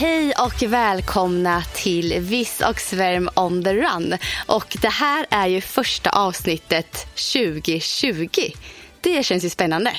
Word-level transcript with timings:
Hej 0.00 0.32
och 0.32 0.62
välkomna 0.62 1.62
till 1.74 2.20
Viss 2.20 2.60
och 2.60 2.80
Svärm 2.80 3.28
on 3.34 3.64
the 3.64 3.74
run. 3.74 4.16
Och 4.46 4.76
det 4.82 4.88
här 4.88 5.26
är 5.30 5.46
ju 5.46 5.60
första 5.60 6.10
avsnittet 6.10 7.06
2020. 7.32 8.40
Det 9.00 9.24
känns 9.24 9.44
ju 9.44 9.48
spännande. 9.48 9.92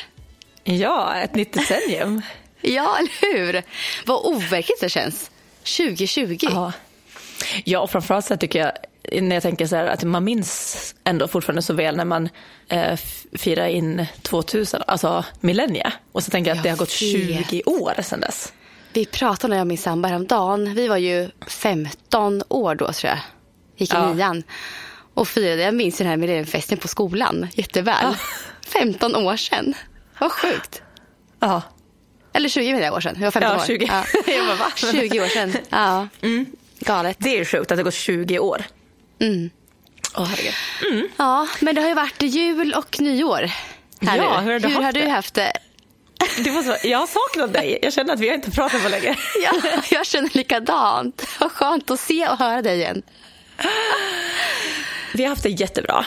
Ja, 0.64 1.16
ett 1.16 1.36
nytt 1.36 1.54
decennium. 1.54 2.22
Ja, 2.62 2.98
eller 2.98 3.36
hur? 3.36 3.64
Vad 4.06 4.26
overkligt 4.26 4.82
det 4.82 4.90
känns. 4.90 5.32
2020. 5.78 6.38
ja. 6.42 6.72
ja, 7.64 7.80
och 7.80 7.92
framförallt 7.92 8.26
så 8.26 8.38
tycker 8.38 8.60
jag 8.60 8.72
när 9.24 9.36
jag 9.36 9.44
tänker 9.44 9.68
så 9.68 9.76
här 9.76 9.88
att 9.88 10.04
man 10.04 10.24
minns 10.24 10.96
ändå 11.04 11.28
fortfarande 11.28 11.62
så 11.62 11.74
väl 11.74 11.98
när 11.98 12.06
man 12.06 12.30
eh, 12.70 13.00
firar 13.34 13.68
in 13.68 14.06
2000, 14.22 14.82
alltså 14.88 15.26
millennia. 15.40 15.94
Och 16.12 16.24
så 16.24 16.32
tänker 16.32 16.52
jag 16.52 16.58
att 16.58 16.64
det 16.64 16.70
har 16.70 16.78
gått 16.78 17.02
Jag 17.02 17.46
20 17.46 17.64
år 17.66 18.02
sedan 18.02 18.20
dess. 18.20 18.54
Vi 19.00 19.06
pratade 19.06 19.56
med 19.56 19.68
min 19.68 19.78
sambo 19.78 20.08
häromdagen. 20.10 20.74
Vi 20.76 20.88
var 20.88 20.98
ju 20.98 21.30
15 21.48 22.44
år 22.50 22.76
då 22.76 22.94
tror 22.94 23.10
jag. 23.10 23.20
Gick 23.78 23.94
i 23.94 23.96
Ja. 23.98 24.14
nian. 24.14 24.44
Och 25.14 25.28
firade, 25.28 25.62
jag 25.62 25.74
minns 25.76 25.98
den 25.98 26.08
här 26.08 26.18
millenniumfesten 26.18 26.78
på 26.78 26.88
skolan 26.88 27.48
jätteväl. 27.54 28.16
15 28.68 29.16
år 29.16 29.36
sedan. 29.38 29.74
Vad 30.20 30.32
sjukt. 30.32 30.82
Ja, 31.40 31.62
Eller 32.34 32.50
20 32.50 32.72
menar 32.74 32.86
jag 32.86 32.94
år 32.94 33.02
sedan. 33.02 33.16
Jag 33.20 33.24
var 33.24 33.32
15 33.32 33.52
Ja, 33.52 33.58
år. 33.62 33.66
20. 33.66 33.86
Jag 34.38 34.46
bara, 34.48 34.56
va? 34.56 34.72
20 34.76 35.22
år 35.22 35.28
sedan. 35.28 35.54
Ja. 35.70 36.08
Galet. 36.80 37.18
det 37.20 37.30
är 37.30 37.38
ju 37.38 37.46
sjukt 37.46 37.72
att 37.72 37.78
det 37.78 37.84
gått 37.84 37.94
20 37.94 38.40
år. 38.40 38.64
Mm. 39.20 39.50
Åh, 40.18 40.26
herregud. 40.26 41.12
Ja, 41.18 41.48
men 41.60 41.76
det 41.76 41.82
har 41.82 41.88
ju 41.90 41.96
varit 41.96 42.22
jul 42.22 42.74
och 42.74 43.00
nyår. 43.02 43.52
Här 44.02 44.18
Ja, 44.18 44.42
nu. 44.42 44.46
hur 44.46 44.54
har 44.54 44.60
du 44.60 44.68
hur 44.68 44.74
haft 44.76 44.86
har 44.98 45.04
du 45.04 45.10
haft 45.10 45.34
det? 45.34 45.52
Det 46.44 46.50
var 46.50 46.64
så, 46.64 46.88
jag 46.88 46.98
har 47.00 47.08
saknat 47.08 47.54
dig. 47.54 47.80
Jag 47.82 47.94
känner 47.94 48.14
att 48.14 48.20
vi 48.20 48.28
har 48.28 48.36
inte 48.36 48.52
pratat 48.52 48.84
på 48.84 48.90
länge. 48.90 49.16
Ja, 49.44 49.52
jag 49.92 50.06
känner 50.06 50.30
likadant. 50.38 51.28
Vad 51.40 51.52
skönt 51.52 51.92
att 51.92 52.00
se 52.00 52.28
och 52.28 52.38
höra 52.38 52.62
dig 52.62 52.78
igen. 52.80 53.02
Vi 55.14 55.24
har 55.24 55.30
haft 55.30 55.44
det 55.44 55.50
jättebra. 55.50 56.06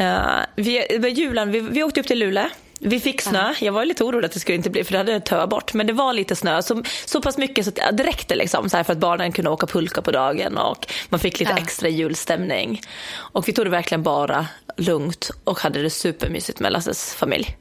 Uh, 0.00 0.40
vi, 0.56 0.98
med 1.00 1.18
julen, 1.18 1.50
vi, 1.52 1.60
vi 1.60 1.82
åkte 1.82 2.00
upp 2.00 2.06
till 2.06 2.18
Luleå. 2.18 2.48
Vi 2.80 3.00
fick 3.00 3.20
snö. 3.20 3.54
Jag 3.60 3.72
var 3.72 3.84
lite 3.84 4.04
orolig 4.04 4.26
att 4.26 4.32
det 4.32 4.40
skulle 4.40 4.56
inte 4.56 4.70
bli, 4.70 4.84
för 4.84 4.92
det 4.92 4.98
hade 4.98 5.20
tö 5.20 5.46
bort. 5.46 5.74
Men 5.74 5.86
det 5.86 5.92
var 5.92 6.12
lite 6.12 6.36
snö, 6.36 6.62
så, 6.62 6.82
så 7.06 7.22
pass 7.22 7.38
mycket 7.38 7.64
så 7.64 7.70
att 7.70 7.96
det 7.96 8.04
räckte 8.04 8.34
liksom, 8.34 8.70
så 8.70 8.76
här 8.76 8.84
för 8.84 8.92
att 8.92 8.98
barnen 8.98 9.32
kunde 9.32 9.50
åka 9.50 9.66
pulka 9.66 10.02
på 10.02 10.10
dagen 10.10 10.58
och 10.58 10.86
man 11.08 11.20
fick 11.20 11.38
lite 11.40 11.52
Ja. 11.56 11.62
extra 11.62 11.88
julstämning. 11.88 12.80
Och 13.14 13.48
vi 13.48 13.52
tog 13.52 13.66
det 13.66 13.70
verkligen 13.70 14.02
bara 14.02 14.46
lugnt 14.76 15.30
och 15.44 15.60
hade 15.60 15.82
det 15.82 15.90
supermysigt 15.90 16.60
med 16.60 16.72
Lasses 16.72 17.14
familj. 17.14 17.56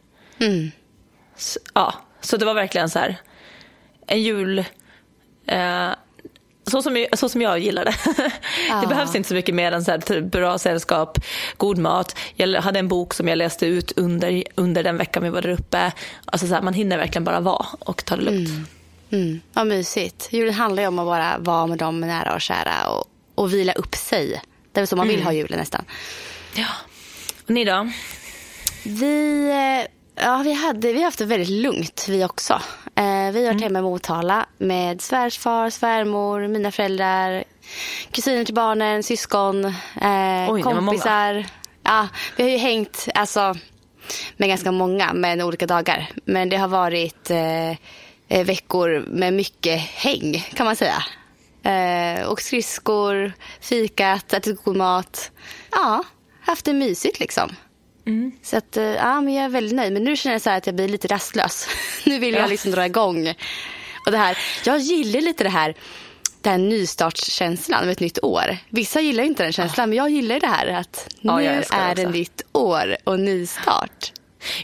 Så, 1.42 1.60
ja, 1.74 1.94
så 2.22 2.38
det 2.38 2.46
var 2.46 2.54
verkligen 2.54 2.90
så 2.90 3.00
här 3.00 3.18
en 4.08 4.22
jul 4.22 4.60
eh, 5.48 5.90
så 6.64 6.82
som, 6.82 7.06
så 7.14 7.30
som 7.30 7.42
jag 7.42 7.60
gillar 7.60 7.86
det. 7.86 7.96
Ja. 8.70 8.82
Det 8.82 8.88
behövs 8.88 9.16
inte 9.16 9.30
så 9.30 9.36
mycket 9.36 9.56
mer 9.56 9.72
än 9.72 9.84
så 9.84 9.92
här, 9.92 10.00
typ 10.00 10.26
bra 10.26 10.58
sällskap, 10.58 11.18
god 11.58 11.78
mat. 11.78 12.18
Jag 12.36 12.62
hade 12.62 12.80
en 12.80 12.88
bok 12.88 13.14
som 13.14 13.28
jag 13.28 13.38
läste 13.38 13.66
ut 13.66 13.92
under, 13.92 14.44
under 14.56 14.84
den 14.84 14.98
veckan 14.98 15.24
vi 15.24 15.30
var 15.30 15.42
där 15.42 15.50
uppe. 15.50 15.92
Alltså 16.26 16.48
så 16.48 16.54
här, 16.54 16.62
man 16.62 16.74
hinner 16.74 16.98
verkligen 16.98 17.24
bara 17.24 17.40
vara 17.40 17.66
och 17.80 18.06
ta 18.06 18.16
det 18.16 18.22
lugnt. 18.22 18.70
Mm, 19.12 19.42
vad 19.54 19.68
mysigt. 19.68 20.28
Julen 20.32 20.54
handlar 20.54 20.84
ju 20.84 20.88
om 20.88 21.00
att 21.00 21.06
bara 21.06 21.38
vara 21.38 21.68
med 21.68 21.78
dem 21.78 22.02
nära 22.02 22.34
och 22.34 22.42
kära 22.42 22.90
och, 22.90 23.06
och 23.36 23.54
vila 23.54 23.74
upp 23.74 23.96
sig. 23.96 24.42
Det 24.72 24.80
är 24.80 24.82
väl 24.82 24.88
så 24.88 24.96
man 24.96 25.08
vill 25.08 25.24
ha 25.24 25.34
julen 25.34 25.60
nästan. 25.60 25.86
Ja. 26.56 26.68
Och 27.44 27.50
ni 27.50 27.64
då? 27.64 27.92
Vi, 28.84 29.50
eh, 29.50 30.01
ja, 30.16 30.42
vi, 30.44 30.54
hade, 30.54 30.94
vi 30.94 30.98
har 30.98 31.06
haft 31.06 31.20
det 31.20 31.26
väldigt 31.26 31.50
lugnt 31.50 32.06
vi 32.10 32.26
också. 32.26 32.54
Eh, 32.96 33.32
vi 33.32 33.46
har 33.46 33.54
varit 33.54 33.62
hemma 33.62 33.80
i 33.80 33.82
Motala 33.82 34.46
med 34.58 35.02
svärfar, 35.02 35.70
svärmor, 35.70 36.48
mina 36.48 36.72
föräldrar, 36.72 37.44
kusiner 38.12 38.46
till 38.46 38.56
barnen, 38.56 39.04
syskon, 39.04 39.66
eh, 39.66 40.50
Oj, 40.50 40.62
kompisar. 40.62 41.46
Ja, 41.84 42.08
vi 42.36 42.44
har 42.44 42.50
ju 42.50 42.58
hängt 42.58 43.08
alltså, 43.16 43.56
med 44.38 44.50
ganska 44.50 44.72
många, 44.72 45.14
men 45.14 45.42
olika 45.42 45.68
dagar. 45.68 46.10
Men 46.26 46.50
det 46.50 46.58
har 46.58 46.68
varit 46.68 47.30
eh, 47.30 47.72
eh, 48.28 48.46
veckor 48.46 49.06
med 49.08 49.34
mycket 49.34 49.80
häng, 49.80 50.48
kan 50.54 50.66
man 50.66 50.76
säga. 50.76 51.04
Eh, 51.64 52.28
och 52.28 52.42
skridskor, 52.42 53.34
fikat, 53.62 54.34
ätit 54.34 54.64
god 54.64 54.76
mat. 54.76 55.32
Ja, 55.72 56.04
haft 56.42 56.66
det 56.66 56.74
mysigt 56.74 57.20
liksom. 57.20 57.56
Så 58.44 58.58
att, 58.58 58.78
eh, 58.78 58.84
ja, 58.84 59.22
men 59.22 59.34
jag 59.34 59.46
är 59.46 59.50
väldigt 59.50 59.76
nöjd. 59.76 59.94
Men 59.94 60.04
nu 60.04 60.16
känner 60.16 60.34
jag 60.34 60.42
så 60.42 60.50
här 60.50 60.58
att 60.58 60.66
jag 60.66 60.76
blir 60.76 60.88
lite 60.88 61.08
rastlös. 61.08 61.68
nu 62.06 62.20
vill 62.20 62.34
Ja. 62.34 62.40
jag 62.40 62.50
liksom 62.50 62.72
dra 62.72 62.86
igång. 62.86 63.34
Och 64.06 64.12
det 64.12 64.18
här, 64.18 64.38
jag 64.66 64.80
gillar 64.80 65.22
lite 65.22 65.44
det 65.44 65.50
här, 65.50 65.76
den 66.42 66.70
nystartskänslan 66.70 67.84
av 67.84 67.90
ett 67.90 68.00
nytt 68.00 68.24
år. 68.24 68.58
Vissa 68.70 69.02
gillar 69.02 69.24
inte 69.24 69.44
den 69.44 69.54
känslan, 69.54 69.90
men 69.90 69.98
jag 69.98 70.10
gillar 70.10 70.40
det 70.40 70.48
här 70.48 70.68
att 70.68 71.08
Ja, 71.22 71.38
nu 71.38 71.44
det 71.44 71.66
är 71.72 71.96
det 71.96 72.10
nytt 72.10 72.42
år 72.52 72.98
och 73.04 73.20
nystart. 73.20 74.12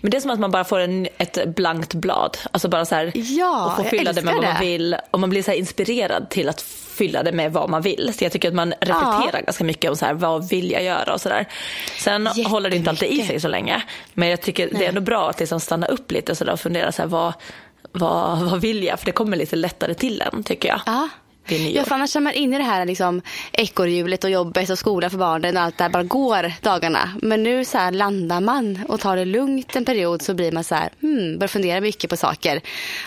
Men 0.02 0.12
det 0.12 0.18
är 0.18 0.22
som 0.22 0.32
att 0.32 0.40
man 0.40 0.52
bara 0.52 0.64
får 0.64 0.80
en, 0.80 1.08
ett 1.18 1.56
blankt 1.56 1.94
blad. 1.94 2.38
Alltså 2.52 2.68
bara 2.70 2.86
så 2.86 2.96
här, 2.96 3.12
Ja, 3.16 3.66
och 3.66 3.76
får 3.76 3.84
fylla 3.84 4.14
det 4.14 4.22
med 4.22 4.34
vad 4.34 4.44
man 4.44 4.62
vill. 4.62 4.98
Och 5.12 5.20
man 5.20 5.30
blir 5.30 5.44
så 5.44 5.52
inspirerad 5.52 6.30
till 6.30 6.50
att 6.50 6.62
fylla 6.98 7.24
det 7.24 7.32
med 7.32 7.54
vad 7.54 7.70
man 7.70 7.82
vill. 7.82 8.14
Så 8.18 8.24
jag 8.24 8.32
tycker 8.32 8.48
att 8.48 8.54
man 8.54 8.74
reflekterar 8.82 9.42
ganska 9.42 9.64
mycket 9.64 9.92
om 9.92 9.98
så 9.98 10.06
här, 10.06 10.14
vad 10.14 10.50
vill 10.50 10.72
jag 10.72 10.84
göra 10.84 11.14
och 11.14 11.22
sådär. 11.22 11.46
Sen 12.00 12.28
håller 12.28 12.70
det 12.70 12.76
inte 12.76 12.90
alltid 12.90 13.12
i 13.12 13.22
sig 13.24 13.40
så 13.40 13.48
länge. 13.48 13.84
Men 14.14 14.30
jag 14.30 14.42
tycker 14.42 14.70
det 14.72 14.86
är 14.86 14.90
ändå 14.90 15.02
bra 15.02 15.30
att 15.30 15.40
liksom 15.40 15.60
stanna 15.60 15.88
upp 15.88 16.12
lite 16.12 16.32
och, 16.32 16.38
så 16.38 16.52
och 16.52 16.60
fundera 16.60 16.92
så 16.92 17.02
här, 17.02 17.10
vad, 17.10 17.34
vad, 17.92 18.40
vad 18.40 18.62
vill 18.62 18.84
jag? 18.84 19.00
För 19.00 19.06
det 19.06 19.12
kommer 19.12 19.38
lite 19.38 19.56
lättare 19.56 19.94
till 19.94 20.22
en 20.22 20.44
tycker 20.44 20.70
jag. 20.70 20.82
Ja. 20.86 21.10
Vid 21.48 21.62
nyår. 21.62 21.76
Ja, 21.78 21.84
för 21.84 21.96
annars 21.96 22.16
är 22.16 22.20
man 22.20 22.34
inne 22.34 22.56
i 22.56 22.60
det 22.60 22.66
här 22.66 22.86
liksom, 22.86 23.22
ekorrhjulet 23.52 24.24
och 24.24 24.30
jobbet 24.30 24.70
och 24.70 24.80
skola 24.80 25.10
för 25.10 25.18
barnen 25.18 25.58
och 25.58 25.64
allt 25.64 25.78
där 25.78 25.90
bara 25.90 26.04
går 26.04 26.52
dagarna. 26.62 27.10
Men 27.22 27.44
nu 27.44 27.66
så 27.66 27.78
här 27.78 27.92
landar 27.92 28.42
man 28.42 28.80
och 28.88 29.00
tar 29.00 29.16
det 29.16 29.26
lugnt 29.26 29.76
en 29.76 29.86
period 29.86 30.22
så 30.22 30.34
blir 30.34 30.52
man 30.52 30.64
så 30.64 30.76
här, 30.76 30.90
hmm, 31.02 31.38
börjar 31.40 31.48
fundera 31.48 31.82
mycket 31.82 32.10
på 32.10 32.18
saker 32.18 32.62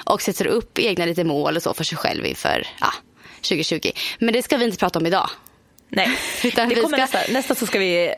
och 0.05 0.23
sätter 0.23 0.47
upp 0.47 0.79
egna 0.79 1.05
lite 1.05 1.25
mål 1.25 1.57
och 1.57 1.63
så 1.63 1.75
för 1.75 1.85
sig 1.85 1.99
själv 1.99 2.27
inför 2.27 2.67
ja, 2.81 2.93
2020. 3.37 3.79
Men 4.19 4.33
det 4.35 4.43
ska 4.43 4.57
vi 4.57 4.65
inte 4.65 4.79
prata 4.79 4.99
om 4.99 5.07
idag. 5.07 5.31
Nej, 5.93 6.09
Utan 6.45 6.69
det 6.69 6.75
kommer 6.75 7.07
ska- 7.07 7.19
nästa, 7.19 7.33
nästa, 7.33 7.55
så 7.55 7.67
ska 7.67 7.79
vi, 7.79 8.15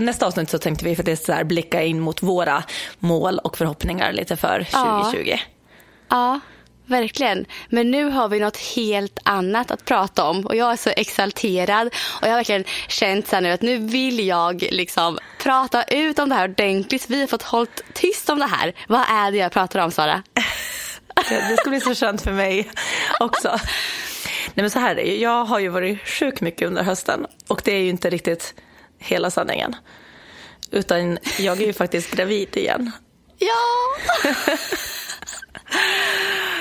nästa 0.00 0.26
avsnitt 0.26 0.50
så 0.50 0.58
tänkte 0.58 0.84
vi 0.84 0.96
för 0.96 1.02
det 1.02 1.12
är 1.12 1.16
så 1.16 1.32
här, 1.32 1.44
blicka 1.44 1.82
in 1.82 2.00
mot 2.00 2.22
våra 2.22 2.62
mål 2.98 3.38
och 3.38 3.58
förhoppningar 3.58 4.12
lite 4.12 4.36
för 4.36 4.66
Ja. 4.72 5.02
2020. 5.12 5.36
Ja, 6.08 6.40
verkligen. 6.86 7.46
Men 7.68 7.90
nu 7.90 8.04
har 8.04 8.28
vi 8.28 8.40
något 8.40 8.56
helt 8.56 9.18
annat 9.22 9.70
att 9.70 9.84
prata 9.84 10.24
om 10.24 10.46
och 10.46 10.56
jag 10.56 10.72
är 10.72 10.76
så 10.76 10.90
exalterad 10.90 11.86
och 12.20 12.26
jag 12.26 12.28
har 12.28 12.36
verkligen 12.36 12.64
känt 12.88 13.28
så 13.28 13.40
nu 13.40 13.50
att 13.50 13.62
nu 13.62 13.78
vill 13.78 14.26
jag 14.26 14.62
liksom 14.70 15.18
prata 15.38 15.82
ut 15.82 16.18
om 16.18 16.28
det 16.28 16.34
här 16.34 16.48
ordentligt. 16.48 17.10
Vi 17.10 17.20
har 17.20 17.26
fått 17.26 17.42
hållit 17.42 17.82
tyst 17.94 18.30
om 18.30 18.38
det 18.38 18.46
här. 18.46 18.74
Vad 18.88 19.04
är 19.08 19.32
det 19.32 19.38
jag 19.38 19.52
pratar 19.52 19.80
om 19.80 19.90
Sara? 19.90 20.22
Det 21.28 21.56
ska 21.56 21.70
bli 21.70 21.80
så 21.80 21.94
skönt 21.94 22.22
för 22.22 22.32
mig 22.32 22.70
också. 23.20 23.48
Nej 24.54 24.62
men 24.62 24.70
så 24.70 24.78
här. 24.78 24.96
Jag 24.96 25.44
har 25.44 25.58
ju 25.58 25.68
varit 25.68 26.08
sjuk 26.08 26.40
mycket 26.40 26.68
under 26.68 26.82
hösten 26.82 27.26
och 27.48 27.62
det 27.64 27.72
är 27.72 27.78
ju 27.78 27.88
inte 27.88 28.10
riktigt 28.10 28.54
hela 28.98 29.30
sanningen. 29.30 29.76
Utan 30.70 31.18
jag 31.38 31.62
är 31.62 31.66
ju 31.66 31.72
faktiskt 31.72 32.10
gravid 32.10 32.56
igen. 32.56 32.90
Ja! 33.38 34.32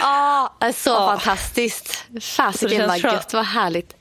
Ja, 0.02 0.54
är 0.60 0.72
så 0.72 0.90
Ja. 0.90 1.08
fantastiskt. 1.08 1.88
Så 2.08 2.14
det 2.14 2.22
Fasiken 2.22 2.88
vad 2.88 2.98
gött, 3.00 3.34
vad 3.34 3.46
härligt. 3.46 3.96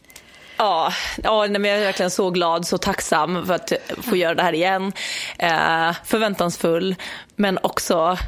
Ja, 0.56 0.92
ja 1.22 1.46
men 1.48 1.64
jag 1.64 1.78
är 1.78 1.84
verkligen 1.84 2.10
så 2.10 2.30
glad, 2.30 2.66
så 2.66 2.78
tacksam 2.78 3.46
för 3.46 3.54
att 3.54 3.72
få 4.02 4.16
göra 4.16 4.34
det 4.34 4.42
här 4.42 4.52
igen. 4.52 4.92
Eh, 5.38 5.94
förväntansfull, 6.04 6.94
men 7.36 7.58
också 7.62 8.18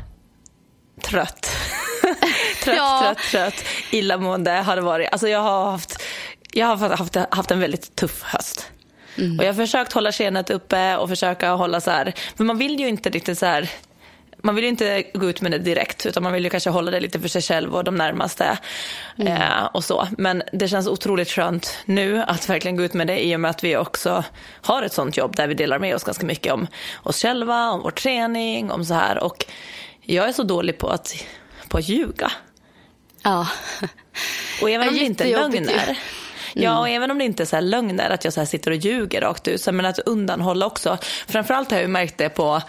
trött. 1.03 1.50
trött, 2.64 2.76
Ja. 2.76 3.00
trött, 3.03 3.19
trött. 3.31 3.64
Illamående 3.91 4.50
har 4.50 4.76
det 4.76 4.82
varit. 4.82 5.09
Alltså 5.12 5.29
jag 5.29 5.41
har 5.41 5.70
haft, 5.70 6.03
jag 6.53 6.67
har 6.67 6.97
haft, 6.97 7.17
haft 7.31 7.50
en 7.50 7.61
väldigt 7.61 7.97
tuff 7.97 8.23
höst. 8.23 8.69
Mm. 9.19 9.38
Och 9.38 9.44
jag 9.44 9.49
har 9.53 9.55
försökt 9.67 9.93
hålla 9.93 10.12
skenet 10.12 10.50
uppe 10.50 10.97
och 10.97 11.09
försöka 11.09 11.50
hålla 11.50 11.81
så 11.81 11.91
här, 11.91 12.14
för 12.37 12.44
man 12.44 12.59
vill 12.59 12.81
ju 12.81 12.88
inte 12.88 13.11
riktigt 13.11 13.38
så 13.38 13.47
här 13.47 13.70
man 14.43 14.55
vill 14.55 14.65
ju 14.65 14.71
inte 14.71 15.05
gå 15.15 15.31
ut 15.31 15.41
med 15.41 15.50
det 15.50 15.59
direkt 15.59 16.06
utan 16.06 16.23
man 16.23 16.33
vill 16.33 16.44
ju 16.44 16.50
kanske 16.50 16.71
hålla 16.71 16.91
det 16.91 17.00
lite 17.00 17.21
för 17.21 17.29
sig 17.29 17.43
själv 17.43 17.75
och 17.75 17.85
de 17.85 17.94
närmaste. 17.94 18.59
Mm. 19.19 19.33
Eh, 19.33 19.65
och 19.65 19.85
så. 19.85 20.09
Men 20.19 20.43
det 20.53 20.69
känns 20.69 20.89
otroligt 20.89 21.31
skönt 21.31 21.79
nu 21.85 22.23
att 22.23 22.49
verkligen 22.49 22.77
gå 22.77 22.83
ut 22.83 22.94
med 22.94 23.06
det 23.06 23.27
i 23.27 23.37
och 23.37 23.41
med 23.41 23.50
att 23.50 23.65
vi 23.65 23.77
också 23.77 24.25
har 24.62 24.83
ett 24.83 24.93
sånt 24.93 25.17
jobb 25.17 25.37
där 25.37 25.47
vi 25.47 25.55
delar 25.55 25.79
med 25.79 25.94
oss 25.94 26.05
ganska 26.05 26.27
mycket 26.27 26.53
om 26.53 26.67
oss 27.03 27.23
själva, 27.23 27.71
om 27.71 27.83
vår 27.83 27.91
träning, 27.91 28.71
om 28.71 28.85
så 28.85 28.94
här. 28.94 29.25
Och 29.25 29.44
jag 30.00 30.29
är 30.29 30.33
så 30.33 30.43
dålig 30.43 30.79
på 30.79 30.88
att, 30.88 31.15
på 31.69 31.79
att 31.79 31.88
ljuga. 31.88 32.33
Ja. 33.23 33.49
Och 34.62 34.71
även 34.71 34.88
om 34.88 34.95
det 34.95 35.00
inte 35.00 35.25
är 35.25 35.29
lögner. 35.29 35.99
Ja, 36.55 36.71
mm. 36.71 36.79
och 36.79 36.88
även 36.88 37.11
om 37.11 37.19
det 37.19 37.25
inte 37.25 37.43
är 37.43 37.45
så 37.45 37.56
här 37.56 37.62
lögner, 37.62 38.11
att 38.11 38.25
jag 38.25 38.33
så 38.33 38.47
sitter 38.47 38.71
och 38.71 38.77
ljuger 38.77 39.21
rakt 39.21 39.49
ut, 39.49 39.67
men 39.67 39.87
att 39.87 39.99
undanhålla 39.99 40.67
också. 40.67 40.99
Framförallt 41.29 41.71
har 41.71 41.79
jag 41.79 41.91
märkt 41.91 42.19
det 42.19 42.29
på, 42.29 42.62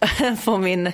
på 0.44 0.58
min 0.58 0.92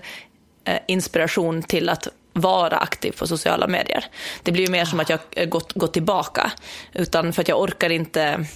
Eh, 0.66 0.78
inspiration 0.86 1.62
till 1.62 1.88
att 1.88 2.08
vara 2.32 2.76
aktiv 2.76 3.12
på 3.18 3.26
sociala 3.26 3.66
medier. 3.66 4.04
Det 4.42 4.52
blir 4.52 4.64
ju 4.64 4.70
mer 4.70 4.84
som 4.84 5.00
att 5.00 5.10
jag 5.10 5.50
gått, 5.50 5.72
gått 5.72 5.92
tillbaka. 5.92 6.52
Utan 6.92 7.32
för 7.32 7.42
att 7.42 7.48
jag 7.48 7.60
orkar 7.60 7.90
inte 7.90 8.46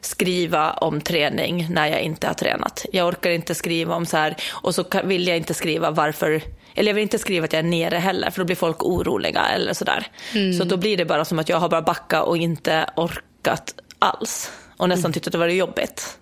skriva 0.00 0.72
om 0.72 1.00
träning 1.00 1.66
när 1.70 1.86
jag 1.86 2.00
inte 2.00 2.26
har 2.26 2.34
tränat. 2.34 2.86
Jag 2.92 3.08
orkar 3.08 3.30
inte 3.30 3.54
skriva 3.54 3.94
om 3.94 4.06
så 4.06 4.16
här, 4.16 4.36
och 4.50 4.74
så 4.74 4.84
vill 5.04 5.26
jag 5.26 5.36
inte 5.36 5.54
skriva 5.54 5.90
varför, 5.90 6.42
eller 6.74 6.90
jag 6.90 6.94
vill 6.94 7.02
inte 7.02 7.18
skriva 7.18 7.44
att 7.44 7.52
jag 7.52 7.60
är 7.60 7.68
nere 7.68 7.96
heller, 7.96 8.30
för 8.30 8.38
då 8.38 8.44
blir 8.44 8.56
folk 8.56 8.84
oroliga 8.84 9.44
eller 9.44 9.74
sådär. 9.74 10.06
Mm. 10.34 10.52
Så 10.52 10.64
då 10.64 10.76
blir 10.76 10.96
det 10.96 11.04
bara 11.04 11.24
som 11.24 11.38
att 11.38 11.48
jag 11.48 11.56
har 11.56 11.68
bara 11.68 11.82
backat 11.82 12.26
och 12.26 12.36
inte 12.36 12.86
orkat 12.96 13.74
alls. 13.98 14.52
Och 14.76 14.88
nästan 14.88 15.04
mm. 15.04 15.12
tyckt 15.12 15.26
att 15.26 15.32
det 15.32 15.38
var 15.38 15.48
jobbigt. 15.48 16.18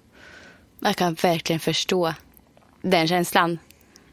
Jag 0.80 0.96
kan 0.96 1.14
verkligen 1.14 1.60
förstå 1.60 2.14
den 2.82 3.08
känslan. 3.08 3.58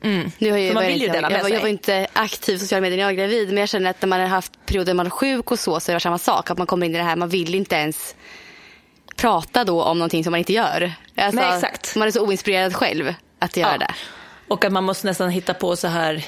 Mm. 0.04 0.32
Nu 0.38 0.52
har 0.52 0.58
jag, 0.58 0.74
man 0.74 0.86
vill 0.86 1.02
ju 1.02 1.08
dela 1.08 1.32
jag, 1.32 1.42
sig. 1.42 1.54
Jag 1.54 1.62
var 1.62 1.68
inte 1.68 2.08
aktiv 2.14 2.56
i 2.56 2.60
sociala 2.60 2.82
medier 2.82 2.98
när 2.98 3.04
jag 3.04 3.08
var 3.08 3.18
gravid. 3.18 3.48
Men 3.48 3.58
jag 3.58 3.70
känner 3.70 3.90
att 3.90 4.02
när 4.02 4.10
man 4.10 4.20
har 4.20 4.28
haft 4.28 4.66
perioder 4.66 4.94
man 4.94 5.06
är 5.06 5.10
sjuk 5.10 5.52
och 5.52 5.60
så, 5.60 5.80
så 5.80 5.92
är 5.92 5.94
det 5.94 6.00
samma 6.00 6.18
sak. 6.18 6.50
Att 6.50 6.58
man 6.58 6.68
kommer 6.68 6.86
in 6.86 6.96
i 6.96 6.98
det 6.98 7.04
här, 7.04 7.16
man 7.16 7.30
vill 7.30 7.56
inte 7.56 7.76
ens 7.76 8.16
prata 9.16 9.64
då 9.64 9.84
om 9.84 10.00
någonting 10.00 10.24
som 10.24 10.32
man 10.32 10.38
inte 10.38 10.54
gör. 10.54 10.94
Alltså, 11.16 11.42
Nej, 11.42 11.56
exakt. 11.56 11.96
Man 11.96 12.08
är 12.08 12.12
så 12.12 12.26
oinspirerad 12.26 12.76
själv 12.76 13.14
att 13.40 13.58
göra 13.58 13.72
ja. 13.72 13.78
det. 13.78 13.94
Och 14.48 14.66
att 14.66 14.72
man 14.72 14.84
måste 14.84 15.08
nästan 15.08 15.30
hitta 15.30 15.54
på 15.54 15.76
så 15.76 15.88
här 15.88 16.26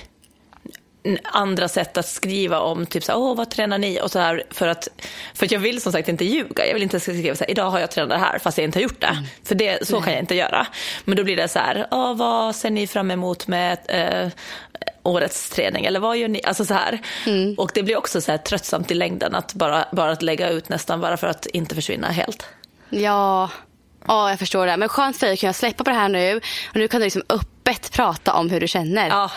andra 1.23 1.67
sätt 1.67 1.97
att 1.97 2.07
skriva 2.07 2.59
om, 2.59 2.85
typ 2.85 3.03
så 3.03 3.11
här, 3.11 3.19
åh 3.19 3.35
vad 3.35 3.49
tränar 3.49 3.77
ni? 3.77 3.99
Och 4.01 4.11
så 4.11 4.19
här, 4.19 4.43
för, 4.51 4.67
att, 4.67 4.87
för 5.33 5.45
att 5.45 5.51
jag 5.51 5.59
vill 5.59 5.81
som 5.81 5.91
sagt 5.91 6.07
inte 6.07 6.25
ljuga. 6.25 6.65
Jag 6.65 6.73
vill 6.73 6.83
inte 6.83 6.99
skriva 6.99 7.35
så 7.35 7.43
här, 7.43 7.51
idag 7.51 7.69
har 7.69 7.79
jag 7.79 7.91
tränat 7.91 8.09
det 8.09 8.17
här 8.17 8.39
fast 8.39 8.57
jag 8.57 8.65
inte 8.65 8.79
har 8.79 8.83
gjort 8.83 9.01
det. 9.01 9.07
Mm. 9.07 9.23
För 9.43 9.55
det, 9.55 9.87
så 9.87 9.95
Nej. 9.95 10.03
kan 10.03 10.13
jag 10.13 10.23
inte 10.23 10.35
göra. 10.35 10.67
Men 11.05 11.17
då 11.17 11.23
blir 11.23 11.37
det 11.37 11.47
så 11.47 11.59
här, 11.59 11.87
åh, 11.91 12.15
vad 12.15 12.55
ser 12.55 12.69
ni 12.69 12.87
fram 12.87 13.11
emot 13.11 13.47
med 13.47 13.77
eh, 13.87 14.29
årets 15.03 15.49
träning? 15.49 15.85
Eller 15.85 15.99
vad 15.99 16.17
gör 16.17 16.27
ni? 16.27 16.43
Alltså 16.43 16.65
så 16.65 16.73
här. 16.73 16.99
Mm. 17.25 17.55
Och 17.57 17.71
det 17.73 17.83
blir 17.83 17.97
också 17.97 18.21
så 18.21 18.31
här 18.31 18.37
tröttsamt 18.37 18.91
i 18.91 18.93
längden 18.93 19.35
att 19.35 19.53
bara, 19.53 19.85
bara 19.91 20.11
att 20.11 20.21
lägga 20.21 20.49
ut 20.49 20.69
nästan 20.69 21.01
bara 21.01 21.17
för 21.17 21.27
att 21.27 21.45
inte 21.45 21.75
försvinna 21.75 22.07
helt. 22.07 22.45
Ja, 22.89 23.49
Ja, 24.07 24.29
jag 24.29 24.39
förstår 24.39 24.67
det. 24.67 24.77
Men 24.77 24.89
skönt 24.89 25.17
för 25.17 25.25
dig 25.25 25.33
att 25.33 25.39
kunna 25.39 25.53
släppa 25.53 25.83
på 25.83 25.89
det 25.89 25.95
här 25.95 26.09
nu. 26.09 26.41
Och 26.69 26.75
nu 26.75 26.87
kan 26.87 26.99
du 26.99 27.05
liksom 27.05 27.23
öppet 27.29 27.91
prata 27.91 28.33
om 28.33 28.49
hur 28.49 28.59
du 28.59 28.67
känner. 28.67 29.07
Ja, 29.07 29.31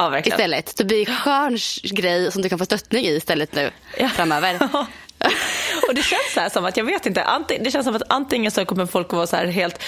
Ja, 0.00 0.08
verkligen. 0.08 0.38
Istället. 0.38 0.76
Det 0.76 0.84
blir 0.84 1.08
en 1.08 1.14
skön 1.14 1.58
grej 1.82 2.32
som 2.32 2.42
du 2.42 2.48
kan 2.48 2.58
få 2.58 2.64
stöttning 2.64 3.04
i 3.04 3.16
istället 3.16 3.54
nu 3.54 3.70
ja. 3.98 4.08
framöver. 4.08 4.58
och 5.88 5.94
det 5.94 6.02
känns 6.02 6.34
så 6.34 6.50
som 6.50 6.64
att, 6.64 6.76
jag 6.76 6.84
vet 6.84 7.06
inte, 7.06 7.24
det 7.60 7.70
känns 7.70 7.86
som 7.86 7.96
att 7.96 8.02
antingen 8.08 8.50
så 8.50 8.64
kommer 8.64 8.86
folk 8.86 9.12
vara 9.12 9.26
så 9.26 9.36
här 9.36 9.46
helt 9.46 9.82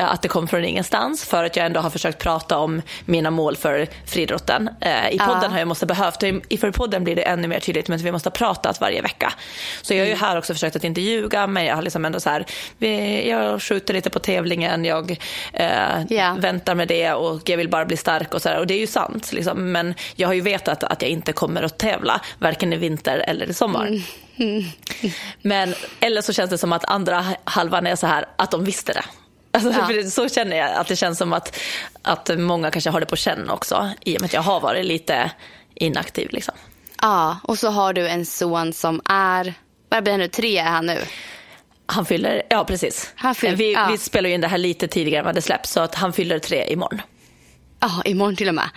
att 0.00 0.22
det 0.22 0.28
kom 0.28 0.48
från 0.48 0.64
ingenstans 0.64 1.24
för 1.24 1.44
att 1.44 1.56
jag 1.56 1.66
ändå 1.66 1.80
har 1.80 1.90
försökt 1.90 2.18
prata 2.18 2.58
om 2.58 2.82
mina 3.04 3.30
mål 3.30 3.56
för 3.56 3.86
friidrotten. 4.06 4.70
Eh, 4.80 5.10
I 5.10 5.18
podden 5.18 5.42
ja. 5.42 5.48
har 5.48 5.58
jag 5.58 5.68
måste 5.68 5.86
behövt, 5.86 6.22
i 6.48 6.58
för 6.58 6.70
podden 6.70 7.04
blir 7.04 7.16
det 7.16 7.22
ännu 7.22 7.48
mer 7.48 7.60
tydligt 7.60 7.88
men 7.88 7.98
vi 7.98 8.12
måste 8.12 8.28
ha 8.28 8.34
pratat 8.34 8.80
varje 8.80 9.02
vecka. 9.02 9.32
Så 9.82 9.94
jag 9.94 10.00
har 10.00 10.06
ju 10.06 10.12
mm. 10.12 10.24
här 10.24 10.38
också 10.38 10.54
försökt 10.54 10.76
att 10.76 10.84
inte 10.84 11.00
ljuga 11.00 11.46
men 11.46 11.64
jag 11.64 11.74
har 11.74 11.82
liksom 11.82 12.04
ändå 12.04 12.20
så 12.20 12.30
här, 12.30 12.46
jag 13.28 13.62
skjuter 13.62 13.94
lite 13.94 14.10
på 14.10 14.18
tävlingen, 14.18 14.84
jag 14.84 15.10
eh, 15.52 15.66
yeah. 16.10 16.38
väntar 16.38 16.74
med 16.74 16.88
det 16.88 17.12
och 17.12 17.48
jag 17.48 17.56
vill 17.56 17.68
bara 17.68 17.84
bli 17.84 17.96
stark 17.96 18.34
och 18.34 18.42
så 18.42 18.48
här. 18.48 18.58
Och 18.58 18.66
det 18.66 18.74
är 18.74 18.80
ju 18.80 18.86
sant 18.86 19.32
liksom. 19.32 19.72
men 19.72 19.94
jag 20.16 20.28
har 20.28 20.34
ju 20.34 20.40
vetat 20.40 20.84
att 20.84 21.02
jag 21.02 21.10
inte 21.10 21.32
kommer 21.32 21.62
att 21.62 21.78
tävla 21.78 22.20
varken 22.38 22.72
i 22.72 22.76
vinter 22.76 23.18
eller 23.18 23.50
i 23.50 23.54
sommar. 23.54 23.86
Mm. 23.86 24.02
Mm. 24.38 24.64
Men, 25.42 25.74
eller 26.00 26.22
så 26.22 26.32
känns 26.32 26.50
det 26.50 26.58
som 26.58 26.72
att 26.72 26.84
andra 26.84 27.24
halvan 27.44 27.86
är 27.86 27.96
så 27.96 28.06
här 28.06 28.24
att 28.36 28.50
de 28.50 28.64
visste 28.64 28.92
det. 28.92 29.04
Alltså, 29.66 29.92
ja. 29.92 30.10
Så 30.10 30.28
känner 30.28 30.56
jag 30.56 30.72
att 30.72 30.86
det 30.86 30.96
känns 30.96 31.18
som 31.18 31.32
att, 31.32 31.58
att 32.02 32.30
många 32.38 32.70
kanske 32.70 32.90
har 32.90 33.00
det 33.00 33.06
på 33.06 33.16
känn 33.16 33.50
också 33.50 33.90
i 34.00 34.16
och 34.16 34.20
med 34.20 34.26
att 34.26 34.32
jag 34.32 34.42
har 34.42 34.60
varit 34.60 34.84
lite 34.84 35.30
inaktiv. 35.74 36.28
Liksom. 36.32 36.54
Ja, 37.02 37.38
och 37.42 37.58
så 37.58 37.68
har 37.68 37.92
du 37.92 38.08
en 38.08 38.26
son 38.26 38.72
som 38.72 39.00
är, 39.04 39.54
vad 39.88 40.02
blir 40.02 40.12
han 40.12 40.20
nu, 40.20 40.28
tre 40.28 40.58
är 40.58 40.64
han 40.64 40.86
nu? 40.86 40.98
Han 41.86 42.04
fyller, 42.06 42.42
ja 42.50 42.64
precis. 42.64 43.12
Han 43.14 43.34
fyller, 43.34 43.56
vi, 43.56 43.72
ja. 43.72 43.88
vi 43.90 43.98
spelar 43.98 44.28
ju 44.28 44.34
in 44.34 44.40
det 44.40 44.48
här 44.48 44.58
lite 44.58 44.88
tidigare 44.88 45.18
än 45.18 45.24
vad 45.24 45.34
det 45.34 45.42
släpps 45.42 45.70
så 45.70 45.80
att 45.80 45.94
han 45.94 46.12
fyller 46.12 46.38
tre 46.38 46.72
imorgon. 46.72 47.00
Ja, 47.80 48.02
imorgon 48.04 48.36
till 48.36 48.48
och 48.48 48.54
med. 48.54 48.70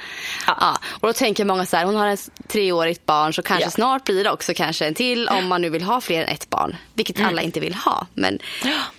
Ja. 0.48 0.58
ja. 0.60 0.78
Och 1.00 1.08
då 1.08 1.14
tänker 1.14 1.46
många 1.46 1.66
så 1.66 1.78
här, 1.78 1.86
hon 1.86 1.96
har 1.96 2.08
ett 2.08 2.30
treårigt 2.48 3.06
barn 3.06 3.34
så 3.34 3.42
kanske 3.42 3.66
ja. 3.66 3.72
snart 3.72 4.04
blir 4.04 4.24
det 4.24 4.32
också 4.32 4.54
kanske 4.54 4.86
en 4.86 4.94
till 4.94 5.28
om 5.28 5.48
man 5.48 5.62
nu 5.62 5.70
vill 5.70 5.84
ha 5.84 6.02
fler 6.02 6.24
än 6.24 6.28
ett 6.28 6.50
barn. 6.50 6.76
Vilket 6.94 7.18
mm. 7.18 7.30
alla 7.30 7.42
inte 7.42 7.60
vill 7.60 7.74
ha. 7.74 8.08
Men 8.14 8.40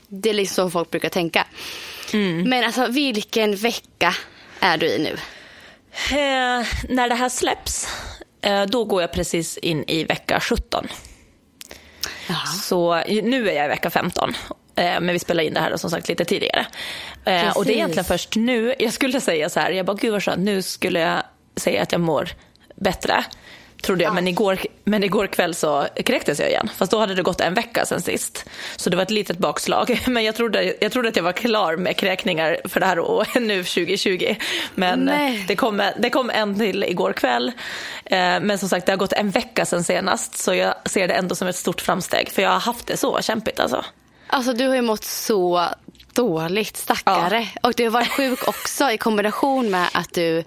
det 0.09 0.31
är 0.31 0.35
liksom 0.35 0.67
så 0.67 0.71
folk 0.71 0.91
brukar 0.91 1.09
tänka. 1.09 1.47
Mm. 2.13 2.49
Men 2.49 2.65
alltså 2.65 2.87
vilken 2.87 3.57
vecka 3.57 4.15
är 4.61 4.77
du 4.77 4.87
i 4.87 4.99
nu? 4.99 5.17
Eh, 6.11 6.67
när 6.89 7.09
det 7.09 7.15
här 7.15 7.29
släpps, 7.29 7.89
eh, 8.43 8.63
då 8.63 8.85
går 8.85 9.01
jag 9.01 9.13
precis 9.13 9.59
in 9.59 9.85
i 9.87 10.05
vecka 10.05 10.41
17. 10.41 10.89
Jaha. 12.29 12.47
Så 12.47 13.03
nu 13.07 13.51
är 13.51 13.55
jag 13.55 13.65
i 13.65 13.69
vecka 13.69 13.91
15 13.91 14.35
Eh, 14.35 14.62
men 14.75 15.07
vi 15.07 15.19
spelar 15.19 15.43
in 15.43 15.55
det 15.55 15.61
här 15.61 15.77
som 15.77 15.91
sagt 15.91 16.09
lite 16.09 16.25
tidigare. 16.25 16.67
Precis. 17.25 17.49
Eh, 17.49 17.57
och 17.57 17.65
det 17.65 17.73
är 17.73 17.75
egentligen 17.75 18.05
först 18.05 18.37
nu, 18.37 18.75
jag 18.79 18.93
skulle 18.93 19.21
säga 19.21 19.49
så 19.49 19.61
här, 19.61 19.71
jag 19.71 19.87
bara 19.87 19.97
gud 19.97 20.13
vad 20.13 20.23
skönt, 20.23 20.45
nu 20.45 20.63
skulle 20.63 21.01
jag 21.01 21.23
säga 21.57 21.83
att 21.83 21.93
jag 21.93 22.01
mår 22.01 22.29
bättre. 22.75 23.25
Trodde 23.83 24.05
jag, 24.05 24.11
ja. 24.11 24.15
men, 24.15 24.29
igår, 24.29 24.59
men 24.85 25.05
igår 25.05 25.27
kväll 25.27 25.55
så 25.55 25.87
kräktes 26.05 26.41
jag 26.41 26.49
igen. 26.49 26.71
Fast 26.77 26.93
då 26.93 26.99
hade 26.99 27.15
det 27.15 27.23
gått 27.23 27.41
en 27.41 27.55
vecka 27.55 27.87
sen 27.87 28.01
sist. 28.03 28.45
Så 28.77 28.91
det 28.91 28.97
var 28.97 29.03
ett 29.03 29.11
litet 29.11 29.39
bakslag. 29.39 30.01
Men 30.07 30.25
jag 30.25 30.35
trodde, 30.35 30.75
jag 30.81 30.93
trodde 30.93 31.09
att 31.09 31.17
jag 31.17 31.23
var 31.23 31.33
klar 31.33 31.77
med 31.77 31.97
kräkningar 31.97 32.61
för 32.65 32.81
det 32.81 32.87
här 32.87 32.99
året, 32.99 33.35
nu 33.41 33.65
2020. 33.65 34.35
Men 34.75 35.11
det 35.49 35.57
kom, 35.57 35.83
det 35.99 36.11
kom 36.11 36.31
en 36.31 36.59
till 36.59 36.85
igår 36.85 37.13
kväll. 37.13 37.53
Eh, 38.05 38.17
men 38.19 38.59
som 38.59 38.69
sagt, 38.69 38.87
det 38.87 38.93
har 38.93 38.97
gått 38.97 39.13
en 39.13 39.31
vecka 39.31 39.65
sen 39.67 39.85
senast. 39.85 40.39
Så 40.39 40.55
jag 40.55 40.75
ser 40.85 41.09
det 41.09 41.15
ändå 41.15 41.35
som 41.35 41.49
ett 41.49 41.57
stort 41.57 41.81
framsteg. 41.81 42.29
För 42.31 42.43
jag 42.43 42.51
har 42.51 42.61
haft 42.61 42.87
det 42.87 42.97
så 42.97 43.21
kämpigt 43.23 43.61
alltså. 43.61 43.85
Alltså 44.33 44.53
du 44.53 44.69
har 44.69 44.75
ju 44.75 44.83
mått 44.83 45.05
så 45.05 45.69
dåligt, 46.13 46.77
stackare. 46.77 47.49
Ja. 47.55 47.69
Och 47.69 47.75
du 47.77 47.85
har 47.85 47.91
varit 47.91 48.09
sjuk 48.09 48.49
också 48.49 48.91
i 48.91 48.99
kombination 48.99 49.71
med 49.71 49.89
att 49.93 50.15
du 50.15 50.45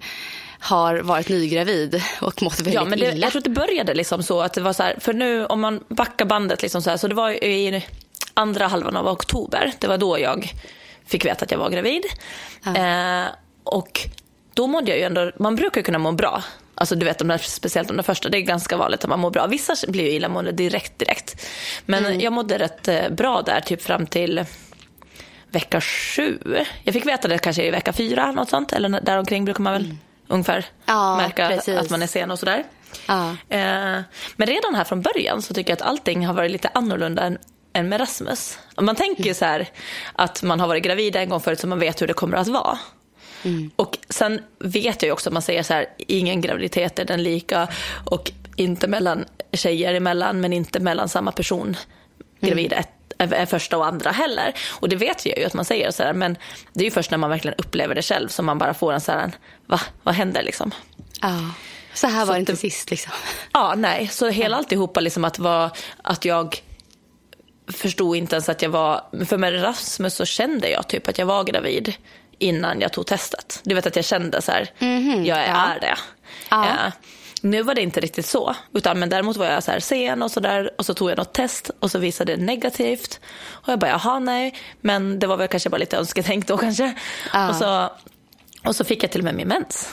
har 0.60 0.96
varit 0.96 1.28
nygravid 1.28 2.02
och 2.20 2.42
mått 2.42 2.58
väldigt 2.58 2.74
ja, 2.74 2.84
men 2.84 2.98
det, 2.98 3.06
illa. 3.06 3.26
Jag 3.26 3.32
tror 3.32 3.40
att 3.40 3.44
det 3.44 3.50
började 3.50 3.94
liksom 3.94 4.22
så 4.22 4.40
att 4.40 4.52
det 4.52 4.60
var 4.60 4.72
så 4.72 4.82
här, 4.82 4.96
för 5.00 5.12
nu 5.12 5.46
om 5.46 5.60
man 5.60 5.84
backar 5.88 6.24
bandet 6.24 6.62
liksom 6.62 6.82
så 6.82 6.90
här, 6.90 6.96
så 6.96 7.08
det 7.08 7.14
var 7.14 7.44
i 7.44 7.84
andra 8.34 8.66
halvan 8.66 8.96
av 8.96 9.08
oktober, 9.08 9.72
det 9.78 9.86
var 9.86 9.98
då 9.98 10.18
jag 10.18 10.52
fick 11.06 11.24
veta 11.24 11.44
att 11.44 11.50
jag 11.50 11.58
var 11.58 11.70
gravid. 11.70 12.04
Ja. 12.64 12.76
Eh, 12.76 13.26
och 13.64 14.00
då 14.54 14.66
mådde 14.66 14.90
jag 14.90 14.98
ju 14.98 15.04
ändå, 15.04 15.32
man 15.38 15.56
brukar 15.56 15.82
kunna 15.82 15.98
må 15.98 16.12
bra. 16.12 16.42
Alltså 16.78 16.94
du 16.94 17.06
vet, 17.06 17.18
de 17.18 17.28
där, 17.28 17.38
speciellt 17.38 17.88
de 17.88 17.96
där 17.96 18.04
första, 18.04 18.28
det 18.28 18.38
är 18.38 18.42
ganska 18.42 18.76
vanligt 18.76 19.04
att 19.04 19.10
man 19.10 19.20
mår 19.20 19.30
bra. 19.30 19.46
Vissa 19.46 19.74
blir 19.88 20.04
ju 20.04 20.10
illamående 20.10 20.52
direkt, 20.52 20.98
direkt. 20.98 21.46
Men 21.86 22.06
mm. 22.06 22.20
jag 22.20 22.32
mådde 22.32 22.58
rätt 22.58 22.88
eh, 22.88 23.08
bra 23.08 23.42
där, 23.42 23.60
typ 23.60 23.82
fram 23.82 24.06
till 24.06 24.44
vecka 25.50 25.80
sju. 25.80 26.38
Jag 26.84 26.94
fick 26.94 27.06
veta 27.06 27.28
det 27.28 27.38
kanske 27.38 27.64
i 27.64 27.70
vecka 27.70 27.92
fyra, 27.92 28.32
något 28.32 28.50
sånt. 28.50 28.72
Eller 28.72 29.00
däromkring 29.00 29.44
brukar 29.44 29.62
man 29.62 29.72
väl 29.72 29.84
mm. 29.84 29.98
ungefär 30.28 30.66
ja, 30.86 31.16
märka 31.16 31.48
precis. 31.48 31.76
att 31.76 31.90
man 31.90 32.02
är 32.02 32.06
sen 32.06 32.30
och 32.30 32.38
sådär. 32.38 32.64
Ja. 33.08 33.30
Eh, 33.30 34.00
men 34.36 34.46
redan 34.46 34.74
här 34.74 34.84
från 34.84 35.02
början 35.02 35.42
så 35.42 35.54
tycker 35.54 35.70
jag 35.70 35.76
att 35.76 35.88
allting 35.88 36.26
har 36.26 36.34
varit 36.34 36.50
lite 36.50 36.70
annorlunda 36.74 37.22
än, 37.22 37.38
än 37.72 37.88
med 37.88 38.00
Rasmus. 38.00 38.58
Man 38.80 38.96
tänker 38.96 39.22
ju 39.22 39.28
mm. 39.28 39.34
så 39.34 39.44
här 39.44 39.68
att 40.12 40.42
man 40.42 40.60
har 40.60 40.68
varit 40.68 40.82
gravid 40.82 41.16
en 41.16 41.28
gång 41.28 41.40
förut 41.40 41.60
så 41.60 41.66
man 41.66 41.78
vet 41.78 42.02
hur 42.02 42.06
det 42.06 42.14
kommer 42.14 42.36
att 42.36 42.48
vara. 42.48 42.78
Mm. 43.46 43.70
Och 43.76 43.98
sen 44.08 44.40
vet 44.58 45.02
jag 45.02 45.06
ju 45.06 45.12
också 45.12 45.28
att 45.28 45.32
man 45.32 45.42
säger 45.42 45.62
så 45.62 45.74
här, 45.74 45.86
ingen 45.98 46.40
graviditet 46.40 46.98
är 46.98 47.04
den 47.04 47.22
lika 47.22 47.68
och 48.04 48.32
inte 48.56 48.88
mellan 48.88 49.24
tjejer 49.52 49.94
emellan 49.94 50.40
men 50.40 50.52
inte 50.52 50.80
mellan 50.80 51.08
samma 51.08 51.32
person 51.32 51.76
gravid 52.40 52.72
mm. 53.18 53.32
är 53.32 53.46
första 53.46 53.78
och 53.78 53.86
andra 53.86 54.10
heller. 54.10 54.54
Och 54.80 54.88
det 54.88 54.96
vet 54.96 55.26
jag 55.26 55.38
ju 55.38 55.44
att 55.44 55.54
man 55.54 55.64
säger 55.64 55.90
så 55.90 56.02
här, 56.02 56.12
men 56.12 56.36
det 56.72 56.80
är 56.80 56.84
ju 56.84 56.90
först 56.90 57.10
när 57.10 57.18
man 57.18 57.30
verkligen 57.30 57.54
upplever 57.58 57.94
det 57.94 58.02
själv 58.02 58.28
som 58.28 58.46
man 58.46 58.58
bara 58.58 58.74
får 58.74 58.92
en 58.92 59.00
så 59.00 59.12
här, 59.12 59.32
va, 59.66 59.80
vad 60.02 60.14
händer 60.14 60.42
liksom? 60.42 60.70
Ja. 61.20 61.50
Så 61.94 62.06
här 62.06 62.18
var 62.18 62.26
så 62.26 62.32
det 62.32 62.38
inte 62.38 62.52
det, 62.52 62.56
sist 62.56 62.90
liksom. 62.90 63.12
Ja, 63.52 63.74
nej. 63.76 64.08
Så 64.08 64.28
hela 64.28 64.56
alltihopa 64.56 65.00
liksom 65.00 65.24
att, 65.24 65.38
var, 65.38 65.70
att 66.02 66.24
jag 66.24 66.62
förstod 67.68 68.16
inte 68.16 68.36
ens 68.36 68.48
att 68.48 68.62
jag 68.62 68.70
var, 68.70 69.24
för 69.26 69.38
med 69.38 69.62
Rasmus 69.62 70.14
så 70.14 70.24
kände 70.24 70.70
jag 70.70 70.88
typ 70.88 71.08
att 71.08 71.18
jag 71.18 71.26
var 71.26 71.44
gravid 71.44 71.94
innan 72.38 72.80
jag 72.80 72.92
tog 72.92 73.06
testet. 73.06 73.60
Du 73.64 73.74
vet 73.74 73.86
att 73.86 73.96
jag 73.96 74.04
kände 74.04 74.42
så 74.42 74.52
här, 74.52 74.70
jag 75.24 75.38
är 75.38 75.80
det. 75.80 75.96
Ja. 76.50 76.64
Eh, 76.66 76.92
nu 77.40 77.62
var 77.62 77.74
det 77.74 77.82
inte 77.82 78.00
riktigt 78.00 78.26
så, 78.26 78.56
utan 78.74 78.98
men 78.98 79.08
däremot 79.08 79.36
var 79.36 79.46
jag 79.46 79.62
så 79.62 79.70
här 79.70 79.80
sen 79.80 80.22
och 80.22 80.30
så 80.30 80.40
där 80.40 80.70
och 80.78 80.86
så 80.86 80.94
tog 80.94 81.10
jag 81.10 81.18
något 81.18 81.32
test 81.34 81.70
och 81.80 81.90
så 81.90 81.98
visade 81.98 82.36
det 82.36 82.42
negativt. 82.42 83.20
Och 83.48 83.68
jag 83.68 83.78
bara, 83.78 83.90
jaha 83.90 84.18
nej, 84.18 84.54
men 84.80 85.18
det 85.18 85.26
var 85.26 85.36
väl 85.36 85.48
kanske 85.48 85.70
bara 85.70 85.78
lite 85.78 85.96
önsketänkt 85.96 86.48
då 86.48 86.56
kanske. 86.56 86.94
Ja. 87.32 87.48
Och, 87.48 87.56
så, 87.56 87.90
och 88.64 88.76
så 88.76 88.84
fick 88.84 89.02
jag 89.02 89.10
till 89.10 89.20
och 89.20 89.24
med 89.24 89.34
min 89.34 89.48
mens. 89.48 89.88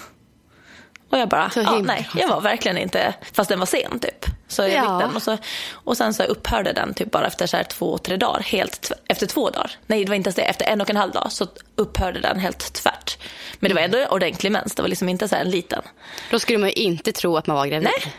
Och 1.14 1.20
jag 1.20 1.30
bara, 1.30 1.52
ja, 1.56 1.80
nej, 1.84 2.10
jag 2.16 2.28
var 2.28 2.42
verkligen 2.42 2.78
inte, 2.78 3.14
fast 3.34 3.50
den 3.50 3.60
var 3.60 3.66
sen 3.66 4.00
typ. 4.00 4.26
Så 4.48 4.62
jag 4.62 4.70
Ja. 4.72 4.98
den 5.02 5.16
och, 5.16 5.22
så, 5.22 5.38
och 5.74 5.98
sen 5.98 6.14
så 6.14 6.24
upphörde 6.24 6.74
den 6.74 6.94
typ 6.94 7.12
bara 7.12 7.28
efter 7.28 7.48
så 7.48 7.58
här 7.58 7.64
två, 7.64 7.98
tre 7.98 8.18
dagar. 8.18 8.40
Helt, 8.42 8.92
efter 9.08 9.28
två 9.28 9.50
dagar. 9.50 9.72
Nej, 9.88 10.04
det 10.06 10.10
var 10.10 10.16
inte 10.16 10.28
ens 10.28 10.36
det. 10.36 10.42
Efter 10.42 10.66
en 10.66 10.82
och 10.82 10.90
en 10.90 10.96
halv 10.98 11.12
dag 11.12 11.32
så 11.32 11.48
upphörde 11.76 12.20
den 12.20 12.40
helt 12.40 12.74
tvärt. 12.74 13.18
Men 13.60 13.70
det 13.70 13.76
var 13.76 13.82
ändå 13.82 14.06
ordentlig 14.06 14.52
mens. 14.52 14.76
Det 14.76 14.82
var 14.82 14.90
liksom 14.90 15.10
inte 15.10 15.28
så 15.28 15.36
här 15.36 15.42
en 15.42 15.50
liten. 15.52 15.82
Då 16.32 16.40
skulle 16.40 16.58
man 16.60 16.70
ju 16.70 16.76
inte 16.76 17.12
tro 17.12 17.38
att 17.38 17.48
man 17.48 17.56
var 17.58 17.66
gravid. 17.66 17.90
Nej. 18.04 18.14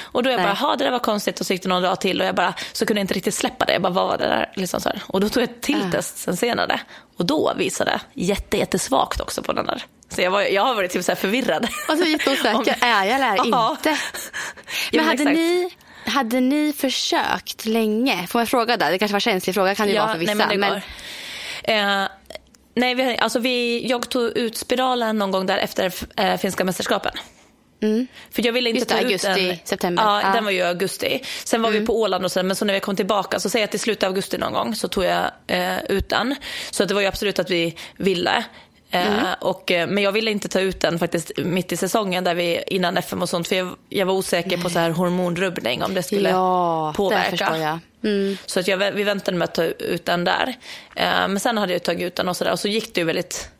Och 0.00 0.22
då 0.22 0.30
jag 0.30 0.40
bara, 0.42 0.56
jaha 0.60 0.76
det 0.76 0.84
där 0.84 0.90
var 0.90 0.98
konstigt 0.98 1.40
och 1.40 1.46
så 1.46 1.52
gick 1.52 1.62
det 1.62 1.68
någon 1.68 1.82
dag 1.82 2.00
till 2.00 2.20
och 2.20 2.26
jag 2.26 2.34
bara, 2.34 2.54
så 2.72 2.86
kunde 2.86 3.00
jag 3.00 3.04
inte 3.04 3.14
riktigt 3.14 3.34
släppa 3.34 3.64
det. 3.64 3.72
Jag 3.72 3.82
bara, 3.82 3.92
vad 3.92 4.08
var 4.08 4.18
det 4.18 4.26
där? 4.26 4.52
Liksom 4.54 4.80
så 4.80 4.88
här. 4.88 5.02
Och 5.06 5.20
då 5.20 5.28
tog 5.28 5.42
jag 5.42 5.50
ett 5.50 5.62
till 5.62 5.82
Ah. 5.88 5.92
test 5.92 6.18
sen 6.18 6.36
senare. 6.36 6.80
Och 7.16 7.24
då 7.26 7.52
visade 7.56 7.90
det 7.90 8.00
jätte, 8.22 8.56
jättesvagt 8.56 9.20
också 9.20 9.42
på 9.42 9.52
den 9.52 9.66
där. 9.66 9.82
Så 10.10 10.20
jag, 10.22 10.30
var, 10.30 10.42
jag 10.42 10.62
har 10.62 10.74
varit 10.74 10.90
typ 10.90 11.04
så 11.04 11.16
förvirrad. 11.16 11.68
Och 11.88 11.98
så 11.98 12.04
jätteosäker, 12.04 12.54
Om- 12.54 12.64
är 12.80 13.04
jag 13.06 13.14
eller 13.14 13.36
Ja. 13.36 13.70
inte? 13.76 13.88
Ja, 13.88 13.96
Men 14.92 14.96
men 14.96 15.04
hade 15.06 15.22
exakt. 15.22 15.36
ni, 15.36 15.70
hade 16.04 16.40
ni 16.40 16.72
försökt 16.78 17.66
länge? 17.66 18.26
Får 18.26 18.40
jag 18.40 18.48
fråga 18.48 18.76
där? 18.76 18.90
Det 18.90 18.98
kanske 18.98 19.12
var 19.12 19.16
en 19.16 19.20
känslig 19.20 19.54
fråga 19.54 19.74
kan 19.74 19.88
det 19.88 19.98
vara 19.98 20.12
för 20.12 20.18
vissa. 20.18 20.34
Nej, 20.34 20.46
men 20.58 20.60
det 20.60 20.68
går. 20.68 20.82
Eh, 21.74 22.08
nej, 22.74 22.94
vi, 22.94 23.18
alltså 23.18 23.38
vi, 23.38 23.86
jag 23.88 24.08
tog 24.08 24.22
ut 24.38 24.56
spiralen 24.56 25.18
någon 25.18 25.30
gång 25.30 25.46
där 25.46 25.58
efter 25.58 25.92
eh, 26.16 26.36
finska 26.36 26.64
mästerskapen. 26.64 27.12
För 28.32 28.46
jag 28.46 28.52
ville 28.52 28.70
inte 28.70 28.94
Mm. 28.94 29.10
Just 29.10 29.24
ta 29.24 29.30
ut 29.30 29.34
augusti, 29.34 29.46
den. 29.48 29.58
september. 29.64 30.02
Ja, 30.02 30.14
Ja. 30.14 30.20
Mm. 30.20 30.32
den 30.34 30.44
var 30.44 30.50
ju 30.50 30.62
augusti. 30.62 31.20
Sen 31.44 31.62
var 31.62 31.70
vi 31.70 31.86
på 31.86 32.00
Åland 32.00 32.24
och 32.24 32.32
så, 32.32 32.42
men 32.42 32.56
så 32.56 32.64
när 32.64 32.74
vi 32.74 32.80
kom 32.80 32.96
tillbaka 32.96 33.40
så 33.40 33.50
säger 33.50 33.62
jag 33.62 33.68
att 33.68 33.74
i 33.74 33.78
slutet 33.78 34.02
av 34.02 34.08
augusti 34.08 34.38
någon 34.38 34.52
gång 34.52 34.74
så 34.74 34.88
tog 34.88 35.04
jag 35.04 35.30
eh, 35.46 35.78
ut 35.88 36.08
den. 36.08 36.34
Så 36.70 36.82
att 36.82 36.88
det 36.88 36.94
var 36.94 37.00
ju 37.00 37.06
absolut 37.06 37.38
att 37.38 37.50
vi 37.50 37.76
ville. 37.96 38.44
Eh, 38.90 39.06
Mm. 39.20 39.26
och, 39.40 39.70
eh, 39.70 39.86
men 39.88 40.02
jag 40.02 40.12
ville 40.12 40.30
inte 40.30 40.48
ta 40.48 40.60
ut 40.60 40.80
den 40.80 40.98
faktiskt 40.98 41.32
mitt 41.36 41.72
i 41.72 41.76
säsongen 41.76 42.24
där 42.24 42.34
vi, 42.34 42.62
innan 42.66 42.96
FM 42.96 43.22
och 43.22 43.28
sånt. 43.28 43.48
För 43.48 43.56
jag, 43.56 43.76
jag 43.88 44.06
var 44.06 44.14
osäker 44.14 44.56
på 44.58 44.70
så 44.70 44.78
här 44.78 44.90
hormonrubbning 44.90 45.82
om 45.82 45.94
det 45.94 46.02
skulle 46.02 46.28
Ja, 46.30 46.92
påverka. 46.96 47.80
Mm. 48.04 48.36
Så 48.46 48.60
att 48.60 48.68
jag, 48.68 48.92
vi 48.92 49.02
väntade 49.02 49.36
med 49.36 49.44
att 49.44 49.54
ta 49.54 49.64
ut 49.64 50.04
den 50.04 50.24
där. 50.24 50.54
Eh, 50.96 51.28
men 51.28 51.40
sen 51.40 51.58
hade 51.58 51.72
jag 51.72 51.82
tagit 51.82 52.06
ut 52.06 52.16
den 52.16 52.28
och 52.28 52.36
sådär. 52.36 52.52
Och 52.52 52.60
så 52.60 52.68
gick 52.68 52.94
det 52.94 53.00
ju 53.00 53.04
väldigt 53.04 53.50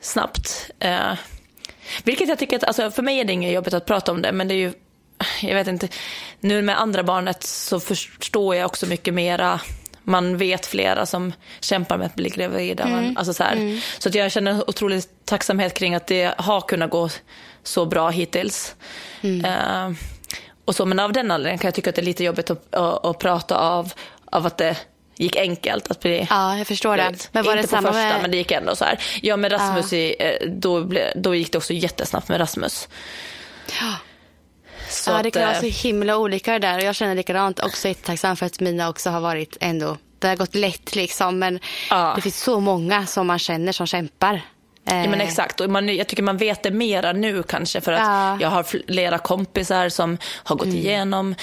snabbt. 0.00 0.70
Eh, 0.78 1.12
vilket 2.04 2.28
jag 2.28 2.38
tycker 2.38 2.56
att, 2.56 2.64
alltså 2.64 2.90
för 2.90 3.02
mig 3.02 3.20
är 3.20 3.24
det 3.24 3.32
inget 3.32 3.52
jobbigt 3.52 3.74
att 3.74 3.86
prata 3.86 4.12
om 4.12 4.22
det. 4.22 4.32
Men 4.32 4.48
det 4.48 4.54
är 4.54 4.56
ju, 4.56 4.72
jag 5.42 5.54
vet 5.54 5.66
inte. 5.68 5.88
Nu 6.40 6.62
med 6.62 6.80
andra 6.80 7.02
barnet 7.02 7.42
så 7.42 7.80
förstår 7.80 8.56
jag 8.56 8.66
också 8.66 8.86
mycket 8.86 9.14
mera. 9.14 9.60
Man 10.08 10.36
vet 10.36 10.66
flera 10.66 11.06
som 11.06 11.32
kämpar 11.60 11.98
med 11.98 12.06
att 12.06 12.14
bli 12.14 12.28
gravida. 12.28 12.86
Man, 12.86 13.16
alltså 13.16 13.34
så 13.34 13.42
här. 13.42 13.80
så 13.98 14.08
att 14.08 14.14
jag 14.14 14.32
känner 14.32 14.70
otrolig 14.70 15.02
tacksamhet 15.24 15.74
kring 15.74 15.94
att 15.94 16.06
det 16.06 16.34
har 16.38 16.60
kunnat 16.60 16.90
gå 16.90 17.08
så 17.62 17.86
bra 17.86 18.10
hittills. 18.10 18.74
Eh, 19.22 19.90
och 20.64 20.76
så, 20.76 20.86
men 20.86 20.98
av 20.98 21.12
den 21.12 21.30
anledningen 21.30 21.58
kan 21.58 21.68
jag 21.68 21.74
tycka 21.74 21.90
att 21.90 21.96
det 21.96 22.02
är 22.02 22.06
lite 22.06 22.24
jobbigt 22.24 22.50
att, 22.50 22.74
att, 22.74 23.06
att 23.06 23.18
prata 23.18 23.58
av, 23.58 23.92
av 24.24 24.46
att 24.46 24.58
det 24.58 24.76
gick 25.16 25.36
enkelt 25.36 25.90
att 25.90 26.00
bli 26.00 26.26
Ja, 26.30 26.58
jag 26.58 26.66
förstår 26.66 26.96
det. 26.96 27.28
Men 27.32 27.44
var 27.44 27.52
Inte 27.52 27.62
det 27.62 27.68
på 27.68 27.76
samma 27.76 27.88
första, 27.88 28.02
med... 28.02 28.22
men 28.22 28.30
det 28.30 28.36
gick 28.36 28.50
ändå 28.50 28.76
så 28.76 28.84
här. 28.84 28.98
Ja, 29.22 29.36
med 29.36 29.52
Rasmus, 29.52 29.92
i, 29.92 30.16
eh, 30.18 30.48
då, 30.48 30.90
då 31.16 31.34
gick 31.34 31.52
det 31.52 31.58
också 31.58 31.72
jättesnabbt 31.72 32.28
med 32.28 32.40
Rasmus. 32.40 32.88
Så 34.88 35.10
ja, 35.10 35.22
det 35.22 35.28
att, 35.28 35.34
kan 35.34 35.42
vara 35.42 35.54
eh, 35.54 35.60
så 35.60 35.66
himla 35.88 36.16
olika 36.16 36.52
det 36.52 36.58
där. 36.58 36.76
Och 36.78 36.82
jag 36.84 36.94
känner 36.94 37.14
likadant. 37.14 37.60
Också 37.60 37.88
jättetacksam 37.88 38.36
för 38.36 38.46
att 38.46 38.60
mina 38.60 38.88
också 38.88 39.10
har 39.10 39.20
varit 39.20 39.56
ändå... 39.60 39.96
Det 40.18 40.28
har 40.28 40.36
gått 40.36 40.54
lätt 40.54 40.94
liksom. 40.96 41.38
Men 41.38 41.60
Ja. 41.90 42.12
det 42.16 42.22
finns 42.22 42.40
så 42.42 42.60
många 42.60 43.06
som 43.06 43.26
man 43.26 43.38
känner 43.38 43.72
som 43.72 43.86
kämpar. 43.86 44.40
Ja, 44.84 44.92
men 44.94 45.14
Eh, 45.14 45.28
exakt. 45.28 45.60
Och 45.60 45.70
man, 45.70 45.96
jag 45.96 46.06
tycker 46.06 46.22
man 46.22 46.36
vet 46.36 46.62
det 46.62 46.70
mera 46.70 47.12
nu 47.12 47.42
kanske 47.42 47.80
för 47.80 47.92
att 47.92 48.00
Ja. 48.00 48.26
Mm. 48.28 48.40
jag 48.40 48.48
har 48.48 48.62
flera 48.62 49.18
kompisar 49.18 49.88
som 49.88 50.18
har 50.44 50.56
gått 50.56 50.66
igenom 50.68 51.34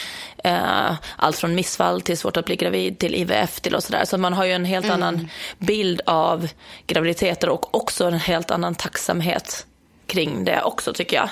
eh, 0.43 0.93
allt 1.15 1.37
från 1.37 1.55
missfall 1.55 2.01
till 2.01 2.17
svårt 2.17 2.37
att 2.37 2.45
bli 2.45 2.55
gravid 2.55 2.99
till 2.99 3.15
IVF 3.15 3.61
till 3.61 3.75
och 3.75 3.83
sådär. 3.83 4.05
Så 4.05 4.17
man 4.17 4.33
har 4.33 4.45
ju 4.45 4.51
en 4.51 4.65
helt 4.65 4.85
Mm. 4.85 4.95
annan 5.03 5.29
bild 5.57 6.01
av 6.05 6.47
graviditeter 6.87 7.49
och 7.49 7.75
också 7.75 8.05
en 8.07 8.13
helt 8.19 8.51
annan 8.51 8.75
tacksamhet 8.75 9.65
kring 10.07 10.45
det 10.45 10.61
också 10.61 10.93
tycker 10.93 11.15
jag. 11.15 11.29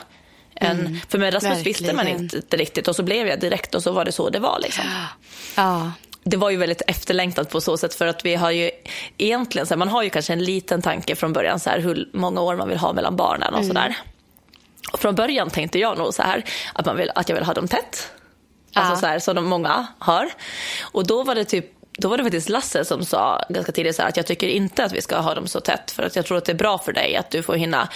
Än, 0.62 1.00
för 1.10 1.18
med 1.18 1.34
Rasmus 1.34 1.66
visste 1.66 1.84
man 1.84 1.92
Mm. 1.92 2.06
verkligen. 2.18 2.36
inte 2.44 2.58
riktigt 2.58 2.88
och 2.88 2.96
så 2.96 3.04
blev 3.04 3.28
jag 3.28 3.40
direkt 3.40 3.76
och 3.76 3.84
så 3.84 3.92
var 3.92 4.06
det 4.06 4.12
så 4.12 4.30
det 4.30 4.40
var 4.40 4.60
liksom 4.64 4.84
Ja. 5.56 5.92
det 6.24 6.38
var 6.38 6.50
ju 6.50 6.58
väldigt 6.58 6.82
efterlängtat 6.88 7.50
på 7.50 7.62
så 7.62 7.78
sätt 7.78 7.94
för 7.94 8.08
att 8.08 8.26
vi 8.26 8.36
har 8.36 8.52
ju 8.52 8.72
egentligen, 9.18 9.68
så 9.68 9.74
här, 9.74 9.78
man 9.78 9.90
har 9.90 10.04
ju 10.04 10.10
kanske 10.10 10.34
en 10.34 10.44
liten 10.44 10.82
tanke 10.82 11.16
från 11.16 11.34
början 11.34 11.60
så 11.60 11.70
här, 11.70 11.80
hur 11.80 12.10
många 12.14 12.42
år 12.42 12.56
man 12.56 12.70
vill 12.70 12.78
ha 12.78 12.94
mellan 12.94 13.16
barnen 13.16 13.54
och 13.54 13.66
sådär. 13.66 13.96
Och 14.94 15.00
från 15.00 15.16
början 15.16 15.50
tänkte 15.50 15.80
jag 15.80 15.98
nog 15.98 16.14
så 16.14 16.24
här 16.24 16.44
att, 16.74 16.86
man 16.86 16.98
vill, 16.98 17.12
att 17.16 17.30
jag 17.30 17.36
vill 17.36 17.46
ha 17.46 17.54
dem 17.54 17.68
tätt. 17.68 18.12
Alltså 18.74 18.94
Ja. 18.94 18.98
så 19.00 19.06
här 19.06 19.20
som 19.20 19.36
de 19.36 19.46
många 19.46 19.88
har. 20.00 20.30
Och 20.82 21.08
då 21.08 21.24
var 21.24 21.36
det 21.36 21.46
typ 21.46 21.66
då 21.98 22.08
var 22.10 22.18
det 22.18 22.24
faktiskt 22.24 22.50
Lasse 22.50 22.86
som 22.86 23.06
sa 23.06 23.46
ganska 23.50 23.72
tidigt 23.72 23.96
så 23.96 24.02
här 24.02 24.10
att 24.10 24.18
jag 24.18 24.26
tycker 24.26 24.48
inte 24.48 24.84
att 24.86 24.92
vi 24.94 25.02
ska 25.02 25.18
ha 25.20 25.36
dem 25.36 25.48
så 25.48 25.60
tätt 25.60 25.92
för 25.92 26.04
att 26.04 26.16
jag 26.16 26.26
tror 26.26 26.38
att 26.38 26.46
det 26.46 26.52
är 26.52 26.56
bra 26.56 26.78
för 26.78 26.94
dig 26.94 27.16
att 27.16 27.32
du 27.32 27.44
får 27.44 27.56
hinna 27.56 27.90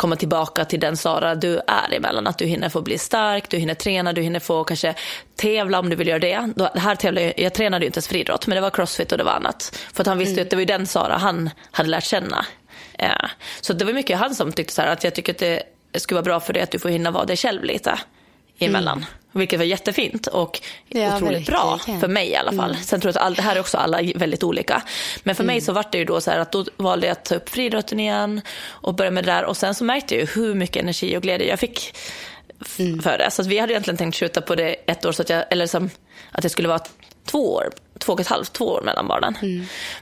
komma 0.00 0.16
tillbaka 0.16 0.64
till 0.64 0.80
den 0.80 0.96
Sara 0.96 1.34
du 1.34 1.60
är 1.66 1.94
emellan. 1.94 2.26
Att 2.26 2.38
du 2.38 2.44
hinner 2.44 2.68
få 2.68 2.82
bli 2.82 2.98
stark, 2.98 3.50
du 3.50 3.56
hinner 3.56 3.74
träna, 3.74 4.12
du 4.12 4.22
hinner 4.22 4.40
få 4.40 4.64
kanske 4.64 4.94
tävla 5.36 5.78
om 5.78 5.90
du 5.90 5.96
vill 5.96 6.08
göra 6.08 6.18
det. 6.18 6.52
Då, 6.56 6.70
här 6.74 6.94
tävlar, 6.94 7.32
jag, 7.36 7.54
tränade 7.54 7.84
ju 7.84 7.86
inte 7.86 7.96
ens 7.96 8.08
friidrott 8.08 8.46
men 8.46 8.54
det 8.54 8.60
var 8.60 8.70
crossfit 8.70 9.12
och 9.12 9.18
det 9.18 9.24
var 9.24 9.32
annat. 9.32 9.78
För 9.92 10.02
att 10.02 10.06
han 10.06 10.18
visste 10.18 10.34
ju 10.34 10.42
att 10.42 10.50
det 10.50 10.56
var 10.56 10.60
ju 10.60 10.66
den 10.66 10.86
Sara 10.86 11.16
han 11.16 11.50
hade 11.70 11.88
lärt 11.88 12.04
känna. 12.04 12.46
Eh, 12.98 13.10
så 13.60 13.72
det 13.72 13.84
var 13.84 13.92
mycket 13.92 14.18
han 14.18 14.34
som 14.34 14.52
tyckte 14.52 14.74
så 14.74 14.82
här 14.82 14.88
att 14.88 15.04
jag 15.04 15.14
tycker 15.14 15.32
att 15.32 15.38
det 15.38 15.62
skulle 15.94 16.16
vara 16.16 16.24
bra 16.24 16.40
för 16.40 16.52
dig 16.52 16.62
att 16.62 16.70
du 16.70 16.78
får 16.78 16.88
hinna 16.88 17.10
vara 17.10 17.24
dig 17.24 17.36
själv 17.36 17.64
lite 17.64 17.98
emellan. 18.66 19.04
Vilket 19.32 19.58
var 19.58 19.66
jättefint 19.66 20.26
och 20.26 20.60
Ja, 20.88 21.16
otroligt 21.16 21.46
bra 21.46 21.70
verkligen. 21.70 22.00
för 22.00 22.08
mig 22.08 22.28
i 22.28 22.36
alla 22.36 22.52
fall. 22.52 22.76
Sen 22.76 23.00
tror 23.00 23.08
jag 23.14 23.20
att 23.20 23.26
all, 23.26 23.34
det 23.34 23.42
här 23.42 23.56
är 23.56 23.60
också 23.60 23.78
alla 23.78 24.00
väldigt 24.14 24.42
olika. 24.42 24.82
Men 25.22 25.34
för 25.34 25.44
mig 25.44 25.60
så 25.60 25.72
var 25.72 25.84
det 25.92 25.98
ju 25.98 26.04
då 26.04 26.20
så 26.20 26.30
här 26.30 26.38
att 26.38 26.52
då 26.52 26.64
valde 26.76 27.06
jag 27.06 27.12
att 27.12 27.24
ta 27.24 27.34
upp 27.34 27.48
friidrotten 27.48 28.00
igen 28.00 28.40
och 28.66 28.94
börja 28.94 29.10
med 29.10 29.24
det 29.24 29.30
där. 29.32 29.44
Och 29.44 29.56
sen 29.56 29.74
så 29.74 29.84
märkte 29.84 30.14
jag 30.14 30.20
ju 30.20 30.26
hur 30.42 30.54
mycket 30.54 30.82
energi 30.82 31.16
och 31.16 31.22
glädje 31.22 31.48
jag 31.48 31.58
fick 31.58 31.96
f- 32.60 32.76
för 33.02 33.18
det. 33.18 33.30
Så 33.30 33.42
att 33.42 33.48
vi 33.48 33.58
hade 33.58 33.72
egentligen 33.72 33.96
tänkt 33.98 34.16
skjuta 34.16 34.40
på 34.40 34.54
det 34.54 34.74
ett 34.86 35.04
år, 35.04 35.12
så 35.12 35.22
att 35.22 35.30
jag, 35.30 35.44
eller 35.50 35.66
som, 35.66 35.90
att 36.32 36.42
det 36.42 36.48
skulle 36.48 36.68
vara 36.68 36.80
två 37.26 37.54
år, 37.54 37.70
två 37.98 38.12
och 38.12 38.20
ett 38.20 38.26
halvt, 38.28 38.52
två 38.52 38.64
år 38.66 38.82
mellan 38.82 39.08
barnen. 39.08 39.34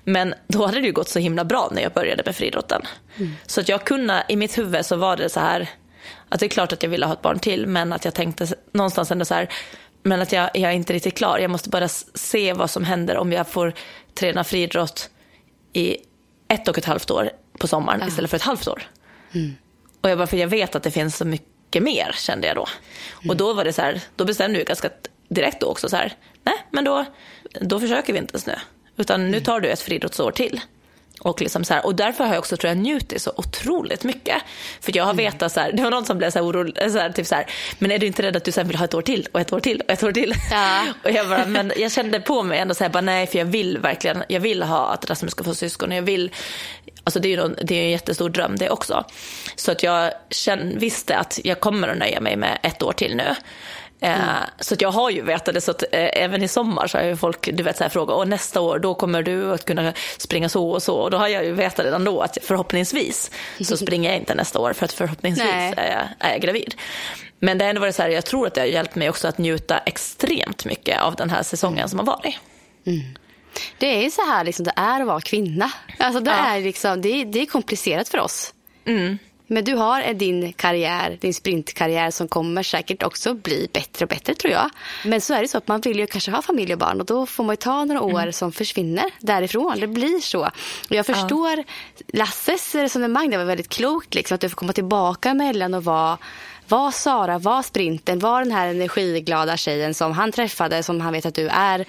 Men 0.05 0.35
då 0.49 0.67
hade 0.67 0.81
det 0.81 0.87
ju 0.87 0.93
gått 0.93 1.09
så 1.09 1.19
himla 1.19 1.45
bra 1.45 1.69
när 1.73 1.83
jag 1.83 1.93
började 1.93 2.23
med 2.27 2.37
friidrotten. 2.37 2.83
Så 3.47 3.61
att 3.61 3.69
jag 3.69 3.85
kunde, 3.85 4.25
i 4.29 4.37
mitt 4.37 4.59
huvud 4.59 4.87
så 4.87 4.97
var 4.97 5.17
det 5.17 5.29
så 5.29 5.41
här, 5.41 5.69
att 6.29 6.41
det 6.41 6.47
är 6.47 6.51
klart 6.51 6.73
att 6.73 6.83
jag 6.83 6.91
ville 6.91 7.07
ha 7.07 7.13
ett 7.13 7.23
barn 7.23 7.39
till, 7.39 7.67
men 7.67 7.93
att 7.93 8.05
jag 8.05 8.15
tänkte 8.15 8.47
någonstans 8.73 9.11
ändå 9.11 9.25
så 9.25 9.35
här, 9.35 9.49
men 10.03 10.21
att 10.21 10.33
jag, 10.33 10.51
jag 10.55 10.71
är 10.71 10.75
inte 10.75 10.93
riktigt 10.93 11.17
klar. 11.17 11.39
Jag 11.39 11.51
måste 11.51 11.69
bara 11.69 11.89
se 11.89 12.53
vad 12.53 12.71
som 12.71 12.85
händer 12.85 13.17
om 13.17 13.33
jag 13.33 13.49
får 13.49 13.75
träna 14.15 14.45
friidrott 14.45 15.11
i 15.73 15.97
ett 16.49 16.69
och 16.69 16.79
ett 16.79 16.85
halvt 16.85 17.11
år 17.11 17.31
på 17.59 17.67
sommaren 17.67 18.09
istället 18.09 18.31
för 18.31 18.37
ett 18.37 18.43
halvt 18.43 18.69
år. 18.69 18.83
Och 20.01 20.11
jag 20.11 20.19
bara, 20.19 20.27
för 20.27 20.37
jag 20.37 20.49
vet 20.49 20.75
att 20.75 20.83
det 20.83 20.91
finns 20.91 21.17
så 21.17 21.25
mycket 21.25 21.83
mer 21.83 22.13
kände 22.15 22.47
jag 22.47 22.57
då. 22.57 22.67
Och 23.29 23.37
då 23.37 23.53
var 23.53 23.65
det 23.65 23.73
så 23.73 23.83
här, 23.83 24.01
då 24.17 24.25
bestämde 24.25 24.59
jag 24.59 24.67
ganska 24.67 24.91
direkt 25.29 25.61
då 25.61 25.67
också 25.67 25.89
så 25.89 25.97
här, 25.97 26.13
nej 26.45 26.55
men 26.71 26.85
då, 26.85 27.05
då 27.61 27.81
försöker 27.81 28.13
vi 28.13 28.19
inte 28.19 28.33
ens 28.33 28.47
nu. 28.47 28.55
Utan 28.97 29.31
nu 29.31 29.41
tar 29.41 29.61
du 29.61 29.69
ett 29.69 29.81
friidrottsår 29.81 30.31
till. 30.31 30.61
Och, 31.21 31.41
liksom 31.41 31.65
så 31.65 31.75
här, 31.75 31.87
och 31.87 31.95
därför 31.95 32.25
har 32.25 32.35
jag 32.35 32.39
också 32.39 32.57
tror 32.57 32.69
jag, 32.69 32.79
njutit 32.79 33.23
så 33.23 33.33
otroligt 33.37 34.05
mycket. 34.05 34.43
För 34.81 34.97
jag 34.97 35.05
har 35.05 35.15
vetat 35.15 35.53
så 35.53 35.61
här, 35.61 35.73
det 35.73 35.83
var 35.83 35.91
någon 35.91 36.05
som 36.05 36.19
blev 36.19 36.31
så 36.31 36.39
här 36.39 36.47
orolig, 36.47 36.93
så 36.93 36.99
här, 36.99 37.11
typ 37.11 37.27
så 37.27 37.35
här, 37.35 37.47
men 37.79 37.91
är 37.91 37.99
du 37.99 38.07
inte 38.07 38.23
rädd 38.23 38.37
att 38.37 38.45
du 38.45 38.53
sen 38.53 38.69
vill 38.69 38.77
ha 38.77 38.85
ett 38.85 38.95
år 38.95 39.03
till 39.03 39.29
och 39.33 39.41
ett 39.41 39.53
år 39.53 39.61
till 39.61 39.81
och 39.81 39.91
ett 39.91 40.03
år 40.03 40.13
till? 40.13 40.35
Ja. 40.51 40.87
Och 41.05 41.11
jag 41.11 41.29
bara, 41.29 41.47
men 41.47 41.73
jag 41.77 41.93
kände 41.93 42.21
på 42.21 42.43
mig 42.43 42.59
ändå 42.59 42.75
så 42.75 42.85
här, 42.85 42.91
bara 42.91 43.01
nej 43.01 43.27
för 43.27 43.39
jag 43.39 43.47
vill 43.47 43.79
verkligen, 43.79 44.25
jag 44.29 44.41
vill 44.41 44.63
ha 44.63 44.89
att 44.89 45.11
Rasmus 45.11 45.33
ska 45.33 45.45
få 45.45 45.55
syskon 45.55 45.91
och 45.91 45.97
jag 45.97 46.03
vill, 46.03 46.31
alltså 47.05 47.21
det 47.21 47.29
är 47.29 47.31
ju 47.31 47.37
någon, 47.37 47.57
det 47.63 47.75
är 47.75 47.83
en 47.83 47.91
jättestor 47.91 48.29
dröm 48.29 48.57
det 48.57 48.71
också. 48.71 49.05
Så 49.57 49.73
att 49.73 49.83
jag 49.83 50.13
känn, 50.31 50.79
visste 50.79 51.17
att 51.17 51.41
jag 51.45 51.61
kommer 51.61 51.89
att 51.89 51.99
nöja 51.99 52.21
mig 52.21 52.37
med 52.37 52.59
ett 52.63 52.83
år 52.83 52.93
till 52.93 53.17
nu. 53.17 53.35
Eh, 54.01 54.17
Så 54.61 54.77
jag 54.79 54.91
har 54.91 55.11
ju 55.11 55.23
vetat 55.23 55.55
det, 55.55 55.61
så 55.61 55.71
att 55.71 55.83
eh, 55.83 55.89
även 55.93 56.43
i 56.43 56.49
sommar 56.49 56.87
så 56.87 56.99
har 56.99 57.05
ju 57.05 57.17
folk 57.17 57.49
du 57.53 57.63
vet, 57.63 57.77
så 57.77 57.85
här, 57.85 57.91
frågat, 57.91 58.17
och 58.17 58.29
nästa 58.29 58.61
år 58.61 58.79
då 58.79 58.95
kommer 58.95 59.23
du 59.23 59.53
att 59.53 59.65
kunna 59.65 59.93
springa 60.19 60.49
så 60.49 60.71
och 60.71 60.83
så. 60.83 60.95
Och 60.97 61.11
då 61.11 61.17
har 61.19 61.29
jag 61.29 61.45
ju 61.45 61.53
vetat 61.53 61.85
redan 61.85 62.05
då 62.05 62.21
att 62.21 62.39
förhoppningsvis 62.43 63.31
så 63.61 63.77
springer 63.77 64.11
jag 64.11 64.19
inte 64.19 64.35
nästa 64.35 64.59
år 64.59 64.73
för 64.73 64.85
att 64.85 64.93
förhoppningsvis 64.93 65.49
Nej. 65.51 65.75
är 65.77 65.93
jag, 65.93 66.29
är 66.29 66.33
jag 66.33 66.41
gravid. 66.41 66.75
Men 67.41 67.59
det 67.59 67.65
har 67.65 67.71
ändå 67.71 67.81
varit 67.81 67.95
så 67.95 68.03
här, 68.03 68.09
jag 68.11 68.25
tror 68.25 68.47
att 68.47 68.55
det 68.55 68.61
har 68.61 68.67
hjälpt 68.67 68.95
mig 68.95 69.09
också 69.11 69.29
att 69.29 69.39
njuta 69.39 69.79
extremt 69.79 70.65
mycket 70.65 71.01
av 71.01 71.15
den 71.17 71.31
här 71.31 71.43
säsongen 71.43 71.89
som 71.89 71.99
har 71.99 72.07
varit. 72.07 72.37
Det 73.79 74.05
är 74.05 74.11
så 74.11 74.27
här 74.27 74.45
liksom 74.45 74.65
det 74.65 74.73
är 74.77 75.01
att 75.01 75.07
vara 75.07 75.21
kvinna. 75.21 75.71
Alltså 75.99 76.21
det, 76.21 76.31
är, 76.31 76.61
liksom, 76.61 77.01
det, 77.03 77.25
det 77.25 77.41
är 77.41 77.47
komplicerat 77.47 78.09
för 78.09 78.19
oss. 78.19 78.55
Mm. 78.87 79.19
Men 79.51 79.65
du 79.65 79.75
har 79.75 80.15
din 80.15 80.53
karriär, 80.53 81.19
din 81.21 81.35
sprintkarriär 81.35 82.11
som 82.11 82.29
kommer 82.29 82.63
säkert 82.63 83.03
också 83.03 83.35
bli 83.35 83.69
bättre 83.73 84.05
och 84.05 84.09
bättre 84.09 84.35
tror 84.35 84.53
jag. 84.53 84.71
Men 85.05 85.21
så 85.21 85.35
är 85.35 85.43
det 85.43 85.49
så 85.49 85.59
att 85.59 85.69
man 85.69 85.81
vill 85.81 85.99
ju 85.99 86.07
kanske 86.07 86.31
ha 86.31 86.43
familj 86.43 86.73
och 86.73 86.79
barn 86.79 87.01
och 87.01 87.07
då 87.07 87.27
får 87.27 87.45
man 87.45 87.53
ju 87.53 87.57
ta 87.57 87.85
några 87.85 88.03
år 88.03 88.21
mm. 88.21 88.33
som 88.33 88.53
försvinner 88.53 89.05
därifrån. 89.21 89.81
Det 89.81 89.87
blir 89.87 90.21
så. 90.21 90.41
Och 90.89 90.97
jag 90.97 91.07
förstår 91.07 91.57
ja. 91.57 91.65
Lasses 92.13 92.75
resonemang, 92.75 93.31
det 93.31 93.39
var 93.39 93.45
väldigt 93.45 93.69
klokt 93.69 94.15
liksom, 94.15 94.35
att 94.35 94.41
du 94.41 94.49
får 94.49 94.57
komma 94.57 94.73
tillbaka 94.73 95.31
emellan 95.31 95.75
och 95.75 95.85
vara 95.85 96.19
var 96.69 96.91
Sara, 96.91 97.39
var 97.39 97.63
sprinten, 97.63 98.19
var 98.19 98.43
den 98.43 98.53
här 98.53 98.69
energiglada 98.69 99.57
tjejen 99.57 99.95
som 99.95 100.13
han 100.13 100.33
träffade, 100.33 100.83
som 100.83 101.01
han 101.01 101.13
vet 101.13 101.27
att 101.27 101.35
du 101.35 101.49
är. 101.49 101.85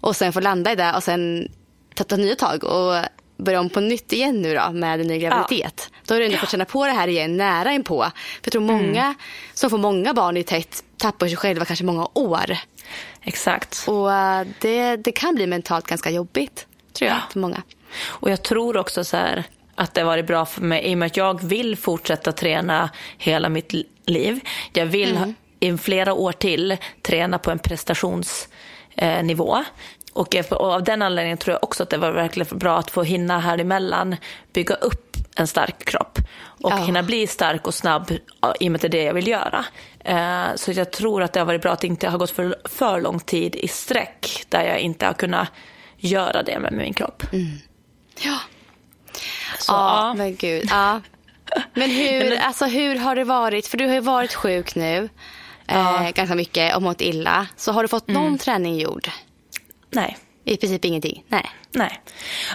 Och 0.00 0.16
sen 0.16 0.32
få 0.32 0.40
landa 0.40 0.72
i 0.72 0.74
det 0.74 0.92
och 0.96 1.02
sen 1.02 1.48
ta 1.94 2.16
nya 2.16 2.34
tag 2.34 2.64
och 2.64 3.04
börja 3.36 3.60
om 3.60 3.70
på 3.70 3.80
nytt 3.80 4.12
igen 4.12 4.42
nu 4.42 4.54
då 4.54 4.72
med 4.72 5.00
en 5.00 5.06
ny 5.06 5.18
graviditet. 5.18 5.88
Ja. 5.90 5.99
Du 6.18 6.24
ändå 6.24 6.36
ja. 6.36 6.40
fått 6.40 6.50
känna 6.50 6.64
på 6.64 6.86
det 6.86 6.92
här 6.92 7.08
igen 7.08 7.36
nära 7.36 7.72
inpå. 7.72 8.02
För 8.02 8.12
jag 8.44 8.52
tror 8.52 8.62
många 8.62 9.04
mm. 9.04 9.14
som 9.54 9.70
får 9.70 9.78
många 9.78 10.14
barn 10.14 10.36
i 10.36 10.42
tätt 10.42 10.84
tappar 10.96 11.28
sig 11.28 11.36
själva 11.36 11.64
kanske 11.64 11.84
många 11.84 12.08
år. 12.14 12.56
Exakt. 13.22 13.84
Och 13.88 14.06
uh, 14.06 14.42
det, 14.58 14.96
det 14.96 15.12
kan 15.12 15.34
bli 15.34 15.46
mentalt 15.46 15.86
ganska 15.86 16.10
jobbigt 16.10 16.66
tror 16.92 17.08
jag 17.08 17.16
ja. 17.16 17.22
för 17.32 17.38
många. 17.38 17.62
Och 18.06 18.30
jag 18.30 18.42
tror 18.42 18.76
också 18.76 19.04
så 19.04 19.16
här 19.16 19.44
att 19.74 19.94
det 19.94 20.00
har 20.00 20.06
varit 20.06 20.26
bra 20.26 20.46
för 20.46 20.60
mig 20.60 20.84
i 20.84 20.94
och 20.94 20.98
med 20.98 21.06
att 21.06 21.16
jag 21.16 21.42
vill 21.42 21.76
fortsätta 21.76 22.32
träna 22.32 22.90
hela 23.18 23.48
mitt 23.48 23.72
liv. 24.06 24.40
Jag 24.72 24.86
vill 24.86 25.16
mm. 25.16 25.34
i 25.60 25.76
flera 25.76 26.12
år 26.12 26.32
till 26.32 26.76
träna 27.02 27.38
på 27.38 27.50
en 27.50 27.58
prestationsnivå. 27.58 29.64
Och 30.12 30.36
av 30.50 30.84
den 30.84 31.02
anledningen 31.02 31.38
tror 31.38 31.52
jag 31.52 31.64
också 31.64 31.82
att 31.82 31.90
det 31.90 31.96
var 31.96 32.12
verkligen 32.12 32.58
bra 32.58 32.78
att 32.78 32.90
få 32.90 33.02
hinna 33.02 33.40
här 33.40 33.58
emellan 33.58 34.16
bygga 34.52 34.74
upp 34.74 35.09
en 35.36 35.46
stark 35.46 35.84
kropp 35.84 36.18
och 36.62 36.72
ja. 36.72 36.76
hinna 36.76 37.02
bli 37.02 37.26
stark 37.26 37.66
och 37.66 37.74
snabb 37.74 38.10
i 38.60 38.68
och 38.68 38.72
med 38.72 38.74
att 38.74 38.80
det 38.80 38.86
är 38.86 38.88
det 38.88 39.02
jag 39.02 39.14
vill 39.14 39.28
göra. 39.28 39.64
Eh, 40.04 40.54
så 40.54 40.72
jag 40.72 40.90
tror 40.90 41.22
att 41.22 41.32
det 41.32 41.40
har 41.40 41.46
varit 41.46 41.62
bra 41.62 41.72
att 41.72 41.80
det 41.80 41.86
inte 41.86 42.08
har 42.08 42.18
gått 42.18 42.30
för, 42.30 42.56
för 42.64 43.00
lång 43.00 43.20
tid 43.20 43.56
i 43.56 43.68
sträck 43.68 44.44
där 44.48 44.64
jag 44.64 44.78
inte 44.78 45.06
har 45.06 45.12
kunnat 45.12 45.48
göra 45.96 46.42
det 46.42 46.58
med 46.58 46.72
min 46.72 46.94
kropp. 46.94 47.22
Mm. 47.32 47.58
Ja. 48.24 48.38
Så, 49.58 49.72
ja, 49.72 50.06
ja, 50.06 50.14
men 50.14 50.36
gud. 50.36 50.68
Ja. 50.70 51.00
Men 51.74 51.90
hur, 51.90 52.38
alltså, 52.42 52.64
hur 52.64 52.96
har 52.96 53.14
det 53.14 53.24
varit? 53.24 53.66
För 53.66 53.78
du 53.78 53.86
har 53.86 53.94
ju 53.94 54.00
varit 54.00 54.34
sjuk 54.34 54.74
nu 54.74 55.08
eh, 55.66 56.10
ganska 56.10 56.34
mycket 56.34 56.76
och 56.76 56.82
mått 56.82 57.00
illa. 57.00 57.46
Så 57.56 57.72
har 57.72 57.82
du 57.82 57.88
fått 57.88 58.08
någon 58.08 58.26
mm. 58.26 58.38
träning 58.38 58.78
gjord? 58.78 59.08
Nej. 59.90 60.16
I 60.44 60.56
princip 60.56 60.84
ingenting? 60.84 61.24
Nej. 61.28 61.50
Nej. 61.72 62.00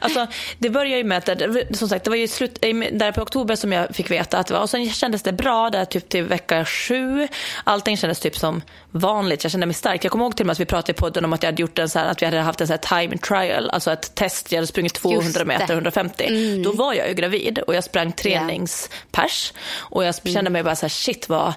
Alltså, 0.01 0.27
det 0.57 0.69
började 0.69 0.97
ju 0.97 1.03
med 1.03 1.17
att, 1.17 1.77
som 1.77 1.89
sagt, 1.89 2.03
det 2.03 2.09
var 2.09 2.17
ju 2.17 2.27
slut, 2.27 2.61
där 2.91 3.11
på 3.11 3.21
oktober 3.21 3.55
som 3.55 3.71
jag 3.71 3.95
fick 3.95 4.11
veta 4.11 4.37
att 4.37 4.47
det 4.47 4.53
var, 4.53 4.61
och 4.61 4.69
sen 4.69 4.89
kändes 4.89 5.23
det 5.23 5.31
bra 5.31 5.69
där 5.69 5.85
typ 5.85 6.09
till 6.09 6.23
vecka 6.23 6.65
sju. 6.65 7.27
Allting 7.63 7.97
kändes 7.97 8.19
typ 8.19 8.37
som 8.37 8.61
vanligt, 8.91 9.43
jag 9.43 9.51
kände 9.51 9.65
mig 9.65 9.73
stark. 9.73 10.05
Jag 10.05 10.11
kommer 10.11 10.25
ihåg 10.25 10.35
till 10.35 10.43
och 10.43 10.47
med 10.47 10.51
att 10.51 10.59
vi 10.59 10.65
pratade 10.65 10.91
i 10.91 10.95
podden 10.95 11.25
om 11.25 11.33
att 11.33 11.43
jag 11.43 11.47
hade 11.47 11.61
gjort 11.61 11.79
en 11.79 11.89
så 11.89 11.99
här, 11.99 12.07
att 12.07 12.21
vi 12.21 12.25
hade 12.25 12.39
haft 12.39 12.61
en 12.61 12.67
så 12.67 12.73
här 12.73 13.03
time 13.03 13.17
trial, 13.17 13.69
alltså 13.69 13.91
ett 13.91 14.15
test, 14.15 14.51
jag 14.51 14.57
hade 14.57 14.67
sprungit 14.67 14.93
200 14.93 15.45
meter, 15.45 15.73
150. 15.73 16.23
Mm. 16.23 16.63
Då 16.63 16.71
var 16.71 16.93
jag 16.93 17.07
ju 17.07 17.13
gravid 17.13 17.59
och 17.59 17.75
jag 17.75 17.83
sprang 17.83 18.11
träningspers 18.11 19.53
och 19.77 20.05
jag 20.05 20.15
kände 20.15 20.39
mm. 20.39 20.53
mig 20.53 20.63
bara 20.63 20.75
så 20.75 20.85
här, 20.85 20.89
shit 20.89 21.29
vad 21.29 21.53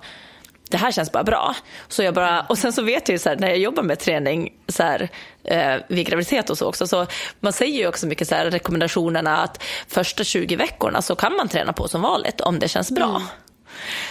det 0.71 0.77
här 0.77 0.93
känns 0.93 1.13
bara 1.13 1.25
bra. 1.25 1.55
Så 1.89 2.03
jag 2.03 2.15
bara, 2.15 2.41
och 2.41 2.59
sen 2.59 2.73
så 2.73 2.83
vet 2.83 3.09
jag 3.09 3.15
ju 3.15 3.19
så 3.19 3.29
här, 3.29 3.37
när 3.37 3.49
jag 3.49 3.59
jobbar 3.59 3.83
med 3.83 3.99
träning 3.99 4.53
så 4.69 4.83
här, 4.83 5.09
eh, 5.45 5.75
vid 5.89 6.07
graviditet 6.07 6.51
och 6.51 6.59
så 6.59 6.67
också, 6.67 6.87
så 6.87 7.07
man 7.41 7.53
säger 7.53 7.79
ju 7.79 7.89
också 7.89 8.07
mycket 8.07 8.29
så 8.29 8.35
här, 8.35 8.51
rekommendationerna 8.51 9.37
att 9.37 9.63
första 9.89 10.25
20 10.25 10.57
veckorna 10.57 11.03
så 11.03 11.15
kan 11.15 11.37
man 11.37 11.49
träna 11.49 11.73
på 11.73 11.89
som 11.89 12.03
vanligt 12.03 12.41
om 12.41 12.59
det 12.59 12.69
känns 12.69 12.91
bra. 12.91 13.09
Mm. 13.09 13.23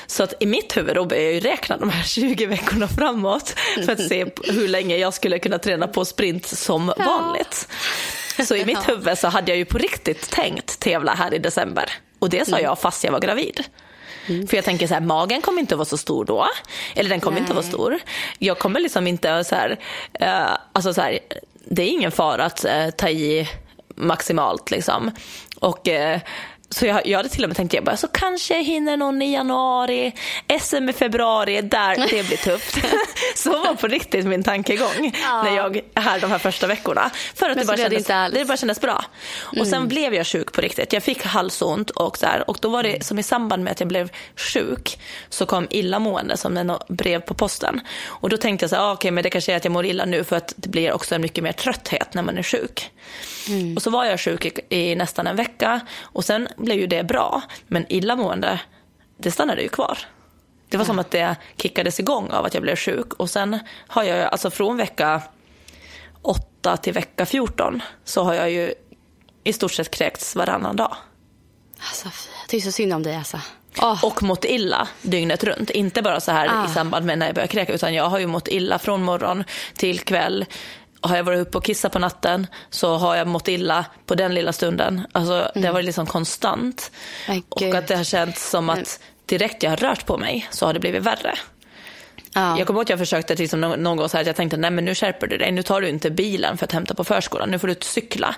Så 0.07 0.23
att 0.23 0.33
i 0.39 0.45
mitt 0.45 0.77
huvud 0.77 0.95
då 0.95 1.05
börjar 1.05 1.23
jag 1.23 1.33
ju 1.33 1.39
räkna 1.39 1.77
de 1.77 1.89
här 1.89 2.03
20 2.07 2.45
veckorna 2.45 2.87
framåt 2.87 3.55
för 3.85 3.91
att 3.91 4.07
se 4.07 4.25
hur 4.43 4.67
länge 4.67 4.97
jag 4.97 5.13
skulle 5.13 5.39
kunna 5.39 5.59
träna 5.59 5.87
på 5.87 6.05
sprint 6.05 6.45
som 6.45 6.93
vanligt. 6.97 7.67
Så 8.47 8.55
i 8.55 8.65
mitt 8.65 8.89
huvud 8.89 9.17
så 9.17 9.27
hade 9.27 9.51
jag 9.51 9.57
ju 9.57 9.65
på 9.65 9.77
riktigt 9.77 10.29
tänkt 10.29 10.79
tävla 10.79 11.13
här 11.13 11.33
i 11.33 11.37
december. 11.37 11.91
Och 12.19 12.29
det 12.29 12.45
sa 12.45 12.55
mm. 12.55 12.63
jag 12.63 12.79
fast 12.79 13.03
jag 13.03 13.11
var 13.11 13.19
gravid. 13.19 13.63
Mm. 14.27 14.47
För 14.47 14.57
jag 14.57 14.65
tänker 14.65 14.87
så 14.87 14.93
här, 14.93 15.01
magen 15.01 15.41
kommer 15.41 15.59
inte 15.59 15.73
att 15.73 15.77
vara 15.77 15.85
så 15.85 15.97
stor 15.97 16.25
då. 16.25 16.47
Eller 16.95 17.09
den 17.09 17.19
kommer 17.19 17.35
Nej. 17.35 17.41
inte 17.41 17.51
att 17.51 17.55
vara 17.55 17.67
stor. 17.67 17.99
Jag 18.39 18.59
kommer 18.59 18.79
liksom 18.79 19.07
inte 19.07 19.43
så 19.43 19.55
här, 19.55 19.69
uh, 20.21 20.57
alltså 20.73 20.93
så 20.93 21.01
här, 21.01 21.19
det 21.65 21.81
är 21.81 21.87
ingen 21.87 22.11
fara 22.11 22.45
att 22.45 22.65
uh, 22.65 22.89
ta 22.89 23.09
i 23.09 23.49
maximalt 23.95 24.71
liksom. 24.71 25.11
Och 25.59 25.87
uh, 25.87 26.19
så 26.69 26.85
jag, 26.85 27.07
jag 27.07 27.17
hade 27.17 27.29
till 27.29 27.43
och 27.43 27.49
med 27.49 27.57
tänkt, 27.57 27.73
jag 27.73 27.83
bara, 27.83 27.97
så 27.97 28.07
kanske 28.07 28.55
jag 28.55 28.63
hinner 28.63 28.97
någon 28.97 29.21
i 29.21 29.33
januari, 29.33 30.13
SM 30.61 30.89
i 30.89 30.93
februari, 30.93 31.61
där 31.61 31.95
det 32.09 32.27
blir 32.27 32.37
tufft. 32.37 32.77
så 33.35 33.49
var 33.49 33.73
på 33.73 33.87
riktigt 33.87 34.25
min 34.25 34.43
tankegång 34.43 35.13
ja. 35.23 35.43
när 35.43 35.55
jag 35.55 35.81
här 35.95 36.19
de 36.19 36.31
här 36.31 36.37
första 36.37 36.67
veckorna. 36.67 37.11
För 37.35 37.49
att 37.49 37.57
det 37.57 37.65
bara, 37.65 37.77
kändes, 37.77 38.07
det, 38.07 38.45
bara 38.47 38.57
kändes 38.57 38.81
bra. 38.81 39.05
Mm. 39.51 39.61
Och 39.61 39.67
sen 39.67 39.77
mm. 39.77 39.87
blev 39.87 40.13
jag 40.13 40.27
sjuk 40.27 40.51
på 40.51 40.61
riktigt. 40.61 40.93
Jag 40.93 41.03
fick 41.03 41.23
halsont 41.23 41.89
och 41.89 42.17
här, 42.21 42.49
och 42.49 42.57
då 42.61 42.69
var 42.69 42.83
det 42.83 43.05
som 43.05 43.19
i 43.19 43.23
samband 43.23 43.63
med 43.63 43.71
att 43.71 43.79
jag 43.79 43.89
blev 43.89 44.11
sjuk 44.35 44.99
så 45.29 45.45
kom 45.45 45.67
illamående 45.69 46.37
som 46.37 46.57
en 46.57 46.71
brev 46.87 47.21
på 47.21 47.33
posten. 47.33 47.81
Och 48.05 48.29
då 48.29 48.37
tänkte 48.37 48.63
jag 48.63 48.69
så 48.69 48.75
här, 48.75 48.83
ah, 48.83 48.91
okej 48.91 48.97
okay, 48.97 49.11
men 49.11 49.23
det 49.23 49.29
kanske 49.29 49.53
är 49.53 49.57
att 49.57 49.65
jag 49.65 49.71
mår 49.71 49.85
illa 49.85 50.05
nu 50.05 50.23
för 50.23 50.35
att 50.35 50.53
det 50.55 50.69
blir 50.69 50.93
också 50.93 51.15
en 51.15 51.21
mycket 51.21 51.43
mer 51.43 51.51
trötthet 51.51 52.13
när 52.13 52.23
man 52.23 52.37
är 52.37 52.43
sjuk. 52.43 52.91
Mm. 53.49 53.75
Och 53.75 53.81
så 53.81 53.89
var 53.89 54.05
jag 54.05 54.19
sjuk 54.19 54.45
i, 54.45 54.51
i 54.69 54.95
nästan 54.95 55.27
en 55.27 55.35
vecka 55.35 55.79
och 56.01 56.25
sen 56.25 56.47
blev 56.57 56.79
ju 56.79 56.87
det 56.87 57.03
bra. 57.03 57.41
Men 57.67 57.85
illamående, 57.89 58.59
det 59.17 59.31
stannade 59.31 59.61
ju 59.61 59.69
kvar. 59.69 59.97
Det 60.69 60.77
var 60.77 60.85
som 60.85 60.99
att 60.99 61.11
det 61.11 61.35
kickades 61.57 61.99
igång 61.99 62.29
av 62.31 62.45
att 62.45 62.53
jag 62.53 62.63
blev 62.63 62.75
sjuk. 62.75 63.13
Och 63.13 63.29
sen 63.29 63.59
har 63.87 64.03
jag, 64.03 64.19
alltså 64.31 64.49
från 64.49 64.77
vecka 64.77 65.21
8 66.21 66.77
till 66.77 66.93
vecka 66.93 67.25
14 67.25 67.81
så 68.03 68.23
har 68.23 68.33
jag 68.33 68.51
ju 68.51 68.73
i 69.43 69.53
stort 69.53 69.73
sett 69.73 69.91
kräkts 69.91 70.35
varannan 70.35 70.75
dag. 70.75 70.95
Alltså, 71.79 72.05
jag 72.41 72.49
tycker 72.49 72.65
så 72.65 72.71
synd 72.71 72.93
om 72.93 73.03
dig 73.03 73.15
alltså. 73.15 73.39
Oh. 73.81 74.05
Och 74.05 74.23
mått 74.23 74.45
illa 74.45 74.87
dygnet 75.01 75.43
runt. 75.43 75.69
Inte 75.69 76.01
bara 76.01 76.19
så 76.19 76.31
här 76.31 76.49
ah. 76.51 76.65
i 76.65 76.73
samband 76.73 77.05
med 77.05 77.19
när 77.19 77.25
jag 77.25 77.35
börjar 77.35 77.47
kräka 77.47 77.73
utan 77.73 77.93
jag 77.93 78.09
har 78.09 78.19
ju 78.19 78.27
mått 78.27 78.47
illa 78.47 78.79
från 78.79 79.03
morgon 79.03 79.43
till 79.75 79.99
kväll 79.99 80.45
har 81.01 81.15
jag 81.15 81.23
varit 81.23 81.39
uppe 81.39 81.57
och 81.57 81.63
kissat 81.63 81.91
på 81.91 81.99
natten 81.99 82.47
så 82.69 82.95
har 82.95 83.15
jag 83.15 83.27
mått 83.27 83.47
illa 83.47 83.85
på 84.05 84.15
den 84.15 84.33
lilla 84.33 84.53
stunden. 84.53 85.07
Alltså, 85.11 85.33
mm. 85.33 85.47
Det 85.53 85.59
har 85.59 85.63
mm. 85.63 85.73
varit 85.73 85.85
liksom 85.85 86.05
konstant. 86.05 86.91
Oh, 87.27 87.39
och 87.49 87.61
att 87.75 87.87
det 87.87 87.95
har 87.95 88.03
känts 88.03 88.49
som 88.49 88.69
att 88.69 88.99
direkt 89.25 89.63
jag 89.63 89.69
har 89.69 89.77
rört 89.77 90.05
på 90.05 90.17
mig 90.17 90.47
så 90.51 90.65
har 90.65 90.73
det 90.73 90.79
blivit 90.79 91.03
värre. 91.03 91.33
Ja. 92.33 92.57
Jag 92.57 92.67
kommer 92.67 92.79
ihåg 92.79 92.85
att 92.85 92.89
jag 92.89 92.99
försökte 92.99 93.35
liksom 93.35 93.61
någon 93.61 93.97
gång 93.97 94.09
så 94.09 94.17
här 94.17 94.21
att 94.21 94.27
jag 94.27 94.35
tänkte 94.35 94.57
nej 94.57 94.71
men 94.71 94.85
nu 94.85 94.95
skärper 94.95 95.27
du 95.27 95.37
dig. 95.37 95.51
Nu 95.51 95.63
tar 95.63 95.81
du 95.81 95.89
inte 95.89 96.09
bilen 96.09 96.57
för 96.57 96.65
att 96.65 96.71
hämta 96.71 96.93
på 96.93 97.03
förskolan. 97.03 97.49
Nu 97.49 97.59
får 97.59 97.67
du 97.67 97.75
cykla. 97.81 98.35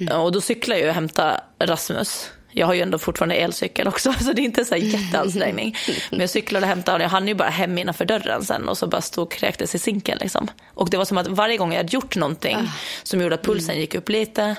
Mm. 0.00 0.20
Och 0.20 0.32
då 0.32 0.40
cyklar 0.40 0.76
jag 0.76 0.88
och 0.88 0.94
hämtar 0.94 1.40
Rasmus 1.58 2.30
jag 2.54 2.66
har 2.66 2.74
ju 2.74 2.80
ändå 2.80 2.98
fortfarande 2.98 3.34
elcykel 3.34 3.88
också 3.88 4.12
så 4.20 4.32
det 4.32 4.42
är 4.42 4.44
inte 4.44 4.64
så 4.64 4.76
jätteansträngning. 4.76 5.76
Men 6.10 6.20
jag 6.20 6.30
cyklade 6.30 6.64
och 6.64 6.68
hämtade 6.68 6.96
och 6.96 7.02
jag 7.02 7.08
hann 7.08 7.28
ju 7.28 7.34
bara 7.34 7.48
hem 7.48 7.78
innanför 7.78 8.04
dörren 8.04 8.44
sen 8.44 8.68
och 8.68 8.78
så 8.78 8.86
bara 8.86 9.00
stod 9.00 9.24
och 9.24 9.32
kräktes 9.32 9.74
i 9.74 9.78
sinken 9.78 10.18
liksom. 10.20 10.48
Och 10.74 10.90
det 10.90 10.96
var 10.96 11.04
som 11.04 11.18
att 11.18 11.26
varje 11.26 11.56
gång 11.56 11.72
jag 11.72 11.78
hade 11.78 11.92
gjort 11.94 12.16
någonting 12.16 12.56
ah. 12.56 12.72
som 13.02 13.20
gjorde 13.20 13.34
att 13.34 13.42
pulsen 13.42 13.76
gick 13.76 13.94
upp 13.94 14.08
lite 14.08 14.56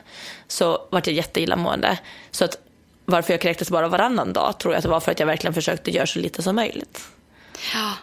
så 0.47 0.88
vart 0.91 1.08
jag 1.08 1.15
jätteillamående. 1.15 1.97
Så 2.31 2.45
att 2.45 2.58
varför 3.05 3.34
jag 3.34 3.41
kräktes 3.41 3.69
bara 3.69 3.88
varannan 3.88 4.34
dag 4.34 4.60
tror 4.60 4.73
jag 4.73 4.77
att 4.77 4.84
det 4.84 4.89
var 4.89 4.99
för 4.99 5.12
att 5.12 5.19
jag 5.19 5.27
verkligen 5.27 5.53
försökte 5.53 5.91
göra 5.91 6.08
så 6.08 6.19
lite 6.19 6.41
som 6.41 6.55
möjligt. 6.55 7.08
Ja, 7.73 7.93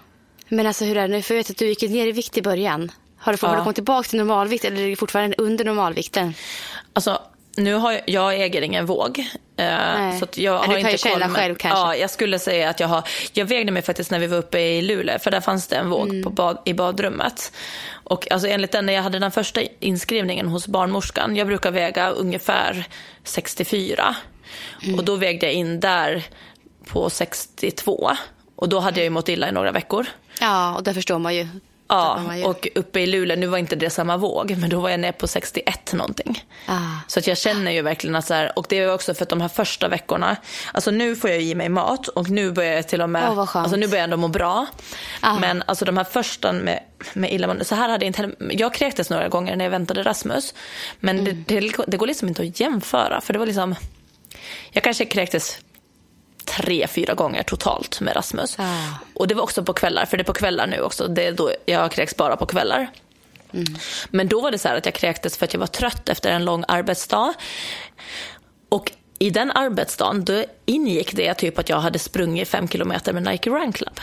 men 0.49 0.67
alltså 0.67 0.85
hur 0.85 0.97
är 0.97 1.09
det 1.09 1.15
nu? 1.15 1.23
För 1.23 1.35
jag 1.35 1.39
vet 1.39 1.51
att 1.51 1.57
du 1.57 1.67
gick 1.67 1.83
ner 1.83 2.07
i 2.07 2.13
vikt 2.13 2.39
i 2.39 2.43
början. 2.43 2.93
Har 3.17 3.33
du, 3.33 3.39
ja. 3.43 3.49
har 3.49 3.57
du 3.57 3.63
kommit 3.63 3.75
tillbaka 3.75 4.09
till 4.09 4.19
normalvikt 4.19 4.65
eller 4.65 4.83
är 4.83 4.87
du 4.87 4.97
fortfarande 4.97 5.37
under 5.39 5.65
normalvikten? 5.65 6.35
Alltså 6.93 7.23
nu 7.57 7.75
har 7.75 7.93
jag, 7.93 8.03
jag 8.07 8.41
äger 8.41 8.63
ingen 8.63 8.87
våg. 8.87 9.19
Eh, 9.19 9.27
Nej. 9.57 10.19
Så 10.19 10.27
jag 10.35 10.59
har 10.59 10.67
du 10.67 10.71
kan 10.71 10.79
inte 10.79 10.91
ju 10.91 10.99
känna 10.99 11.29
själv 11.29 11.55
kanske. 11.55 11.79
Ja, 11.79 11.97
jag 11.97 12.11
skulle 12.11 12.39
säga 12.39 12.71
att 12.71 12.81
jag 12.81 12.89
har. 12.89 13.09
Jag 13.33 13.47
vägde 13.47 13.73
mig 13.73 13.83
faktiskt 13.83 14.11
när 14.11 14.19
vi 14.19 14.27
var 14.27 14.39
uppe 14.39 14.59
i 14.61 14.83
Luleå 14.83 15.19
för 15.19 15.31
där 15.31 15.41
fanns 15.41 15.67
det 15.67 15.77
en 15.77 15.91
våg 15.91 16.09
mm. 16.09 16.23
på 16.23 16.31
bad, 16.31 16.59
i 16.65 16.75
badrummet. 16.75 17.53
Och 17.93 18.33
alltså 18.33 18.49
enligt 18.49 18.73
den 18.73 18.87
när 18.87 18.93
jag 18.93 19.03
hade 19.03 19.19
den 19.19 19.31
första 19.31 19.61
inskrivningen 19.81 20.49
hos 20.49 20.67
barnmorskan. 20.67 21.37
Jag 21.37 21.47
brukar 21.47 21.71
väga 21.71 22.11
ungefär 22.11 22.85
64 23.25 24.17
mm. 24.83 24.99
och 24.99 25.05
då 25.05 25.17
vägde 25.17 25.47
jag 25.47 25.55
in 25.55 25.81
där 25.81 26.25
på 26.87 27.11
62 27.11 28.11
och 28.57 28.69
då 28.69 28.81
hade 28.81 29.01
jag 29.01 29.05
ju 29.05 29.11
mått 29.11 29.29
illa 29.29 29.49
i 29.49 29.53
några 29.53 29.73
veckor. 29.73 30.07
Ja, 30.41 30.77
och 30.77 30.83
det 30.83 30.95
förstår 30.95 31.19
man 31.19 31.35
ju. 31.35 31.49
Ja, 31.93 32.21
och 32.45 32.69
uppe 32.75 33.01
i 33.01 33.07
Luleå, 33.07 33.37
nu 33.37 33.47
var 33.47 33.59
inte 33.59 33.77
det 33.77 33.91
samma 33.91 34.17
våg, 34.17 34.57
men 34.59 34.71
då 34.71 34.81
var 34.81 34.91
jag 34.91 35.01
nere 35.01 35.13
på 35.13 35.27
61 35.27 35.93
någonting. 35.93 36.45
Ah. 36.67 36.79
Så 37.07 37.19
att 37.19 37.27
jag 37.27 37.39
känner 37.39 37.73
ju 37.73 37.83
verkligen 37.83 38.17
att 38.17 38.27
så 38.27 38.35
här, 38.35 38.59
och 38.59 38.67
det 38.69 38.79
är 38.79 38.95
också 38.95 39.15
för 39.15 39.23
att 39.23 39.29
de 39.29 39.41
här 39.41 39.49
första 39.49 39.89
veckorna, 39.89 40.37
alltså 40.73 40.91
nu 40.91 41.17
får 41.17 41.31
jag 41.31 41.43
i 41.43 41.55
mig 41.55 41.69
mat 41.69 42.09
och 42.09 42.31
nu 42.31 42.53
börjar 42.53 42.73
jag 42.73 42.89
till 42.89 43.03
och 43.03 43.11
med, 43.11 43.31
oh, 43.31 43.57
alltså 43.57 43.77
nu 43.77 43.87
börjar 43.87 43.99
jag 43.99 44.05
ändå 44.05 44.17
må 44.17 44.29
bra. 44.29 44.67
Ah. 45.21 45.39
Men 45.39 45.63
alltså 45.67 45.85
de 45.85 45.97
här 45.97 46.05
första 46.05 46.53
med 46.53 46.81
med 47.13 47.33
illamående. 47.33 47.65
Så 47.65 47.75
här 47.75 47.89
hade 47.89 48.05
jag 48.05 48.09
inte 48.09 48.55
jag 48.57 48.75
kräktes 48.75 49.11
några 49.11 49.29
gånger 49.29 49.57
när 49.57 49.65
jag 49.65 49.71
väntade 49.71 50.03
Rasmus. 50.03 50.55
Men 51.01 51.19
mm. 51.19 51.45
det, 51.47 51.61
det, 51.61 51.85
det, 51.87 51.97
går 51.97 52.07
liksom 52.07 52.29
inte 52.29 52.43
att 52.43 52.61
jämföra. 52.61 53.21
För 53.21 53.33
det 53.33 53.39
var 53.39 53.47
liksom, 53.47 53.75
jag 54.71 54.85
kanske 54.85 55.05
kräktes 55.05 55.59
tre, 56.45 56.87
fyra 56.87 57.15
gånger 57.15 57.43
totalt 57.43 58.01
med 58.01 58.17
Rasmus. 58.17 58.57
Ah. 58.59 58.89
Och 59.15 59.29
det 59.29 59.35
var 59.35 59.43
också 59.43 59.65
på 59.65 59.73
kvällar, 59.73 60.07
för 60.07 60.17
det 60.17 60.23
är 60.23 60.25
på 60.25 60.33
kvällar 60.33 60.67
nu 60.67 60.81
också. 60.81 61.09
Det 61.09 61.27
är 61.27 61.33
då 61.33 61.51
jag 61.67 61.93
kräks 61.93 62.17
bara 62.17 62.37
på 62.37 62.47
kvällar. 62.47 62.91
Mm. 63.53 63.75
Men 64.11 64.29
då 64.29 64.41
var 64.41 64.51
det 64.51 64.59
så 64.59 64.69
att 64.69 64.87
jag 64.87 64.95
kräktes 64.95 65.37
för 65.37 65.45
att 65.45 65.53
jag 65.53 65.61
var 65.61 65.67
trött 65.67 66.09
efter 66.09 66.31
en 66.31 66.45
lång 66.45 66.65
arbetsdag. 66.69 67.35
Och 68.69 68.93
i 69.19 69.31
den 69.31 69.51
arbetsdagen 69.51 70.25
då 70.25 70.45
ingick 70.65 71.17
det 71.17 71.35
typ 71.35 71.59
att 71.59 71.69
jag 71.69 71.81
hade 71.81 71.99
sprungit 71.99 72.49
fem 72.49 72.69
kilometer 72.69 73.13
med 73.13 73.23
Nike 73.23 73.51
Run 73.51 73.73
Club. 73.73 74.01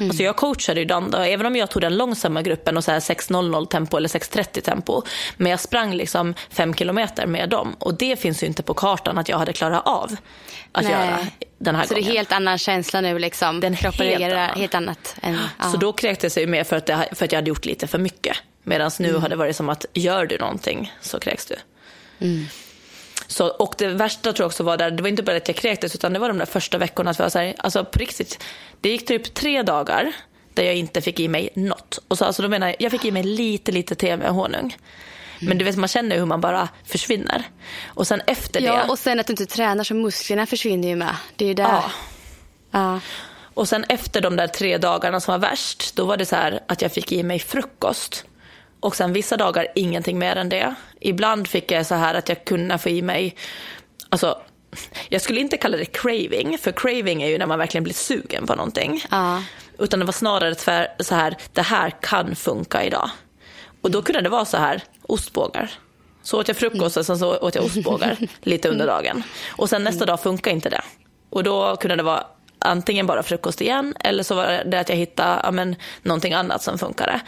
Mm. 0.00 0.10
Alltså 0.10 0.22
jag 0.22 0.36
coachade 0.36 0.80
ju 0.80 0.86
dem, 0.86 1.10
då, 1.10 1.18
även 1.18 1.46
om 1.46 1.56
jag 1.56 1.70
tog 1.70 1.82
den 1.82 1.96
långsamma 1.96 2.42
gruppen 2.42 2.76
och 2.76 2.82
6.00 2.82 3.66
tempo 3.66 3.96
eller 3.96 4.08
6.30 4.08 4.60
tempo. 4.60 5.02
Men 5.36 5.50
jag 5.50 5.60
sprang 5.60 5.94
liksom 5.94 6.34
fem 6.50 6.74
kilometer 6.74 7.26
med 7.26 7.48
dem 7.48 7.76
och 7.78 7.94
det 7.94 8.20
finns 8.20 8.42
ju 8.42 8.46
inte 8.46 8.62
på 8.62 8.74
kartan 8.74 9.18
att 9.18 9.28
jag 9.28 9.38
hade 9.38 9.52
klarat 9.52 9.86
av 9.86 10.16
att 10.72 10.84
Nej. 10.84 10.92
göra 10.92 11.26
den 11.58 11.74
här 11.74 11.84
så 11.84 11.94
gången. 11.94 12.04
Så 12.04 12.10
det 12.10 12.14
är 12.14 12.16
helt 12.16 12.32
annan 12.32 12.58
känsla 12.58 13.00
nu 13.00 13.18
liksom? 13.18 13.60
Den 13.60 13.76
Kroppen 13.76 14.06
helt, 14.06 14.20
reagerar 14.20 14.48
helt 14.48 14.74
annat? 14.74 15.16
Än, 15.22 15.38
ja. 15.58 15.70
Så 15.70 15.76
då 15.76 15.92
kräktes 15.92 16.36
jag 16.36 16.40
ju 16.40 16.46
mer 16.46 16.64
för 16.64 16.76
att, 16.76 16.86
det, 16.86 17.08
för 17.12 17.24
att 17.24 17.32
jag 17.32 17.38
hade 17.38 17.48
gjort 17.48 17.64
lite 17.64 17.86
för 17.86 17.98
mycket. 17.98 18.36
Medan 18.62 18.90
nu 18.98 19.08
mm. 19.08 19.22
har 19.22 19.28
det 19.28 19.36
varit 19.36 19.56
som 19.56 19.68
att 19.68 19.86
gör 19.94 20.26
du 20.26 20.38
någonting 20.38 20.92
så 21.00 21.20
kräks 21.20 21.46
du. 21.46 21.56
Mm. 22.26 22.46
Så, 23.30 23.48
och 23.48 23.74
det 23.78 23.86
värsta 23.86 24.32
tror 24.32 24.44
jag 24.44 24.46
också 24.46 24.62
var 24.62 24.76
där, 24.76 24.90
det 24.90 25.02
var 25.02 25.08
inte 25.08 25.22
bara 25.22 25.36
att 25.36 25.48
jag 25.48 25.56
kräktes 25.56 25.94
utan 25.94 26.12
det 26.12 26.18
var 26.18 26.28
de 26.28 26.38
där 26.38 26.46
första 26.46 26.78
veckorna. 26.78 27.10
Att 27.10 27.18
jag 27.18 27.24
var 27.24 27.30
så 27.30 27.38
här, 27.38 27.54
alltså 27.58 27.84
på 27.84 27.98
riktigt, 27.98 28.44
det 28.80 28.88
gick 28.88 29.06
typ 29.06 29.34
tre 29.34 29.62
dagar 29.62 30.12
där 30.54 30.62
jag 30.62 30.74
inte 30.74 31.00
fick 31.00 31.20
i 31.20 31.28
mig 31.28 31.48
något. 31.54 31.98
Och 32.08 32.18
så, 32.18 32.24
alltså 32.24 32.42
då 32.42 32.48
menar 32.48 32.66
jag, 32.66 32.76
jag 32.78 32.90
fick 32.90 33.04
i 33.04 33.10
mig 33.10 33.22
lite, 33.22 33.72
lite 33.72 33.94
te 33.94 34.16
med 34.16 34.30
honung. 34.30 34.76
Men 35.40 35.58
du 35.58 35.64
vet, 35.64 35.76
man 35.76 35.88
känner 35.88 36.18
hur 36.18 36.26
man 36.26 36.40
bara 36.40 36.68
försvinner. 36.84 37.42
Och 37.86 38.06
sen 38.06 38.22
efter 38.26 38.60
det... 38.60 38.66
Ja, 38.66 38.84
och 38.88 38.98
sen 38.98 39.20
att 39.20 39.26
du 39.26 39.32
inte 39.32 39.46
tränar 39.46 39.84
så 39.84 39.94
musklerna 39.94 40.46
försvinner 40.46 40.88
ju 40.88 40.96
med. 40.96 41.16
Det 41.36 41.44
är 41.44 41.48
ju 41.48 41.54
där. 41.54 41.64
Ja. 41.64 41.90
ja. 42.70 43.00
Och 43.54 43.68
sen 43.68 43.84
efter 43.88 44.20
de 44.20 44.36
där 44.36 44.46
tre 44.46 44.78
dagarna 44.78 45.20
som 45.20 45.32
var 45.32 45.38
värst, 45.38 45.96
då 45.96 46.04
var 46.04 46.16
det 46.16 46.26
så 46.26 46.36
här 46.36 46.60
att 46.66 46.82
jag 46.82 46.92
fick 46.92 47.12
i 47.12 47.22
mig 47.22 47.38
frukost. 47.38 48.24
Och 48.80 48.96
sen 48.96 49.12
vissa 49.12 49.36
dagar 49.36 49.66
ingenting 49.74 50.18
mer 50.18 50.36
än 50.36 50.48
det. 50.48 50.74
Ibland 51.00 51.48
fick 51.48 51.70
jag 51.70 51.86
så 51.86 51.94
här 51.94 52.14
att 52.14 52.28
jag 52.28 52.44
kunde 52.44 52.78
få 52.78 52.88
i 52.88 53.02
mig, 53.02 53.36
alltså 54.08 54.38
jag 55.08 55.22
skulle 55.22 55.40
inte 55.40 55.56
kalla 55.56 55.76
det 55.76 55.84
craving, 55.84 56.58
för 56.58 56.72
craving 56.72 57.22
är 57.22 57.28
ju 57.28 57.38
när 57.38 57.46
man 57.46 57.58
verkligen 57.58 57.84
blir 57.84 57.94
sugen 57.94 58.46
på 58.46 58.54
någonting. 58.54 59.04
Ja. 59.10 59.42
Utan 59.78 59.98
det 59.98 60.04
var 60.04 60.12
snarare 60.12 60.54
tvär, 60.54 60.88
så 60.98 61.14
här, 61.14 61.36
det 61.52 61.62
här 61.62 61.90
kan 62.00 62.36
funka 62.36 62.84
idag. 62.84 63.10
Och 63.80 63.90
då 63.90 64.02
kunde 64.02 64.20
det 64.20 64.28
vara 64.28 64.44
så 64.44 64.56
här, 64.56 64.82
ostbågar. 65.02 65.70
Så 66.22 66.40
åt 66.40 66.48
jag 66.48 66.56
frukost 66.56 66.96
och 66.96 67.06
sen 67.06 67.18
så 67.18 67.36
åt 67.36 67.54
jag 67.54 67.64
ostbågar 67.64 68.16
lite 68.42 68.68
under 68.68 68.86
dagen. 68.86 69.22
Och 69.56 69.68
sen 69.68 69.84
nästa 69.84 70.06
dag 70.06 70.22
funkar 70.22 70.50
inte 70.50 70.68
det. 70.68 70.82
Och 71.30 71.44
då 71.44 71.76
kunde 71.76 71.96
det 71.96 72.02
vara 72.02 72.26
antingen 72.58 73.06
bara 73.06 73.22
frukost 73.22 73.60
igen 73.60 73.94
eller 74.00 74.22
så 74.22 74.34
var 74.34 74.62
det 74.64 74.80
att 74.80 74.88
jag 74.88 74.96
hittade 74.96 75.40
ja, 75.44 75.50
men, 75.50 75.76
någonting 76.02 76.32
annat 76.32 76.62
som 76.62 76.78
funkade. 76.78 77.20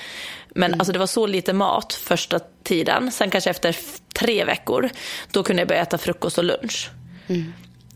Men 0.55 0.71
mm. 0.71 0.81
alltså, 0.81 0.93
det 0.93 0.99
var 0.99 1.07
så 1.07 1.27
lite 1.27 1.53
mat 1.53 1.93
första 1.93 2.41
tiden. 2.63 3.13
Sen 3.13 3.31
kanske 3.31 3.51
efter 3.51 3.77
tre 4.15 4.45
veckor, 4.45 4.91
då 5.31 5.43
kunde 5.43 5.61
jag 5.61 5.69
börja 5.69 5.83
äta 5.83 5.99
frukost 5.99 6.39
och 6.39 6.45
lunch. 6.45 6.91
Mm. 7.29 7.53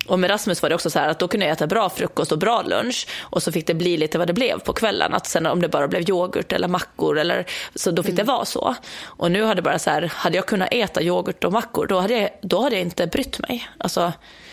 Och 0.06 0.18
med 0.18 0.30
Rasmus 0.30 0.62
var 0.62 0.68
det 0.68 0.74
också 0.74 0.90
så 0.90 0.98
här 0.98 1.08
att 1.08 1.18
då 1.18 1.28
kunde 1.28 1.46
jag 1.46 1.52
äta 1.52 1.66
bra 1.66 1.90
frukost 1.90 2.32
och 2.32 2.38
bra 2.38 2.62
lunch 2.62 3.06
och 3.20 3.42
så 3.42 3.52
fick 3.52 3.66
det 3.66 3.74
bli 3.74 3.96
lite 3.96 4.18
vad 4.18 4.26
det 4.26 4.32
blev 4.32 4.60
på 4.60 4.72
kvällen. 4.72 5.14
Att 5.14 5.26
sen 5.26 5.46
om 5.46 5.62
det 5.62 5.68
bara 5.68 5.88
blev 5.88 6.10
yoghurt 6.10 6.52
eller 6.52 6.68
mackor 6.68 7.18
eller 7.18 7.46
så 7.74 7.90
då 7.90 8.02
fick 8.02 8.12
mm. 8.12 8.26
det 8.26 8.32
vara 8.32 8.44
så. 8.44 8.74
Och 9.02 9.30
nu 9.30 9.44
hade 9.44 9.62
bara 9.62 9.78
så 9.78 9.90
här, 9.90 10.12
hade 10.14 10.36
jag 10.36 10.46
kunnat 10.46 10.68
äta 10.72 11.02
yoghurt 11.02 11.44
och 11.44 11.52
mackor 11.52 11.86
då 11.86 12.00
hade 12.00 12.14
jag, 12.14 12.30
då 12.42 12.62
hade 12.62 12.76
jag 12.76 12.82
inte 12.82 13.06
brytt 13.06 13.38
mig. 13.38 13.68
Alltså, 13.78 14.12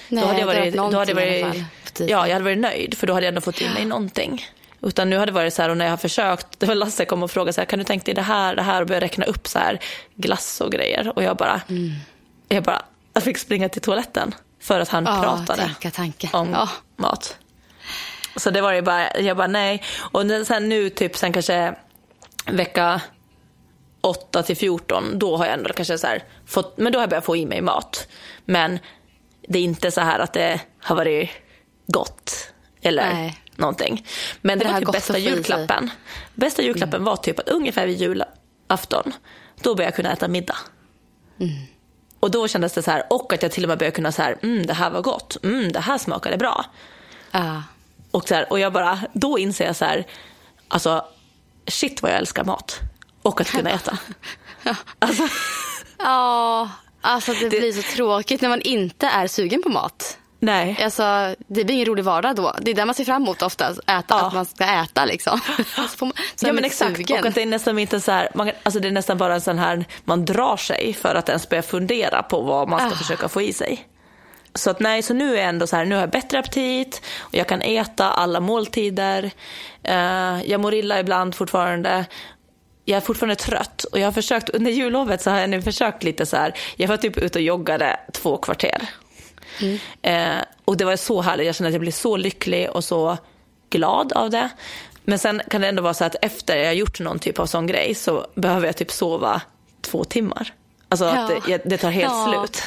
Nej, 0.10 0.22
då 0.22 0.28
hade 0.28 0.40
jag 0.40 0.48
varit, 0.48 0.74
då 0.74 0.98
hade 0.98 1.12
jag 1.12 1.16
varit, 1.16 1.66
ja, 2.00 2.28
jag 2.28 2.34
hade 2.34 2.44
varit 2.44 2.58
nöjd 2.58 2.98
för 2.98 3.08
då 3.08 3.14
hade 3.14 3.26
jag 3.26 3.30
ändå 3.30 3.42
fått 3.42 3.62
i 3.62 3.70
mig 3.70 3.86
någonting. 3.86 4.46
Utan 4.84 5.10
nu 5.10 5.18
har 5.18 5.26
det 5.26 5.32
varit 5.32 5.54
så 5.54 5.62
här, 5.62 5.70
och 5.70 5.78
när 5.78 5.86
jag 5.86 5.92
har 5.92 5.98
försökt, 5.98 6.60
det 6.60 6.66
var 6.66 6.76
Lasse 6.76 7.06
kom 7.06 7.24
och 7.24 7.32
frågade 7.32 7.54
så 7.54 7.62
här, 7.62 7.66
kan 7.66 7.80
du 7.80 7.86
tänka 7.86 8.04
dig 8.06 8.14
det 8.14 8.22
här, 8.22 8.56
det 8.56 8.62
här 8.62 8.82
och 8.82 8.88
börja 8.88 9.02
räkna 9.02 9.26
upp 9.26 9.48
så 9.48 9.60
här 9.60 9.80
glass 10.16 10.62
och 10.62 10.72
grejer. 10.72 11.12
Och 11.16 11.24
jag 11.24 11.38
bara, 11.38 11.62
mm. 11.70 11.92
jag 12.48 12.64
bara, 12.64 12.82
jag 13.14 13.24
fick 13.24 13.38
springa 13.38 13.70
till 13.70 13.82
toaletten 13.82 14.36
för 14.62 14.80
att 14.80 14.90
han 14.90 15.06
ja, 15.06 15.22
pratade 15.22 15.62
tänka, 15.62 15.92
tänka. 15.92 16.38
om 16.38 16.52
ja. 16.52 16.70
mat. 16.96 17.38
Så 18.36 18.50
det 18.50 18.62
var 18.62 18.74
ju 18.74 18.82
bara, 18.82 19.20
jag 19.20 19.38
bara 19.38 19.48
nej. 19.48 19.84
Och 20.12 20.24
sen 20.48 20.70
nu 20.70 20.90
typ 20.90 21.18
sen 21.18 21.34
kanske 21.34 21.76
vecka 22.46 23.02
8 24.02 24.44
till 24.44 24.58
14, 24.58 25.20
då 25.20 25.38
har 25.38 25.46
jag 25.46 25.54
ändå 25.54 25.74
kanske 25.74 25.98
så 25.98 26.08
fått, 26.46 26.78
men 26.78 26.94
då 26.94 27.00
har 27.00 27.04
jag 27.04 27.10
börjat 27.10 27.26
få 27.26 27.36
i 27.36 27.46
mig 27.46 27.62
mat. 27.62 28.08
Men 28.46 28.80
det 29.48 29.60
är 29.60 29.64
inte 29.64 29.92
så 29.92 30.02
här 30.02 30.20
att 30.20 30.34
det 30.34 30.62
har 30.80 30.96
varit 30.96 31.30
gott. 31.88 32.53
Eller 32.84 33.14
nej 33.14 33.44
någonting. 33.56 34.06
Men 34.42 34.60
det, 34.60 34.66
det 34.66 34.72
var 34.72 34.80
typ 34.80 34.92
bästa 34.92 35.18
julklappen. 35.18 35.90
Bästa 36.34 36.62
julklappen 36.62 36.96
mm. 36.96 37.06
var 37.06 37.16
typ 37.16 37.40
att 37.40 37.50
ungefär 37.50 37.88
vid 37.88 38.02
julafton, 38.02 39.14
då 39.62 39.76
började 39.76 39.88
jag 39.88 39.96
kunna 39.96 40.12
äta 40.12 40.28
middag. 40.28 40.58
Mm. 41.40 41.54
Och 42.20 42.32
då 42.32 42.48
kändes 42.48 42.74
det 42.74 42.84
så 42.84 42.92
här, 42.92 43.04
och 43.10 43.34
att 43.34 43.44
jag 43.44 43.52
till 43.52 43.64
och 43.64 43.70
med 43.70 43.78
började 43.78 43.96
kunna 43.96 44.12
så 44.12 44.22
här, 44.22 44.38
mm 44.44 44.66
det 44.66 44.74
här 44.74 44.90
var 44.90 45.02
gott, 45.02 45.38
mm 45.44 45.72
det 45.72 45.80
här 45.80 45.98
smakade 45.98 46.38
bra. 46.38 46.66
Uh. 47.36 47.60
Och, 48.12 48.28
så 48.28 48.36
här, 48.36 48.52
och 48.52 48.60
jag 48.60 48.74
bara, 48.74 49.00
då 49.14 49.40
inser 49.40 49.66
jag 49.66 49.76
så 49.76 49.86
här, 49.86 50.08
alltså 50.68 51.06
shit 51.68 52.02
vad 52.02 52.12
jag 52.12 52.18
älskar 52.18 52.44
mat. 52.44 52.80
Och 53.22 53.42
att 53.42 53.52
kunna 53.52 53.70
äta. 53.70 53.98
ja. 54.64 54.76
Alltså. 55.00 55.28
ja, 55.98 56.70
alltså 57.02 57.34
det, 57.34 57.50
det 57.50 57.60
blir 57.60 57.74
så 57.74 57.96
tråkigt 57.96 58.42
när 58.42 58.50
man 58.50 58.62
inte 58.62 59.08
är 59.08 59.28
sugen 59.28 59.62
på 59.64 59.70
mat. 59.70 60.18
Nej. 60.44 60.78
Alltså, 60.84 61.36
det 61.48 61.64
blir 61.64 61.76
ingen 61.76 61.86
rolig 61.86 62.04
vardag 62.04 62.36
då. 62.36 62.56
Det 62.62 62.72
är 62.72 62.76
det 62.76 62.86
man 62.86 62.96
ser 62.96 63.06
fram 63.06 63.22
emot 63.22 63.42
ofta, 63.42 63.70
äta, 63.70 64.04
ja. 64.08 64.28
att 64.28 64.34
man 64.34 64.46
ska 64.46 64.64
äta 64.64 65.06
liksom. 65.06 65.40
så 65.98 66.06
man, 66.06 66.14
så 66.36 66.48
ja 66.48 66.54
men 66.54 66.66
exakt, 66.66 66.98
sugen. 66.98 67.20
och 67.20 67.26
att 67.26 67.36
det 67.36 67.42
är 67.42 67.46
nästan 67.46 67.80
inte 67.80 68.00
så 68.00 68.12
här, 68.12 68.30
man, 68.34 68.52
alltså 68.64 68.80
det 68.80 68.88
är 68.88 68.92
nästan 68.92 69.18
bara 69.18 69.34
en 69.34 69.42
sån 69.42 69.60
här, 69.60 69.86
man 70.04 70.26
drar 70.26 70.58
sig 70.58 70.94
för 70.94 71.16
att 71.16 71.30
ens 71.30 71.50
börja 71.50 71.62
fundera 71.62 72.24
på 72.24 72.42
vad 72.42 72.70
man 72.70 72.80
ska 72.80 72.90
ah. 72.90 72.98
försöka 72.98 73.30
få 73.30 73.42
i 73.42 73.54
sig. 73.54 73.88
Så 74.56 74.70
att 74.70 74.80
nej, 74.80 75.02
så 75.02 75.14
nu 75.14 75.34
är 75.34 75.38
jag 75.38 75.50
ändå 75.50 75.68
så 75.68 75.76
här, 75.76 75.86
nu 75.86 75.96
har 75.96 76.02
jag 76.02 76.10
bättre 76.10 76.40
aptit 76.40 77.02
och 77.20 77.36
jag 77.36 77.48
kan 77.48 77.62
äta 77.62 78.12
alla 78.12 78.40
måltider. 78.40 79.32
Uh, 79.88 80.50
jag 80.50 80.62
mår 80.62 80.74
illa 80.74 81.00
ibland 81.00 81.36
fortfarande 81.36 82.06
jag 82.86 82.98
är 82.98 83.02
fortfarande 83.02 83.36
trött 83.36 83.84
och 83.84 84.00
jag 84.00 84.08
har 84.08 84.12
försökt, 84.12 84.50
under 84.50 84.72
jullovet 84.72 85.22
så 85.22 85.30
har 85.30 85.40
jag 85.40 85.50
nu 85.50 85.62
försökt 85.62 86.04
lite 86.04 86.26
så 86.26 86.38
här, 86.38 86.54
jag 86.76 86.88
var 86.88 86.98
typ 86.98 87.18
ute 87.18 87.40
och 87.40 87.44
joggade 87.44 88.00
två 88.12 88.38
kvarter 88.38 88.90
Mm. 89.62 89.80
Eh, 90.02 90.44
och 90.66 90.78
det 90.78 90.86
var 90.86 90.96
så 90.96 91.22
härligt, 91.22 91.46
jag 91.46 91.56
kände 91.56 91.68
att 91.68 91.74
jag 91.74 91.82
blev 91.82 91.92
så 91.92 92.18
lycklig 92.18 92.70
och 92.70 92.84
så 92.84 93.18
glad 93.70 94.14
av 94.14 94.30
det. 94.30 94.50
Men 95.04 95.20
sen 95.20 95.42
kan 95.50 95.62
det 95.62 95.68
ändå 95.68 95.82
vara 95.82 95.94
så 95.94 96.06
att 96.06 96.16
efter 96.22 96.58
jag 96.58 96.76
gjort 96.76 97.00
någon 97.00 97.20
typ 97.20 97.40
av 97.40 97.46
sån 97.46 97.68
grej 97.68 97.96
så 97.96 98.28
behöver 98.36 98.66
jag 98.66 98.76
typ 98.78 98.92
sova 98.92 99.42
två 99.82 100.04
timmar. 100.04 100.54
Alltså 100.90 101.06
ja. 101.06 101.12
att 101.12 101.46
det, 101.46 101.62
det, 101.66 101.78
tar 101.78 101.92
helt 101.92 102.14
ja. 102.14 102.34
slut. 102.34 102.64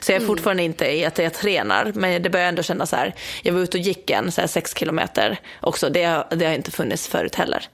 Så 0.00 0.12
jag 0.12 0.16
är 0.16 0.20
mm. 0.20 0.26
fortfarande 0.26 0.62
inte 0.62 0.86
i 0.86 1.04
att 1.04 1.18
jag 1.18 1.34
tränar, 1.34 1.92
men 1.94 2.22
det 2.22 2.30
börjar 2.30 2.48
ändå 2.48 2.62
känna 2.62 2.86
så 2.86 2.96
här. 2.96 3.14
Jag 3.42 3.52
var 3.52 3.60
ute 3.60 3.78
och 3.78 3.82
gick 3.82 4.10
en 4.10 4.32
så 4.32 4.40
här 4.40 4.48
sex 4.48 4.76
kilometer 4.76 5.40
också. 5.60 5.90
Det, 5.90 6.24
det 6.30 6.44
har 6.46 6.52
inte 6.52 6.70
funnits 6.70 7.08
förut 7.08 7.34
heller. 7.34 7.68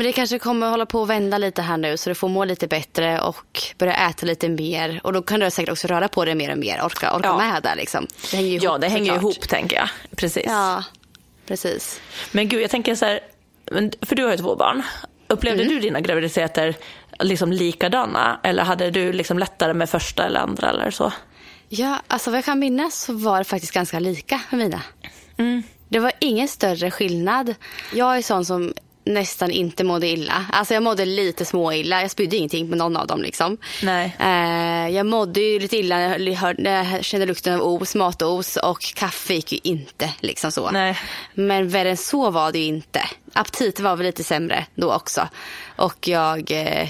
Men 0.00 0.06
det 0.06 0.12
kanske 0.12 0.38
kommer 0.38 0.70
hålla 0.70 0.86
på 0.86 1.02
att 1.02 1.08
vända 1.08 1.38
lite 1.38 1.62
här 1.62 1.76
nu 1.76 1.96
så 1.96 2.10
du 2.10 2.14
får 2.14 2.28
må 2.28 2.44
lite 2.44 2.66
bättre 2.66 3.20
och 3.20 3.62
börja 3.78 3.94
äta 3.94 4.26
lite 4.26 4.48
mer. 4.48 5.00
Och 5.04 5.12
då 5.12 5.22
kan 5.22 5.40
du 5.40 5.50
säkert 5.50 5.72
också 5.72 5.88
röra 5.88 6.08
på 6.08 6.24
dig 6.24 6.34
mer 6.34 6.52
och 6.52 6.58
mer, 6.58 6.84
orka, 6.84 7.16
orka 7.16 7.28
ja. 7.28 7.36
med 7.38 7.62
där 7.62 7.76
liksom. 7.76 8.06
Det 8.30 8.36
hänger 8.36 8.50
ihop, 8.50 8.64
ja, 8.64 8.78
det 8.78 8.88
hänger 8.88 9.14
såklart. 9.14 9.22
ihop 9.22 9.48
tänker 9.48 9.76
jag. 9.76 9.88
Precis. 10.16 10.44
Ja, 10.46 10.84
precis. 11.46 12.00
Men 12.32 12.48
gud, 12.48 12.62
jag 12.62 12.70
tänker 12.70 12.94
så 12.94 13.04
här, 13.04 13.20
för 14.02 14.16
du 14.16 14.24
har 14.24 14.30
ju 14.30 14.36
två 14.36 14.56
barn. 14.56 14.82
Upplevde 15.28 15.62
mm. 15.62 15.74
du 15.74 15.80
dina 15.80 16.00
graviditeter 16.00 16.76
liksom 17.18 17.52
likadana 17.52 18.40
eller 18.42 18.62
hade 18.62 18.90
du 18.90 19.12
liksom 19.12 19.38
lättare 19.38 19.74
med 19.74 19.90
första 19.90 20.26
eller 20.26 20.40
andra 20.40 20.70
eller 20.70 20.90
så? 20.90 21.12
Ja, 21.68 21.98
alltså 22.06 22.30
vad 22.30 22.38
jag 22.38 22.44
kan 22.44 22.58
minnas 22.58 23.00
så 23.00 23.12
var 23.12 23.38
det 23.38 23.44
faktiskt 23.44 23.72
ganska 23.72 24.00
lika 24.00 24.40
med 24.50 24.58
mina. 24.58 24.82
Mm. 25.36 25.62
Det 25.88 25.98
var 25.98 26.12
ingen 26.18 26.48
större 26.48 26.90
skillnad. 26.90 27.54
Jag 27.92 28.16
är 28.16 28.22
sån 28.22 28.44
som 28.44 28.72
nästan 29.10 29.50
inte 29.50 29.84
mådde 29.84 30.06
illa. 30.06 30.46
Alltså 30.52 30.74
jag 30.74 30.82
mådde 30.82 31.04
lite 31.04 31.44
småilla. 31.44 32.02
Jag 32.02 32.10
spydde 32.10 32.36
ingenting 32.36 32.70
på 32.70 32.76
någon 32.76 32.96
av 32.96 33.06
dem. 33.06 33.22
Liksom. 33.22 33.58
Nej. 33.82 34.16
Eh, 34.20 34.94
jag 34.96 35.06
mådde 35.06 35.40
ju 35.40 35.58
lite 35.58 35.76
illa 35.76 35.98
när 35.98 36.94
jag 36.94 37.04
kände 37.04 37.26
lukten 37.26 37.54
av 37.54 37.62
os, 37.62 37.94
matos 37.94 38.56
och 38.56 38.80
kaffe 38.94 39.34
gick 39.34 39.52
ju 39.52 39.58
inte. 39.62 40.10
Liksom 40.20 40.52
så. 40.52 40.70
Nej. 40.70 40.98
Men 41.34 41.68
värre 41.68 41.90
än 41.90 41.96
så 41.96 42.30
var 42.30 42.52
det 42.52 42.58
ju 42.58 42.64
inte. 42.64 43.02
Aptiten 43.32 43.84
var 43.84 43.96
väl 43.96 44.06
lite 44.06 44.24
sämre 44.24 44.66
då 44.74 44.94
också. 44.94 45.28
Och 45.76 46.08
jag, 46.08 46.50
eh, 46.50 46.88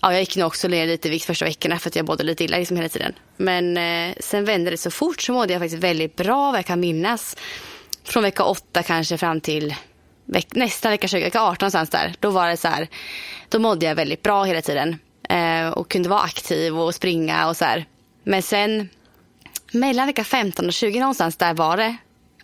ja, 0.00 0.12
jag 0.12 0.20
gick 0.20 0.36
nog 0.36 0.46
också 0.46 0.68
ner 0.68 0.86
lite 0.86 1.10
vikt 1.10 1.24
första 1.24 1.44
veckorna 1.44 1.78
för 1.78 1.90
att 1.90 1.96
jag 1.96 2.06
mådde 2.06 2.24
lite 2.24 2.44
illa 2.44 2.58
liksom 2.58 2.76
hela 2.76 2.88
tiden. 2.88 3.12
Men 3.36 3.76
eh, 3.76 4.14
sen 4.20 4.44
vände 4.44 4.70
det 4.70 4.76
så 4.76 4.90
fort 4.90 5.22
så 5.22 5.32
mådde 5.32 5.52
jag 5.52 5.62
faktiskt 5.62 5.82
väldigt 5.82 6.16
bra 6.16 6.50
vad 6.50 6.58
jag 6.58 6.66
kan 6.66 6.80
minnas. 6.80 7.36
Från 8.04 8.22
vecka 8.22 8.44
åtta 8.44 8.82
kanske 8.82 9.18
fram 9.18 9.40
till 9.40 9.74
veck, 10.24 10.54
nästa 10.54 10.90
vecka 10.90 11.08
20, 11.08 11.24
vecka 11.24 11.42
18 11.42 11.56
någonstans 11.60 11.90
där. 11.90 12.14
Då 12.20 12.30
var 12.30 12.48
det 12.48 12.56
så 12.56 12.68
här, 12.68 12.88
då 13.48 13.58
mådde 13.58 13.86
jag 13.86 13.94
väldigt 13.94 14.22
bra 14.22 14.44
hela 14.44 14.62
tiden. 14.62 14.98
Eh, 15.28 15.68
och 15.68 15.90
kunde 15.90 16.08
vara 16.08 16.20
aktiv 16.20 16.78
och 16.78 16.94
springa 16.94 17.48
och 17.48 17.56
så 17.56 17.64
här. 17.64 17.86
Men 18.24 18.42
sen 18.42 18.88
mellan 19.72 20.06
vecka 20.06 20.24
15 20.24 20.66
och 20.66 20.72
20 20.72 21.00
någonstans 21.00 21.36
där 21.36 21.54
var 21.54 21.76
det 21.76 21.96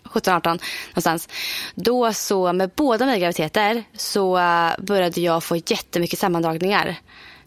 17, 0.04 0.34
18 0.34 0.58
någonstans. 0.90 1.28
Då 1.74 2.12
så 2.12 2.52
med 2.52 2.70
båda 2.76 3.06
mina 3.06 3.18
graviditeter 3.18 3.84
så 3.96 4.40
började 4.78 5.20
jag 5.20 5.44
få 5.44 5.56
jättemycket 5.56 6.18
sammandragningar. 6.18 6.96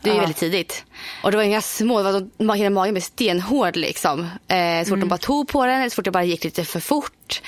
Det 0.01 0.09
är 0.09 0.13
ju 0.13 0.19
väldigt 0.19 0.37
tidigt. 0.37 0.85
Och 1.23 1.31
det 1.31 1.37
var 1.37 1.43
inga 1.43 1.61
små, 1.61 2.03
det 2.03 2.27
var, 2.37 2.55
hela 2.55 2.69
magen 2.69 2.93
blev 2.93 3.01
stenhård 3.01 3.75
liksom. 3.75 4.19
Eh, 4.47 4.79
så 4.79 4.85
fort 4.85 4.87
mm. 4.87 4.99
de 4.99 5.09
bara 5.09 5.17
tog 5.17 5.47
på 5.47 5.65
den, 5.65 5.89
så 5.89 5.95
fort 5.95 6.05
det 6.05 6.11
bara 6.11 6.23
gick 6.23 6.43
lite 6.43 6.65
för 6.65 6.79
fort. 6.79 7.41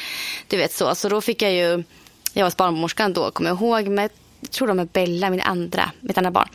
Du 0.48 0.58
vet 0.58 0.74
så. 0.74 0.96
Så 0.96 1.10
då 1.10 1.22
fick 1.22 1.41
jag 1.41 1.52
ju, 1.52 1.84
jag 2.34 2.46
var 2.46 2.54
barnmorskan 2.58 3.13
då, 3.13 3.32
kommer 3.32 3.50
jag 3.50 3.62
ihåg, 3.62 3.88
med, 3.88 4.12
jag 4.41 4.52
tror 4.52 4.67
det 4.67 4.72
var 4.72 4.76
med 4.76 4.88
Bella, 4.88 5.30
min 5.30 5.41
andra, 5.41 5.91
mitt 6.02 6.17
andra 6.17 6.32
barn. 6.32 6.50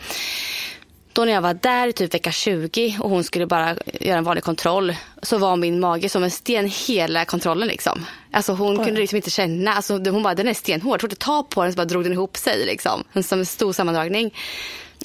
Då 1.13 1.25
när 1.25 1.33
jag 1.33 1.43
var 1.43 1.55
där 1.55 1.89
i 1.89 1.93
typ 1.93 2.15
vecka 2.15 2.33
20 2.33 2.97
och 3.01 3.11
hon 3.11 3.25
skulle 3.25 3.47
bara 3.47 3.77
göra 4.01 4.19
en 4.19 4.25
vanlig 4.25 4.45
kontroll 4.45 4.97
så 5.23 5.39
var 5.39 5.57
min 5.57 5.81
mage 5.81 6.09
som 6.09 6.25
en 6.25 6.31
sten 6.31 6.71
hela 6.87 7.25
kontrollen. 7.25 7.69
Liksom. 7.69 8.07
Alltså 8.33 8.53
hon 8.53 8.79
Oj. 8.81 8.85
kunde 8.85 9.01
liksom 9.01 9.17
inte 9.17 9.31
känna. 9.31 9.73
Alltså 9.73 9.99
hon 9.99 10.23
bara, 10.23 10.35
den 10.35 10.49
är 10.49 10.55
stenhård. 10.55 11.01
Fort 11.01 11.19
ta 11.19 11.43
på 11.43 11.63
den 11.63 11.73
så 11.73 11.77
bara 11.77 11.85
drog 11.85 12.05
den 12.05 12.13
ihop 12.13 12.37
sig. 12.37 12.67
Liksom. 12.67 13.05
Som 13.23 13.39
en 13.39 13.47
stor 13.47 13.73
sammandragning. 13.73 14.35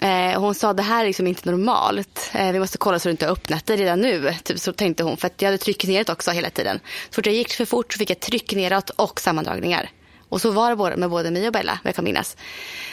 Eh, 0.01 0.41
hon 0.41 0.55
sa 0.55 0.73
det 0.73 0.83
här 0.83 1.03
är 1.03 1.07
liksom 1.07 1.27
inte 1.27 1.51
normalt. 1.51 2.31
Eh, 2.33 2.51
vi 2.51 2.59
måste 2.59 2.77
kolla 2.77 2.99
så 2.99 3.07
du 3.07 3.11
inte 3.11 3.25
har 3.25 3.31
öppnat 3.33 3.65
det 3.65 3.75
redan 3.75 4.01
nu. 4.01 4.33
Typ, 4.43 4.59
så 4.59 4.73
tänkte 4.73 5.03
hon. 5.03 5.17
För 5.17 5.27
att 5.27 5.41
jag 5.41 5.47
hade 5.47 5.57
tryck 5.57 5.85
neråt 5.85 6.09
också 6.09 6.31
hela 6.31 6.49
tiden. 6.49 6.79
Så 7.09 7.15
fort 7.15 7.25
jag 7.25 7.35
gick 7.35 7.53
för 7.53 7.65
fort 7.65 7.93
så 7.93 7.97
fick 7.97 8.09
jag 8.09 8.19
tryck 8.19 8.53
neråt 8.53 8.89
och 8.89 9.19
sammandragningar. 9.19 9.89
Och 10.33 10.41
så 10.41 10.51
var 10.51 10.89
det 10.91 10.97
med 10.97 11.09
både 11.09 11.31
mig 11.31 11.47
och 11.47 11.53
Bella, 11.53 11.79
vad 11.83 11.89
jag 11.89 11.95
kan 11.95 12.05
minnas. 12.05 12.37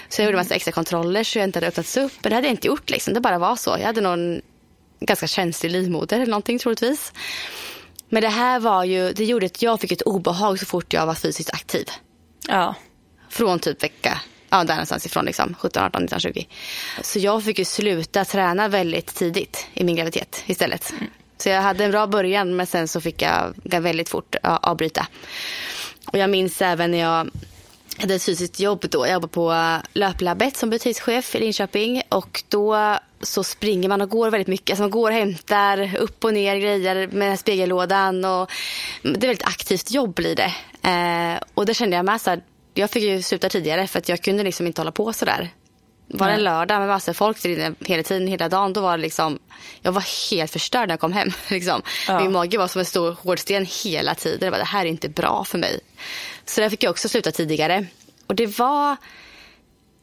Så 0.09 0.21
jag 0.21 0.27
gjorde 0.27 0.37
massa 0.37 0.55
extra 0.55 0.73
kontroller 0.73 1.25
så 1.25 1.39
jag 1.39 1.45
inte 1.45 1.57
hade 1.57 1.67
öppnats 1.67 1.97
upp. 1.97 2.13
Men 2.23 2.31
det 2.31 2.35
hade 2.35 2.47
jag 2.47 2.53
inte 2.53 2.67
gjort 2.67 2.91
liksom. 2.91 3.15
Det 3.15 3.21
bara 3.21 3.39
var 3.39 3.57
så. 3.57 3.77
Jag 3.79 3.87
hade 3.87 4.01
någon 4.01 4.41
ganska 5.01 5.27
känslig 5.27 5.71
livmoder 5.71 6.17
eller 6.17 6.27
någonting 6.27 6.59
troligtvis. 6.59 7.13
Men 8.09 8.23
det 8.23 8.29
här 8.29 8.61
var 8.61 8.85
ju, 8.85 9.13
det 9.13 9.25
gjorde 9.25 9.47
att 9.47 9.63
jag 9.63 9.81
fick 9.81 9.93
ett 9.93 10.03
obehag 10.03 10.59
så 10.59 10.67
fort 10.67 10.93
jag 10.93 11.07
var 11.07 11.15
fysiskt 11.15 11.51
aktiv. 11.51 11.89
Ja. 12.49 12.75
Från 13.29 13.59
typ 13.59 13.83
vecka, 13.83 14.21
ja 14.51 14.65
där 14.65 14.75
någonstans 14.75 15.07
ifrån 15.07 15.25
liksom, 15.25 15.55
17, 15.59 15.83
18, 15.83 16.03
19, 16.03 16.21
20. 16.21 16.47
Så 17.03 17.19
jag 17.19 17.45
fick 17.45 17.59
ju 17.59 17.65
sluta 17.65 18.25
träna 18.25 18.69
väldigt 18.69 19.15
tidigt 19.15 19.67
i 19.75 19.85
min 19.85 19.97
graviditet 19.97 20.43
istället. 20.47 20.91
Mm. 20.91 21.07
Så 21.39 21.49
jag 21.49 21.63
hade 21.63 21.85
en 21.85 21.91
bra 21.91 22.07
början 22.07 22.57
men 22.57 22.67
sen 22.67 22.89
så 22.89 23.01
fick 23.01 23.23
jag 23.23 23.55
väldigt 23.65 24.09
fort 24.09 24.37
avbryta. 24.43 25.07
Och 26.13 26.19
jag 26.19 26.31
minns 26.31 26.63
även 26.63 26.91
när 26.91 26.99
jag 26.99 27.31
hade 27.99 28.15
ett 28.15 28.23
fysiskt 28.23 28.61
jobb 28.61 28.85
då. 28.91 29.07
Jag 29.07 29.13
jobbade 29.13 29.33
på 29.33 29.53
eh, 29.53 29.77
Löplabbet 29.93 30.57
som 30.57 30.71
butikschef 30.71 31.35
i 31.35 31.41
Linköping. 31.41 32.03
Och 32.09 32.43
då 32.49 32.99
så 33.21 33.45
springer 33.45 33.89
man 33.89 34.01
och 34.01 34.11
går 34.11 34.31
väldigt 34.31 34.49
mycket. 34.49 34.71
Alltså 34.71 34.83
man 34.83 34.91
går 34.91 35.11
och 35.11 35.17
hämtar 35.17 35.97
upp 35.97 36.25
och 36.25 36.35
ner 36.35 36.57
grejer 36.57 37.09
med 37.09 37.39
spegellådan. 37.39 38.25
Och 38.25 38.51
det 39.03 39.09
är 39.09 39.17
ett 39.17 39.23
väldigt 39.23 39.47
aktivt 39.47 39.91
jobb 39.91 40.15
blir 40.15 40.37
det. 40.37 40.53
Eh, 40.89 41.43
och 41.55 41.67
det 41.67 41.75
kände 41.75 41.97
jag 41.97 42.05
med 42.05 42.21
så 42.21 42.31
här, 42.31 42.43
jag 42.75 42.91
fick 42.91 43.03
ju 43.03 43.23
sluta 43.23 43.49
tidigare 43.49 43.87
för 43.87 43.99
att 43.99 44.09
jag 44.09 44.23
kunde 44.23 44.43
liksom 44.43 44.67
inte 44.67 44.81
hålla 44.81 44.93
på 44.93 45.13
så 45.13 45.25
där. 45.25 45.51
Var 46.13 46.27
det 46.27 46.33
en 46.33 46.45
lördag 46.45 46.79
med 46.79 46.89
massor 46.89 47.13
folk 47.13 47.45
hela 47.81 48.03
tiden, 48.03 48.27
hela 48.27 48.49
dagen, 48.49 48.73
då 48.73 48.81
var 48.81 48.97
det 48.97 49.03
liksom, 49.03 49.39
jag 49.83 49.93
var 49.93 50.31
helt 50.31 50.53
förstörd 50.53 50.89
när 50.89 50.93
jag 50.93 51.01
kom 51.01 51.13
hem. 51.13 51.29
Liksom. 51.51 51.83
Ja. 52.09 52.21
Min 52.21 52.33
mage 52.33 52.59
var 52.59 52.69
som 52.69 52.79
en 52.79 52.85
stor 52.85 53.13
hård 53.13 53.39
sten 53.39 53.67
hela 53.85 54.15
tiden. 54.15 54.39
Jag 54.43 54.53
bara, 54.53 54.59
det 54.59 54.65
här 54.65 54.85
är 54.85 54.89
inte 54.89 55.09
bra 55.09 55.45
för 55.45 55.59
mig. 55.59 55.81
Så 56.45 56.61
där 56.61 56.71
fick 56.71 56.83
jag 56.83 56.91
också 56.91 57.09
sluta 57.09 57.31
tidigare. 57.33 57.87
Och 58.27 58.35
det 58.35 58.59
var 58.59 58.97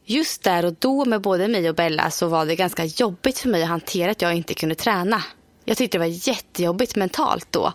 just 0.06 0.44
där 0.44 0.66
och 0.66 0.74
då 0.80 1.06
med 1.06 1.22
både 1.22 1.48
mig 1.48 1.70
och 1.70 1.76
Bella 1.76 2.12
så 2.12 2.28
var 2.28 2.46
det 2.46 2.56
ganska 2.56 2.86
jobbigt 2.86 3.40
för 3.40 3.50
mig 3.50 3.64
att 3.64 3.70
hantera 3.70 4.12
att 4.12 4.22
jag 4.22 4.34
inte 4.34 4.54
kunde 4.54 4.76
träna. 4.76 5.24
Jag 5.66 5.78
tyckte 5.78 5.98
det 5.98 6.00
var 6.00 6.28
jättejobbigt 6.28 6.96
mentalt 6.96 7.52
då. 7.52 7.74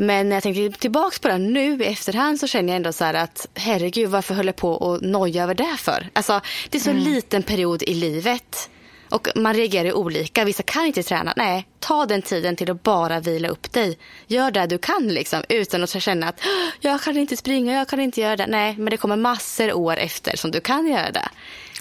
Men 0.00 0.28
när 0.28 0.36
jag 0.36 0.42
tänker 0.42 0.70
tillbaka 0.70 1.16
på 1.22 1.28
det 1.28 1.38
nu 1.38 1.82
i 1.82 1.86
efterhand 1.86 2.40
så 2.40 2.46
känner 2.46 2.68
jag 2.68 2.76
ändå 2.76 2.92
så 2.92 3.04
att 3.04 3.48
herregud 3.54 4.10
varför 4.10 4.34
höll 4.34 4.46
jag 4.46 4.56
på 4.56 4.94
att 4.94 5.00
noja 5.00 5.42
över 5.42 5.54
det 5.54 5.76
för? 5.78 6.10
Alltså 6.12 6.40
det 6.70 6.78
är 6.78 6.82
så 6.82 6.90
mm. 6.90 7.02
liten 7.02 7.42
period 7.42 7.82
i 7.82 7.94
livet. 7.94 8.70
Och 9.10 9.28
man 9.34 9.54
reagerar 9.54 9.92
olika. 9.92 10.44
Vissa 10.44 10.62
kan 10.62 10.86
inte 10.86 11.02
träna. 11.02 11.32
Nej, 11.36 11.66
ta 11.78 12.06
den 12.06 12.22
tiden 12.22 12.56
till 12.56 12.70
att 12.70 12.82
bara 12.82 13.20
vila 13.20 13.48
upp 13.48 13.72
dig. 13.72 13.98
Gör 14.26 14.50
det 14.50 14.66
du 14.66 14.78
kan 14.78 15.08
liksom 15.08 15.42
utan 15.48 15.82
att 15.82 16.02
känna 16.02 16.28
att 16.28 16.40
jag 16.80 17.00
kan 17.00 17.16
inte 17.16 17.36
springa, 17.36 17.74
jag 17.74 17.88
kan 17.88 18.00
inte 18.00 18.20
göra 18.20 18.36
det. 18.36 18.46
Nej, 18.46 18.74
men 18.78 18.90
det 18.90 18.96
kommer 18.96 19.16
massor 19.16 19.72
år 19.72 19.96
efter 19.96 20.36
som 20.36 20.50
du 20.50 20.60
kan 20.60 20.86
göra 20.86 21.10
det. 21.10 21.28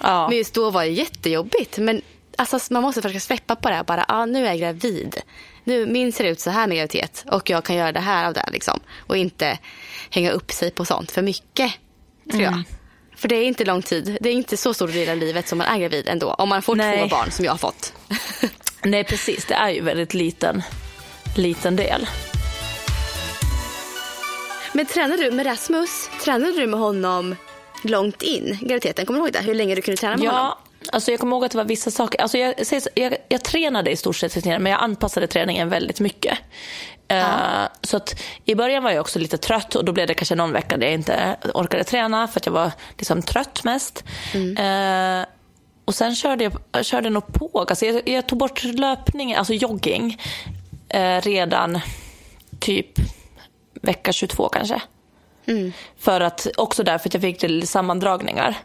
Ja. 0.01 0.27
Men 0.27 0.37
just 0.37 0.53
då 0.53 0.69
var 0.69 0.83
det 0.83 0.91
jättejobbigt. 0.91 1.77
Men 1.77 2.01
alltså, 2.35 2.73
man 2.73 2.81
måste 2.83 3.01
försöka 3.01 3.19
släppa 3.19 3.55
på 3.55 3.69
det. 3.69 3.83
Bara, 3.87 4.05
ah, 4.07 4.25
nu 4.25 4.47
är 4.47 4.53
jag 4.53 4.59
gravid. 4.59 5.21
Nu, 5.67 5.85
min 5.85 6.11
ser 6.11 6.23
ut 6.23 6.39
så 6.39 6.49
här 6.49 6.67
med 6.67 6.77
graviditet 6.77 7.25
och 7.31 7.49
jag 7.49 7.63
kan 7.63 7.75
göra 7.75 7.91
det 7.91 7.99
här 7.99 8.27
av 8.27 8.33
det. 8.33 8.45
Liksom. 8.51 8.79
Och 8.99 9.17
inte 9.17 9.59
hänga 10.09 10.31
upp 10.31 10.51
sig 10.51 10.71
på 10.71 10.85
sånt 10.85 11.11
för 11.11 11.21
mycket, 11.21 11.71
tror 12.31 12.43
jag. 12.43 12.53
Mm. 12.53 12.63
För 13.15 13.27
det 13.27 13.35
är 13.35 13.43
inte 13.43 13.65
lång 13.65 13.81
tid. 13.81 14.17
Det 14.21 14.29
är 14.29 14.33
inte 14.33 14.57
så 14.57 14.73
stor 14.73 14.87
del 14.87 15.09
av 15.09 15.17
livet 15.17 15.47
som 15.47 15.57
man 15.57 15.67
är 15.67 15.79
gravid 15.79 16.07
ändå. 16.07 16.33
Om 16.33 16.49
man 16.49 16.61
får 16.61 16.75
Nej. 16.75 16.99
två 16.99 17.07
barn 17.07 17.31
som 17.31 17.45
jag 17.45 17.51
har 17.51 17.57
fått. 17.57 17.93
Nej 18.83 19.03
precis, 19.03 19.45
det 19.45 19.53
är 19.53 19.69
ju 19.69 19.81
väldigt 19.81 20.13
liten, 20.13 20.63
liten 21.35 21.75
del. 21.75 22.07
Men 24.73 24.85
tränade 24.85 25.23
du 25.23 25.31
med 25.31 25.45
Rasmus, 25.45 26.09
tränade 26.23 26.51
du 26.51 26.67
med 26.67 26.79
honom 26.79 27.35
långt 27.81 28.21
in 28.21 28.57
graviditeten? 28.61 29.05
Kommer 29.05 29.19
du 29.19 29.25
ihåg 29.25 29.33
det? 29.33 29.41
Hur 29.41 29.53
länge 29.53 29.75
du 29.75 29.81
kunde 29.81 29.97
träna 29.97 30.17
med 30.17 30.25
ja, 30.25 30.31
honom? 30.31 30.57
Alltså 30.91 31.11
jag 31.11 31.19
kommer 31.19 31.35
ihåg 31.35 31.45
att 31.45 31.51
det 31.51 31.57
var 31.57 31.65
vissa 31.65 31.91
saker. 31.91 32.21
Alltså 32.21 32.37
jag, 32.37 32.53
jag, 32.95 33.17
jag 33.27 33.43
tränade 33.43 33.91
i 33.91 33.95
stort 33.95 34.15
sett 34.15 34.45
men 34.45 34.65
jag 34.65 34.81
anpassade 34.81 35.27
träningen 35.27 35.69
väldigt 35.69 35.99
mycket. 35.99 36.37
Uh, 37.13 37.67
så 37.81 37.97
att 37.97 38.23
i 38.45 38.55
början 38.55 38.83
var 38.83 38.91
jag 38.91 39.01
också 39.01 39.19
lite 39.19 39.37
trött 39.37 39.75
och 39.75 39.85
då 39.85 39.91
blev 39.91 40.07
det 40.07 40.13
kanske 40.13 40.35
någon 40.35 40.51
vecka 40.51 40.77
där 40.77 40.87
jag 40.87 40.93
inte 40.93 41.37
orkade 41.53 41.83
träna 41.83 42.27
för 42.27 42.39
att 42.39 42.45
jag 42.45 42.53
var 42.53 42.71
liksom 42.97 43.21
trött 43.21 43.63
mest. 43.63 44.03
Mm. 44.33 44.57
Uh, 45.19 45.25
och 45.85 45.95
sen 45.95 46.15
körde 46.15 46.43
jag, 46.43 46.53
jag 46.71 46.85
körde 46.85 47.09
nog 47.09 47.33
på. 47.33 47.65
Alltså 47.69 47.85
jag, 47.85 48.09
jag 48.09 48.27
tog 48.27 48.39
bort 48.39 48.63
löpning, 48.63 49.35
alltså 49.35 49.53
jogging, 49.53 50.21
uh, 50.95 51.21
redan 51.21 51.79
typ 52.59 52.99
vecka 53.81 54.11
22 54.11 54.49
kanske. 54.49 54.81
Mm. 55.45 55.73
För 55.99 56.21
att, 56.21 56.47
också 56.57 56.83
därför 56.83 57.09
att 57.09 57.13
jag 57.13 57.21
fick 57.21 57.67
sammandragningar 57.67 58.55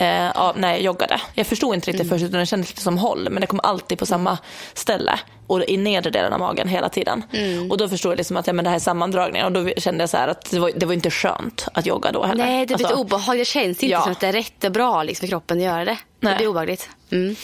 eh, 0.00 0.30
av, 0.30 0.58
när 0.58 0.70
jag 0.70 0.80
joggade. 0.80 1.20
Jag 1.34 1.46
förstod 1.46 1.74
inte 1.74 1.90
riktigt 1.90 2.06
mm. 2.06 2.18
först 2.18 2.24
utan 2.24 2.40
det 2.40 2.46
kändes 2.46 2.70
lite 2.70 2.82
som 2.82 2.98
håll 2.98 3.28
men 3.30 3.40
det 3.40 3.46
kom 3.46 3.60
alltid 3.62 3.98
på 3.98 4.06
samma 4.06 4.38
ställe 4.74 5.18
och 5.46 5.64
i 5.68 5.76
nedre 5.76 6.10
delen 6.10 6.32
av 6.32 6.38
magen 6.38 6.68
hela 6.68 6.88
tiden. 6.88 7.22
Mm. 7.32 7.70
Och 7.70 7.78
då 7.78 7.88
förstod 7.88 8.12
jag 8.12 8.16
liksom 8.16 8.36
att 8.36 8.46
ja, 8.46 8.52
men 8.52 8.64
det 8.64 8.68
här 8.68 8.76
är 8.76 8.80
sammandragningen 8.80 9.46
och 9.46 9.52
då 9.52 9.70
kände 9.76 10.02
jag 10.02 10.10
så 10.10 10.16
att 10.16 10.50
det 10.50 10.58
var, 10.58 10.72
det 10.76 10.86
var 10.86 10.94
inte 10.94 11.10
skönt 11.10 11.68
att 11.74 11.86
jogga 11.86 12.12
då 12.12 12.24
heller. 12.24 12.44
Nej, 12.44 12.66
det 12.66 12.76
blir 12.76 12.86
alltså, 12.86 13.00
obehagligt. 13.00 13.46
Det 13.46 13.50
känns 13.50 13.82
inte 13.82 13.86
ja. 13.86 14.02
som 14.02 14.12
att 14.12 14.20
det 14.20 14.26
är 14.26 14.32
rätt 14.32 14.64
och 14.64 14.72
bra 14.72 15.02
liksom, 15.02 15.26
för 15.26 15.30
kroppen 15.30 15.58
att 15.58 15.64
göra 15.64 15.84
det. 15.84 15.98
Nej. 16.20 16.32
Det 16.32 16.36
blir 16.36 16.48
obehagligt. 16.48 16.88
Mm. 17.10 17.36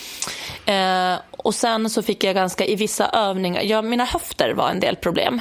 Eh, 0.66 1.20
och 1.30 1.54
sen 1.54 1.90
så 1.90 2.02
fick 2.02 2.24
jag 2.24 2.34
ganska, 2.34 2.64
i 2.64 2.74
vissa 2.74 3.08
övningar, 3.08 3.62
ja, 3.62 3.82
mina 3.82 4.04
höfter 4.04 4.54
var 4.54 4.70
en 4.70 4.80
del 4.80 4.96
problem. 4.96 5.40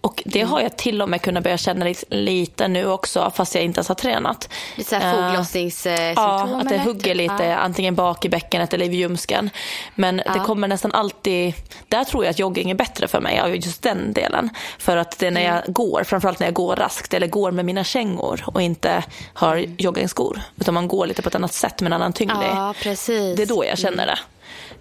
Och 0.00 0.22
det 0.26 0.42
har 0.42 0.60
jag 0.60 0.76
till 0.76 1.02
och 1.02 1.08
med 1.08 1.22
kunnat 1.22 1.42
börja 1.42 1.56
känna 1.56 1.94
lite 2.08 2.68
nu 2.68 2.86
också 2.86 3.32
fast 3.34 3.54
jag 3.54 3.64
inte 3.64 3.78
ens 3.78 3.88
har 3.88 3.94
tränat. 3.94 4.48
Lite 4.76 4.90
såhär 4.90 5.18
eh, 5.18 5.28
foglossningssymptom? 5.28 6.24
Ja, 6.24 6.60
att 6.60 6.68
det 6.68 6.78
hugger 6.78 7.14
lite 7.14 7.44
ja. 7.44 7.56
antingen 7.56 7.94
bak 7.94 8.24
i 8.24 8.28
bäckenet 8.28 8.74
eller 8.74 8.90
i 8.90 8.96
ljumsken. 8.96 9.50
Men 9.94 10.22
ja. 10.26 10.32
det 10.32 10.40
kommer 10.40 10.68
nästan 10.68 10.92
alltid, 10.92 11.54
där 11.88 12.04
tror 12.04 12.24
jag 12.24 12.30
att 12.30 12.38
jogging 12.38 12.70
är 12.70 12.74
bättre 12.74 13.08
för 13.08 13.20
mig 13.20 13.40
av 13.40 13.56
just 13.56 13.82
den 13.82 14.12
delen. 14.12 14.50
För 14.78 14.96
att 14.96 15.18
det 15.18 15.26
är 15.26 15.30
när 15.30 15.44
jag 15.44 15.56
mm. 15.56 15.72
går, 15.72 16.04
framförallt 16.04 16.40
när 16.40 16.46
jag 16.46 16.54
går 16.54 16.76
raskt 16.76 17.14
eller 17.14 17.26
går 17.26 17.50
med 17.50 17.64
mina 17.64 17.84
kängor 17.84 18.44
och 18.46 18.62
inte 18.62 19.04
har 19.34 19.56
mm. 19.56 19.74
joggingskor. 19.78 20.40
Utan 20.60 20.74
man 20.74 20.88
går 20.88 21.06
lite 21.06 21.22
på 21.22 21.28
ett 21.28 21.34
annat 21.34 21.52
sätt 21.52 21.80
med 21.80 21.86
en 21.86 21.92
annan 21.92 22.12
tyngd. 22.12 22.32
Ja, 22.32 22.74
precis. 22.82 23.36
Det 23.36 23.42
är 23.42 23.46
då 23.46 23.64
jag 23.64 23.78
känner 23.78 24.06
det. 24.06 24.18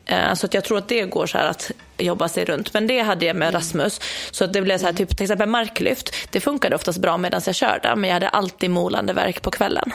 Eh, 0.09 0.33
så 0.33 0.45
att 0.45 0.53
jag 0.53 0.63
tror 0.63 0.77
att 0.77 0.87
det 0.87 1.03
går 1.05 1.25
så 1.25 1.37
att 1.37 1.71
jobba 1.97 2.27
sig 2.27 2.45
runt. 2.45 2.73
Men 2.73 2.87
det 2.87 2.99
hade 2.99 3.25
jag 3.25 3.35
med 3.35 3.47
mm. 3.47 3.59
Rasmus. 3.59 4.01
Så 4.31 4.45
det 4.45 4.61
blev 4.61 4.77
så 4.77 4.85
här, 4.85 4.93
typ, 4.93 5.17
till 5.17 5.23
exempel 5.23 5.49
marklyft. 5.49 6.15
Det 6.31 6.39
funkade 6.39 6.75
oftast 6.75 6.99
bra 6.99 7.17
medan 7.17 7.41
jag 7.45 7.55
körde. 7.55 7.95
Men 7.95 8.07
jag 8.07 8.15
hade 8.15 8.29
alltid 8.29 8.69
molande 8.69 9.13
verk 9.13 9.41
på 9.41 9.51
kvällen. 9.51 9.91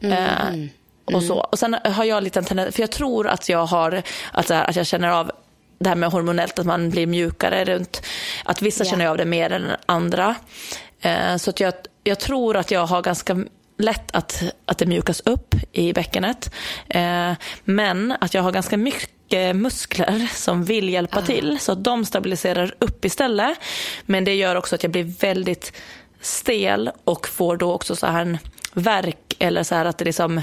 Mm. 0.00 0.12
Eh, 0.12 1.14
och, 1.16 1.22
så. 1.22 1.32
Mm. 1.32 1.46
och 1.50 1.58
sen 1.58 1.76
har 1.84 2.04
jag 2.04 2.22
lite 2.22 2.42
tendens, 2.42 2.74
för 2.74 2.82
jag 2.82 2.90
tror 2.90 3.26
att 3.26 3.48
jag 3.48 3.66
har, 3.66 4.02
att, 4.32 4.48
här, 4.48 4.70
att 4.70 4.76
jag 4.76 4.86
känner 4.86 5.08
av 5.08 5.30
det 5.78 5.88
här 5.88 5.96
med 5.96 6.10
hormonellt, 6.10 6.58
att 6.58 6.66
man 6.66 6.90
blir 6.90 7.06
mjukare 7.06 7.64
runt, 7.64 8.02
att 8.44 8.62
vissa 8.62 8.84
yeah. 8.84 8.90
känner 8.90 9.06
av 9.06 9.16
det 9.16 9.24
mer 9.24 9.52
än 9.52 9.70
andra. 9.86 10.34
Eh, 11.00 11.36
så 11.36 11.50
att 11.50 11.60
jag, 11.60 11.74
jag 12.04 12.18
tror 12.18 12.56
att 12.56 12.70
jag 12.70 12.86
har 12.86 13.02
ganska 13.02 13.44
lätt 13.82 14.10
att, 14.10 14.42
att 14.66 14.78
det 14.78 14.86
mjukas 14.86 15.20
upp 15.20 15.54
i 15.72 15.92
bäckenet. 15.92 16.54
Eh, 16.88 17.32
men 17.64 18.14
att 18.20 18.34
jag 18.34 18.42
har 18.42 18.52
ganska 18.52 18.76
mycket 18.76 19.56
muskler 19.56 20.28
som 20.34 20.64
vill 20.64 20.88
hjälpa 20.88 21.18
ah. 21.18 21.22
till 21.22 21.58
så 21.60 21.72
att 21.72 21.84
de 21.84 22.04
stabiliserar 22.04 22.74
upp 22.78 23.04
istället. 23.04 23.58
Men 24.06 24.24
det 24.24 24.34
gör 24.34 24.56
också 24.56 24.74
att 24.74 24.82
jag 24.82 24.92
blir 24.92 25.04
väldigt 25.20 25.72
stel 26.20 26.90
och 27.04 27.28
får 27.28 27.56
då 27.56 27.72
också 27.72 27.96
så 27.96 28.06
här 28.06 28.22
en 28.22 28.38
verk 28.72 29.36
eller 29.38 29.62
så 29.62 29.74
här 29.74 29.84
att 29.84 29.98
det 29.98 30.04
liksom, 30.04 30.42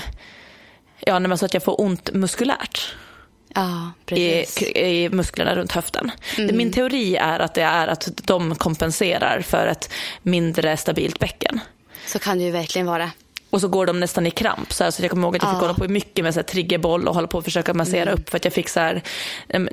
ja, 0.99 1.19
man 1.19 1.37
så 1.37 1.45
att 1.45 1.53
jag 1.53 1.63
får 1.63 1.81
ont 1.81 2.13
muskulärt 2.13 2.95
Ja, 3.55 3.91
i, 4.15 4.45
i 4.75 5.09
musklerna 5.09 5.55
runt 5.55 5.71
höften. 5.71 6.11
Min 6.37 6.71
teori 6.71 7.15
är 7.15 7.39
att 7.39 7.53
det 7.53 7.61
är 7.61 7.87
att 7.87 8.09
de 8.23 8.55
kompenserar 8.55 9.41
för 9.41 9.67
ett 9.67 9.91
mindre 10.21 10.77
stabilt 10.77 11.19
bäcken. 11.19 11.59
Så 12.05 12.19
kan 12.19 12.37
det 12.37 12.43
ju 12.43 12.51
verkligen 12.51 12.87
vara. 12.87 13.11
Och 13.49 13.61
så 13.61 13.67
går 13.67 13.85
de 13.85 13.99
nästan 13.99 14.25
i 14.25 14.31
kramp. 14.31 14.73
Så, 14.73 14.83
här, 14.83 14.91
så 14.91 15.03
jag 15.03 15.09
kommer 15.09 15.27
ihåg 15.27 15.35
att 15.35 15.43
jag 15.43 15.51
fick 15.51 15.61
hålla 15.61 15.73
på 15.73 15.87
mycket 15.87 16.23
med 16.23 16.33
så 16.33 16.39
här, 16.39 16.45
triggerboll 16.45 17.07
och 17.07 17.15
hålla 17.15 17.27
på 17.27 17.37
och 17.37 17.43
försöka 17.43 17.73
massera 17.73 18.11
upp 18.11 18.29
för 18.29 18.37
att 18.37 18.45
jag 18.45 18.53
fick 18.53 18.69
så 18.69 18.79
här, 18.79 19.01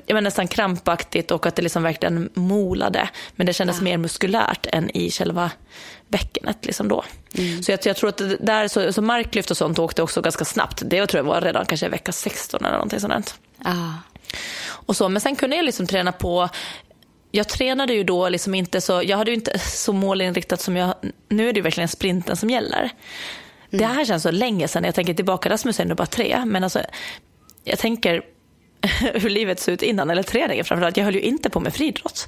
jag 0.05 0.13
var 0.13 0.21
nästan 0.21 0.47
krampaktigt 0.47 1.31
och 1.31 1.45
att 1.45 1.55
det 1.55 1.61
liksom 1.61 1.83
verkligen 1.83 2.29
molade. 2.33 3.09
Men 3.35 3.45
det 3.45 3.53
kändes 3.53 3.81
mer 3.81 3.97
muskulärt 3.97 4.67
än 4.71 4.97
i 4.97 5.11
själva 5.11 5.51
bäckenet 6.07 6.65
liksom 6.65 6.87
då. 6.87 7.03
Så 7.65 7.71
jag, 7.71 7.79
jag 7.83 7.95
tror 7.95 8.09
att 8.09 8.21
där, 8.39 8.67
så, 8.67 8.93
så 8.93 9.01
marklyft 9.01 9.51
och 9.51 9.57
sånt 9.57 9.79
åkte 9.79 10.03
också 10.03 10.21
ganska 10.21 10.45
snabbt. 10.45 10.81
Det 10.85 11.07
tror 11.07 11.19
jag 11.19 11.33
var 11.33 11.41
redan 11.41 11.65
kanske 11.65 11.89
vecka 11.89 12.11
16 12.11 12.65
eller 12.65 12.75
någonting 12.75 12.99
sånt. 12.99 13.35
Ja. 13.65 13.93
Och 14.69 14.95
så, 14.95 15.09
men 15.09 15.21
sen 15.21 15.35
kunde 15.35 15.55
jag 15.55 15.65
liksom 15.65 15.87
träna 15.87 16.11
på 16.11 16.49
jag 17.31 17.47
tränade 17.47 17.93
ju 17.93 18.03
då 18.03 18.29
liksom 18.29 18.55
inte 18.55 18.81
så, 18.81 19.01
jag 19.05 19.17
hade 19.17 19.31
ju 19.31 19.35
inte 19.35 19.59
så 19.59 19.93
målinriktat 19.93 20.61
som 20.61 20.77
jag, 20.77 20.93
nu 21.29 21.49
är 21.49 21.53
det 21.53 21.57
ju 21.57 21.63
verkligen 21.63 21.87
sprinten 21.87 22.35
som 22.37 22.49
gäller. 22.49 22.91
Det 23.69 23.85
här 23.85 24.05
känns 24.05 24.23
så 24.23 24.31
länge 24.31 24.67
sedan, 24.67 24.83
jag 24.83 24.95
tänker 24.95 25.13
tillbaka, 25.13 25.49
Rasmus 25.49 25.79
är 25.79 25.83
ändå 25.83 25.95
bara 25.95 26.07
tre, 26.07 26.43
men 26.45 26.63
alltså 26.63 26.81
jag 27.63 27.79
tänker 27.79 28.21
hur 29.13 29.29
livet 29.29 29.59
såg 29.59 29.73
ut 29.73 29.81
innan, 29.81 30.09
eller 30.09 30.23
träningen 30.23 30.65
framförallt, 30.65 30.97
jag 30.97 31.05
höll 31.05 31.15
ju 31.15 31.21
inte 31.21 31.49
på 31.49 31.59
med 31.59 31.73
friidrott. 31.73 32.27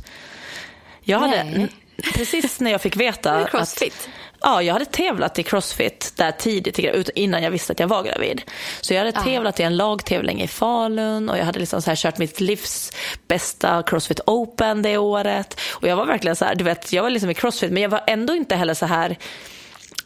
Jag 1.01 1.19
hade, 1.19 1.43
Nej. 1.43 1.67
precis 2.13 2.59
när 2.59 2.71
jag 2.71 2.81
fick 2.81 2.95
veta 2.95 3.33
det 3.37 3.43
att 3.43 3.51
crossfit? 3.51 4.09
Ja, 4.41 4.61
jag 4.61 4.73
hade 4.73 4.85
tävlat 4.85 5.39
i 5.39 5.43
crossfit 5.43 6.13
där 6.15 6.31
tidigt, 6.31 6.79
innan 7.15 7.43
jag 7.43 7.51
visste 7.51 7.73
att 7.73 7.79
jag 7.79 7.87
var 7.87 8.03
gravid. 8.03 8.41
Så 8.81 8.93
jag 8.93 8.99
hade 8.99 9.11
tävlat 9.11 9.59
i 9.59 9.63
en 9.63 9.77
lagtävling 9.77 10.41
i 10.41 10.47
Falun 10.47 11.29
och 11.29 11.37
jag 11.37 11.45
hade 11.45 11.59
liksom 11.59 11.81
så 11.81 11.91
här 11.91 11.95
kört 11.95 12.17
mitt 12.17 12.39
livs 12.39 12.91
bästa 13.27 13.83
crossfit 13.83 14.19
open 14.25 14.81
det 14.81 14.97
året. 14.97 15.59
Och 15.71 15.87
jag 15.87 15.95
var 15.95 16.05
verkligen 16.05 16.35
så 16.35 16.45
här, 16.45 16.55
du 16.55 16.63
vet, 16.63 16.93
jag 16.93 17.03
var 17.03 17.09
liksom 17.09 17.29
i 17.29 17.33
crossfit 17.33 17.71
men 17.71 17.83
jag 17.83 17.89
var 17.89 18.03
ändå 18.07 18.35
inte 18.35 18.55
heller 18.55 18.73
så 18.73 18.85
här 18.85 19.17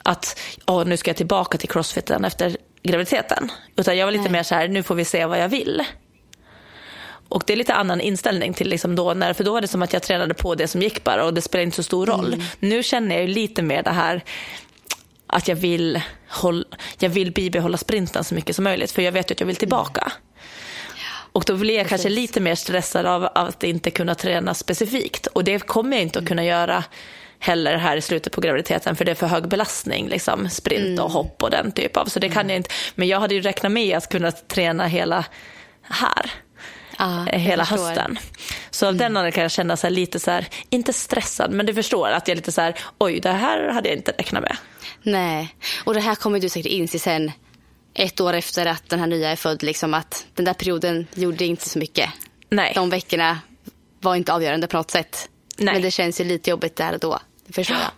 att 0.04 0.40
åh, 0.66 0.86
nu 0.86 0.98
ska 0.98 1.10
jag 1.10 1.18
tillbaka 1.18 1.58
till 1.58 1.70
crossfiten 1.70 2.26
efter 2.26 2.58
graviditeten. 2.84 3.52
Utan 3.76 3.98
jag 3.98 4.06
var 4.06 4.12
lite 4.12 4.24
Nej. 4.24 4.32
mer 4.32 4.44
så 4.44 4.56
här, 4.56 4.68
nu 4.68 4.84
får 4.84 4.96
vi 4.96 5.06
se 5.06 5.26
vad 5.26 5.40
jag 5.40 5.50
vill. 5.50 5.84
Och 7.30 7.44
det 7.48 7.54
är 7.54 7.58
lite 7.58 7.74
annan 7.74 8.02
inställning 8.02 8.54
till 8.54 8.70
liksom 8.70 8.96
då, 8.96 9.14
när, 9.14 9.34
för 9.34 9.44
då 9.44 9.54
var 9.54 9.62
det 9.62 9.68
som 9.68 9.82
att 9.82 9.94
jag 9.94 10.04
tränade 10.04 10.34
på 10.34 10.56
det 10.56 10.68
som 10.68 10.82
gick 10.82 11.04
bara 11.04 11.26
och 11.26 11.34
det 11.34 11.42
spelar 11.42 11.64
inte 11.64 11.76
så 11.76 11.84
stor 11.84 12.06
roll. 12.06 12.44
Nu 12.60 12.84
känner 12.84 13.16
jag 13.16 13.28
ju 13.28 13.34
lite 13.34 13.62
mer 13.62 13.84
det 13.84 13.92
här 13.92 14.24
att 15.28 15.48
jag 15.48 15.56
vill, 15.56 16.02
håll, 16.30 16.66
jag 17.00 17.10
vill 17.10 17.32
bibehålla 17.32 17.78
sprinten 17.78 18.24
så 18.24 18.36
mycket 18.36 18.56
som 18.56 18.64
möjligt 18.64 18.92
för 18.92 19.02
jag 19.02 19.12
vet 19.12 19.32
ju 19.32 19.34
att 19.34 19.40
jag 19.40 19.48
vill 19.48 19.56
tillbaka. 19.56 20.12
Och 21.34 21.44
då 21.48 21.56
blir 21.56 21.78
jag 21.78 21.88
kanske 21.88 22.10
lite 22.10 22.40
mer 22.40 22.56
stressad 22.56 23.06
av, 23.06 23.26
av 23.26 23.48
att 23.48 23.64
inte 23.64 23.92
kunna 23.92 24.16
träna 24.16 24.54
specifikt 24.54 25.28
och 25.28 25.44
det 25.44 25.60
kommer 25.60 25.98
jag 25.98 26.02
inte 26.04 26.20
att 26.20 26.28
kunna 26.28 26.46
göra 26.46 26.84
heller 27.44 27.78
här 27.78 27.98
i 27.98 28.02
slutet 28.02 28.34
på 28.34 28.42
graviditeten 28.42 28.96
för 28.96 29.06
det 29.06 29.12
är 29.12 29.16
för 29.16 29.28
hög 29.28 29.48
belastning, 29.48 30.10
liksom 30.10 30.50
sprint 30.50 31.00
och 31.00 31.12
hopp 31.12 31.44
och 31.44 31.50
den 31.50 31.72
typ 31.72 31.98
av. 31.98 32.06
Så 32.06 32.20
det 32.20 32.30
kan 32.30 32.50
jag 32.50 32.56
inte. 32.56 32.70
Men 32.96 33.08
jag 33.08 33.20
hade 33.20 33.36
ju 33.36 33.42
räknat 33.42 33.72
med 33.72 33.98
att 33.98 34.10
kunna 34.10 34.32
träna 34.32 34.88
hela 34.88 35.26
här. 35.82 36.32
Jag 36.98 37.40
hela 37.40 37.64
hösten. 37.64 38.20
Så 38.72 38.88
av 38.88 38.96
den 38.96 39.06
anledningen 39.06 39.32
kan 39.32 39.42
jag 39.42 39.52
känna 39.52 39.78
så 39.78 39.90
lite 39.90 40.20
så 40.20 40.32
här, 40.32 40.48
inte 40.70 40.94
stressad, 40.94 41.52
men 41.52 41.66
du 41.66 41.74
förstår 41.74 42.08
att 42.08 42.28
jag 42.28 42.34
är 42.34 42.36
lite 42.36 42.52
så 42.52 42.62
här, 42.62 42.76
oj, 42.98 43.20
det 43.20 43.32
här 43.32 43.70
hade 43.70 43.90
jag 43.90 43.98
inte 43.98 44.12
räknat 44.12 44.44
med. 44.44 44.58
Nej, 45.04 45.56
och 45.84 45.94
det 45.94 46.00
här 46.00 46.16
kommer 46.16 46.40
du 46.40 46.50
säkert 46.50 46.72
inse 46.72 47.00
sen 47.00 47.32
ett 47.94 48.22
år 48.22 48.34
efter 48.34 48.66
att 48.66 48.90
den 48.90 49.00
här 49.00 49.08
nya 49.08 49.30
är 49.30 49.36
född. 49.36 49.64
Liksom 49.64 49.94
att 49.94 50.26
den 50.34 50.46
där 50.46 50.54
perioden 50.54 51.08
gjorde 51.14 51.46
inte 51.46 51.70
så 51.70 51.80
mycket. 51.80 52.10
Nej. 52.50 52.72
De 52.76 52.90
veckorna 52.90 53.40
var 54.00 54.16
inte 54.16 54.34
avgörande 54.34 54.68
på 54.68 54.78
något 54.78 54.92
sätt. 54.92 55.30
Nej. 55.58 55.74
Men 55.74 55.82
det 55.82 55.92
känns 55.92 56.22
ju 56.22 56.24
lite 56.24 56.50
jobbigt 56.50 56.76
där 56.76 56.94
och 56.94 57.00
då. 57.00 57.20
Förstår 57.54 57.78
jag. 57.78 57.92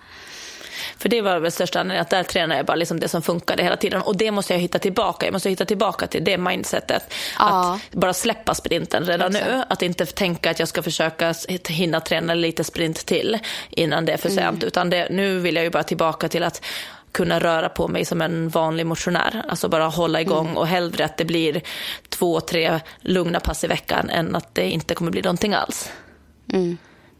För 0.97 1.09
det 1.09 1.21
var 1.21 1.39
väl 1.39 1.51
största 1.51 1.79
anledningen 1.79 2.01
att 2.01 2.09
där 2.09 2.23
tränar 2.23 2.55
jag 2.55 2.65
bara 2.65 2.75
liksom 2.75 2.99
det 2.99 3.07
som 3.07 3.21
funkade 3.21 3.63
hela 3.63 3.77
tiden. 3.77 4.01
Och 4.01 4.17
det 4.17 4.31
måste 4.31 4.53
jag 4.53 4.59
hitta 4.59 4.79
tillbaka. 4.79 5.25
Jag 5.25 5.33
måste 5.33 5.49
hitta 5.49 5.65
tillbaka 5.65 6.07
till 6.07 6.23
det 6.23 6.37
mindsetet. 6.37 7.13
Ja. 7.39 7.79
Att 7.91 7.95
bara 7.95 8.13
släppa 8.13 8.53
sprinten 8.53 9.05
redan 9.05 9.31
nu. 9.31 9.63
Att 9.69 9.81
inte 9.81 10.05
tänka 10.05 10.51
att 10.51 10.59
jag 10.59 10.67
ska 10.67 10.83
försöka 10.83 11.33
hinna 11.67 11.99
träna 11.99 12.33
lite 12.33 12.63
sprint 12.63 13.05
till 13.05 13.37
innan 13.69 14.05
det 14.05 14.13
är 14.13 14.17
för 14.17 14.29
sent. 14.29 14.63
Utan 14.63 14.89
det, 14.89 15.07
nu 15.11 15.39
vill 15.39 15.55
jag 15.55 15.63
ju 15.63 15.69
bara 15.69 15.83
tillbaka 15.83 16.29
till 16.29 16.43
att 16.43 16.65
kunna 17.11 17.39
röra 17.39 17.69
på 17.69 17.87
mig 17.87 18.05
som 18.05 18.21
en 18.21 18.49
vanlig 18.49 18.85
motionär. 18.85 19.43
Alltså 19.49 19.69
bara 19.69 19.87
hålla 19.87 20.21
igång 20.21 20.55
och 20.55 20.67
hellre 20.67 21.05
att 21.05 21.17
det 21.17 21.25
blir 21.25 21.61
två, 22.09 22.41
tre 22.41 22.79
lugna 22.99 23.39
pass 23.39 23.63
i 23.63 23.67
veckan 23.67 24.09
än 24.09 24.35
att 24.35 24.55
det 24.55 24.69
inte 24.69 24.95
kommer 24.95 25.11
bli 25.11 25.21
någonting 25.21 25.53
alls. 25.53 25.91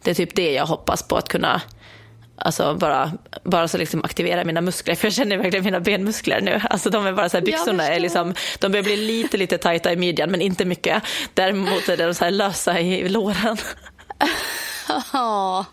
Det 0.03 0.11
är 0.11 0.15
typ 0.15 0.35
det 0.35 0.51
jag 0.51 0.65
hoppas 0.65 1.03
på 1.03 1.17
att 1.17 1.29
kunna 1.29 1.61
Alltså 2.37 2.75
bara, 2.75 3.11
bara 3.43 3.67
så 3.67 3.77
liksom 3.77 4.03
aktivera 4.03 4.43
mina 4.43 4.61
muskler, 4.61 4.95
för 4.95 5.07
jag 5.07 5.13
känner 5.13 5.37
verkligen 5.37 5.65
mina 5.65 5.79
benmuskler 5.79 6.41
nu. 6.41 6.61
Alltså 6.69 6.89
de 6.89 7.05
är 7.05 7.13
bara 7.13 7.29
så 7.29 7.37
här, 7.37 7.45
byxorna 7.45 7.87
är 7.87 7.99
liksom, 7.99 8.33
de 8.59 8.71
börjar 8.71 8.83
bli 8.83 8.97
lite, 8.97 9.37
lite 9.37 9.57
tajta 9.57 9.93
i 9.93 9.95
midjan, 9.95 10.31
men 10.31 10.41
inte 10.41 10.65
mycket. 10.65 11.03
Däremot 11.33 11.89
är 11.89 11.97
de 11.97 12.13
så 12.13 12.25
här 12.25 12.31
lösa 12.31 12.79
i 12.79 13.09
låren. 13.09 13.57
Ja. 15.13 15.65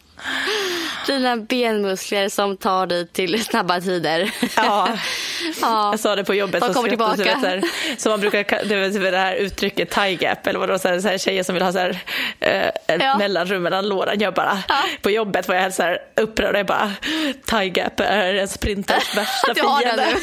Dina 1.07 1.37
benmuskler 1.37 2.29
som 2.29 2.57
tar 2.57 2.87
dig 2.87 3.09
till 3.09 3.45
snabba 3.45 3.81
tider. 3.81 4.31
Ja, 4.57 4.89
ja. 5.61 5.91
jag 5.91 6.01
sa 6.01 6.17
det 6.17 6.25
på 6.25 6.35
jobbet. 6.35 6.61
De 6.61 6.75
kommer 6.75 6.89
tillbaka. 6.89 7.17
Så 7.17 7.61
vet, 7.99 8.05
man 8.07 8.21
brukar 8.21 8.43
ka- 8.43 8.65
du 8.65 8.81
vet, 8.81 9.13
det 9.13 9.19
här 9.19 9.35
uttrycket 9.35 9.91
tie 9.91 10.15
gap, 10.15 10.47
eller 10.47 10.59
vadå, 10.59 10.79
så 10.79 10.89
här, 10.89 11.01
så 11.01 11.09
här, 11.09 11.19
tjejer 11.19 11.43
som 11.43 11.55
vill 11.55 11.63
ha 11.65 11.73
så 11.73 11.79
här, 11.79 11.99
eh, 12.41 12.71
Ja. 13.01 13.19
mellanrum 13.19 13.63
mellan 13.63 13.89
låren. 13.89 14.21
Jag 14.21 14.35
bara, 14.35 14.59
Ja. 14.69 14.83
på 15.03 15.11
jobbet 15.11 15.49
var 15.49 15.55
jag 15.55 15.63
helt 15.63 15.75
så 15.75 15.83
här 15.83 15.99
upprörd. 16.17 16.57
Jag 16.57 16.67
bara, 16.67 16.93
tie 17.47 17.69
gap 17.69 18.01
är 18.01 18.35
en 18.35 18.49
sprinters 18.49 19.17
värsta 19.17 19.55
fiende. 19.55 20.07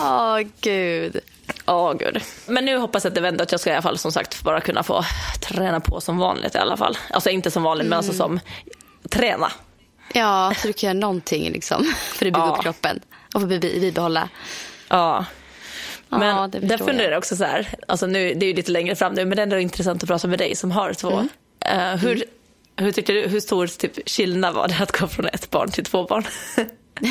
Åh, 0.00 0.38
gud. 0.60 1.20
Ja, 1.66 1.92
gud. 1.92 2.22
Men 2.46 2.64
nu 2.64 2.76
hoppas 2.78 3.04
jag 3.04 3.10
att 3.10 3.14
det 3.14 3.20
vänder, 3.20 3.42
att 3.44 3.52
jag 3.52 3.60
ska 3.60 3.70
i 3.70 3.72
alla 3.72 3.82
fall 3.82 3.98
som 3.98 4.12
sagt 4.12 4.42
bara 4.42 4.60
kunna 4.60 4.82
få 4.82 5.04
träna 5.40 5.80
på 5.80 6.00
som 6.00 6.18
vanligt 6.18 6.54
i 6.54 6.58
alla 6.58 6.76
fall. 6.76 6.98
Alltså 7.10 7.30
inte 7.30 7.50
som 7.50 7.62
vanligt, 7.62 7.86
men 7.86 7.96
alltså 7.96 8.12
som 8.12 8.40
träna. 9.10 9.52
Ja, 10.12 10.54
så 10.58 10.66
du 10.66 10.72
kan 10.72 10.86
göra 10.88 10.98
någonting 11.00 11.50
liksom, 11.52 11.94
för 12.08 12.26
att 12.26 12.32
bygga 12.32 12.38
Ja. 12.46 12.54
upp 12.56 12.62
kroppen 12.62 13.00
och 13.34 13.40
bi- 13.40 13.58
bibehålla. 13.80 14.28
Ja. 14.88 15.24
Ja, 16.08 16.18
Men 16.18 16.50
det 16.50 16.58
där 16.58 16.78
funderar 16.78 17.10
jag. 17.10 17.18
också 17.18 17.36
så 17.36 17.44
här, 17.44 17.68
alltså 17.88 18.06
nu, 18.06 18.34
det 18.34 18.46
är 18.46 18.48
ju 18.48 18.54
lite 18.54 18.70
längre 18.72 18.96
fram 18.96 19.12
nu, 19.14 19.24
men 19.24 19.36
det 19.36 19.42
är 19.42 19.44
ändå 19.44 19.58
intressant 19.58 20.02
att 20.02 20.08
prata 20.08 20.28
med 20.28 20.38
dig 20.38 20.56
som 20.56 20.70
har 20.70 20.92
två. 20.92 21.10
Mm. 21.10 21.28
Eh, 21.90 21.96
hur, 22.00 22.24
hur, 22.76 22.92
tycker 22.92 23.14
du, 23.14 23.20
hur 23.28 23.40
stor 23.40 23.66
typ, 23.66 24.08
skillnad 24.10 24.54
var 24.54 24.68
det 24.68 24.76
att 24.80 24.98
gå 24.98 25.06
från 25.08 25.26
ett 25.26 25.50
barn 25.50 25.70
till 25.70 25.84
två 25.84 26.04
barn? 26.04 26.24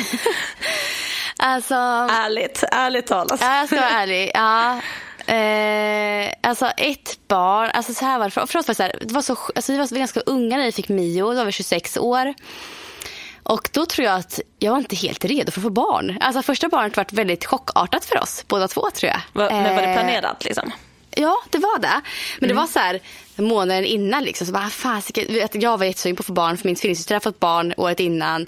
Alltså, 1.36 1.74
ärligt, 1.74 2.64
ärligt 2.72 3.06
talat. 3.06 3.40
ja, 3.40 3.56
jag 3.58 3.66
ska 3.66 3.76
vara 3.76 3.88
ärlig. 3.90 4.30
Ja. 4.34 4.80
Eh, 5.26 6.32
alltså 6.40 6.66
ett 6.66 7.18
barn, 7.28 7.70
alltså 7.74 7.94
så 7.94 8.04
här 8.04 8.18
var 8.18 8.24
det. 8.24 8.30
För, 8.30 8.46
för 8.46 8.58
oss 8.58 8.68
var 8.68 8.72
det, 8.72 8.76
så 8.76 8.82
här, 8.82 8.98
det 9.00 9.14
var 9.14 9.22
så, 9.22 9.36
alltså 9.54 9.72
vi 9.72 9.78
var 9.78 9.86
ganska 9.86 10.20
unga 10.20 10.56
när 10.56 10.64
vi 10.64 10.72
fick 10.72 10.88
Mio, 10.88 11.24
då 11.30 11.34
var 11.34 11.44
vi 11.44 11.52
26 11.52 11.96
år. 11.96 12.34
Och 13.42 13.68
då 13.72 13.86
tror 13.86 14.06
jag 14.06 14.14
att 14.18 14.40
jag 14.58 14.70
var 14.70 14.78
inte 14.78 14.96
helt 14.96 15.24
redo 15.24 15.52
för 15.52 15.60
att 15.60 15.62
få 15.64 15.70
barn. 15.70 16.18
Alltså 16.20 16.42
första 16.42 16.68
barnet 16.68 16.96
var 16.96 17.06
väldigt 17.10 17.46
chockartat 17.46 18.04
för 18.04 18.22
oss, 18.22 18.44
båda 18.48 18.68
två 18.68 18.90
tror 18.90 19.10
jag. 19.12 19.20
Men 19.32 19.74
var 19.74 19.82
det 19.82 19.88
Eh, 19.88 19.94
planerat 19.94 20.44
liksom? 20.44 20.72
Ja, 21.10 21.36
det 21.50 21.58
var 21.58 21.78
det. 21.78 22.00
Men 22.40 22.48
Mm. 22.50 22.56
det 22.56 22.60
var 22.62 22.66
så 22.66 22.78
här 22.78 23.00
månaden 23.36 23.84
innan 23.84 24.24
liksom. 24.24 24.46
Så 24.46 24.52
bara, 24.52 24.70
vet, 25.28 25.54
jag 25.62 25.78
var 25.78 25.84
jättesugen 25.86 26.16
på 26.16 26.20
att 26.20 26.26
få 26.26 26.32
barn 26.32 26.56
för 26.58 26.64
min 26.68 26.74
tvillingsyster 26.76 27.14
hade 27.14 27.22
fått 27.24 27.40
barn 27.40 27.74
året 27.76 28.00
innan. 28.00 28.46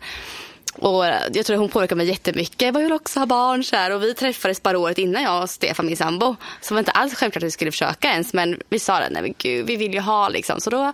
Och 0.78 1.04
jag 1.32 1.46
tror 1.46 1.56
hon 1.56 1.68
påverkade 1.68 1.96
mig 1.96 2.06
jättemycket. 2.06 2.62
Jag 2.62 2.72
vill 2.78 2.92
också 2.92 3.18
ha 3.18 3.26
barn. 3.26 3.64
Så 3.64 3.76
här. 3.76 3.90
Och 3.90 4.02
vi 4.02 4.14
träffades 4.14 4.62
bara 4.62 4.78
året 4.78 4.98
innan 4.98 5.22
jag 5.22 5.42
och 5.42 5.50
Stefan, 5.50 5.86
min 5.86 5.96
sambo. 5.96 6.36
Så 6.60 6.68
det 6.68 6.74
var 6.74 6.78
inte 6.78 6.90
alls 6.90 7.14
självklart 7.14 7.42
att 7.42 7.46
vi 7.46 7.50
skulle 7.50 7.70
försöka 7.70 8.08
ens. 8.08 8.32
Men 8.32 8.60
vi 8.68 8.78
sa 8.78 9.00
det, 9.00 9.08
nej 9.10 9.22
men 9.22 9.34
gud, 9.38 9.66
vi 9.66 9.76
vill 9.76 9.94
ju 9.94 10.00
ha 10.00 10.28
liksom. 10.28 10.60
Så 10.60 10.70
då 10.70 10.92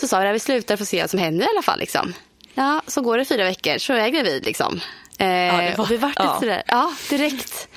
så 0.00 0.08
sa 0.08 0.20
vi 0.20 0.28
att 0.28 0.34
vi 0.34 0.38
slutar 0.38 0.76
för 0.76 0.84
att 0.84 0.88
se 0.88 1.00
vad 1.00 1.10
som 1.10 1.18
händer 1.18 1.46
i 1.46 1.48
alla 1.54 1.62
fall. 1.62 1.78
Liksom. 1.78 2.12
Ja, 2.54 2.82
så 2.86 3.00
går 3.02 3.18
det 3.18 3.24
fyra 3.24 3.44
veckor 3.44 3.78
så 3.78 3.92
är 3.92 3.96
jag 3.98 4.12
gravid 4.12 4.44
liksom. 4.44 4.80
Eh, 5.18 5.26
det 5.26 5.74
var- 5.76 5.84
och 5.84 5.90
vi 5.90 5.96
vart 5.96 6.12
ja. 6.16 6.36
sådär, 6.40 6.62
ja 6.66 6.92
direkt. 7.10 7.68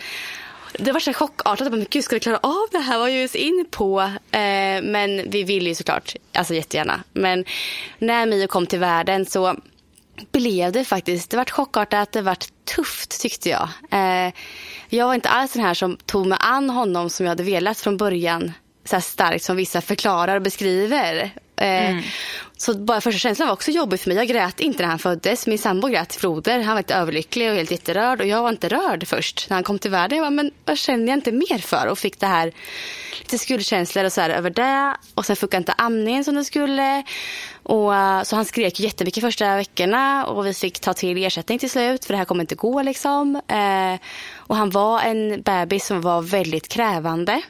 Det 0.74 0.92
var 0.92 1.00
så 1.00 1.14
chockartat. 1.14 1.60
Jag 1.60 1.72
bara, 1.72 1.78
men 1.78 1.88
gud, 1.90 2.04
ska 2.04 2.16
vi 2.16 2.20
klara 2.20 2.38
av 2.38 2.68
det 2.72 2.78
här? 2.80 2.92
Vad 2.94 3.00
var 3.00 3.08
just 3.08 3.36
in 3.36 3.66
på? 3.72 4.02
Eh, 4.32 4.82
men 4.84 5.30
vi 5.30 5.44
ville 5.44 5.70
ju 5.70 5.76
såklart, 5.76 6.16
alltså 6.34 6.54
jättegärna. 6.54 7.04
Men 7.14 7.46
när 7.98 8.26
Mio 8.26 8.48
kom 8.48 8.66
till 8.68 8.80
världen 8.80 9.26
så 9.26 9.56
blev 10.32 10.72
det 10.72 10.86
faktiskt, 10.86 11.32
det 11.32 11.38
var 11.38 11.46
chockartat, 11.46 12.12
det 12.12 12.22
var 12.22 12.38
tufft 12.76 13.22
tyckte 13.22 13.50
jag. 13.50 13.70
Eh, 13.92 14.34
jag 14.90 15.08
var 15.08 15.14
inte 15.14 15.30
alls 15.30 15.54
den 15.54 15.64
här 15.64 15.74
som 15.74 15.98
tog 15.98 16.28
mig 16.28 16.38
an 16.42 16.70
honom 16.70 17.10
som 17.10 17.26
jag 17.26 17.32
hade 17.32 17.44
velat 17.44 17.80
från 17.80 17.98
början. 17.98 18.52
Så 18.86 19.02
starkt 19.02 19.44
som 19.44 19.56
vissa 19.56 19.82
förklarar 19.82 20.36
och 20.36 20.42
beskriver. 20.42 21.32
Eh, 21.60 21.90
mm. 21.90 22.04
Så 22.58 22.74
bara 22.74 23.02
första 23.02 23.20
känslan 23.20 23.48
var 23.48 23.54
också 23.54 23.72
jobbig 23.72 24.00
för 24.00 24.10
mig. 24.10 24.18
Jag 24.18 24.28
grät 24.28 24.60
inte 24.60 24.84
när 24.84 24.90
han 24.90 25.00
föddes. 25.00 25.48
Min 25.48 25.58
sambo 25.58 25.88
grät 25.88 26.16
Floder. 26.16 26.60
Han 26.60 26.76
var 26.76 26.80
lite 26.80 26.96
överlycklig 26.96 27.50
och 27.50 27.56
helt 27.56 27.72
jätterörd. 27.72 28.22
Och 28.22 28.28
jag 28.28 28.42
var 28.42 28.50
inte 28.50 28.70
rörd 28.70 29.08
först 29.08 29.50
när 29.50 29.56
han 29.56 29.64
kom 29.64 29.80
till 29.80 29.92
världen. 29.92 30.18
Jag 30.18 30.26
bara, 30.26 30.30
men 30.30 30.52
vad 30.66 30.78
känner 30.78 31.08
jag 31.08 31.18
inte 31.18 31.32
mer 31.32 31.58
för? 31.58 31.88
Och 31.88 32.00
fick 32.00 32.20
det 32.20 32.28
här 32.28 32.54
lite 33.20 33.38
skuldkänslor 33.38 34.06
och 34.06 34.14
så 34.14 34.22
över 34.22 34.50
det. 34.50 34.96
Och 35.16 35.26
sen 35.26 35.36
funkade 35.36 35.62
inte 35.62 35.74
amningen 35.78 36.24
som 36.24 36.36
den 36.36 36.46
skulle. 36.46 37.04
Och, 37.70 37.96
eh, 37.96 38.24
så 38.24 38.36
han 38.36 38.46
skrek 38.46 38.80
jättemycket 38.80 39.24
första 39.24 39.56
veckorna 39.56 40.26
och 40.26 40.46
vi 40.46 40.54
fick 40.54 40.80
ta 40.80 40.94
till 40.94 41.24
ersättning 41.24 41.60
till 41.60 41.70
slut 41.70 42.06
för 42.06 42.14
det 42.14 42.18
här 42.18 42.26
kommer 42.26 42.42
inte 42.42 42.56
gå 42.56 42.82
liksom. 42.82 43.36
Eh, 43.36 44.00
och 44.38 44.56
han 44.56 44.70
var 44.70 45.02
en 45.02 45.42
bebis 45.42 45.86
som 45.86 46.02
var 46.02 46.22
väldigt 46.22 46.68
krävande. 46.68 47.42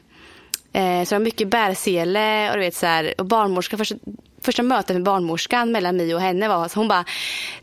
Eh, 0.74 1.04
så 1.04 1.10
det 1.10 1.20
var 1.20 1.20
mycket 1.20 1.48
bärsele 1.48 2.50
och 2.50 2.56
du 2.56 2.60
vet 2.62 2.76
så 2.76 2.86
här, 2.86 3.14
och 3.18 3.26
barnmorska 3.26 3.78
första, 3.78 3.96
första 4.42 4.64
mötet 4.64 4.96
med 4.96 5.04
barnmorskan 5.04 5.72
mellan 5.72 5.98
mig 5.98 6.16
och 6.16 6.22
henne 6.22 6.48
var 6.48 6.66
att 6.66 6.74
hon 6.74 6.88
bara, 6.88 7.06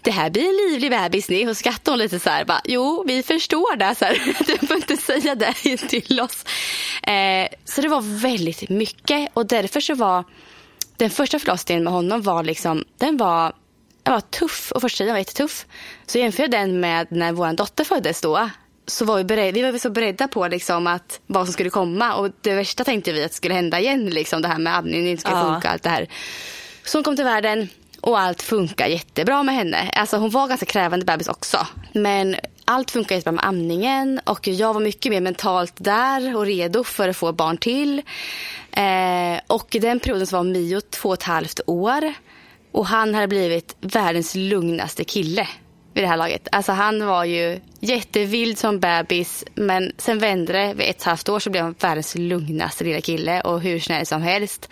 det 0.02 0.10
här 0.10 0.30
blir 0.30 0.48
en 0.48 0.70
livlig 0.70 0.90
bebis 0.90 1.28
ni. 1.28 1.48
Och 1.48 1.56
skrattade 1.56 1.90
hon 1.90 1.98
lite 1.98 2.18
så 2.18 2.30
här, 2.30 2.44
bara, 2.44 2.60
jo 2.64 3.04
vi 3.06 3.22
förstår 3.22 3.76
det. 3.76 3.94
Så 3.94 4.04
här, 4.04 4.34
du 4.60 4.66
får 4.66 4.76
inte 4.76 4.96
säga 4.96 5.34
det 5.34 5.76
till 5.76 6.20
oss. 6.20 6.44
Eh, 7.02 7.48
så 7.64 7.80
det 7.80 7.88
var 7.88 8.20
väldigt 8.20 8.68
mycket 8.68 9.30
och 9.34 9.46
därför 9.46 9.80
så 9.80 9.94
var 9.94 10.24
den 10.96 11.10
första 11.10 11.38
förlossningen 11.38 11.84
med 11.84 11.92
honom 11.92 12.22
var 12.22 12.44
liksom, 12.44 12.84
den 12.98 13.16
var, 13.16 13.52
den 14.02 14.12
var 14.14 14.20
tuff 14.20 14.72
och 14.72 14.80
första 14.80 14.98
tiden 14.98 15.14
var 15.14 15.18
jättetuff. 15.18 15.66
Så 16.06 16.18
jämför 16.18 16.48
den 16.48 16.80
med 16.80 17.06
när 17.10 17.32
vår 17.32 17.52
dotter 17.52 17.84
föddes 17.84 18.20
då 18.20 18.50
så 18.86 19.04
var 19.04 19.16
vi, 19.16 19.24
bered, 19.24 19.54
vi 19.54 19.70
var 19.70 19.78
så 19.78 19.90
beredda 19.90 20.28
på 20.28 20.48
liksom 20.48 20.86
att 20.86 21.20
vad 21.26 21.46
som 21.46 21.52
skulle 21.52 21.70
komma 21.70 22.14
och 22.14 22.30
det 22.40 22.54
värsta 22.54 22.84
tänkte 22.84 23.12
vi 23.12 23.24
att 23.24 23.32
skulle 23.32 23.54
hända 23.54 23.80
igen, 23.80 24.06
liksom 24.06 24.42
det 24.42 24.48
här 24.48 24.58
med 24.58 24.76
amningen 24.76 25.06
inte 25.06 25.20
skulle 25.20 25.36
ja. 25.36 25.52
funka, 25.52 25.68
allt 25.68 25.82
det 25.82 25.90
här. 25.90 26.08
Så 26.84 26.98
hon 26.98 27.04
kom 27.04 27.16
till 27.16 27.24
världen 27.24 27.68
och 28.00 28.20
allt 28.20 28.42
funkar 28.42 28.86
jättebra 28.86 29.42
med 29.42 29.54
henne. 29.54 29.90
Alltså 29.92 30.16
hon 30.16 30.30
var 30.30 30.48
ganska 30.48 30.66
krävande 30.66 31.04
bebis 31.04 31.28
också. 31.28 31.66
Men 31.92 32.36
allt 32.66 32.90
funkar 32.90 33.14
jättebra 33.14 33.32
med 33.32 33.44
amningen 33.44 34.20
och 34.24 34.48
jag 34.48 34.74
var 34.74 34.80
mycket 34.80 35.12
mer 35.12 35.20
mentalt 35.20 35.72
där 35.76 36.36
och 36.36 36.46
redo 36.46 36.84
för 36.84 37.08
att 37.08 37.16
få 37.16 37.32
barn 37.32 37.56
till. 37.56 38.02
Eh, 38.72 39.40
och 39.46 39.74
i 39.74 39.78
den 39.78 40.00
perioden 40.00 40.26
så 40.26 40.36
var 40.36 40.44
Mio 40.44 40.80
två 40.80 41.08
och 41.08 41.14
ett 41.14 41.22
halvt 41.22 41.60
år 41.66 42.14
och 42.72 42.86
han 42.86 43.14
hade 43.14 43.28
blivit 43.28 43.76
världens 43.80 44.34
lugnaste 44.34 45.04
kille 45.04 45.48
vid 45.96 46.04
det 46.04 46.08
här 46.08 46.16
laget. 46.16 46.48
Alltså 46.52 46.72
han 46.72 47.06
var 47.06 47.24
ju 47.24 47.60
jättevild 47.80 48.58
som 48.58 48.80
bebis 48.80 49.44
men 49.54 49.92
sen 49.98 50.18
vände 50.18 50.52
det. 50.52 50.74
Vid 50.74 50.90
ett 50.90 51.02
halvt 51.02 51.28
år 51.28 51.40
så 51.40 51.50
blev 51.50 51.62
han 51.62 51.74
världens 51.80 52.14
lugnaste 52.14 52.84
lilla 52.84 53.00
kille 53.00 53.40
och 53.40 53.60
hur 53.60 53.80
snäll 53.80 54.06
som 54.06 54.22
helst. 54.22 54.68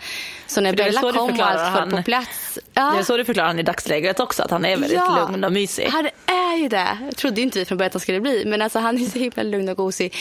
Så 0.47 0.61
när 0.61 0.75
Bella 0.75 1.01
kom 1.01 1.29
och 1.29 1.39
allt 1.39 1.77
föll 1.77 1.91
på 1.91 2.03
plats. 2.03 2.59
Ja. 2.73 2.91
Det 2.91 2.99
är 2.99 3.03
så 3.03 3.17
du 3.17 3.25
förklarar 3.25 3.47
han 3.47 3.59
i 3.59 3.63
dagsläget 3.63 4.19
också, 4.19 4.43
att 4.43 4.51
han 4.51 4.65
är 4.65 4.77
väldigt 4.77 4.91
ja, 4.91 5.27
lugn 5.29 5.43
och 5.43 5.51
mysig. 5.51 5.85
han 5.85 6.05
är 6.25 6.57
ju 6.57 6.69
det. 6.69 6.97
Jag 7.05 7.15
trodde 7.15 7.41
inte 7.41 7.59
vi 7.59 7.65
från 7.65 7.77
början 7.77 7.87
att 7.87 7.93
han 7.93 8.01
skulle 8.01 8.21
bli 8.21 8.43
men 8.45 8.61
alltså 8.61 8.79
han 8.79 8.95
är 9.01 9.05
så 9.05 9.19
himla 9.19 9.43
lugn 9.43 9.69
och 9.69 9.77
gosig 9.77 10.15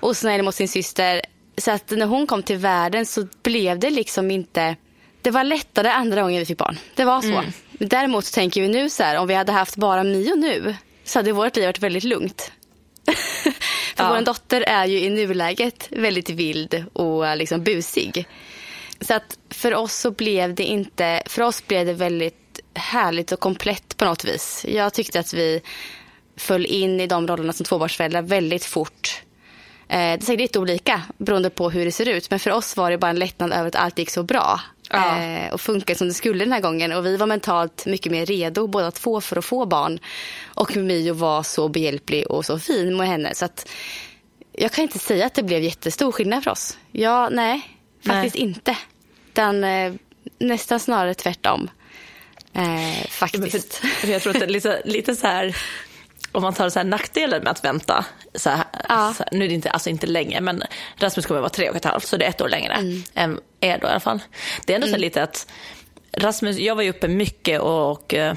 och 0.00 0.16
snäll 0.16 0.42
mot 0.42 0.54
sin 0.54 0.68
syster. 0.68 1.22
Så 1.58 1.70
att 1.70 1.90
när 1.90 2.06
hon 2.06 2.26
kom 2.26 2.42
till 2.42 2.56
världen 2.56 3.06
så 3.06 3.26
blev 3.42 3.78
det 3.78 3.90
liksom 3.90 4.30
inte 4.30 4.76
det 5.22 5.30
var 5.30 5.44
lättare 5.44 5.88
andra 5.88 6.22
gången 6.22 6.38
vi 6.38 6.46
fick 6.46 6.58
barn. 6.58 6.78
Det 6.94 7.04
var 7.04 7.20
så. 7.20 7.28
Mm. 7.28 7.52
Däremot 7.88 8.32
tänker 8.32 8.60
vi 8.60 8.68
nu 8.68 8.90
så 8.90 9.02
här, 9.02 9.16
om 9.16 9.28
vi 9.28 9.34
hade 9.34 9.52
haft 9.52 9.76
bara 9.76 10.04
Mio 10.04 10.34
nu 10.34 10.74
så 11.04 11.18
hade 11.18 11.32
vårt 11.32 11.56
liv 11.56 11.66
varit 11.66 11.82
väldigt 11.82 12.04
lugnt. 12.04 12.52
För 13.96 14.04
ja. 14.04 14.14
vår 14.14 14.20
dotter 14.20 14.60
är 14.60 14.86
ju 14.86 15.00
i 15.00 15.10
nuläget 15.10 15.88
väldigt 15.90 16.30
vild 16.30 16.84
och 16.92 17.36
liksom 17.36 17.64
busig. 17.64 18.26
Så 19.00 19.14
att 19.14 19.38
för 19.50 19.74
oss 19.74 19.94
så 19.94 20.10
blev 20.10 20.54
det 20.54 20.64
inte, 20.64 21.22
för 21.26 21.42
oss 21.42 21.66
blev 21.66 21.86
det 21.86 21.92
väldigt 21.92 22.60
härligt 22.74 23.32
och 23.32 23.40
komplett 23.40 23.96
på 23.96 24.04
något 24.04 24.24
vis. 24.24 24.64
Jag 24.68 24.94
tyckte 24.94 25.20
att 25.20 25.34
vi 25.34 25.62
föll 26.36 26.66
in 26.66 27.00
i 27.00 27.06
de 27.06 27.26
rollerna 27.26 27.52
som 27.52 27.66
tvåbarnsföräldrar 27.66 28.22
väldigt 28.22 28.64
fort. 28.64 29.22
Eh, 29.88 29.96
det 29.96 29.96
är 29.96 30.20
säkert 30.20 30.40
lite 30.40 30.58
olika 30.58 31.02
beroende 31.18 31.50
på 31.50 31.70
hur 31.70 31.84
det 31.84 31.92
ser 31.92 32.08
ut. 32.08 32.30
Men 32.30 32.38
för 32.38 32.50
oss 32.50 32.76
var 32.76 32.90
det 32.90 32.98
bara 32.98 33.10
en 33.10 33.18
lättnad 33.18 33.52
över 33.52 33.68
att 33.68 33.76
allt 33.76 33.98
gick 33.98 34.10
så 34.10 34.22
bra. 34.22 34.60
Ja. 34.90 35.18
Eh, 35.18 35.52
och 35.52 35.60
funkade 35.60 35.98
som 35.98 36.08
det 36.08 36.14
skulle 36.14 36.44
den 36.44 36.52
här 36.52 36.60
gången. 36.60 36.92
Och 36.92 37.06
vi 37.06 37.16
var 37.16 37.26
mentalt 37.26 37.86
mycket 37.86 38.12
mer 38.12 38.26
redo 38.26 38.66
båda 38.66 38.90
två 38.90 39.20
för 39.20 39.36
att 39.36 39.44
få 39.44 39.66
barn. 39.66 39.98
Och 40.44 40.76
Mio 40.76 41.14
var 41.14 41.42
så 41.42 41.68
behjälplig 41.68 42.30
och 42.30 42.46
så 42.46 42.58
fin 42.58 42.96
med 42.96 43.08
henne. 43.08 43.34
Så 43.34 43.44
att 43.44 43.68
jag 44.52 44.72
kan 44.72 44.82
inte 44.82 44.98
säga 44.98 45.26
att 45.26 45.34
det 45.34 45.42
blev 45.42 45.62
jättestor 45.62 46.12
skillnad 46.12 46.44
för 46.44 46.50
oss. 46.50 46.78
Ja, 46.92 47.28
nej, 47.28 47.76
faktiskt 48.06 48.36
nej. 48.36 48.44
inte. 48.44 48.76
Den, 49.32 49.64
eh, 49.64 49.92
nästan 50.38 50.80
snarare 50.80 51.14
tvärtom. 51.14 51.70
Eh, 52.52 53.06
faktiskt. 53.08 53.74
För, 53.74 53.86
för 53.86 54.08
jag 54.08 54.22
tror 54.22 54.32
att 54.32 54.40
det 54.40 54.46
är 54.46 54.50
lite, 54.50 54.82
lite 54.84 55.16
så 55.16 55.26
här 55.26 55.56
om 56.32 56.42
man 56.42 56.54
tar 56.54 56.68
så 56.68 56.78
här 56.78 56.86
nackdelen 56.86 57.42
med 57.42 57.50
att 57.50 57.64
vänta, 57.64 58.04
så 58.34 58.50
här, 58.50 58.64
ja. 58.88 59.14
så 59.16 59.22
här, 59.22 59.28
nu 59.32 59.44
är 59.44 59.48
det 59.48 59.54
inte, 59.54 59.70
alltså 59.70 59.90
inte 59.90 60.06
länge, 60.06 60.40
men 60.40 60.62
Rasmus 60.96 61.26
kommer 61.26 61.40
vara 61.40 61.50
tre 61.50 61.70
och 61.70 61.76
ett 61.76 61.84
halvt, 61.84 62.06
så 62.06 62.16
det 62.16 62.24
är 62.24 62.28
ett 62.28 62.40
år 62.40 62.48
längre 62.48 62.72
mm. 62.72 63.02
än 63.14 63.40
er 63.60 63.78
då 63.78 63.86
i 63.86 63.90
alla 63.90 64.00
fall. 64.00 64.20
Det 64.66 64.72
är 64.72 64.74
ändå 64.74 64.86
mm. 64.86 64.98
så 64.98 65.00
lite 65.00 65.22
att 65.22 65.46
Rasmus, 66.12 66.58
jag 66.58 66.74
var 66.74 66.82
ju 66.82 66.90
uppe 66.90 67.08
mycket 67.08 67.60
och, 67.60 67.90
och 67.90 68.14
uh, 68.14 68.32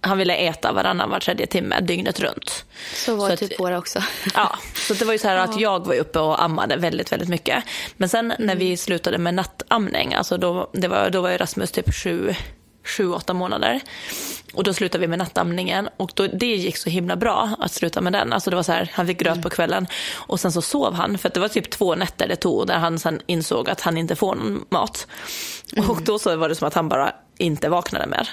han 0.00 0.18
ville 0.18 0.34
äta 0.34 0.72
varannan 0.72 1.10
var 1.10 1.20
tredje 1.20 1.46
timme 1.46 1.80
dygnet 1.80 2.20
runt. 2.20 2.64
Så 2.94 3.16
var 3.16 3.30
det 3.30 3.36
typ 3.36 3.60
våra 3.60 3.78
också. 3.78 4.02
ja, 4.34 4.58
så 4.74 4.94
det 4.94 5.04
var 5.04 5.12
ju 5.12 5.18
så 5.18 5.28
här 5.28 5.36
att 5.36 5.60
jag 5.60 5.86
var 5.86 5.94
uppe 5.94 6.18
och 6.18 6.42
ammade 6.42 6.76
väldigt, 6.76 7.12
väldigt 7.12 7.28
mycket. 7.28 7.64
Men 7.96 8.08
sen 8.08 8.28
när 8.28 8.54
mm. 8.54 8.58
vi 8.58 8.76
slutade 8.76 9.18
med 9.18 9.34
nattamning, 9.34 10.14
alltså 10.14 10.36
då, 10.38 10.70
det 10.72 10.88
var, 10.88 11.10
då 11.10 11.20
var 11.20 11.30
ju 11.30 11.36
Rasmus 11.36 11.70
typ 11.70 11.94
sju, 11.94 12.34
sju, 12.86 13.12
åtta 13.12 13.34
månader. 13.34 13.80
Och 14.54 14.64
då 14.64 14.74
slutade 14.74 15.00
vi 15.00 15.08
med 15.08 15.18
nattamningen 15.18 15.88
och 15.96 16.10
då, 16.14 16.26
det 16.26 16.46
gick 16.56 16.76
så 16.76 16.90
himla 16.90 17.16
bra 17.16 17.50
att 17.58 17.72
sluta 17.72 18.00
med 18.00 18.12
den. 18.12 18.32
Alltså 18.32 18.50
det 18.50 18.56
var 18.56 18.62
så 18.62 18.72
här, 18.72 18.90
han 18.94 19.06
fick 19.06 19.18
gröt 19.18 19.32
mm. 19.32 19.42
på 19.42 19.50
kvällen 19.50 19.86
och 20.14 20.40
sen 20.40 20.52
så 20.52 20.62
sov 20.62 20.94
han 20.94 21.18
för 21.18 21.30
det 21.34 21.40
var 21.40 21.48
typ 21.48 21.70
två 21.70 21.94
nätter 21.94 22.28
det 22.28 22.36
tog 22.36 22.66
där 22.66 22.78
han 22.78 22.98
sen 22.98 23.20
insåg 23.26 23.70
att 23.70 23.80
han 23.80 23.98
inte 23.98 24.16
får 24.16 24.34
någon 24.34 24.64
mat. 24.68 25.06
Mm. 25.76 25.90
Och 25.90 26.02
då 26.02 26.18
så 26.18 26.36
var 26.36 26.48
det 26.48 26.54
som 26.54 26.68
att 26.68 26.74
han 26.74 26.88
bara 26.88 27.12
inte 27.38 27.68
vaknade 27.68 28.06
mer. 28.06 28.28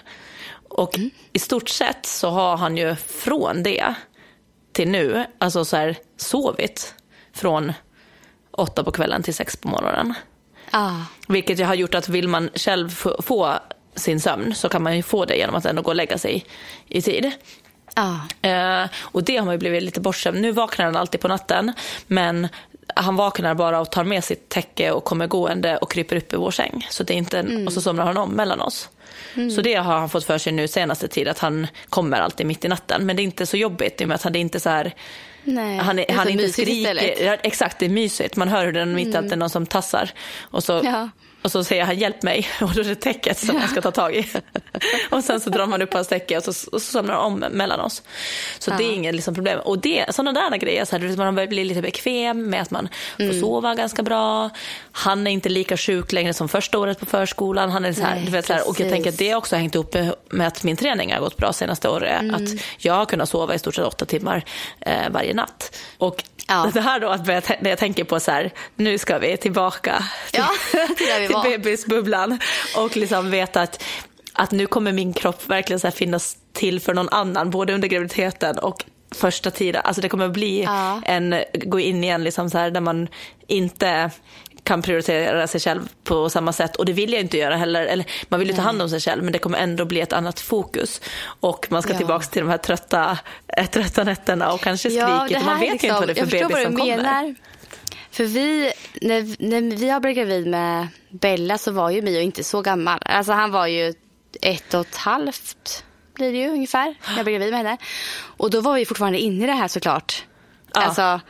Och 0.70 0.98
mm. 0.98 1.10
i 1.34 1.40
stort 1.40 1.70
sett 1.70 2.06
så 2.06 2.30
har 2.30 2.58
han 2.58 2.78
ju 2.78 2.96
från 2.96 3.64
det 3.64 3.96
till 4.74 4.88
nu, 4.90 5.26
alltså 5.38 5.66
så 5.66 5.78
här 5.78 5.98
sovit 6.18 6.96
från 7.34 7.74
åtta 8.52 8.84
på 8.84 8.92
kvällen 8.92 9.24
till 9.24 9.34
sex 9.34 9.58
på 9.58 9.68
morgonen. 9.68 10.14
Ah. 10.72 11.00
Vilket 11.28 11.60
jag 11.60 11.68
har 11.68 11.76
gjort 11.76 11.96
att 11.96 12.10
vill 12.10 12.28
man 12.28 12.50
själv 12.56 12.90
få 13.24 13.54
sin 13.96 14.20
sömn 14.20 14.56
så 14.56 14.70
kan 14.70 14.84
man 14.84 14.96
ju 14.96 15.04
få 15.04 15.26
det 15.26 15.36
genom 15.36 15.56
att 15.56 15.66
ändå 15.66 15.82
gå 15.82 15.90
och 15.90 15.96
lägga 15.96 16.18
sig 16.18 16.46
i 16.88 17.02
tid. 17.02 17.32
Ah. 17.96 18.48
Eh, 18.48 18.90
och 19.02 19.24
det 19.24 19.38
har 19.38 19.46
man 19.46 19.54
ju 19.54 19.58
blivit 19.58 19.84
lite 19.84 20.02
bortskämd. 20.02 20.42
Nu 20.42 20.52
vaknar 20.52 20.86
han 20.86 20.96
alltid 20.96 21.22
på 21.22 21.28
natten 21.28 21.72
men 22.08 22.48
han 22.96 23.16
vaknar 23.16 23.56
bara 23.56 23.80
och 23.80 23.92
tar 23.92 24.04
med 24.04 24.24
sitt 24.24 24.50
täcke 24.50 24.92
och 24.92 25.04
kommer 25.04 25.28
gående 25.28 25.78
och 25.78 25.92
kryper 25.92 26.16
upp 26.16 26.34
i 26.34 26.36
vår 26.36 26.52
säng. 26.52 26.88
Så 26.90 27.04
det 27.04 27.14
är 27.14 27.18
inte, 27.18 27.40
mm. 27.40 27.68
Och 27.68 27.74
så 27.74 27.82
somnar 27.82 28.06
han 28.06 28.18
om 28.18 28.30
mellan 28.30 28.62
oss. 28.62 28.90
Mm. 29.36 29.52
Så 29.52 29.62
det 29.62 29.76
har 29.76 30.00
han 30.00 30.10
fått 30.10 30.24
för 30.24 30.38
sig 30.38 30.54
nu 30.54 30.68
senaste 30.68 31.08
tid 31.08 31.28
att 31.28 31.40
han 31.40 31.68
kommer 31.90 32.20
alltid 32.20 32.46
mitt 32.46 32.66
i 32.66 32.68
natten. 32.68 33.06
Men 33.06 33.16
det 33.16 33.22
är 33.22 33.24
inte 33.24 33.46
så 33.46 33.58
jobbigt 33.58 34.02
i 34.02 34.04
och 34.04 34.08
med 34.08 34.16
att 34.16 34.24
han 34.24 34.36
är 34.36 34.40
inte 34.40 34.60
så 34.60 34.70
här 34.70 34.96
Nej, 35.44 35.78
han, 35.78 36.00
är, 36.00 36.14
han 36.14 36.30
inte 36.30 36.50
skriker. 36.50 37.24
Ja, 37.24 37.38
exakt, 37.44 37.80
det 37.80 37.86
är 37.86 37.90
mysigt. 37.90 38.36
Man 38.36 38.48
hör 38.48 38.66
hur 38.66 38.74
den 38.74 38.96
mitt 38.96 39.08
mm. 39.08 39.20
att 39.20 39.30
det 39.30 39.36
är 39.36 39.38
någon 39.38 39.50
som 39.50 39.66
tassar. 39.66 40.12
Och 40.42 40.64
så 40.64 40.82
ja. 40.84 41.10
Och 41.44 41.52
så 41.52 41.64
säger 41.64 41.86
han 41.86 41.98
hjälp 41.98 42.24
mig 42.24 42.48
och 42.62 42.74
då 42.74 42.82
är 42.82 42.86
det 42.86 42.96
täcket 42.96 43.38
som 43.38 43.56
man 43.56 43.68
ska 43.68 43.82
ta 43.82 43.92
tag 43.92 44.16
i. 44.16 44.28
och 45.10 45.24
sen 45.24 45.40
så 45.40 45.50
drar 45.50 45.68
man 45.68 45.82
upp 45.82 45.94
hans 45.94 46.08
täcke 46.08 46.38
och 46.38 46.44
så, 46.44 46.50
och 46.50 46.82
så 46.82 46.92
somnar 46.92 47.16
om 47.16 47.40
mellan 47.40 47.80
oss. 47.80 48.04
Så 48.60 48.72
ja. 48.72 48.78
det 48.78 48.84
är 48.84 48.94
inget 48.94 49.16
liksom 49.16 49.34
problem. 49.34 49.60
Och 49.60 49.80
det, 49.80 50.06
sådana 50.16 50.50
där 50.50 50.58
grejer, 50.58 50.86
så 50.86 50.98
här, 50.98 51.18
man 51.18 51.36
börjar 51.36 51.48
bli 51.48 51.64
lite 51.64 51.82
bekväm 51.82 52.50
med 52.50 52.62
att 52.62 52.72
man 52.72 52.90
får 53.18 53.24
mm. 53.24 53.40
sova 53.40 53.76
ganska 53.76 54.04
bra. 54.04 54.50
Han 54.92 55.28
är 55.28 55.32
inte 55.32 55.50
lika 55.50 55.78
sjuk 55.78 56.12
längre 56.12 56.34
som 56.34 56.50
första 56.50 56.80
året 56.80 57.00
på 57.00 57.06
förskolan. 57.06 57.70
Han 57.72 57.86
är 57.86 57.94
så 57.94 58.02
här, 58.02 58.16
Nej, 58.16 58.26
du 58.26 58.32
vet, 58.32 58.46
så 58.46 58.54
här, 58.54 58.70
och 58.70 58.80
jag 58.80 58.90
tänker 58.90 59.10
att 59.10 59.18
det 59.18 59.36
också 59.36 59.56
har 59.56 59.60
hängt 59.60 59.76
ihop 59.76 59.96
med 60.30 60.48
att 60.48 60.64
min 60.64 60.78
träning 60.78 61.14
har 61.14 61.20
gått 61.20 61.38
bra 61.38 61.54
senaste 61.54 61.90
året. 61.90 62.22
Mm. 62.22 62.36
Att 62.36 62.50
jag 62.78 62.94
har 62.94 63.06
kunnat 63.06 63.30
sova 63.30 63.56
i 63.56 63.60
stort 63.60 63.76
sett 63.76 63.86
åtta 63.86 64.06
timmar 64.06 64.46
eh, 64.80 65.10
varje 65.10 65.34
natt. 65.34 65.78
Och 65.98 66.24
Ja. 66.48 66.72
Det 66.74 66.82
här 66.82 67.00
då, 67.00 67.08
att 67.10 67.26
börja, 67.26 67.42
när 67.60 67.70
jag 67.70 67.80
tänker 67.80 68.04
på 68.04 68.20
så 68.20 68.32
här, 68.32 68.52
nu 68.76 68.98
ska 68.98 69.18
vi 69.18 69.38
tillbaka 69.38 70.04
till, 70.32 70.40
ja, 70.40 70.50
till, 70.88 71.28
till 71.28 71.52
bebisbubblan 71.52 72.40
och 72.78 72.98
liksom 72.98 73.32
veta 73.32 73.62
att, 73.62 73.84
att 74.34 74.52
nu 74.52 74.68
kommer 74.68 74.92
min 74.92 75.14
kropp 75.14 75.50
verkligen 75.50 75.80
så 75.80 75.92
finnas 75.92 76.38
till 76.54 76.80
för 76.80 76.94
någon 76.94 77.10
annan, 77.10 77.50
både 77.50 77.74
under 77.74 77.88
graviditeten 77.88 78.60
och 78.60 78.86
första 79.16 79.52
tiden. 79.52 79.82
Alltså 79.86 80.02
det 80.02 80.10
kommer 80.10 80.30
bli 80.30 80.64
ja. 80.64 81.02
en, 81.06 81.36
gå 81.54 81.80
in 81.80 82.04
igen 82.04 82.24
liksom 82.24 82.50
så 82.50 82.58
här, 82.58 82.72
där 82.72 82.82
man 82.82 83.08
inte 83.48 84.12
kan 84.64 84.82
prioritera 84.82 85.48
sig 85.48 85.62
själv 85.62 85.90
på 86.04 86.30
samma 86.30 86.54
sätt 86.54 86.76
och 86.76 86.86
det 86.86 86.94
vill 86.94 87.14
jag 87.14 87.22
inte 87.22 87.38
göra 87.38 87.56
heller. 87.56 87.86
Eller, 87.86 88.06
man 88.30 88.40
vill 88.40 88.50
ju 88.50 88.56
ta 88.56 88.62
hand 88.62 88.82
om 88.82 88.90
sig 88.90 89.00
själv 89.00 89.24
men 89.24 89.34
det 89.34 89.40
kommer 89.40 89.58
ändå 89.58 89.86
bli 89.86 90.02
ett 90.02 90.14
annat 90.14 90.40
fokus. 90.40 91.02
Och 91.24 91.68
man 91.70 91.82
ska 91.82 91.92
ja. 91.92 91.98
tillbaka 91.98 92.26
till 92.26 92.42
de 92.42 92.50
här 92.50 92.58
trötta, 92.58 93.18
äh, 93.58 93.66
trötta 93.66 94.04
nätterna 94.04 94.54
och 94.54 94.62
kanske 94.62 94.90
skriket 94.90 95.32
ja, 95.32 95.40
man 95.46 95.60
vet 95.60 95.72
liksom, 95.72 95.88
inte 95.88 96.00
vad 96.00 96.08
det 96.08 96.12
är 96.12 96.26
för 96.26 96.32
bebis 96.32 96.64
som 96.64 96.76
kommer. 96.76 97.36
För 98.12 98.24
vi, 98.24 98.72
när, 99.02 99.48
när 99.48 99.78
vi 99.78 99.90
har 99.90 100.00
blivit 100.00 100.18
gravid 100.18 100.48
med 100.48 100.88
Bella 101.10 101.58
så 101.58 101.72
var 101.72 101.90
ju 101.90 102.02
Mio 102.02 102.22
inte 102.22 102.44
så 102.44 102.62
gammal. 102.62 103.00
Alltså 103.06 103.32
han 103.34 103.52
var 103.52 103.68
ju 103.68 103.94
ett 104.42 104.74
och 104.74 104.82
ett 104.82 104.96
halvt 104.96 105.84
blir 106.14 106.32
det 106.32 106.38
ju 106.38 106.48
ungefär 106.48 106.96
när 107.08 107.16
jag 107.16 107.26
blev 107.26 107.40
gravid 107.40 107.52
med 107.52 107.58
henne. 107.58 107.78
Och 108.38 108.50
då 108.50 108.62
var 108.62 108.76
vi 108.76 108.86
fortfarande 108.86 109.20
inne 109.20 109.44
i 109.44 109.48
det 109.48 109.54
här 109.54 109.68
såklart. 109.68 110.26
Ja. 110.74 110.82
Alltså 110.82 111.22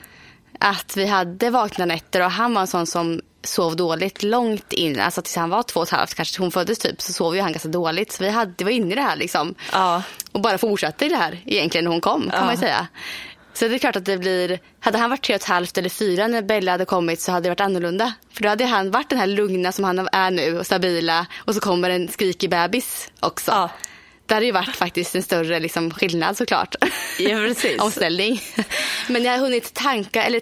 att 0.63 0.97
vi 0.97 1.05
hade 1.05 1.49
vakna 1.49 1.85
nätter 1.85 2.21
och 2.25 2.31
han 2.31 2.53
var 2.53 2.61
en 2.61 2.67
sån 2.67 2.87
som 2.87 3.21
sov 3.43 3.75
dåligt 3.75 4.23
långt 4.23 4.73
in. 4.73 4.99
Alltså 4.99 5.21
tills 5.21 5.35
han 5.35 5.49
var 5.49 5.63
två 5.63 5.79
och 5.79 5.85
ett 5.87 5.91
halvt, 5.93 6.13
kanske 6.13 6.41
hon 6.41 6.51
föddes 6.51 6.79
typ, 6.79 7.01
så 7.01 7.13
sov 7.13 7.35
ju 7.35 7.41
han 7.41 7.51
ganska 7.51 7.69
dåligt. 7.69 8.11
Så 8.11 8.23
vi 8.23 8.29
hade, 8.29 8.63
var 8.63 8.71
inne 8.71 8.91
i 8.91 8.95
det 8.95 9.01
här 9.01 9.15
liksom. 9.15 9.55
Ja. 9.71 10.03
Och 10.31 10.41
bara 10.41 10.57
fortsatte 10.57 11.05
i 11.05 11.09
det 11.09 11.15
här 11.15 11.41
egentligen 11.45 11.83
när 11.85 11.91
hon 11.91 12.01
kom 12.01 12.21
kan 12.21 12.31
Ja. 12.39 12.45
man 12.45 12.53
ju 12.53 12.59
säga. 12.59 12.87
Så 13.53 13.67
det 13.67 13.75
är 13.75 13.79
klart 13.79 13.95
att 13.95 14.05
det 14.05 14.17
blir, 14.17 14.59
hade 14.79 14.97
han 14.97 15.09
varit 15.09 15.23
tre 15.23 15.35
och 15.35 15.41
ett 15.41 15.47
halvt 15.47 15.77
eller 15.77 15.89
fyra 15.89 16.27
när 16.27 16.41
Bella 16.41 16.71
hade 16.71 16.85
kommit 16.85 17.21
så 17.21 17.31
hade 17.31 17.43
det 17.45 17.49
varit 17.49 17.61
annorlunda. 17.61 18.13
För 18.33 18.43
då 18.43 18.49
hade 18.49 18.65
han 18.65 18.91
varit 18.91 19.09
den 19.09 19.19
här 19.19 19.27
lugna 19.27 19.71
som 19.71 19.83
han 19.83 20.09
är 20.11 20.31
nu 20.31 20.59
och 20.59 20.65
stabila 20.65 21.25
och 21.37 21.55
så 21.55 21.59
kommer 21.61 21.89
en 21.89 22.07
skrikig 22.07 22.49
bebis 22.49 23.11
också. 23.19 23.51
Ja. 23.51 23.69
Det 24.33 24.35
hade 24.35 24.45
ju 24.45 24.51
varit 24.51 24.75
faktiskt 24.75 25.15
en 25.15 25.23
större 25.23 25.59
liksom, 25.59 25.91
skillnad 25.91 26.37
såklart. 26.37 26.75
Ja, 27.19 27.37
precis. 27.37 27.79
Omställning. 27.81 28.41
Men 29.07 29.23
jag 29.23 29.31
har 29.31 29.39
hunnit 29.39 29.73
tanka, 29.73 30.23
eller 30.23 30.41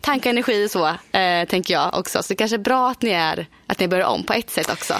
tanka 0.00 0.30
energi 0.30 0.66
och 0.66 0.70
så, 0.70 0.86
eh, 1.18 1.48
tänker 1.48 1.74
jag 1.74 1.98
också. 1.98 2.22
Så 2.22 2.28
det 2.28 2.34
kanske 2.34 2.56
är 2.56 2.58
bra 2.58 2.90
att 2.90 3.02
ni, 3.02 3.10
är, 3.10 3.46
att 3.66 3.78
ni 3.80 3.88
börjar 3.88 4.06
om 4.06 4.24
på 4.24 4.32
ett 4.32 4.50
sätt 4.50 4.70
också. 4.70 4.94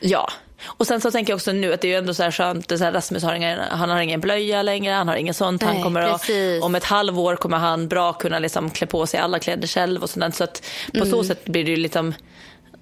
Ja. 0.00 0.30
Och 0.66 0.86
sen 0.86 1.00
så 1.00 1.10
tänker 1.10 1.32
jag 1.32 1.36
också 1.36 1.52
nu 1.52 1.72
att 1.72 1.80
det 1.80 1.88
är 1.88 1.90
ju 1.90 1.98
ändå 1.98 2.14
så 2.14 2.22
här 2.22 2.30
skönt, 2.30 2.68
det 2.68 2.78
så 2.78 2.84
här, 2.84 2.92
Rasmus 2.92 3.22
har 3.22 3.34
ingen, 3.34 3.58
han 3.70 3.90
har 3.90 4.00
ingen 4.00 4.20
blöja 4.20 4.62
längre, 4.62 4.92
han 4.92 5.08
har 5.08 5.16
ingen 5.16 5.34
sånt. 5.34 5.62
han 5.62 5.74
Nej, 5.74 5.82
kommer 5.82 6.00
att, 6.00 6.30
om 6.62 6.74
ett 6.74 6.84
halvår 6.84 7.36
kommer 7.36 7.58
han 7.58 7.88
bra 7.88 8.12
kunna 8.12 8.38
liksom 8.38 8.70
klä 8.70 8.86
på 8.86 9.06
sig 9.06 9.20
alla 9.20 9.38
kläder 9.38 9.68
själv 9.68 10.02
och 10.02 10.10
sånt. 10.10 10.34
Så 10.34 10.44
att 10.44 10.66
på 10.98 11.06
så 11.06 11.24
sätt 11.24 11.44
blir 11.44 11.64
det 11.64 11.70
ju 11.70 11.76
liksom 11.76 12.14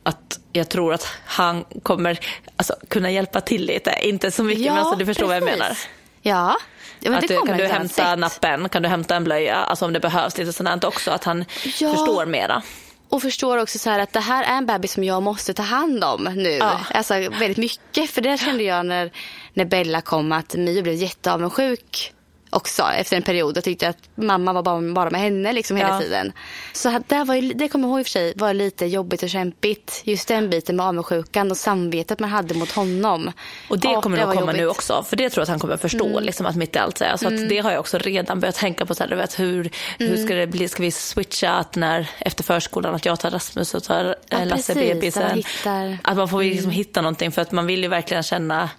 att 0.09 0.39
jag 0.53 0.69
tror 0.69 0.95
att 0.95 1.07
han 1.27 1.65
kommer 1.83 2.19
alltså, 2.57 2.75
kunna 2.89 3.11
hjälpa 3.11 3.41
till 3.41 3.65
lite. 3.67 3.95
Inte 4.03 4.31
så 4.31 4.43
mycket, 4.45 4.65
men 4.67 4.79
alltså, 4.79 4.97
du 4.97 5.07
förstår 5.07 5.27
vad 5.27 5.37
jag 5.37 5.43
precis. 5.43 5.59
menar. 5.59 5.77
Ja, 6.23 6.57
ja 7.01 7.11
men 7.11 7.15
att 7.19 7.29
det 7.29 7.35
kommer 7.35 7.47
kan 7.47 7.57
du 7.59 7.65
hämta 7.67 8.03
garanterat. 8.03 8.19
nappen, 8.19 8.69
kan 8.69 8.83
du 8.83 8.89
hämta 8.89 9.17
en 9.17 9.25
blöja, 9.25 9.57
alltså 9.57 9.85
om 9.85 9.93
det 9.93 10.01
behövs 10.01 10.39
lite 10.39 10.53
sånt 10.53 10.85
också. 10.85 11.11
Att 11.11 11.25
han 11.25 11.45
Ja. 11.65 11.91
förstår 11.95 12.27
mera. 12.27 12.63
Och 13.11 13.23
förstår 13.23 13.59
också 13.59 13.79
så 13.79 13.91
att 13.91 14.13
det 14.13 14.21
här 14.21 14.45
är 14.45 14.57
en 14.57 14.67
bebis 14.67 14.93
som 14.93 15.05
jag 15.05 15.23
måste 15.23 15.55
ta 15.55 15.63
hand 15.63 16.05
om 16.05 16.25
nu. 16.25 16.51
Ja. 16.51 16.81
Alltså 16.95 17.15
väldigt 17.15 17.57
mycket. 17.57 18.11
För 18.11 18.21
det 18.21 18.39
kände 18.41 18.63
jag 18.63 18.87
när, 18.87 19.11
när 19.55 19.65
Bella 19.65 20.01
kom 20.01 20.33
att 20.33 20.55
Mio 20.55 20.83
blev 20.83 20.95
jätteavundsjuk 20.95 22.13
också 22.51 22.82
efter 22.82 23.16
en 23.16 23.22
period 23.22 23.59
och 23.59 23.64
tyckte 23.64 23.88
att 23.88 23.99
mamma 24.14 24.53
var 24.53 24.62
bara, 24.62 24.92
bara 24.94 25.11
med 25.11 25.20
henne 25.20 25.53
liksom 25.53 25.76
hela 25.76 25.88
Ja. 25.88 26.01
tiden. 26.01 26.32
Så 26.72 26.96
att 26.96 27.09
det, 27.09 27.24
var, 27.24 27.34
ju- 27.34 27.53
det 27.53 27.68
kommer 27.68 27.88
jag 27.88 27.90
ihåg 27.92 28.01
i 28.01 28.03
och 28.03 28.07
för 28.07 28.11
sig 28.11 28.32
var 28.36 28.55
lite 28.55 28.86
jobbigt 28.86 29.22
och 29.22 29.30
kämpigt. 29.30 30.01
Just 30.05 30.28
den 30.28 30.51
biten 30.51 30.76
med 30.76 30.86
avundsjukan 30.86 31.51
och 31.51 31.57
samvetet 31.57 32.18
man 32.18 32.30
hade 32.30 32.55
mot 32.55 32.72
honom. 32.72 33.32
Och 33.68 33.78
det 33.78 33.88
Ja, 33.88 34.01
kommer 34.01 34.16
nog 34.18 34.26
var 34.26 34.34
komma 34.34 34.46
jobbigt. 34.46 34.61
nu 34.61 34.68
också. 34.68 35.03
För 35.03 35.16
det 35.16 35.30
tror 35.30 35.40
jag 35.40 35.42
att 35.42 35.49
han 35.49 35.59
kommer 35.59 35.76
förstå 35.76 36.20
liksom, 36.20 36.46
att 36.46 36.57
mitt 36.57 36.76
i 36.76 36.78
allt. 36.78 36.99
Så, 36.99 37.05
här. 37.05 37.16
så 37.16 37.26
att 37.28 37.49
det 37.49 37.59
har 37.59 37.70
jag 37.70 37.80
också 37.80 37.99
redan 37.99 38.40
börjat 38.40 38.57
tänka 38.57 38.86
på. 38.86 38.94
Så 38.94 39.05
här, 39.05 39.16
vet, 39.16 39.38
hur, 39.40 39.70
hur 39.99 40.16
ska 40.16 40.34
det 40.34 40.46
bli? 40.46 40.68
Ska 40.68 40.82
vi 40.82 40.90
switcha 40.90 41.51
att 41.51 41.76
när, 41.76 42.11
efter 42.18 42.44
förskolan 42.44 42.94
att 42.94 43.05
jag 43.05 43.20
tar 43.20 43.30
Rasmus 43.30 43.74
och 43.74 43.82
tar 43.84 44.16
Ja, 44.28 44.38
eh, 44.38 44.46
Lasse 44.46 44.74
precis. 44.74 44.92
bebisen? 44.94 45.22
Att 45.22 45.28
man 45.30 45.36
hittar- 45.38 45.99
Att 46.05 46.16
man 46.16 46.28
får 46.28 46.42
liksom 46.42 46.70
hitta 46.70 47.01
någonting. 47.03 47.32
För 47.32 47.42
att 47.42 47.53
man 47.53 47.66
vill 47.66 47.82
ju 47.82 47.88
verkligen 47.88 48.22
känna 48.22 48.70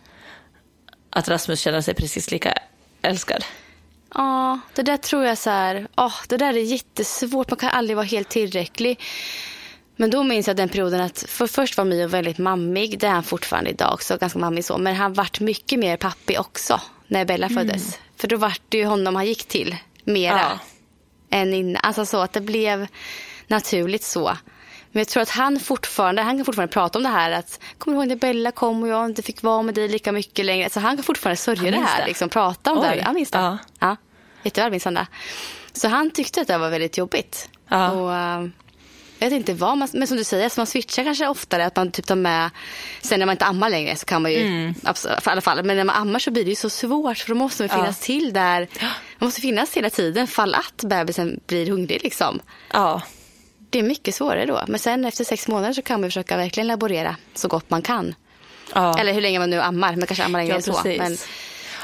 att 1.09 1.29
Rasmus 1.29 1.59
känner 1.59 1.81
sig 1.81 1.93
precis 1.93 2.31
lika 2.31 2.53
älskad. 3.01 3.45
Ja, 4.13 4.59
det 4.75 4.81
där 4.83 4.97
tror 4.97 5.25
jag 5.25 5.37
så 5.37 5.49
här, 5.49 5.87
åh, 5.97 6.13
det 6.27 6.37
där 6.37 6.53
är 6.53 6.61
jättesvårt. 6.61 7.49
Man 7.49 7.57
kan 7.57 7.69
aldrig 7.69 7.95
vara 7.97 8.05
helt 8.05 8.29
tillräcklig. 8.29 8.99
Men 9.95 10.09
då 10.09 10.23
minns 10.23 10.47
jag 10.47 10.55
den 10.57 10.69
perioden 10.69 11.01
att 11.01 11.25
för 11.27 11.47
först 11.47 11.77
var 11.77 11.85
Mio 11.85 12.07
väldigt 12.07 12.37
mammig. 12.37 12.99
Det 12.99 13.07
är 13.07 13.11
han 13.11 13.23
fortfarande 13.23 13.69
idag 13.69 13.93
också, 13.93 14.17
ganska 14.17 14.39
mammig 14.39 14.65
så. 14.65 14.77
Men 14.77 14.95
han 14.95 15.13
vart 15.13 15.39
mycket 15.39 15.79
mer 15.79 15.97
pappig 15.97 16.39
också 16.39 16.81
när 17.07 17.25
Bella 17.25 17.49
föddes. 17.49 17.99
För 18.17 18.27
då 18.27 18.37
vart 18.37 18.61
det 18.69 18.77
ju 18.77 18.85
honom 18.85 19.15
han 19.15 19.25
gick 19.25 19.45
till 19.47 19.75
mera 20.03 20.39
Ja. 20.39 20.59
än 21.37 21.53
innan. 21.53 21.81
Alltså 21.83 22.05
så 22.05 22.17
att 22.21 22.33
det 22.33 22.41
blev 22.41 22.87
naturligt 23.47 24.03
så. 24.03 24.37
Men 24.91 24.99
jag 24.99 25.07
tror 25.07 25.23
att 25.23 25.29
han 25.29 25.59
fortfarande, 25.59 26.21
han 26.21 26.37
kan 26.37 26.45
fortfarande 26.45 26.73
prata 26.73 26.99
om 26.99 27.03
det 27.03 27.09
här 27.09 27.31
att 27.31 27.59
kommer 27.77 27.97
du 27.97 28.01
ihåg 28.01 28.07
när 28.07 28.15
Bella 28.15 28.51
kom 28.51 28.83
och 28.83 28.89
jag 28.89 29.05
inte 29.05 29.21
fick 29.21 29.43
vara 29.43 29.61
med 29.61 29.75
dig 29.75 29.87
lika 29.87 30.11
mycket 30.11 30.45
längre. 30.45 30.69
Så 30.69 30.79
han 30.79 30.97
kan 30.97 31.03
fortfarande 31.03 31.37
sörja 31.37 31.71
det 31.71 31.77
här, 31.77 32.01
det. 32.01 32.07
liksom 32.07 32.29
prata 32.29 32.71
om 32.71 32.81
det. 32.81 32.89
Oj. 32.89 32.97
här. 32.97 33.01
Han 33.05 33.15
minns 33.15 33.31
det. 33.31 33.37
Ja. 33.37 33.57
Ja, 33.79 33.95
jätteväl 34.43 34.71
minns 34.71 34.85
han 34.85 34.93
det. 34.93 35.07
Så 35.73 35.87
han 35.87 36.11
tyckte 36.11 36.41
att 36.41 36.47
det 36.47 36.57
var 36.57 36.69
väldigt 36.69 36.97
jobbigt. 36.97 37.49
Ja. 37.67 37.91
Och, 37.91 38.13
eh, 38.15 38.47
jag 39.21 39.29
vet 39.29 39.37
inte 39.37 39.53
vad 39.53 39.77
man, 39.77 39.87
men 39.93 40.07
som 40.07 40.17
du 40.17 40.23
säger, 40.23 40.49
så 40.49 40.59
man 40.59 40.67
switchar 40.67 41.03
kanske 41.03 41.27
oftare. 41.27 41.65
Att 41.65 41.75
man 41.75 41.91
typ 41.91 42.05
tar 42.05 42.15
med, 42.15 42.49
sen 43.01 43.19
när 43.19 43.25
man 43.25 43.33
inte 43.33 43.45
ammar 43.45 43.69
längre 43.69 43.95
så 43.95 44.05
kan 44.05 44.21
man 44.21 44.31
ju, 44.31 44.37
Mm. 44.41 44.73
absolut, 44.83 45.23
för 45.23 45.31
alla 45.31 45.41
fall. 45.41 45.63
Men 45.63 45.77
när 45.77 45.83
man 45.83 45.95
ammar 45.95 46.19
så 46.19 46.31
blir 46.31 46.43
det 46.43 46.49
ju 46.49 46.55
så 46.55 46.69
svårt 46.69 47.17
för 47.17 47.29
då 47.29 47.35
måste 47.35 47.63
man 47.63 47.69
finnas 47.69 47.99
till 47.99 48.33
där. 48.33 48.67
Man 48.81 49.27
måste 49.27 49.41
finnas 49.41 49.73
hela 49.73 49.89
tiden 49.89 50.27
fall 50.27 50.55
att 50.55 50.83
bebisen 50.83 51.39
blir 51.47 51.69
hungrig 51.69 52.03
liksom. 52.03 52.39
Ja, 52.73 53.01
Det 53.69 53.79
är 53.79 53.83
mycket 53.83 54.15
svårare 54.15 54.45
då. 54.45 54.61
Men 54.67 54.79
sen 54.79 55.05
efter 55.05 55.23
sex 55.23 55.47
månader 55.47 55.73
så 55.73 55.81
kan 55.81 56.01
man 56.01 56.09
försöka 56.09 56.37
verkligen 56.37 56.67
laborera 56.67 57.15
så 57.35 57.47
gott 57.47 57.69
man 57.69 57.81
kan. 57.81 58.15
ja. 58.73 58.99
Eller 58.99 59.13
hur 59.13 59.21
länge 59.21 59.39
man 59.39 59.49
nu 59.49 59.61
ammar, 59.61 59.95
men 59.95 60.07
kanske 60.07 60.23
ammar 60.23 60.39
längre 60.39 60.49
ja 60.49 60.55
än 60.55 60.63
så. 60.63 60.81
Men 60.85 61.17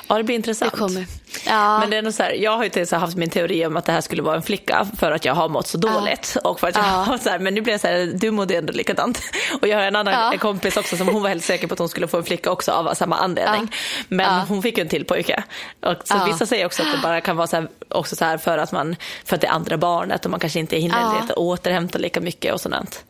Ja, 0.07 0.17
det 0.17 0.23
blir 0.23 0.33
det 0.33 0.37
intressant. 0.37 0.71
kommer. 0.71 1.05
Ja. 1.45 1.79
Men 1.79 1.89
det 1.89 1.97
är 1.97 2.01
nog 2.01 2.13
så 2.13 2.23
här, 2.23 2.31
jag 2.31 2.57
har 2.57 2.63
ju 2.63 2.69
till 2.69 2.87
så 2.87 2.95
här 2.95 3.01
haft 3.01 3.17
min 3.17 3.29
teori 3.29 3.65
om 3.65 3.77
att 3.77 3.85
det 3.85 3.91
här 3.91 4.01
skulle 4.01 4.21
vara 4.21 4.35
en 4.35 4.41
flicka 4.41 4.87
för 4.99 5.11
att 5.11 5.25
jag 5.25 5.33
har 5.33 5.49
mått 5.49 5.67
så 5.67 5.77
dåligt. 5.77 6.37
Och 6.43 6.59
för 6.59 6.67
att 6.67 6.75
jag 6.75 6.85
Ja. 6.85 6.89
har 6.89 7.17
så 7.17 7.29
här, 7.29 7.39
men 7.39 7.53
nu 7.53 7.61
blir 7.61 7.73
jag 7.73 7.81
så 7.81 7.87
här, 7.87 8.11
du 8.15 8.31
mådde 8.31 8.55
ändå 8.57 8.73
likadant. 8.73 9.21
Och 9.61 9.67
jag 9.67 9.77
har 9.77 9.83
en 9.83 9.95
annan 9.95 10.13
Ja. 10.13 10.37
kompis 10.39 10.77
också 10.77 10.97
som 10.97 11.07
hon 11.07 11.21
var 11.21 11.29
helt 11.29 11.43
säker 11.43 11.67
på 11.67 11.73
att 11.73 11.79
hon 11.79 11.89
skulle 11.89 12.07
få 12.07 12.17
en 12.17 12.23
flicka 12.23 12.51
också 12.51 12.71
av 12.71 12.93
samma 12.93 13.17
anledning. 13.17 13.71
Men 14.07 14.25
Ja. 14.35 14.45
hon 14.47 14.61
fick 14.61 14.77
ju 14.77 14.81
en 14.81 14.89
till 14.89 15.05
pojke. 15.05 15.43
Och 15.81 15.95
så 16.03 16.13
Ja. 16.17 16.25
vissa 16.25 16.45
säger 16.45 16.65
också 16.65 16.83
att 16.83 16.91
det 16.91 16.99
bara 17.03 17.21
kan 17.21 17.37
vara 17.37 17.47
så 17.47 17.55
här, 17.55 17.67
också 17.89 18.15
så 18.15 18.25
här 18.25 18.37
för 18.37 18.57
att 18.57 18.71
man, 18.71 18.95
för 19.25 19.35
att 19.35 19.41
det 19.41 19.47
är 19.47 19.51
andra 19.51 19.77
barnet 19.77 20.25
och 20.25 20.31
man 20.31 20.39
kanske 20.39 20.59
inte 20.59 20.77
hinner 20.77 20.99
Ja. 21.01 21.17
lite 21.21 21.33
återhämta 21.33 21.97
lika 21.97 22.21
mycket 22.21 22.53
och 22.53 22.61
sådant. 22.61 23.03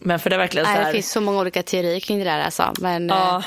Men 0.00 0.18
för 0.18 0.30
det 0.30 0.36
är 0.36 0.38
verkligen 0.38 0.66
så 0.66 0.70
Nej, 0.70 0.78
det 0.80 0.84
här, 0.84 0.92
finns 0.92 1.10
så 1.12 1.20
många 1.20 1.40
olika 1.40 1.62
teorier 1.62 2.00
kring 2.00 2.18
det 2.18 2.24
där 2.24 2.40
alltså. 2.40 2.72
Men, 2.80 3.08
ja. 3.08 3.42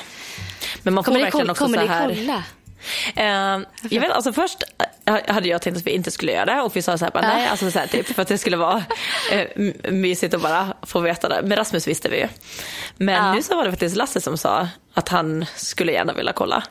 Men 0.84 0.94
man 0.94 1.04
får 1.04 1.12
kommer 1.12 1.20
ni, 1.20 1.24
verkligen 1.24 1.50
också 1.50 1.64
kommer 1.64 1.78
så 1.78 1.88
här. 1.88 2.08
kolla? 2.08 2.44
Eh, 3.16 3.66
jag 3.90 4.02
vet, 4.02 4.12
alltså 4.12 4.34
först 4.34 4.64
eh, 5.06 5.34
hade 5.34 5.48
jag 5.48 5.62
tänkt 5.62 5.78
att 5.78 5.88
vi 5.88 5.92
inte 5.92 6.12
skulle 6.12 6.32
göra 6.32 6.46
det 6.46 6.62
och 6.62 6.76
vi 6.76 6.82
sa 6.82 6.98
så 6.98 7.06
här, 7.06 7.12
bara, 7.12 7.28
nej, 7.28 7.48
alltså 7.48 7.72
så 7.72 7.80
här, 7.80 7.88
typ, 7.88 8.08
för 8.16 8.22
att 8.22 8.28
det 8.28 8.38
skulle 8.38 8.58
vara 8.58 8.84
m- 9.32 9.74
mysigt 9.84 10.34
att 10.34 10.42
bara 10.42 10.74
få 10.84 11.00
veta 11.00 11.30
det. 11.30 11.42
Men 11.44 11.58
Rasmus 11.58 11.88
visste 11.88 12.10
vi 12.10 12.18
ju. 12.18 12.28
Men 12.98 13.16
Ja. 13.26 13.34
nu 13.34 13.44
så 13.44 13.56
var 13.56 13.64
det 13.66 13.72
faktiskt 13.72 13.96
Lasse 13.96 14.22
som 14.22 14.38
sa 14.38 14.68
att 14.94 15.10
han 15.10 15.46
skulle 15.56 15.92
gärna 15.92 16.14
vilja 16.14 16.34
kolla. 16.34 16.64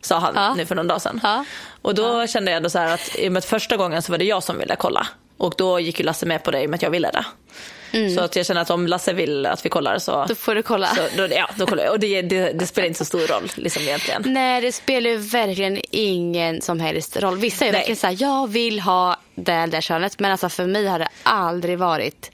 Sa 0.00 0.18
han 0.18 0.56
nu 0.56 0.66
för 0.66 0.74
någon 0.74 0.88
dag 0.88 1.02
sedan. 1.02 1.20
Och 1.82 1.94
då 1.94 2.26
kände 2.26 2.50
jag 2.50 2.56
ändå 2.56 2.70
så 2.70 2.78
här 2.78 2.94
att 2.94 3.16
i 3.18 3.28
och 3.28 3.32
med 3.32 3.38
att 3.38 3.44
första 3.44 3.76
gången 3.76 4.02
så 4.02 4.12
var 4.12 4.18
det 4.18 4.24
jag 4.24 4.42
som 4.42 4.58
ville 4.58 4.76
kolla. 4.76 5.06
Och 5.38 5.54
då 5.58 5.80
gick 5.80 5.98
ju 6.00 6.04
Lasse 6.06 6.26
med 6.26 6.42
på 6.42 6.50
det 6.50 6.62
i 6.62 6.66
och 6.66 6.70
med 6.70 6.76
att 6.76 6.82
jag 6.82 6.90
ville 6.90 7.10
det. 7.10 7.24
Så 8.14 8.20
att 8.20 8.36
jag 8.36 8.46
känner 8.46 8.60
att 8.60 8.70
om 8.70 8.86
Lasse 8.86 9.12
vill 9.12 9.46
att 9.46 9.64
vi 9.64 9.68
kollar 9.68 9.98
så, 9.98 10.14
Mm. 10.16 10.28
Då 10.28 10.34
får 10.34 10.54
du 10.54 10.62
kolla. 10.62 10.86
så 10.94 11.02
då, 11.16 11.28
ja, 11.34 11.48
då 11.56 11.66
kollar 11.66 11.84
jag. 11.84 11.92
Och 11.92 12.00
det, 12.00 12.22
det, 12.22 12.52
det 12.52 12.66
spelar 12.66 12.86
inte 12.86 12.98
så 12.98 13.04
stor 13.04 13.26
roll 13.26 13.52
liksom 13.54 13.82
egentligen. 13.82 14.22
Nej, 14.26 14.60
det 14.60 14.72
spelar 14.72 15.10
ju 15.10 15.16
verkligen 15.16 15.80
ingen 15.90 16.60
som 16.60 16.80
helst 16.80 17.16
roll. 17.16 17.38
Vissa 17.38 17.64
är 17.64 17.66
ju 17.66 17.72
verkligen 17.72 17.96
så 17.96 18.06
här, 18.06 18.16
jag 18.20 18.48
vill 18.50 18.80
ha 18.80 19.16
det 19.34 19.66
där 19.66 19.80
könet. 19.80 20.18
Men 20.18 20.30
alltså 20.30 20.48
för 20.48 20.66
mig 20.66 20.86
har 20.86 20.98
det 20.98 21.08
aldrig 21.22 21.78
varit 21.78 22.30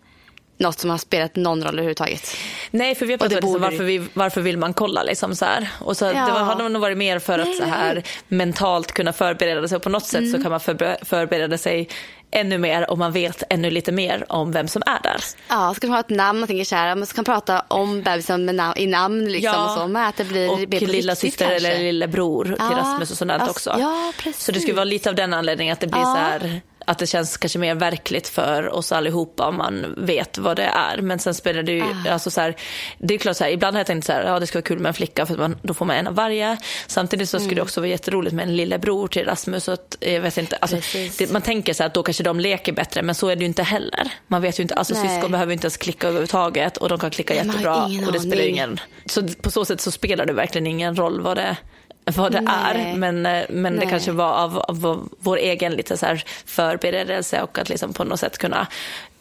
något 0.59 0.79
som 0.79 0.91
har 0.91 0.99
spelat 0.99 1.37
någon 1.37 1.59
roll 1.65 1.75
överhuvudtaget. 1.75 2.37
Nej, 2.71 2.95
för 2.95 3.07
vi 3.07 3.13
har 3.13 3.19
pratat 3.19 3.33
liksom, 3.33 3.61
varför, 3.61 3.85
vi, 3.85 4.03
varför 4.15 4.41
vill 4.41 4.59
man 4.59 4.75
kolla 4.75 5.03
liksom 5.03 5.37
så 5.37 5.45
här. 5.45 5.69
Och 5.81 5.97
så 5.97 6.05
Ja. 6.05 6.13
Det 6.27 6.33
var, 6.33 6.41
hade 6.41 6.69
nog 6.69 6.83
varit 6.83 6.99
mer 6.99 7.19
för 7.19 7.39
att 7.39 7.47
Nej, 7.47 7.57
så 7.57 7.65
här, 7.65 7.95
nej. 7.95 8.05
mentalt 8.29 8.93
kunna 8.93 9.13
förbereda 9.13 9.69
sig. 9.69 9.77
Och 9.77 9.83
på 9.83 9.89
något 9.89 10.07
sätt 10.07 10.21
Mm. 10.21 10.33
så 10.33 10.43
kan 10.43 10.51
man 10.51 10.61
förbe- 10.61 11.05
förbereda 11.05 11.59
sig 11.59 11.89
ännu 12.35 12.59
mer 12.59 12.91
om 12.91 12.99
man 12.99 13.13
vet 13.13 13.43
ännu 13.51 13.71
lite 13.71 13.93
mer 13.93 14.25
om 14.29 14.53
vem 14.53 14.69
som 14.69 14.83
är 14.87 15.03
där. 15.03 15.17
Ja, 15.49 15.75
ska 15.75 15.87
man 15.87 15.95
ha 15.95 16.01
ett 16.01 16.11
namn 16.11 16.41
man 16.41 16.47
tänker 16.47 16.65
så 16.65 16.77
här, 16.77 16.95
man 16.95 17.07
kan 17.07 17.25
prata 17.25 17.65
om 17.69 18.03
bebisen 18.03 18.45
med 18.45 18.55
nam- 18.55 18.79
i 18.79 18.87
namn 18.87 19.33
liksom 19.33 19.65
och 19.65 19.71
så. 19.71 19.87
Med 19.89 20.09
att 20.09 20.17
det 20.17 20.25
blir 20.25 20.51
och 20.51 20.59
lilla 20.59 21.13
riktigt 21.13 21.19
syster 21.19 21.49
kanske. 21.49 21.69
eller 21.69 21.79
lillebror 21.85 22.45
till 22.45 22.55
Ja, 22.59 22.77
Rasmus 22.77 23.11
och 23.11 23.17
sådant 23.17 23.43
alltså, 23.43 23.71
också. 23.71 23.81
ja, 23.83 24.13
precis. 24.19 24.45
Så 24.45 24.53
det 24.53 24.61
skulle 24.61 24.75
vara 24.75 24.85
lite 24.85 25.09
av 25.09 25.15
den 25.15 25.35
anledningen 25.35 25.73
att 25.73 25.81
det 25.81 25.87
blir 25.87 26.01
Ja. 26.01 26.05
så 26.15 26.21
här 26.21 26.61
att 26.87 26.99
det 26.99 27.07
känns 27.07 27.37
kanske 27.37 27.59
mer 27.59 27.75
verkligt 27.75 28.29
för 28.29 28.69
oss 28.75 28.93
allihopa 28.93 29.47
om 29.49 29.57
man 29.57 29.95
vet 29.97 30.39
vad 30.39 30.57
det 30.57 30.63
är. 30.65 30.99
Men 31.03 31.19
sen 31.19 31.35
spelar 31.35 31.63
det 31.63 31.73
ju, 31.73 31.83
Ah. 31.83 32.13
alltså 32.13 32.31
så 32.31 32.41
här, 32.41 32.57
det 32.99 33.15
är 33.15 33.19
klart 33.19 33.37
så 33.37 33.45
här, 33.45 33.51
ibland 33.51 33.75
har 33.75 33.81
jag 33.81 33.87
tänkt 33.87 34.05
så 34.07 34.13
här, 34.13 34.25
ja 34.25 34.41
det 34.41 34.47
ska 34.47 34.59
vara 34.59 34.63
kul 34.65 34.79
med 34.79 34.89
en 34.89 34.95
flicka 34.95 35.27
för 35.27 35.37
man, 35.37 35.57
då 35.63 35.75
får 35.75 35.85
man 35.85 35.97
en 35.97 36.07
av 36.07 36.15
varje. 36.15 36.57
Samtidigt 36.87 37.29
så 37.29 37.39
skulle 37.39 37.47
Mm. 37.53 37.57
det 37.57 37.63
också 37.63 37.81
vara 37.81 37.91
jätteroligt 37.91 38.35
med 38.35 38.43
en 38.49 38.57
lillebror 38.57 39.09
till 39.09 39.25
Rasmus. 39.25 39.65
Så 39.65 39.73
att, 39.73 39.97
jag 40.01 40.21
vet 40.21 40.39
inte, 40.39 40.57
alltså, 40.57 40.77
det, 41.19 41.31
man 41.33 41.43
tänker 41.43 41.75
så 41.75 41.83
här 41.83 41.87
att 41.89 41.95
då 41.95 42.03
kanske 42.03 42.23
de 42.23 42.41
leker 42.41 42.73
bättre, 42.73 43.03
men 43.03 43.15
så 43.15 43.29
är 43.29 43.37
det 43.37 43.41
ju 43.41 43.47
inte 43.47 43.63
heller. 43.63 44.13
Man 44.27 44.43
vet 44.43 44.59
ju 44.59 44.63
inte, 44.63 44.75
alltså 44.75 44.95
Nej. 44.95 45.09
syskon 45.09 45.33
behöver 45.33 45.53
inte 45.53 45.65
ens 45.65 45.77
klicka 45.77 46.07
överhuvudtaget 46.07 46.77
och 46.77 46.89
de 46.89 46.99
kan 46.99 47.11
klicka 47.11 47.35
Nej, 47.35 47.47
jättebra 47.47 47.85
och 48.07 48.13
det 48.13 48.21
spelar 48.21 48.43
ingen 48.43 48.81
så 49.07 49.29
på 49.29 49.51
så 49.51 49.65
sätt 49.65 49.81
så 49.81 49.91
spelar 49.91 50.27
det 50.27 50.33
verkligen 50.33 50.67
ingen 50.67 50.97
roll 50.97 51.21
vad 51.21 51.37
det, 51.37 51.57
vad 52.05 52.33
det 52.33 52.41
Nej. 52.41 52.55
är. 52.93 52.97
Men, 52.97 53.27
eh, 53.27 53.45
men 53.51 53.77
det 53.77 53.87
kanske 53.87 54.13
var 54.13 54.33
av, 54.33 54.59
av 54.59 55.09
vår 55.19 55.37
egen 55.37 55.73
lite 55.73 55.97
så 55.97 56.07
här 56.07 56.25
förberedelse 56.47 57.43
och 57.43 57.59
att 57.59 57.69
liksom 57.69 57.93
på 57.93 58.05
något 58.05 58.21
sätt 58.21 58.39
kunna 58.39 58.67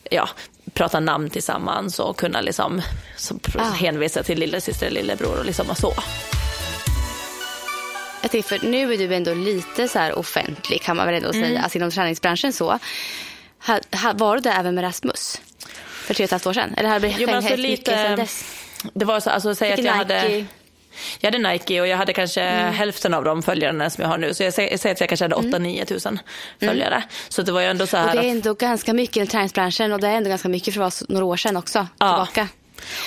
ja, 0.10 0.30
prata 0.74 1.00
namn 1.00 1.30
tillsammans 1.30 2.00
och 2.00 2.18
kunna 2.18 2.42
liksom, 2.42 2.82
så, 3.18 3.36
Ah. 3.60 3.64
hänvisa 3.64 4.24
till 4.24 4.40
lillasyster 4.40 4.88
och 4.88 4.94
lillebror 4.94 5.40
och 5.40 5.46
liksom 5.46 5.70
och 5.70 5.78
så. 5.78 5.94
Jag 8.22 8.32
tänker, 8.32 8.58
för 8.60 8.68
nu 8.68 8.94
är 8.94 8.98
du 8.98 9.16
ändå 9.16 9.34
lite 9.34 9.88
så 9.88 10.00
här 10.00 10.20
offentlig 10.20 10.82
kan 10.82 10.98
man 10.98 11.06
väl 11.06 11.16
ändå 11.16 11.30
Mm. 11.30 11.42
säga, 11.44 11.62
alltså 11.62 11.78
inom 11.78 11.92
träningsbranschen 11.92 12.54
så. 12.54 12.80
Ha, 13.68 13.80
ha, 14.04 14.14
var 14.14 14.36
du 14.36 14.42
där 14.42 14.60
även 14.60 14.76
med 14.76 14.84
Rasmus? 14.84 15.42
För 15.88 16.14
tre 16.14 16.24
och 16.24 16.26
ett 16.28 16.32
halvt 16.32 16.48
år 16.48 16.54
sedan? 16.54 16.74
Eller 16.78 16.90
har 16.90 17.00
det 17.00 17.16
Jo, 17.20 17.26
men 17.26 17.36
alltså 17.36 17.58
mycket 17.58 17.86
sedan 17.86 18.12
lite, 18.12 18.16
dess? 18.16 18.46
det 18.94 19.06
var 19.06 19.20
så, 19.20 19.30
alltså 19.30 19.56
säg 19.56 19.74
att 19.74 19.84
jag 19.84 19.94
hade, 19.94 20.24
Nike? 20.24 20.46
Jag 21.20 21.32
hade 21.32 21.50
Nike 21.50 21.82
och 21.82 21.88
jag 21.88 21.98
hade 21.98 22.14
kanske 22.14 22.42
Mm. 22.42 22.74
hälften 22.74 23.14
av 23.14 23.24
de 23.24 23.44
följarna 23.44 23.90
som 23.90 24.02
jag 24.02 24.10
har 24.10 24.18
nu. 24.18 24.34
Så 24.34 24.44
jag 24.44 24.54
säger, 24.54 24.92
att 24.92 25.00
jag 25.00 25.10
kanske 25.10 25.24
hade 25.26 25.36
8-9 25.36 25.86
tusen 25.86 26.20
följare. 26.60 27.04
Så 27.30 27.42
det 27.42 27.52
var 27.52 27.62
ju 27.62 27.68
ändå 27.68 27.88
så 27.88 27.98
här 27.98 28.04
Mm. 28.04 28.18
Och 28.18 28.24
det 28.24 28.28
är 28.28 28.32
att, 28.32 28.36
ändå 28.36 28.54
ganska 28.54 28.94
mycket 28.94 29.24
i 29.24 29.28
träningsbranschen 29.28 29.94
och 29.94 30.00
det 30.00 30.08
är 30.08 30.12
ändå 30.14 30.30
ganska 30.30 30.50
mycket 30.50 30.74
för 30.74 30.82
oss 30.82 31.04
några 31.10 31.26
år 31.26 31.38
sedan 31.38 31.58
också. 31.58 31.88
Ja. 32.00 32.08
Tillbaka. 32.26 32.48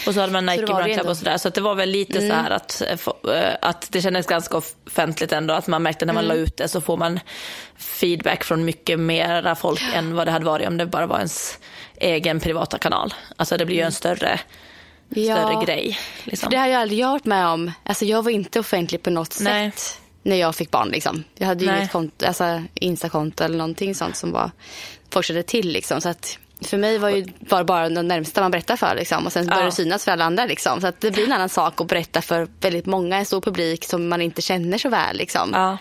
Och 0.07 0.15
så 0.15 0.21
hade 0.21 0.33
man 0.33 0.47
Nike 0.47 0.63
Run 0.63 0.95
Club 0.95 1.07
och 1.07 1.17
sådär. 1.17 1.39
Så 1.39 1.49
att 1.49 1.55
det 1.55 1.61
var 1.61 1.75
väl 1.75 1.89
lite 1.91 2.21
så 2.29 2.35
här 2.35 2.51
att, 2.51 2.83
eh, 2.83 3.35
eh, 3.37 3.57
att 3.63 3.87
det 3.91 4.03
kändes 4.03 4.27
ganska 4.27 4.57
offentligt 4.57 5.33
ändå. 5.33 5.55
Att 5.55 5.67
man 5.67 5.83
märkte 5.83 6.05
när 6.07 6.15
man 6.15 6.25
la 6.25 6.35
ut 6.35 6.57
det 6.57 6.69
så 6.69 6.81
får 6.81 6.97
man 6.97 7.21
feedback 7.79 8.45
från 8.45 8.65
mycket 8.65 8.99
mera 8.99 9.55
folk 9.55 9.83
än 9.95 10.15
vad 10.17 10.27
det 10.27 10.31
hade 10.31 10.45
varit 10.45 10.69
om 10.69 10.77
det 10.77 10.87
bara 10.87 11.07
var 11.07 11.17
ens 11.17 11.59
egen 11.97 12.41
privata 12.41 12.79
kanal. 12.79 13.15
Alltså 13.37 13.57
det 13.57 13.65
blir 13.67 13.77
ju 13.77 13.83
en 13.83 13.93
större, 13.93 14.41
större 15.15 15.65
grej. 15.65 15.99
Liksom. 16.25 16.47
För 16.47 16.51
det 16.51 16.57
har 16.61 16.67
jag 16.67 16.81
aldrig 16.83 17.07
varit 17.07 17.25
med 17.25 17.47
om. 17.47 17.73
Alltså 17.85 18.05
jag 18.05 18.23
var 18.23 18.31
inte 18.31 18.61
offentlig 18.61 19.03
på 19.03 19.11
något 19.11 19.39
Nej. 19.41 19.71
sätt 19.71 20.01
när 20.23 20.37
jag 20.37 20.55
fick 20.55 20.71
barn. 20.71 20.89
Liksom. 20.89 21.25
Jag 21.35 21.47
hade 21.47 21.65
ju 21.65 21.71
Nej. 21.71 21.79
inget 21.79 21.93
konto, 21.93 22.27
alltså, 22.27 22.63
Instakonto 22.75 23.45
eller 23.45 23.59
någonting 23.59 23.95
sånt 23.95 24.17
som 24.17 24.33
var, 24.33 24.51
folk 25.11 25.27
kände 25.27 25.43
till. 25.43 25.69
Liksom. 25.69 26.01
Så 26.01 26.09
att 26.09 26.39
för 26.63 26.79
mig 26.79 26.99
var 26.99 27.09
ju 27.11 27.27
bara, 27.41 27.65
bara 27.65 27.89
de 27.89 28.09
närmsta 28.09 28.41
man 28.41 28.51
berättar 28.51 28.77
för. 28.77 28.95
Liksom. 28.95 29.27
Och 29.27 29.33
sen 29.33 29.47
började 29.47 29.63
Ja. 29.63 29.67
det 29.67 29.73
synas 29.73 30.05
för 30.05 30.13
alla 30.13 30.25
andra. 30.25 30.47
Liksom. 30.47 30.81
Så 30.81 30.87
att 30.87 31.01
det 31.01 31.11
blir 31.11 31.25
en 31.27 31.33
annan 31.33 31.49
sak 31.49 31.81
att 31.81 31.87
berätta 31.89 32.23
för 32.23 32.49
väldigt 32.61 32.87
många, 32.87 33.17
en 33.17 33.27
stor 33.27 33.41
publik 33.41 33.85
som 33.85 34.09
man 34.09 34.21
inte 34.23 34.43
känner 34.43 34.79
så 34.79 34.89
väl. 34.89 35.17
Liksom. 35.17 35.51
Ja. 35.53 35.79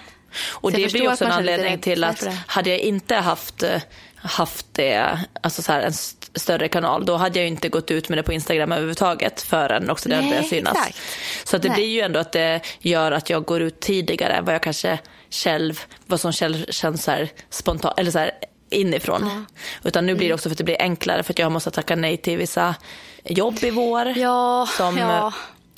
Och 0.52 0.72
Så 0.72 0.78
det 0.78 0.92
blir 0.92 1.12
också 1.12 1.26
en 1.26 1.32
anledning 1.32 1.80
till 1.80 2.04
att 2.04 2.20
det. 2.20 2.38
hade 2.48 2.70
jag 2.70 2.80
inte 2.80 3.16
haft, 3.16 3.64
eh, 3.64 3.82
haft 4.16 4.66
det, 4.72 5.20
alltså 5.42 5.62
så 5.62 5.72
här, 5.72 5.82
en 5.82 5.94
större 6.36 6.68
kanal, 6.68 7.06
då 7.06 7.16
hade 7.16 7.40
jag 7.40 7.44
ju 7.44 7.48
inte 7.48 7.70
gått 7.70 7.92
ut 7.92 8.10
med 8.10 8.18
det 8.18 8.24
på 8.24 8.34
Instagram 8.34 8.72
överhuvudtaget 8.72 9.42
förrän 9.42 9.90
också 9.90 10.10
det 10.10 10.16
Nej, 10.22 10.30
började 10.30 10.48
synas. 10.48 10.74
exakt. 10.78 10.98
Så 11.44 11.56
att 11.56 11.62
det 11.62 11.68
Nej. 11.70 11.76
blir 11.76 11.88
ju 11.88 12.02
ändå 12.02 12.20
att 12.20 12.32
det 12.32 12.60
gör 12.80 13.12
att 13.12 13.30
jag 13.30 13.46
går 13.46 13.62
ut 13.62 13.80
tidigare 13.80 14.34
än 14.34 14.46
vad 14.46 14.56
jag 14.56 14.64
kanske 14.64 15.00
själv, 15.30 15.80
vad 16.06 16.20
som 16.20 16.34
själv 16.34 16.66
känns 16.70 17.04
så 17.04 17.12
här 17.12 17.30
spontant, 17.50 18.00
eller 18.00 18.12
så 18.12 18.20
här 18.20 18.32
inifrån. 18.70 19.46
Utan 19.84 20.06
nu 20.06 20.16
blir 20.16 20.26
Mm. 20.26 20.30
det 20.30 20.34
också 20.34 20.50
för 20.50 20.54
att 20.54 20.58
det 20.58 20.64
blir 20.64 20.82
enklare 20.82 21.24
för 21.24 21.34
att 21.34 21.40
jag 21.40 21.52
måste 21.52 21.72
tacka 21.72 21.96
nej 21.96 22.18
till 22.18 22.38
vissa 22.38 22.76
jobb 23.24 23.64
i 23.64 23.70
vår. 23.70 24.18
Ja, 24.18 24.68
som, 24.78 24.98
ja. 24.98 25.34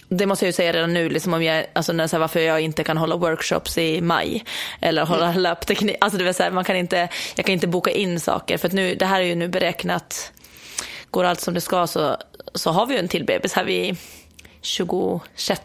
Det 0.09 0.25
måste 0.25 0.45
jag 0.45 0.47
ju 0.49 0.53
säga 0.53 0.73
redan 0.73 0.93
nu, 0.93 1.09
liksom 1.09 1.33
om 1.33 1.43
jag, 1.43 1.65
alltså 1.73 1.93
när, 1.93 2.07
så 2.07 2.15
här, 2.15 2.19
varför 2.21 2.39
jag 2.39 2.61
inte 2.61 2.83
kan 2.83 2.97
hålla 2.97 3.15
workshops 3.15 3.77
i 3.77 4.01
maj. 4.01 4.43
Eller 4.81 5.05
hålla 5.05 5.25
Mm. 5.29 5.41
löpteknik. 5.41 5.95
Alltså 6.01 6.17
det 6.17 6.23
vill 6.23 6.33
säga, 6.33 6.51
man 6.51 6.63
kan 6.63 6.75
inte, 6.75 7.09
jag 7.35 7.45
kan 7.45 7.53
inte 7.53 7.67
boka 7.67 7.91
in 7.91 8.19
saker. 8.19 8.57
För 8.57 8.69
nu, 8.69 8.95
det 8.95 9.05
här 9.05 9.21
är 9.21 9.25
ju 9.25 9.35
nu 9.35 9.47
beräknat, 9.47 10.31
går 11.15 11.23
allt 11.23 11.41
som 11.41 11.53
det 11.53 11.61
ska 11.61 11.87
så, 11.87 12.17
så 12.53 12.71
har 12.71 12.85
vi 12.85 12.93
ju 12.93 12.99
en 12.99 13.07
till 13.07 13.25
bebis 13.25 13.53
här 13.53 13.63
vid 13.63 13.97
26 14.61 15.61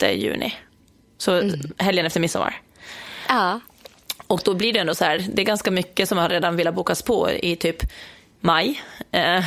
juni. 0.00 0.54
Så 1.18 1.32
Mm. 1.34 1.60
helgen 1.78 2.06
efter 2.06 2.20
midsommar. 2.20 2.60
Ja. 3.28 3.60
Och 4.26 4.40
då 4.44 4.54
blir 4.54 4.72
det 4.72 4.78
ändå 4.78 4.94
så 4.94 5.04
här, 5.04 5.26
det 5.34 5.42
är 5.42 5.46
ganska 5.46 5.70
mycket 5.70 6.08
som 6.08 6.18
har 6.18 6.28
redan 6.28 6.56
velat 6.56 6.74
bokas 6.74 7.02
på 7.02 7.30
i 7.30 7.56
typ 7.56 7.82
maj. 8.40 8.82
Eh, 9.12 9.44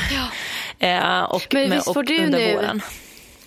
eh, 0.79 1.21
och, 1.23 1.47
Men 1.51 1.71
visst 1.71 1.87
och 1.87 1.93
får 1.93 2.03
du 2.03 2.25
under 2.25 2.39
nu- 2.39 2.53
våren. 2.55 2.81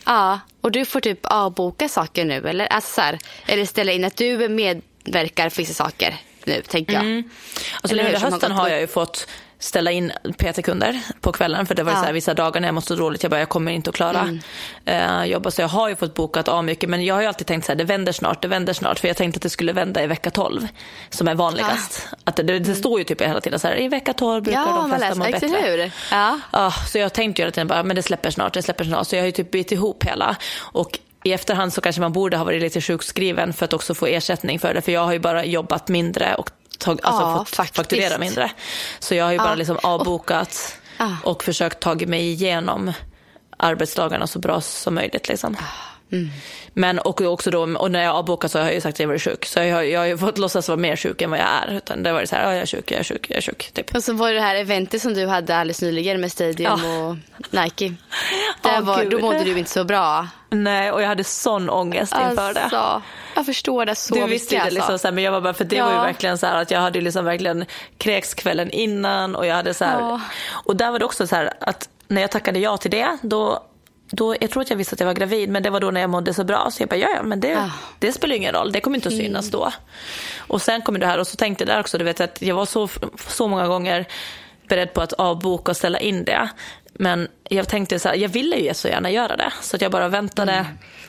Ja, 0.06 0.40
och 0.60 0.72
du 0.72 0.84
får 0.84 1.00
typ 1.00 1.20
avboka 1.22 1.88
saker 1.88 2.24
nu 2.24 2.48
eller? 2.48 2.66
Alltså 2.66 2.94
så 2.94 3.00
här, 3.00 3.18
eller 3.46 3.64
ställa 3.64 3.92
in 3.92 4.04
att 4.04 4.16
du 4.16 4.48
medverkar 4.48 5.48
för 5.48 5.56
vissa 5.62 5.74
saker 5.74 6.16
nu, 6.44 6.62
tänker 6.62 6.92
jag. 6.92 7.02
Alltså 7.06 7.94
Eller 7.94 8.02
nu 8.04 8.08
under 8.14 8.20
hösten 8.30 8.52
har 8.52 8.68
jag 8.68 8.80
ju 8.80 8.86
fått 8.86 9.28
ställa 9.58 9.90
in 9.90 10.12
PT-kunder 10.38 11.00
på 11.20 11.32
kvällen 11.32 11.66
för 11.66 11.74
det 11.74 11.82
var 11.82 11.92
Ja. 11.92 11.98
så 11.98 12.04
här, 12.04 12.12
vissa 12.12 12.34
dagar 12.34 12.60
när 12.60 12.68
jag 12.68 12.74
måste 12.74 12.94
dåligt, 12.94 13.22
jag 13.22 13.30
bara 13.30 13.40
jag 13.40 13.48
kommer 13.48 13.72
inte 13.72 13.90
att 13.90 13.96
klara 13.96 14.20
Mm. 14.20 14.40
eh, 14.84 15.24
jobba 15.24 15.50
så 15.50 15.60
jag 15.60 15.68
har 15.68 15.88
ju 15.88 15.96
fått 15.96 16.14
bokat 16.14 16.48
av 16.48 16.64
mycket 16.64 16.88
men 16.90 17.04
jag 17.04 17.14
har 17.14 17.20
ju 17.22 17.26
alltid 17.28 17.46
tänkt 17.46 17.64
så 17.66 17.72
här, 17.72 17.76
det 17.76 17.84
vänder 17.84 18.12
snart, 18.12 18.42
det 18.42 18.48
vänder 18.48 18.72
snart 18.72 18.98
för 18.98 19.08
jag 19.08 19.16
tänkte 19.16 19.38
att 19.38 19.42
det 19.42 19.50
skulle 19.50 19.72
vända 19.72 20.02
i 20.02 20.06
vecka 20.06 20.30
12 20.30 20.66
som 21.10 21.28
är 21.28 21.34
vanligast. 21.34 22.08
Att 22.24 22.36
det, 22.36 22.42
det 22.58 22.74
står 22.74 22.98
ju 22.98 23.04
typ 23.04 23.20
hela 23.22 23.40
tiden 23.40 23.58
så 23.60 23.68
här, 23.68 23.80
i 23.80 23.88
vecka 23.88 24.12
12 24.12 24.42
brukar 24.42 24.60
Mm. 24.62 24.74
Ja, 24.74 24.80
de 24.80 24.98
flesta 24.98 25.14
må 25.14 25.24
bättre. 25.24 25.70
hur? 25.70 25.90
Ja. 26.10 26.40
Ja, 26.52 26.72
så 26.92 26.98
jag 26.98 27.12
tänkte 27.12 27.42
ju 27.42 27.44
hela 27.44 27.52
tiden 27.52 27.66
bara, 27.68 27.82
men 27.82 27.96
det 27.96 28.02
släpper 28.02 28.30
snart, 28.30 28.52
det 28.54 28.62
släpper 28.62 28.84
snart. 28.84 29.06
Så 29.06 29.16
jag 29.16 29.22
har 29.22 29.26
ju 29.26 29.32
typ 29.32 29.50
bytt 29.50 29.72
ihop 29.72 30.04
hela. 30.04 30.36
Och 30.60 30.98
i 31.24 31.32
efterhand 31.32 31.72
så 31.72 31.80
kanske 31.80 32.00
man 32.00 32.12
borde 32.12 32.36
ha 32.36 32.44
varit 32.44 32.62
lite 32.62 32.80
sjukskriven 32.80 33.52
för 33.52 33.64
att 33.64 33.72
också 33.72 33.94
få 33.94 34.06
ersättning 34.06 34.58
för 34.58 34.74
det. 34.74 34.80
För 34.82 34.92
jag 34.92 35.04
har 35.04 35.12
ju 35.12 35.18
bara 35.18 35.44
jobbat 35.44 35.88
mindre 35.88 36.34
och 36.34 36.50
tag, 36.78 37.00
alltså 37.02 37.22
Ja, 37.22 37.38
fått 37.38 37.48
faktiskt. 37.48 37.76
fakturera 37.76 38.18
mindre. 38.18 38.50
Så 38.98 39.14
jag 39.14 39.24
har 39.24 39.32
ju 39.32 39.38
bara 39.38 39.54
liksom 39.54 39.78
avbokat 39.82 40.78
Ja. 40.98 41.16
och 41.24 41.44
försökt 41.44 41.80
ta 41.80 41.94
mig 41.94 42.30
igenom 42.32 42.92
arbetsdagarna 43.56 44.26
så 44.26 44.38
bra 44.38 44.60
som 44.60 44.94
möjligt. 44.94 45.28
Liksom. 45.28 45.56
Mm. 46.12 46.28
Men 46.72 46.98
och 46.98 47.20
också 47.20 47.50
då, 47.50 47.62
och 47.62 47.90
när 47.90 48.02
jag 48.02 48.14
avbokar 48.14 48.48
så 48.48 48.58
har 48.58 48.64
jag 48.64 48.74
ju 48.74 48.80
sagt 48.80 48.94
att 48.96 49.00
jag 49.00 49.08
varit 49.08 49.22
sjuk. 49.22 49.44
Så 49.46 49.58
jag 49.60 49.74
har, 49.74 49.82
jag 49.82 50.00
har 50.00 50.06
ju 50.06 50.18
fått 50.18 50.38
låtsas 50.38 50.68
vara 50.68 50.76
mer 50.78 50.96
sjuk 50.96 51.22
än 51.22 51.30
vad 51.30 51.38
jag 51.38 51.46
är. 51.46 51.76
Utan 51.76 52.02
det 52.02 52.12
var 52.12 52.20
det 52.20 52.26
så 52.26 52.36
här, 52.36 52.42
ja, 52.44 52.52
jag 52.52 52.62
är 52.62 52.66
sjuk, 52.66 52.90
jag 52.90 53.00
är 53.00 53.04
sjuk, 53.04 53.26
jag 53.30 53.36
är 53.36 53.42
sjuk. 53.42 53.70
Typ. 53.74 53.94
Och 53.94 54.04
så 54.04 54.12
var 54.12 54.28
det 54.28 54.34
det 54.34 54.40
här 54.40 54.54
eventet 54.56 55.02
som 55.02 55.14
du 55.14 55.26
hade 55.26 55.56
alldeles 55.56 55.82
nyligen 55.82 56.20
med 56.20 56.32
Stadium 56.32 56.80
Ja. 56.84 57.06
och 57.06 57.16
Nike. 57.50 57.88
Där 58.62 58.72
Ja, 58.74 58.80
var, 58.80 59.02
gud. 59.02 59.10
då 59.10 59.18
mådde 59.18 59.44
du 59.44 59.58
inte 59.58 59.70
så 59.70 59.84
bra. 59.84 60.28
Nej, 60.50 60.92
och 60.92 61.02
jag 61.02 61.08
hade 61.08 61.24
sån 61.24 61.70
ångest 61.70 62.14
inför 62.30 62.54
det. 62.54 62.60
Alltså, 62.62 63.02
jag 63.34 63.46
förstår 63.46 63.86
det 63.86 63.94
så 63.94 64.14
Du 64.14 64.20
mycket. 64.20 64.34
visste 64.34 64.54
ju 64.54 64.58
det 64.58 64.64
alltså. 64.64 64.74
liksom, 64.78 64.98
så 64.98 65.06
här, 65.08 65.12
men 65.12 65.24
jag 65.24 65.32
var 65.32 65.40
bara, 65.40 65.54
för 65.54 65.64
det 65.64 65.76
Ja. 65.76 65.86
var 65.86 65.92
ju 65.92 65.98
verkligen 66.00 66.38
så 66.38 66.46
här 66.46 66.62
att 66.62 66.70
jag 66.70 66.80
hade 66.80 67.00
liksom 67.00 67.24
verkligen 67.24 67.64
kräks 67.98 68.34
kvällen 68.34 68.70
innan 68.70 69.36
och 69.36 69.46
jag 69.46 69.54
hade 69.54 69.74
så 69.74 69.84
här, 69.84 70.00
Ja. 70.00 70.20
och 70.64 70.76
där 70.76 70.90
var 70.90 70.98
det 70.98 71.04
också 71.04 71.26
så 71.26 71.36
här 71.36 71.52
att 71.60 71.88
när 72.08 72.20
jag 72.20 72.30
tackade 72.30 72.58
ja 72.58 72.76
till 72.76 72.90
det, 72.90 73.18
då 73.22 73.64
då, 74.10 74.36
jag 74.40 74.50
tror 74.50 74.62
att 74.62 74.70
jag 74.70 74.76
visste 74.76 74.94
att 74.94 75.00
jag 75.00 75.06
var 75.06 75.14
gravid, 75.14 75.48
men 75.48 75.62
det 75.62 75.70
var 75.70 75.80
då 75.80 75.90
när 75.90 76.00
jag 76.00 76.10
mådde 76.10 76.34
så 76.34 76.44
bra. 76.44 76.68
Så 76.70 76.82
jag 76.82 76.88
bara, 76.88 76.96
ja, 76.96 77.08
ja 77.16 77.22
men 77.22 77.40
det, 77.40 77.54
Ah. 77.58 77.70
det 77.98 78.12
spelar 78.12 78.36
ingen 78.36 78.52
roll. 78.54 78.72
Det 78.72 78.80
kommer 78.80 78.96
inte 78.96 79.08
att 79.08 79.14
synas 79.16 79.50
då. 79.50 79.72
Och 80.38 80.62
sen 80.62 80.82
kommer 80.82 80.98
det 80.98 81.06
här, 81.06 81.18
och 81.18 81.26
så 81.26 81.36
tänkte 81.36 81.64
jag 81.64 81.68
där 81.76 81.80
också, 81.80 81.98
du 81.98 82.04
vet 82.04 82.20
att 82.20 82.42
jag 82.42 82.54
var 82.54 82.66
så, 82.66 82.88
så 83.28 83.48
många 83.48 83.66
gånger 83.66 84.04
beredd 84.68 84.92
på 84.92 85.00
att 85.00 85.12
avboka 85.12 85.70
och 85.72 85.76
ställa 85.76 85.98
in 86.00 86.24
det. 86.24 86.48
Men 86.98 87.28
jag 87.44 87.68
tänkte 87.68 87.98
så 87.98 88.08
här, 88.08 88.16
jag 88.16 88.28
ville 88.28 88.56
ju 88.56 88.74
så 88.74 88.88
gärna 88.88 89.10
göra 89.10 89.36
det. 89.36 89.52
Så 89.60 89.76
att 89.76 89.82
jag 89.82 89.92
bara 89.92 90.08
väntade 90.08 90.66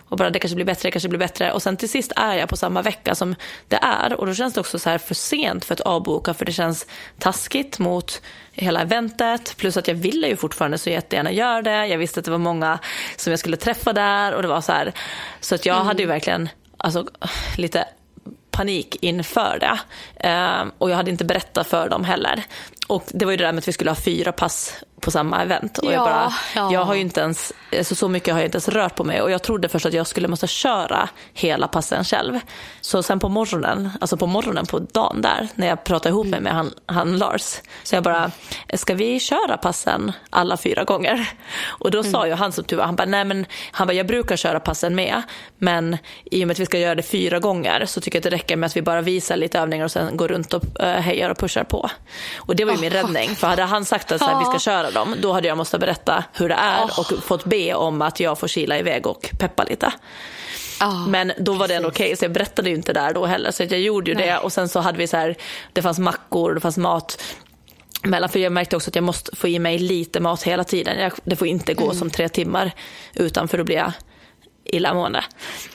och 0.10 0.18
bara 0.18 0.30
det 0.30 0.40
kanske 0.40 0.56
blir 0.56 0.66
bättre, 0.66 0.88
det 0.88 0.92
kanske 0.92 1.10
blir 1.10 1.20
bättre. 1.20 1.52
Och 1.52 1.62
sen 1.62 1.78
till 1.78 1.90
sist 1.90 2.12
är 2.16 2.36
jag 2.36 2.50
på 2.50 2.58
samma 2.58 2.82
vecka 2.82 3.16
som 3.16 3.36
det 3.68 3.80
är. 3.82 4.14
Och 4.14 4.26
då 4.26 4.34
känns 4.34 4.54
det 4.54 4.60
också 4.60 4.80
så 4.80 4.90
här 4.90 4.98
för 4.98 5.16
sent 5.16 5.66
för 5.66 5.74
att 5.74 5.82
avboka 5.82 6.34
för 6.34 6.46
det 6.46 6.52
känns 6.52 6.86
taskigt 7.20 7.80
mot 7.80 8.22
hela 8.52 8.82
eventet. 8.82 9.58
Plus 9.58 9.78
att 9.78 9.88
jag 9.88 9.96
ville 9.96 10.28
ju 10.28 10.36
fortfarande 10.36 10.78
så 10.78 10.90
jättegärna 10.90 11.32
göra 11.32 11.62
det. 11.62 11.88
Jag 11.88 11.98
visste 11.98 12.20
att 12.20 12.26
det 12.26 12.32
var 12.32 12.38
många 12.38 12.80
som 13.16 13.32
jag 13.32 13.40
skulle 13.40 13.58
träffa 13.58 13.94
där 13.94 14.34
och 14.34 14.42
det 14.42 14.48
var 14.48 14.62
så 14.62 14.72
här. 14.72 14.94
Så 15.40 15.56
att 15.56 15.66
jag 15.66 15.84
hade 15.84 16.02
ju 16.02 16.08
verkligen 16.08 16.50
alltså, 16.78 17.06
lite 17.58 17.86
panik 18.52 18.98
inför 19.02 19.58
det. 19.60 19.80
Ehm, 20.28 20.72
och 20.78 20.90
jag 20.90 20.96
hade 20.96 21.12
inte 21.12 21.26
berättat 21.26 21.68
för 21.68 21.90
dem 21.90 22.04
heller. 22.04 22.44
Och 22.88 23.04
det 23.08 23.26
var 23.26 23.32
ju 23.32 23.38
det 23.38 23.44
där 23.44 23.52
med 23.52 23.60
att 23.60 23.68
vi 23.68 23.72
skulle 23.72 23.92
ha 23.92 23.96
fyra 23.96 24.32
pass 24.32 24.84
på 25.02 25.12
samma 25.12 25.44
event. 25.44 25.78
Och 25.78 25.86
jag, 25.86 25.94
Ja, 25.94 26.06
bara, 26.06 26.34
ja. 26.56 26.74
jag 26.74 26.86
har 26.86 26.94
ju 26.96 27.02
inte 27.02 27.22
ens, 27.22 27.54
alltså 27.78 27.96
så 27.96 28.10
mycket 28.10 28.34
har 28.34 28.40
jag 28.42 28.48
inte 28.48 28.56
ens 28.56 28.70
rört 28.70 28.96
på 28.96 29.04
mig. 29.04 29.22
Och 29.22 29.32
jag 29.32 29.44
trodde 29.44 29.70
först 29.70 29.86
att 29.86 29.94
jag 29.94 30.08
skulle 30.08 30.28
måste 30.28 30.48
köra 30.48 31.10
hela 31.34 31.68
passen 31.68 32.04
själv. 32.04 32.40
Så 32.82 33.04
sen 33.04 33.20
på 33.20 33.30
morgonen, 33.30 33.90
alltså 34.02 34.18
på 34.18 34.28
morgonen 34.28 34.66
på 34.66 34.80
dagen 34.80 35.22
där, 35.22 35.48
när 35.56 35.68
jag 35.68 35.84
pratade 35.84 36.10
ihop 36.10 36.28
mig 36.28 36.42
med 36.42 36.54
han, 36.54 36.72
han 36.86 37.18
Lars. 37.18 37.62
Så 37.84 37.96
jag 37.96 38.04
bara, 38.04 38.32
ska 38.74 38.94
vi 38.94 39.20
köra 39.20 39.58
passen 39.58 40.12
alla 40.30 40.58
fyra 40.58 40.84
gånger? 40.84 41.30
Och 41.68 41.92
då 41.92 42.04
sa 42.04 42.28
ju 42.28 42.34
han 42.34 42.52
som 42.52 42.64
tur 42.64 42.80
han 42.80 42.96
bara, 42.96 43.06
nej 43.08 43.26
men, 43.26 43.46
han 43.72 43.88
bara, 43.88 43.94
jag 43.94 44.08
brukar 44.08 44.36
köra 44.36 44.60
passen 44.60 44.96
med. 44.96 45.22
Men 45.58 45.98
i 46.32 46.44
och 46.44 46.48
med 46.48 46.56
att 46.56 46.60
vi 46.60 46.66
ska 46.66 46.80
göra 46.80 46.96
det 46.96 47.04
fyra 47.04 47.40
gånger 47.40 47.86
så 47.86 48.02
tycker 48.02 48.18
jag 48.18 48.20
att 48.20 48.32
det 48.32 48.36
räcker 48.38 48.56
med 48.56 48.68
att 48.68 48.78
vi 48.78 48.82
bara 48.82 49.02
visar 49.02 49.38
lite 49.38 49.60
övningar 49.60 49.86
och 49.86 49.92
sen 49.92 50.18
går 50.18 50.28
runt 50.28 50.54
och 50.54 50.64
uh, 50.80 50.86
hejar 50.86 51.30
och 51.30 51.38
pushar 51.38 51.64
på. 51.64 51.90
Och 52.38 52.56
det 52.56 52.66
var 52.66 52.74
ju 52.74 52.80
min 52.80 52.90
räddning. 52.90 53.36
För 53.36 53.48
hade 53.48 53.64
han 53.64 53.86
sagt 53.86 54.12
att 54.12 54.20
så 54.20 54.26
här, 54.28 54.40
vi 54.40 54.46
ska 54.46 54.60
köra 54.60 54.87
dem, 54.92 55.16
då 55.22 55.34
hade 55.34 55.48
jag 55.48 55.58
måste 55.58 55.80
berätta 55.80 56.24
hur 56.34 56.50
det 56.50 56.56
är 56.56 56.84
och 57.00 57.24
fått 57.24 57.46
be 57.46 57.74
om 57.74 58.02
att 58.02 58.20
jag 58.20 58.40
får 58.40 58.48
kila 58.48 58.80
iväg 58.80 59.08
och 59.08 59.30
peppa 59.40 59.64
lite. 59.64 59.94
Ja, 60.80 61.06
Men 61.08 61.32
då 61.38 61.54
var 61.54 61.68
det 61.68 61.76
ändå 61.76 61.90
okej, 61.90 62.16
så 62.16 62.26
jag 62.26 62.32
berättade 62.32 62.70
ju 62.70 62.76
inte 62.76 62.94
där 62.94 63.14
då 63.14 63.26
heller. 63.26 63.52
Så 63.52 63.64
jag 63.64 63.80
gjorde 63.80 64.12
ju 64.12 64.18
det 64.18 64.38
och 64.38 64.54
sen 64.54 64.70
så 64.70 64.80
hade 64.80 64.98
vi 64.98 65.08
så 65.08 65.18
här, 65.18 65.36
det 65.74 65.82
fanns 65.82 66.00
mackor, 66.00 66.54
det 66.54 66.62
fanns 66.62 66.78
mat. 66.78 67.24
Mellan, 68.04 68.30
för 68.30 68.40
jag 68.40 68.52
märkte 68.52 68.76
också 68.76 68.90
att 68.90 68.96
jag 68.96 69.04
måste 69.04 69.36
få 69.36 69.48
i 69.48 69.60
mig 69.60 69.80
lite 69.80 70.20
mat 70.20 70.44
hela 70.44 70.64
tiden. 70.64 71.00
Jag, 71.00 71.12
det 71.24 71.36
får 71.36 71.48
inte 71.48 71.74
gå 71.74 71.94
som 71.94 72.10
tre 72.10 72.30
timmar 72.30 72.72
utan 73.14 73.48
för 73.48 73.58
då 73.58 73.64
blir 73.64 73.76
jag 73.76 73.92
illamående. 74.76 75.24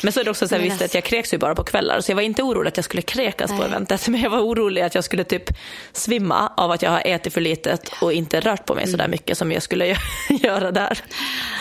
Men 0.02 0.12
så 0.12 0.20
är 0.20 0.24
det 0.24 0.30
också 0.30 0.48
så 0.48 0.54
jag 0.54 0.58
Men 0.60 0.64
visste 0.68 0.76
att 0.76 0.82
alltså- 0.82 0.96
jag 0.96 1.04
kräks 1.04 1.34
ju 1.34 1.38
bara 1.38 1.54
på 1.54 1.64
kvällar 1.64 2.00
så 2.00 2.10
jag 2.10 2.16
var 2.16 2.22
inte 2.22 2.42
orolig 2.42 2.68
att 2.68 2.76
jag 2.76 2.84
skulle 2.84 3.02
kräkas 3.02 3.50
på 3.50 3.56
Nej. 3.56 3.66
eventet 3.66 4.08
men 4.08 4.20
jag 4.20 4.30
var 4.30 4.38
orolig 4.40 4.82
att 4.82 4.94
jag 4.94 5.04
skulle 5.04 5.24
typ 5.24 5.44
svimma 5.92 6.52
av 6.56 6.70
att 6.70 6.82
jag 6.82 6.90
har 6.90 7.02
ätit 7.04 7.34
för 7.34 7.40
litet 7.40 7.92
och 8.00 8.12
inte 8.12 8.40
rört 8.40 8.66
på 8.66 8.74
mig 8.74 8.82
Mm. 8.84 8.90
så 8.90 8.96
där 8.96 9.08
mycket 9.08 9.38
som 9.38 9.52
jag 9.52 9.62
skulle 9.62 9.86
göra 10.28 10.70
där. 10.72 10.98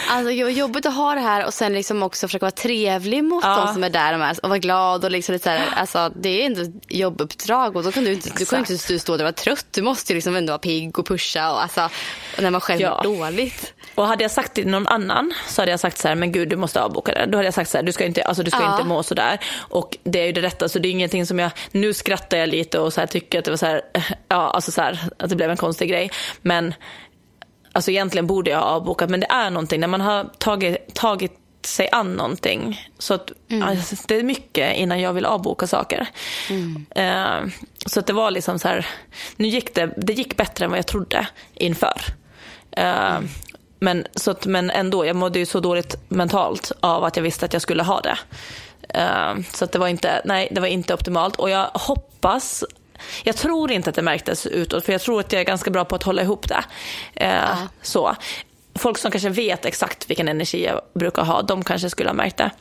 Alltså, 0.09 0.31
jobbigt 0.31 0.85
att 0.85 0.93
ha 0.95 1.15
det 1.15 1.21
här 1.21 1.45
och 1.45 1.53
sen 1.53 1.73
liksom 1.73 2.03
också 2.03 2.27
försöka 2.27 2.43
vara 2.45 2.51
trevlig 2.51 3.23
mot 3.23 3.43
Ja. 3.43 3.63
de 3.65 3.73
som 3.73 3.83
är 3.83 3.89
där 3.89 4.13
är, 4.13 4.35
och 4.43 4.49
vara 4.49 4.59
glad. 4.59 5.05
och 5.05 5.11
liksom 5.11 5.33
lite 5.33 5.43
så 5.43 5.49
här, 5.49 5.61
alltså, 5.75 6.11
Det 6.15 6.29
är 6.41 6.45
ändå 6.45 6.61
ett 6.61 6.69
jobbuppdrag 6.89 7.75
och 7.75 7.83
då 7.83 7.91
kan 7.91 8.03
du 8.03 8.13
inte, 8.13 8.29
du 8.37 8.45
kan 8.45 8.59
inte 8.59 8.99
stå 8.99 9.11
där 9.17 9.23
och 9.23 9.25
vara 9.25 9.31
trött. 9.33 9.65
Du 9.71 9.81
måste 9.81 10.13
ju 10.13 10.15
liksom 10.17 10.35
ändå 10.35 10.51
vara 10.51 10.59
pigg 10.59 10.99
och 10.99 11.05
pusha 11.07 11.51
och, 11.51 11.61
alltså, 11.63 11.89
och 12.37 12.43
när 12.43 12.49
man 12.51 12.61
själv 12.61 12.81
Ja. 12.81 13.01
mår 13.05 13.15
dåligt. 13.17 13.73
Och 13.95 14.07
hade 14.07 14.23
jag 14.23 14.31
sagt 14.31 14.53
till 14.53 14.67
någon 14.67 14.87
annan 14.87 15.33
så 15.47 15.61
hade 15.61 15.71
jag 15.71 15.79
sagt 15.79 15.97
så 15.97 16.07
här, 16.07 16.15
men 16.15 16.31
gud 16.31 16.49
du 16.49 16.55
måste 16.55 16.81
avboka 16.81 17.11
det. 17.13 17.20
Då 17.25 17.37
hade 17.37 17.47
jag 17.47 17.53
sagt 17.53 17.69
så 17.69 17.77
här, 17.77 17.83
du 17.83 17.91
ska 17.91 18.05
inte, 18.05 18.23
alltså, 18.23 18.43
du 18.43 18.51
ska 18.51 18.61
Ja. 18.61 18.71
inte 18.71 18.83
må 18.87 19.03
så 19.03 19.15
där. 19.15 19.39
Och 19.59 19.97
det 20.03 20.19
är 20.21 20.25
ju 20.25 20.31
det 20.31 20.41
rätta, 20.41 20.69
så 20.69 20.79
det 20.79 20.87
är 20.87 20.91
ingenting 20.91 21.25
som 21.25 21.39
jag, 21.39 21.51
nu 21.71 21.93
skrattar 21.93 22.37
jag 22.37 22.49
lite 22.49 22.79
och 22.79 22.93
så 22.93 22.99
här, 23.01 23.07
tycker 23.07 23.39
att 23.39 23.45
det 23.45 23.51
var 23.51 23.57
så 23.57 23.65
här, 23.65 23.81
ja 24.27 24.35
alltså 24.51 24.71
så 24.71 24.81
här, 24.81 24.99
att 25.19 25.29
det 25.29 25.35
blev 25.35 25.51
en 25.51 25.57
konstig 25.57 25.89
grej. 25.89 26.11
Men 26.41 26.73
alltså 27.71 27.91
egentligen 27.91 28.27
borde 28.27 28.51
jag 28.51 28.57
ha 28.59 28.65
avbokat, 28.65 29.09
men 29.09 29.19
det 29.19 29.27
är 29.29 29.49
någonting 29.49 29.79
när 29.81 29.87
man 29.87 30.01
har 30.01 30.29
tagit, 30.37 30.95
tagit 30.95 31.37
sig 31.65 31.89
an 31.91 32.13
någonting. 32.13 32.89
Så 32.99 33.13
att, 33.13 33.31
alltså, 33.63 33.95
det 34.07 34.15
är 34.15 34.23
mycket 34.23 34.77
innan 34.77 35.01
jag 35.01 35.13
vill 35.13 35.25
avboka 35.25 35.67
saker. 35.67 36.07
Eh, 36.95 37.39
så 37.85 37.99
att 37.99 38.07
det 38.07 38.13
var 38.13 38.31
liksom 38.31 38.59
så 38.59 38.67
här, 38.67 38.85
nu 39.35 39.47
gick 39.47 39.75
det, 39.75 39.93
det 39.97 40.13
gick 40.13 40.37
bättre 40.37 40.65
än 40.65 40.71
vad 40.71 40.77
jag 40.77 40.87
trodde 40.87 41.27
inför. 41.53 42.01
Eh, 42.71 43.19
men, 43.81 44.05
så 44.15 44.31
att, 44.31 44.45
men 44.45 44.69
ändå, 44.69 45.05
jag 45.05 45.15
mådde 45.15 45.39
ju 45.39 45.45
så 45.45 45.59
dåligt 45.59 45.95
mentalt 46.07 46.71
av 46.79 47.03
att 47.03 47.15
jag 47.15 47.23
visste 47.23 47.45
att 47.45 47.53
jag 47.53 47.61
skulle 47.61 47.83
ha 47.83 48.01
det. 48.01 48.17
Eh, 48.89 49.35
så 49.53 49.65
att 49.65 49.71
det 49.71 49.79
var 49.79 49.87
inte, 49.87 50.21
nej, 50.25 50.47
det 50.51 50.61
var 50.61 50.67
inte 50.67 50.93
optimalt. 50.93 51.35
Och 51.35 51.49
jag 51.49 51.69
hoppas, 51.73 52.63
jag 53.23 53.35
tror 53.35 53.71
inte 53.71 53.89
att 53.89 53.95
det 53.95 54.01
märktes 54.01 54.45
utåt, 54.45 54.85
för 54.85 54.91
jag 54.91 55.01
tror 55.01 55.19
att 55.19 55.33
jag 55.33 55.39
är 55.39 55.45
ganska 55.45 55.71
bra 55.71 55.85
på 55.85 55.95
att 55.95 56.03
hålla 56.03 56.21
ihop 56.21 56.47
det. 56.47 56.63
Eh, 57.15 57.59
så. 57.81 58.15
Folk 58.75 58.97
som 58.97 59.11
kanske 59.11 59.29
vet 59.29 59.65
exakt 59.65 60.09
vilken 60.09 60.27
energi 60.27 60.65
jag 60.65 60.81
brukar 60.93 61.23
ha, 61.23 61.41
de 61.41 61.63
kanske 61.63 61.89
skulle 61.89 62.09
ha 62.09 62.13
märkt 62.13 62.37
det. 62.37 62.51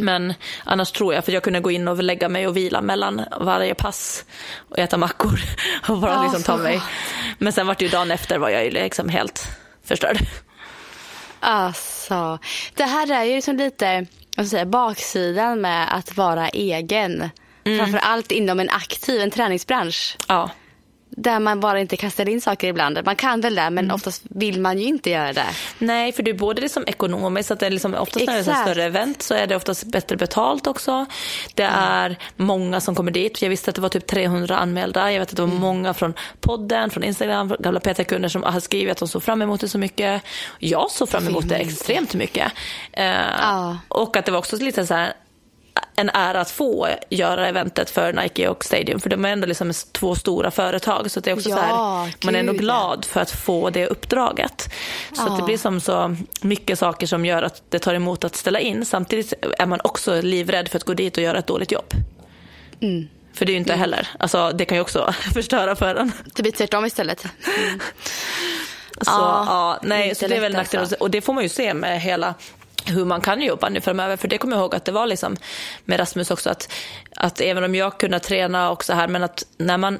Men 0.00 0.34
annars 0.64 0.92
tror 0.92 1.14
jag, 1.14 1.24
för 1.24 1.32
jag 1.32 1.42
kunde 1.42 1.60
gå 1.60 1.70
in 1.70 1.88
och 1.88 2.02
lägga 2.02 2.28
mig 2.28 2.46
och 2.46 2.56
vila 2.56 2.80
mellan 2.80 3.22
varje 3.40 3.74
pass 3.74 4.24
och 4.68 4.78
äta 4.78 4.96
mackor 4.96 5.40
och 5.88 5.98
bara 5.98 6.12
Ja, 6.12 6.22
liksom 6.22 6.42
ta 6.42 6.56
mig. 6.56 6.82
Men 7.38 7.52
sen 7.52 7.66
var 7.66 7.76
det 7.78 7.84
ju 7.84 7.90
dagen 7.90 8.10
efter 8.10 8.38
var 8.38 8.48
jag 8.48 8.64
ju 8.64 8.70
liksom 8.70 9.08
helt 9.08 9.48
förstörd. 9.90 10.18
Alltså, 11.40 12.38
det 12.74 12.84
här 12.84 13.10
är 13.10 13.24
ju 13.24 13.34
liksom 13.34 13.56
lite 13.56 14.06
säga, 14.50 14.66
baksidan 14.66 15.60
med 15.60 15.96
att 15.96 16.16
vara 16.16 16.48
egen. 16.48 17.30
Framför 17.64 17.98
allt 17.98 18.32
inom 18.32 18.60
en 18.60 18.70
aktiv 18.70 19.20
en 19.20 19.30
träningsbransch. 19.30 20.16
Ja. 20.28 20.50
Där 21.22 21.40
man 21.40 21.60
bara 21.60 21.80
inte 21.80 21.96
kastar 21.96 22.28
in 22.28 22.40
saker 22.40 22.68
ibland. 22.68 22.98
Man 23.04 23.16
kan 23.16 23.40
väl 23.40 23.54
det, 23.54 23.70
men 23.70 23.90
oftast 23.90 24.22
vill 24.30 24.60
man 24.60 24.78
ju 24.78 24.84
inte 24.84 25.10
göra 25.10 25.32
det. 25.32 25.46
Nej, 25.78 26.12
för 26.12 26.22
det 26.22 26.30
är 26.30 26.34
både 26.34 26.60
liksom 26.60 26.84
ekonomiskt, 26.86 27.50
att 27.50 27.60
det 27.60 27.66
är 27.66 27.70
liksom, 27.70 27.94
oftast 27.94 28.26
när 28.26 28.32
det 28.34 28.50
är 28.50 28.64
större 28.64 28.84
event 28.84 29.22
så 29.22 29.34
är 29.34 29.46
det 29.46 29.56
oftast 29.56 29.84
bättre 29.84 30.16
betalt 30.16 30.66
också. 30.66 31.06
Det 31.54 31.62
är 31.72 32.16
många 32.36 32.80
som 32.80 32.94
kommer 32.94 33.10
dit. 33.10 33.42
Jag 33.42 33.48
visste 33.48 33.70
att 33.70 33.74
det 33.74 33.80
var 33.82 33.88
typ 33.88 34.06
300 34.06 34.56
anmälda. 34.56 35.12
Jag 35.12 35.20
vet 35.20 35.30
att 35.30 35.36
det 35.36 35.42
var 35.42 35.48
många 35.48 35.94
från 35.94 36.14
podden, 36.40 36.90
från 36.90 37.04
Instagram, 37.04 37.48
från 37.48 37.58
gamla 37.60 37.80
PT-kunder 37.80 38.28
som 38.28 38.42
har 38.42 38.60
skrivit 38.60 38.92
att 38.92 38.98
de 38.98 39.08
såg 39.08 39.22
fram 39.22 39.42
emot 39.42 39.60
det 39.60 39.68
så 39.68 39.78
mycket. 39.78 40.22
Jag 40.58 40.90
såg 40.90 41.08
fram 41.08 41.28
emot 41.28 41.48
det 41.48 41.56
extremt 41.56 42.14
mycket. 42.14 42.52
Eh, 42.92 43.10
Ja. 43.40 43.78
Och 43.88 44.16
att 44.16 44.24
det 44.26 44.32
var 44.32 44.38
också 44.38 44.56
lite 44.56 44.86
så 44.86 44.94
här 44.94 45.12
en 46.00 46.10
ära 46.14 46.40
att 46.40 46.50
få 46.50 46.88
göra 47.08 47.48
eventet 47.48 47.90
för 47.90 48.12
Nike 48.12 48.48
och 48.48 48.64
Stadium. 48.64 49.00
För 49.00 49.10
de 49.10 49.24
är 49.24 49.28
ändå 49.32 49.46
liksom 49.46 49.72
två 49.92 50.14
stora 50.14 50.50
företag. 50.50 51.10
Så 51.10 51.20
det 51.20 51.30
är 51.30 51.34
också 51.34 51.48
Ja, 51.48 51.56
så 51.56 51.62
här, 51.62 52.12
man 52.24 52.34
är 52.34 52.38
ändå 52.40 52.52
ja. 52.54 52.58
glad 52.58 53.04
för 53.04 53.20
att 53.20 53.30
få 53.30 53.70
det 53.70 53.86
uppdraget. 53.86 54.68
Så 55.12 55.22
att 55.22 55.28
det 55.36 55.40
Ja. 55.40 55.44
blir 55.46 55.58
som 55.58 55.80
så 55.80 56.16
mycket 56.40 56.78
saker 56.78 57.06
som 57.06 57.24
gör 57.26 57.42
att 57.42 57.62
det 57.68 57.78
tar 57.78 57.94
emot 57.94 58.24
att 58.24 58.36
ställa 58.36 58.60
in. 58.60 58.84
Samtidigt 58.84 59.32
är 59.58 59.66
man 59.66 59.80
också 59.84 60.20
livrädd 60.20 60.68
för 60.68 60.76
att 60.78 60.84
gå 60.84 60.94
dit 60.94 61.16
och 61.16 61.22
göra 61.22 61.38
ett 61.38 61.46
dåligt 61.46 61.72
jobb. 61.72 61.94
Mm. 62.80 63.08
För 63.34 63.46
det 63.46 63.50
är 63.50 63.54
ju 63.54 63.58
inte 63.60 63.74
heller, 63.74 64.08
alltså 64.18 64.50
det 64.54 64.64
kan 64.64 64.76
ju 64.76 64.82
också 64.82 65.14
förstöra 65.34 65.76
för 65.76 65.94
en. 65.94 66.12
Det 66.34 66.42
blir 66.42 66.52
tvärtom 66.52 66.84
istället. 66.86 67.20
Så, 67.20 69.10
Ja, 69.10 69.44
ja, 69.48 69.78
nej, 69.82 70.08
inte 70.08 70.20
så 70.20 70.26
det 70.28 70.36
är 70.36 70.40
väl 70.40 70.52
lätt 70.52 70.58
nackdel. 70.60 70.80
alltså. 70.80 70.96
Och 71.00 71.10
det 71.10 71.20
får 71.20 71.32
man 71.32 71.42
ju 71.42 71.48
se 71.48 71.74
med 71.74 72.00
hela 72.00 72.34
hur 72.90 73.04
man 73.04 73.20
kan 73.20 73.42
jobba 73.42 73.68
nu 73.68 73.80
framöver. 73.80 74.16
För 74.16 74.28
det 74.28 74.38
kommer 74.38 74.56
jag 74.56 74.60
ihåg 74.62 74.74
att 74.74 74.84
det 74.84 74.92
var 74.92 75.06
liksom 75.06 75.36
med 75.84 76.00
Rasmus 76.00 76.30
också 76.30 76.50
att, 76.50 76.72
att 77.16 77.40
även 77.40 77.64
om 77.64 77.74
jag 77.74 77.98
kunde 77.98 78.18
träna 78.20 78.70
och 78.70 78.84
så 78.84 78.92
här, 78.92 79.08
men 79.08 79.22
att 79.24 79.44
när 79.56 79.78
man 79.78 79.98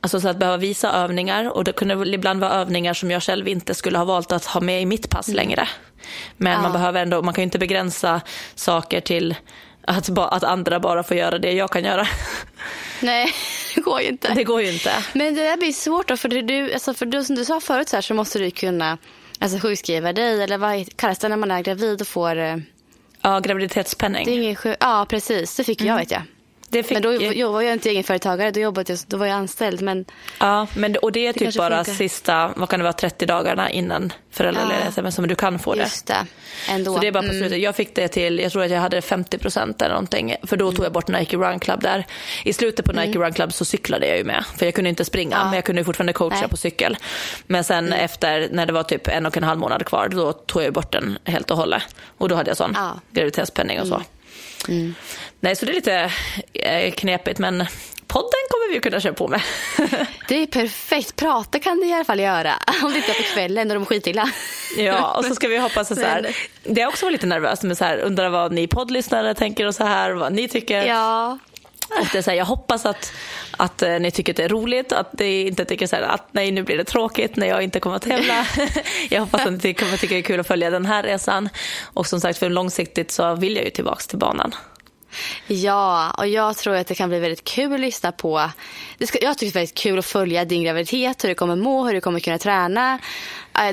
Alltså 0.00 0.20
så 0.20 0.28
att 0.28 0.36
behöva 0.38 0.56
visa 0.56 0.92
övningar 0.92 1.50
och 1.56 1.64
det 1.64 1.72
kunde 1.72 2.08
ibland 2.14 2.40
vara 2.40 2.52
övningar 2.52 2.94
som 2.94 3.10
jag 3.10 3.22
själv 3.22 3.48
inte 3.48 3.74
skulle 3.74 3.98
ha 3.98 4.04
valt 4.04 4.32
att 4.32 4.44
ha 4.44 4.60
med 4.60 4.82
i 4.82 4.86
mitt 4.86 5.10
pass 5.10 5.28
längre. 5.28 5.68
Men 6.36 6.56
man 6.60 6.64
Ja. 6.70 6.72
behöver 6.72 7.02
ändå, 7.02 7.22
man 7.22 7.34
kan 7.34 7.42
ju 7.42 7.44
inte 7.44 7.58
begränsa 7.58 8.20
saker 8.54 9.00
till 9.00 9.34
att, 9.86 10.08
ba, 10.08 10.24
att 10.28 10.44
andra 10.44 10.80
bara 10.80 11.02
får 11.02 11.16
göra 11.16 11.38
det 11.38 11.52
jag 11.52 11.70
kan 11.70 11.84
göra. 11.84 12.06
Nej, 13.00 13.32
det 13.74 13.80
går 13.80 14.00
ju 14.00 14.08
inte. 14.08 14.34
Det 14.34 14.44
går 14.44 14.62
ju 14.62 14.72
inte. 14.72 14.92
Men 15.12 15.34
det 15.34 15.42
där 15.44 15.56
blir 15.56 15.72
svårt 15.72 16.08
då, 16.08 16.16
för 16.16 16.28
du, 16.28 16.72
alltså 16.72 16.94
för 16.94 17.06
du, 17.06 17.24
som 17.24 17.36
du 17.36 17.44
sa 17.44 17.60
förut 17.60 17.88
så, 17.88 17.96
här, 17.96 18.02
så 18.02 18.14
måste 18.14 18.38
du 18.38 18.50
kunna 18.50 18.98
alltså, 19.42 19.58
sjukskriva 19.58 20.12
dig, 20.12 20.42
eller 20.42 20.58
vad 20.58 20.96
kallas 20.96 21.18
det 21.18 21.28
när 21.28 21.36
man 21.36 21.50
är 21.50 21.62
gravid 21.62 22.00
och 22.00 22.06
får... 22.08 22.36
eh, 22.36 22.56
Ja, 23.24 23.40
graviditetspenning. 23.40 24.24
Det 24.24 24.30
är 24.30 24.38
ingen 24.38 24.56
sjuk... 24.56 24.76
Ja, 24.80 25.06
precis. 25.08 25.56
Det 25.56 25.64
fick 25.64 25.82
jag 25.82 25.96
vet 25.96 26.10
jag. 26.10 26.22
Det 26.72 26.82
fick, 26.82 26.92
Men 26.92 27.02
då 27.02 27.22
jag 27.34 27.52
var 27.52 27.62
jag 27.62 27.72
inte 27.72 27.90
egenföretagare, 27.90 28.50
då, 28.50 28.60
jobbade 28.60 28.92
jag, 28.92 28.98
då 29.06 29.16
var 29.16 29.26
jag 29.26 29.34
anställd. 29.36 29.82
Men 29.82 30.04
Ja, 30.38 30.66
men, 30.76 30.96
och 30.96 31.12
det 31.12 31.26
är 31.26 31.32
typ 31.32 31.42
kanske 31.42 31.58
bara 31.60 31.76
funkar. 31.84 31.92
sista, 31.98 32.52
vad 32.56 32.68
kan 32.68 32.80
det 32.80 32.84
vara, 32.84 32.92
30 32.92 33.26
dagarna 33.26 33.70
innan 33.70 34.12
föräldraledigheten 34.30 35.02
men 35.02 35.12
som 35.12 35.28
du 35.28 35.34
kan 35.34 35.58
få 35.58 35.74
det. 35.74 35.80
just 35.80 36.06
det, 36.06 36.26
ändå. 36.70 36.94
Så 36.94 37.00
det 37.00 37.06
är 37.06 37.12
bara 37.12 37.22
på 37.22 37.28
Mm. 37.28 37.38
slutet. 37.40 37.58
Jag 37.60 37.76
fick 37.76 37.94
det 37.94 38.08
till, 38.08 38.38
jag 38.38 38.52
tror 38.52 38.62
att 38.64 38.70
jag 38.70 38.80
hade 38.80 39.02
50 39.02 39.38
procent 39.38 39.82
eller 39.82 39.94
någonting. 39.94 40.34
För 40.42 40.56
då 40.56 40.72
tog 40.72 40.84
jag 40.84 40.92
bort 40.92 41.08
Nike 41.08 41.36
Run 41.36 41.58
Club 41.60 41.80
där. 41.82 42.06
I 42.44 42.52
slutet 42.52 42.84
på 42.84 42.92
Nike 42.92 43.18
Run 43.18 43.32
Club 43.32 43.52
så 43.52 43.64
cyklade 43.64 44.06
jag 44.06 44.18
ju 44.18 44.24
med. 44.24 44.44
För 44.58 44.64
jag 44.66 44.74
kunde 44.74 44.90
inte 44.90 45.04
springa, 45.04 45.36
Mm. 45.36 45.40
Ja. 45.40 45.50
men 45.50 45.54
jag 45.54 45.64
kunde 45.64 45.84
fortfarande 45.84 46.12
coacha 46.12 46.36
Nej. 46.40 46.48
på 46.48 46.56
cykel. 46.56 46.96
Men 47.46 47.64
sen 47.64 47.86
Mm. 47.86 47.98
efter, 48.04 48.48
när 48.52 48.66
det 48.66 48.72
var 48.72 48.82
typ 48.82 49.08
en 49.08 49.26
och 49.26 49.36
en 49.36 49.42
halv 49.44 49.60
månad 49.60 49.86
kvar, 49.86 50.08
då 50.08 50.32
tog 50.32 50.62
jag 50.62 50.72
bort 50.72 50.92
den 50.92 51.18
helt 51.24 51.50
och 51.50 51.56
hållet. 51.56 51.82
Och 52.18 52.28
då 52.28 52.34
hade 52.34 52.50
jag 52.50 52.56
sån 52.56 52.72
Ja. 52.74 52.80
Mm. 52.86 53.00
graviditetspenning 53.12 53.80
och 53.80 53.86
så. 53.86 54.02
Nej, 55.44 55.56
så 55.56 55.66
det 55.66 55.72
är 55.72 55.74
lite 55.74 56.10
eh, 56.52 56.92
knepigt, 56.92 57.38
men 57.38 57.66
podden 58.06 58.42
kommer 58.50 58.74
vi 58.74 58.80
kunna 58.80 59.00
köra 59.00 59.12
på 59.12 59.28
med. 59.28 59.40
Det 60.28 60.42
är 60.42 60.46
perfekt. 60.46 61.16
Prata 61.16 61.58
kan 61.58 61.76
du 61.80 61.86
i 61.86 61.92
alla 61.92 62.04
fall 62.04 62.20
göra. 62.20 62.54
Om 62.82 62.92
det 62.92 62.96
inte 62.96 63.10
är 63.10 63.14
på 63.14 63.22
kvällen 63.34 63.68
när 63.68 63.74
de 63.74 63.82
är 63.82 63.86
skitilla. 63.86 64.30
Ja, 64.76 65.14
och 65.18 65.24
så 65.24 65.34
ska 65.34 65.48
vi 65.48 65.58
hoppas 65.58 65.92
att 65.92 65.98
så 65.98 66.04
här, 66.04 66.36
det 66.62 66.80
är 66.80 66.86
också 66.86 67.08
lite 67.08 67.26
nervöst 67.26 67.62
med 67.62 67.78
så 67.78 67.84
här, 67.84 67.98
undrar 67.98 68.28
vad 68.28 68.52
ni 68.52 68.66
poddlyssnare 68.66 69.34
tänker 69.34 69.66
och 69.66 69.74
så 69.74 69.84
här, 69.84 70.12
vad 70.12 70.32
ni 70.32 70.48
tycker. 70.48 70.86
Ja. 70.86 71.38
Och 72.00 72.06
det 72.12 72.18
är 72.18 72.22
så 72.22 72.30
här, 72.30 72.38
jag 72.38 72.44
hoppas 72.44 72.86
att, 72.86 73.12
att 73.56 73.82
eh, 73.82 73.98
ni 73.98 74.10
tycker 74.10 74.32
att 74.32 74.36
det 74.36 74.44
är 74.44 74.48
roligt, 74.48 74.92
att 74.92 75.18
ni 75.18 75.46
inte 75.46 75.64
tycker 75.64 75.86
så 75.86 75.96
här, 75.96 76.02
att 76.02 76.28
nej 76.32 76.50
nu 76.50 76.62
blir 76.62 76.76
det 76.76 76.84
tråkigt 76.84 77.36
när 77.36 77.46
jag 77.46 77.62
inte 77.62 77.80
kommer 77.80 77.96
att 77.96 78.02
tävla. 78.02 78.46
jag 79.10 79.20
hoppas 79.20 79.46
att 79.46 79.64
ni 79.64 79.74
kommer 79.74 79.94
att 79.94 80.00
tycka 80.00 80.14
det 80.14 80.20
är 80.20 80.22
kul 80.22 80.40
att 80.40 80.46
följa 80.46 80.70
den 80.70 80.86
här 80.86 81.02
resan. 81.02 81.48
Och 81.84 82.06
som 82.06 82.20
sagt, 82.20 82.38
för 82.38 82.50
långsiktigt 82.50 83.10
så 83.10 83.34
vill 83.34 83.56
jag 83.56 83.64
ju 83.64 83.70
tillbaks 83.70 84.06
till 84.06 84.18
banan. 84.18 84.54
Ja, 85.46 86.10
och 86.10 86.26
jag 86.26 86.56
tror 86.56 86.74
att 86.74 86.86
det 86.86 86.94
kan 86.94 87.08
bli 87.08 87.18
väldigt 87.18 87.44
kul 87.44 87.74
att 87.74 87.80
lyssna 87.80 88.12
på. 88.12 88.50
Det 88.98 89.06
ska, 89.06 89.18
jag 89.22 89.38
tycker 89.38 89.52
det 89.52 89.58
är 89.58 89.60
väldigt 89.60 89.78
kul 89.78 89.98
att 89.98 90.06
följa 90.06 90.44
din 90.44 90.64
graviditet, 90.64 91.24
hur 91.24 91.28
du 91.28 91.34
kommer 91.34 91.56
må, 91.56 91.86
hur 91.86 91.94
du 91.94 92.00
kommer 92.00 92.20
kunna 92.20 92.38
träna. 92.38 92.98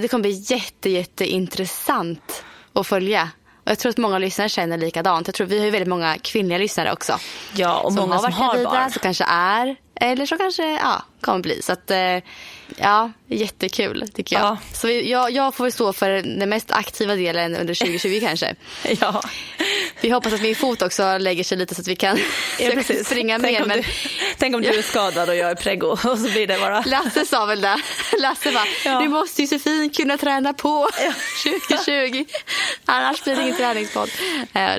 Det 0.01 0.07
kommer 0.07 0.21
bli 0.21 0.43
jätte, 0.47 0.89
jätte 0.89 1.25
intressant 1.25 2.43
att 2.73 2.87
följa. 2.87 3.29
Och 3.69 3.71
jag 3.71 3.79
tror 3.79 3.89
att 3.89 3.97
många 3.97 4.19
lyssnare 4.19 4.49
känner 4.49 4.77
likadant. 4.77 5.27
Jag 5.27 5.35
tror 5.35 5.47
vi 5.47 5.57
har 5.57 5.65
ju 5.65 5.71
väldigt 5.71 5.89
många 5.89 6.17
kvinnliga 6.17 6.57
lyssnare 6.57 6.91
också. 6.91 7.19
Ja, 7.55 7.79
och 7.79 7.93
som 7.93 8.01
många 8.01 8.13
har 8.15 8.21
som 8.21 8.31
varit 8.31 8.35
har 8.35 8.53
gravida, 8.53 8.69
barn. 8.69 8.91
som 8.91 8.99
kanske 8.99 9.23
är, 9.29 9.75
eller 9.95 10.25
som 10.25 10.37
kanske 10.37 10.71
ja, 10.71 11.03
kommer 11.21 11.39
bli. 11.39 11.61
Så 11.61 11.71
att, 11.71 11.91
eh, 11.91 12.17
ja, 12.77 13.11
jättekul 13.27 14.09
tycker 14.13 14.35
jag. 14.35 14.45
Ja. 14.45 14.57
Så 14.73 14.89
jag, 14.89 15.31
jag 15.31 15.55
får 15.55 15.63
väl 15.63 15.71
stå 15.71 15.93
för 15.93 16.09
den 16.09 16.49
mest 16.49 16.71
aktiva 16.71 17.15
delen 17.15 17.55
under 17.55 17.73
2020 17.85 18.19
kanske. 18.21 18.55
Ja, 18.99 19.21
Vi 20.01 20.09
hoppas 20.09 20.33
att 20.33 20.41
min 20.41 20.55
fot 20.55 20.81
också 20.81 21.17
lägger 21.17 21.43
sig 21.43 21.57
lite 21.57 21.75
så 21.75 21.81
att 21.81 21.87
vi 21.87 21.95
kan 21.95 22.19
ja 22.59 22.71
springa 23.05 23.39
tänk 23.39 23.51
mer. 23.57 23.61
Om 23.61 23.67
Men 23.67 23.77
du, 23.77 23.83
tänk 24.37 24.55
om 24.55 24.61
du 24.61 24.67
är 24.67 24.81
skadad 24.81 25.29
och 25.29 25.35
jag 25.35 25.51
är 25.51 25.55
preggo 25.55 25.87
och 25.87 25.99
så 25.99 26.29
blir 26.31 26.47
det 26.47 26.59
bara... 26.59 26.83
Lasse 26.85 27.25
sa 27.25 27.45
väl 27.45 27.61
det. 27.61 27.77
Lasse 28.19 28.51
bara, 28.51 28.65
Ja. 28.85 28.99
du 28.99 29.07
måste 29.07 29.41
ju 29.41 29.45
Josefin 29.47 29.89
kunna 29.89 30.17
träna 30.17 30.53
på 30.53 30.89
2020. 31.69 32.25
Annars 32.85 33.23
blir 33.23 33.35
det 33.35 33.41
ingen 33.41 33.55
träningspodd. 33.57 34.09
Eh, 34.53 34.69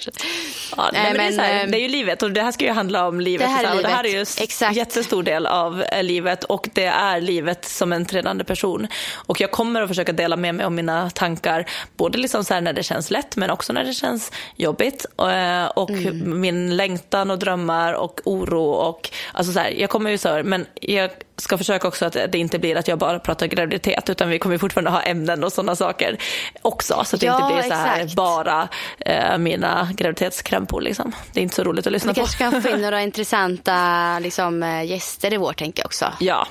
Ja, 0.76 0.90
nej, 0.92 1.14
men 1.16 1.36
det, 1.36 1.42
är 1.42 1.46
här, 1.46 1.64
ehm, 1.64 1.70
det 1.70 1.78
är 1.78 1.80
ju 1.80 1.88
livet 1.88 2.22
och 2.22 2.30
det 2.30 2.42
här 2.42 2.52
ska 2.52 2.64
ju 2.64 2.70
handla 2.70 3.08
om 3.08 3.20
livet. 3.20 3.46
Det 3.46 3.52
här 3.52 3.64
är 3.64 3.76
och 3.76 3.82
det 3.82 3.88
här 3.88 4.04
är 4.04 4.08
ju 4.08 4.12
livet, 4.12 4.38
en 4.38 4.44
exakt. 4.44 4.76
jättestor 4.76 5.22
del 5.22 5.46
av 5.46 5.82
eh, 5.82 6.02
livet 6.02 6.44
och 6.44 6.68
det 6.72 6.84
är 6.84 7.20
livet 7.20 7.64
som 7.64 7.92
en 7.92 8.06
tränande 8.06 8.44
person. 8.44 8.88
Och 9.14 9.40
jag 9.40 9.50
kommer 9.50 9.82
att 9.82 9.88
försöka 9.88 10.12
dela 10.12 10.36
med 10.36 10.54
mig 10.54 10.66
av 10.66 10.72
mina 10.72 11.10
tankar, 11.10 11.66
både 11.96 12.18
liksom 12.18 12.44
så 12.44 12.54
här 12.54 12.60
när 12.60 12.72
det 12.72 12.82
känns 12.82 13.10
lätt 13.10 13.36
men 13.36 13.50
också 13.50 13.72
när 13.72 13.84
det 13.84 13.92
känns 13.94 14.32
jobbigt. 14.56 14.99
Eh, 15.18 15.66
Och 15.66 15.90
Mm. 15.90 16.40
min 16.40 16.76
längtan 16.76 17.30
och 17.30 17.38
drömmar 17.38 17.92
och 17.92 18.20
oro 18.24 18.64
och 18.70 19.10
alltså 19.32 19.52
så 19.52 19.58
här, 19.60 19.70
jag 19.70 19.90
kommer 19.90 20.10
ju 20.10 20.18
så 20.18 20.28
här, 20.28 20.42
men 20.42 20.66
jag 20.80 21.10
ska 21.36 21.58
försöka 21.58 21.88
också 21.88 22.04
att 22.06 22.12
det 22.12 22.34
inte 22.38 22.58
blir 22.58 22.76
att 22.76 22.88
jag 22.88 22.98
bara 22.98 23.18
pratar 23.18 23.46
graviditet 23.46 24.10
utan 24.10 24.28
vi 24.28 24.38
kommer 24.38 24.58
fortfarande 24.58 24.90
ha 24.90 25.02
ämnen 25.02 25.44
och 25.44 25.52
sådana 25.52 25.76
saker 25.76 26.16
också 26.62 27.04
så 27.04 27.16
att 27.16 27.20
det 27.20 27.26
Ja, 27.26 27.34
inte 27.50 27.54
blir 27.54 27.70
så 27.70 27.74
här 27.82 27.96
exakt. 28.00 28.16
bara 28.16 28.68
eh, 28.98 29.38
mina 29.38 29.88
graviditetskrämpor 29.94 30.80
liksom. 30.80 31.12
Det 31.32 31.40
är 31.40 31.42
inte 31.42 31.54
så 31.56 31.64
roligt 31.64 31.86
att 31.86 31.92
lyssna 31.92 32.12
Vi 32.12 32.14
på. 32.14 32.26
kanske 32.26 32.38
kan 32.38 32.62
få 32.62 32.68
in 32.68 32.82
några 32.82 33.02
intressanta 33.02 34.18
liksom, 34.18 34.62
eh, 34.62 34.82
gäster 34.84 35.32
i 35.32 35.36
vår 35.36 35.52
tänker 35.52 35.82
jag 35.82 35.86
också. 35.86 36.12
Ja, 36.20 36.46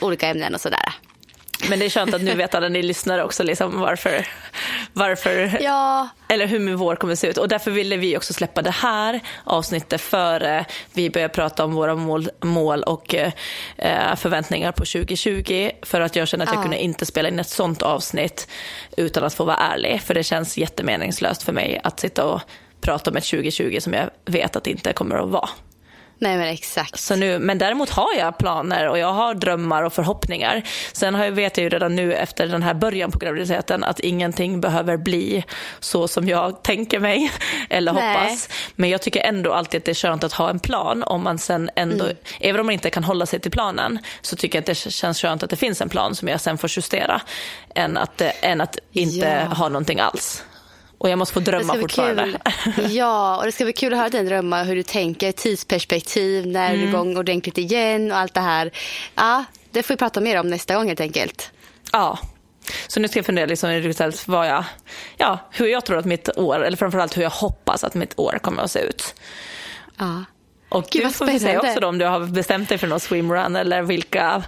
olika 0.00 0.28
ämnen 0.28 0.54
och 0.54 0.60
sådär. 0.60 0.92
Men 1.70 1.78
det 1.78 1.84
är 1.84 1.90
skönt 1.90 2.14
att 2.14 2.22
nu 2.22 2.34
vet 2.34 2.54
alla 2.54 2.68
ni 2.68 2.82
lyssnare 2.82 3.24
också 3.24 3.42
liksom 3.42 3.80
varför, 3.80 4.26
varför 4.92 5.58
Ja, 5.60 6.08
eller 6.28 6.46
hur 6.46 6.58
min 6.58 6.76
vår 6.76 6.96
kommer 6.96 7.14
se 7.14 7.26
ut. 7.26 7.38
Och 7.38 7.48
därför 7.48 7.70
ville 7.70 7.96
vi 7.96 8.16
också 8.16 8.32
släppa 8.34 8.62
det 8.62 8.70
här 8.70 9.20
avsnittet 9.44 10.00
före 10.00 10.64
vi 10.92 11.10
börjar 11.10 11.28
prata 11.28 11.64
om 11.64 11.74
våra 11.74 11.94
mål, 11.94 12.30
mål 12.40 12.82
och 12.82 13.14
eh, 13.14 14.14
förväntningar 14.16 14.72
på 14.72 14.84
2020. 14.84 15.70
För 15.82 16.00
att 16.00 16.16
jag 16.16 16.28
känner 16.28 16.44
att 16.44 16.50
jag 16.50 16.58
Ja. 16.58 16.62
kunde 16.62 16.78
inte 16.82 17.06
spela 17.06 17.28
in 17.28 17.38
ett 17.38 17.48
sånt 17.48 17.82
avsnitt 17.82 18.48
utan 18.96 19.24
att 19.24 19.34
få 19.34 19.44
vara 19.44 19.56
ärlig. 19.56 20.02
För 20.02 20.14
det 20.14 20.22
känns 20.22 20.58
jättemeningslöst 20.58 21.42
för 21.42 21.52
mig 21.52 21.80
att 21.84 22.00
sitta 22.00 22.24
och 22.24 22.40
prata 22.80 23.10
om 23.10 23.16
ett 23.16 23.24
2020 23.24 23.78
som 23.80 23.92
jag 23.92 24.10
vet 24.26 24.56
att 24.56 24.64
det 24.64 24.70
inte 24.70 24.92
kommer 24.92 25.16
att 25.16 25.28
vara. 25.30 25.48
Nej 26.18 26.36
men 26.36 26.46
exakt. 26.48 27.00
Så 27.00 27.16
nu, 27.16 27.38
men 27.38 27.58
däremot 27.58 27.90
har 27.90 28.14
jag 28.18 28.38
planer 28.38 28.88
och 28.88 28.98
jag 28.98 29.12
har 29.12 29.34
drömmar 29.34 29.82
och 29.82 29.92
förhoppningar. 29.92 30.62
Sen 30.92 31.14
har 31.14 31.24
jag, 31.24 31.32
vet 31.32 31.56
jag 31.56 31.64
ju 31.64 31.68
redan 31.70 31.96
nu 31.96 32.14
efter 32.14 32.46
den 32.46 32.62
här 32.62 32.74
början 32.74 33.10
på 33.12 33.18
graviditeten 33.18 33.84
att 33.84 34.00
ingenting 34.00 34.60
behöver 34.60 34.96
bli 34.96 35.44
så 35.80 36.08
som 36.08 36.28
jag 36.28 36.62
tänker 36.62 37.00
mig 37.00 37.32
eller 37.70 37.92
Nej. 37.92 38.14
hoppas. 38.14 38.48
Men 38.74 38.90
jag 38.90 39.02
tycker 39.02 39.20
ändå 39.20 39.52
alltid 39.52 39.78
att 39.78 39.84
det 39.84 39.92
är 39.92 39.94
skönt 39.94 40.24
att 40.24 40.32
ha 40.32 40.50
en 40.50 40.58
plan 40.58 41.02
om 41.02 41.22
man 41.22 41.38
sen 41.38 41.70
ändå, 41.76 42.04
Mm. 42.04 42.16
även 42.40 42.60
om 42.60 42.66
man 42.66 42.72
inte 42.72 42.90
kan 42.90 43.04
hålla 43.04 43.26
sig 43.26 43.40
till 43.40 43.50
planen 43.50 43.98
så 44.22 44.36
tycker 44.36 44.58
jag 44.58 44.62
att 44.62 44.66
det 44.66 44.74
känns 44.74 45.20
skönt 45.20 45.42
att 45.42 45.50
det 45.50 45.56
finns 45.56 45.80
en 45.80 45.88
plan 45.88 46.14
som 46.14 46.28
jag 46.28 46.40
sen 46.40 46.58
får 46.58 46.70
justera 46.76 47.20
än 47.74 47.96
att, 47.96 48.22
än 48.42 48.60
att 48.60 48.78
inte 48.92 49.46
Ja. 49.50 49.54
ha 49.54 49.68
någonting 49.68 50.00
alls. 50.00 50.42
Och 50.98 51.08
jag 51.10 51.18
måste 51.18 51.34
få 51.34 51.40
drömma 51.40 51.74
fortfarande. 51.74 52.38
kul. 52.74 52.90
Ja, 52.96 53.36
och 53.36 53.44
det 53.44 53.52
ska 53.52 53.64
bli 53.64 53.72
kul 53.72 53.92
att 53.92 53.98
höra 53.98 54.08
dina 54.08 54.24
drömmar, 54.28 54.64
hur 54.64 54.76
du 54.76 54.82
tänker, 54.82 55.32
tidsperspektiv, 55.32 56.46
när 56.46 56.68
Mm. 56.68 56.80
är 56.80 56.82
du 56.84 56.88
igång 56.88 57.16
ordentligt 57.16 57.58
igen 57.58 58.12
och 58.12 58.18
allt 58.18 58.34
det 58.34 58.40
här. 58.40 58.70
Ja, 59.14 59.44
det 59.70 59.82
får 59.82 59.94
vi 59.94 59.98
prata 59.98 60.20
mer 60.20 60.40
om 60.40 60.50
nästa 60.50 60.74
gång 60.74 60.88
helt 60.88 61.00
enkelt. 61.00 61.50
Ja. 61.92 62.18
Så 62.88 63.00
nu 63.00 63.08
ska 63.08 63.18
jag 63.18 63.26
fundera 63.26 63.46
liksom 63.46 63.92
vad 64.26 64.46
jag, 64.48 64.64
ja, 65.16 65.38
hur 65.50 65.66
jag 65.66 65.84
tror 65.84 65.98
att 65.98 66.04
mitt 66.04 66.38
år, 66.38 66.64
eller 66.64 66.76
framförallt 66.76 67.16
hur 67.16 67.22
jag 67.22 67.30
hoppas 67.30 67.84
att 67.84 67.94
mitt 67.94 68.18
år 68.18 68.38
kommer 68.42 68.62
att 68.62 68.70
se 68.70 68.80
ut. 68.80 69.14
Ja. 69.98 70.24
Och 70.68 70.84
Gud, 70.90 71.02
du 71.06 71.10
får 71.10 71.26
vi 71.26 71.38
säga 71.40 71.60
också 71.60 71.80
då 71.80 71.88
om 71.88 71.98
du 71.98 72.04
har 72.04 72.20
bestämt 72.20 72.68
dig 72.68 72.78
för 72.78 72.86
någon 72.86 73.00
swimrun 73.00 73.56
eller 73.56 73.82
vilka, 73.82 74.42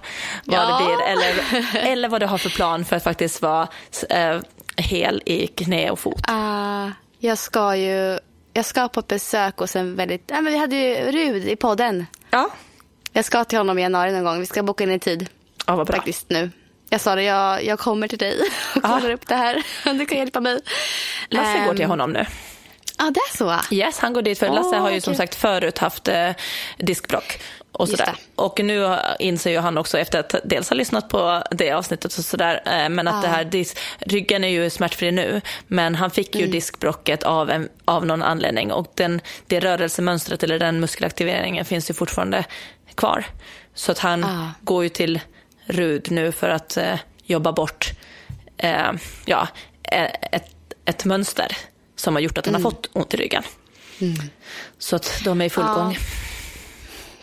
vad 0.45 0.55
Ja. 0.59 0.77
det 0.79 0.85
blir. 0.85 1.01
Eller, 1.07 1.91
eller 1.91 2.09
vad 2.09 2.21
du 2.21 2.25
har 2.25 2.37
för 2.37 2.49
plan 2.49 2.85
för 2.85 2.95
att 2.95 3.03
faktiskt 3.03 3.41
vara 3.41 3.67
eh, 4.09 4.37
hel 4.77 5.21
i 5.25 5.47
knä 5.47 5.91
och 5.91 5.99
fot. 5.99 6.21
Ah, 6.27 6.87
jag 7.19 7.37
ska 7.37 7.75
ju 7.75 8.19
jag 8.53 8.65
ska 8.65 8.87
på 8.87 9.01
besök 9.01 9.57
hos 9.57 9.75
en 9.75 9.95
väldigt... 9.95 10.29
Nej, 10.29 10.41
men 10.41 10.53
vi 10.53 10.59
hade 10.59 10.75
ju 10.75 10.95
Rud 11.11 11.47
i 11.47 11.55
podden. 11.55 12.05
Ja, 12.29 12.49
Jag 13.13 13.25
ska 13.25 13.43
till 13.45 13.57
honom 13.57 13.77
i 13.79 13.81
januari 13.81 14.11
någon 14.11 14.23
gång. 14.23 14.39
Vi 14.39 14.45
ska 14.45 14.63
boka 14.63 14.83
in 14.83 14.91
en 14.91 14.99
tid. 14.99 15.29
ja 15.67 15.75
vad 15.75 15.87
bra. 15.87 15.95
Faktiskt 15.95 16.29
nu. 16.29 16.49
Jag 16.89 17.01
sa 17.01 17.15
det, 17.15 17.23
jag, 17.23 17.63
jag 17.63 17.79
kommer 17.79 18.07
till 18.07 18.17
dig 18.17 18.39
och 18.75 18.81
Ah. 18.85 18.99
kollar 18.99 19.11
upp 19.11 19.27
det 19.27 19.35
här. 19.35 19.63
Du 19.93 20.05
kan 20.05 20.17
hjälpa 20.17 20.39
mig. 20.39 20.59
Lasse 21.29 21.65
går 21.65 21.73
till 21.73 21.83
Ehm, 21.83 21.89
honom 21.89 22.13
nu. 22.13 22.25
Ja, 22.97 23.11
det 23.13 23.19
är 23.19 23.37
så. 23.37 23.75
Yes, 23.75 23.99
han 23.99 24.13
går 24.13 24.21
dit 24.21 24.39
för 24.39 24.49
Lasse 24.49 24.75
har 24.75 24.91
ju 24.91 25.01
som 25.01 25.13
kul. 25.13 25.17
sagt 25.17 25.35
förut 25.35 25.77
haft 25.77 26.07
eh, 26.07 26.29
diskbråck. 26.77 27.39
Och, 27.71 27.89
sådär. 27.89 28.15
och 28.35 28.59
nu 28.63 28.95
inser 29.19 29.51
ju 29.51 29.59
han 29.59 29.77
också 29.77 29.97
efter 29.99 30.19
att 30.19 30.35
dels 30.43 30.69
ha 30.69 30.75
lyssnat 30.75 31.09
på 31.09 31.43
det 31.51 31.71
avsnittet 31.71 32.17
och 32.17 32.25
sådär, 32.25 32.61
eh, 32.65 32.89
men 32.89 33.07
att 33.07 33.21
det 33.21 33.27
här 33.27 33.43
dis- 33.45 33.77
ryggen 33.99 34.43
är 34.43 34.47
ju 34.47 34.69
smärtfri 34.69 35.11
nu, 35.11 35.41
men 35.67 35.95
han 35.95 36.11
fick 36.11 36.35
Mm. 36.35 36.45
ju 36.47 36.51
diskbråcket 36.51 37.23
av, 37.23 37.49
en, 37.49 37.69
av 37.85 38.05
någon 38.05 38.23
anledning 38.23 38.71
och 38.71 38.91
den, 38.95 39.21
det 39.47 39.59
rörelsemönstret 39.59 40.43
eller 40.43 40.59
den 40.59 40.79
muskelaktiveringen 40.79 41.65
finns 41.65 41.89
ju 41.89 41.93
fortfarande 41.93 42.43
kvar. 42.95 43.25
Så 43.73 43.91
att 43.91 43.99
han 43.99 44.23
Ah. 44.23 44.49
går 44.61 44.83
ju 44.83 44.89
till 44.89 45.19
Rud 45.65 46.11
nu 46.11 46.31
för 46.31 46.49
att 46.49 46.77
eh, 46.77 46.95
jobba 47.25 47.51
bort 47.51 47.91
eh, 48.57 48.91
ja, 49.25 49.47
eh, 49.83 50.11
ett, 50.31 50.49
ett 50.85 51.05
mönster 51.05 51.57
som 51.95 52.15
har 52.15 52.21
gjort 52.21 52.37
att 52.37 52.45
han 52.45 52.55
Mm. 52.55 52.63
har 52.65 52.71
fått 52.71 52.89
ont 52.93 53.13
i 53.13 53.17
ryggen. 53.17 53.43
Så 54.79 54.95
att 54.95 55.21
de 55.25 55.41
är 55.41 55.45
i 55.45 55.49
full 55.49 55.63
Ja. 55.67 55.73
gång. 55.75 55.97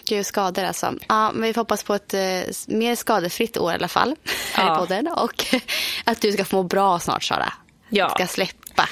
Gud, 0.09 0.27
skador 0.27 0.65
alltså. 0.65 0.95
Ja, 1.09 1.33
men 1.33 1.43
vi 1.43 1.53
får 1.53 1.61
hoppas 1.61 1.83
på 1.83 1.95
ett 1.95 2.15
eh, 2.15 2.21
mer 2.67 2.95
skadefritt 2.97 3.57
år 3.57 3.73
i 3.73 3.75
alla 3.75 3.89
fall. 3.89 4.17
Här 4.53 4.67
Ja. 4.67 4.75
i 4.75 4.79
podden. 4.79 5.09
Och 5.09 5.45
att 6.05 6.21
du 6.21 6.33
ska 6.33 6.45
få 6.45 6.57
må 6.57 6.63
bra 6.63 6.99
snart, 6.99 7.25
Sara. 7.25 7.53
Ja. 7.89 8.09
Ska 8.11 8.27
släppa. 8.27 8.89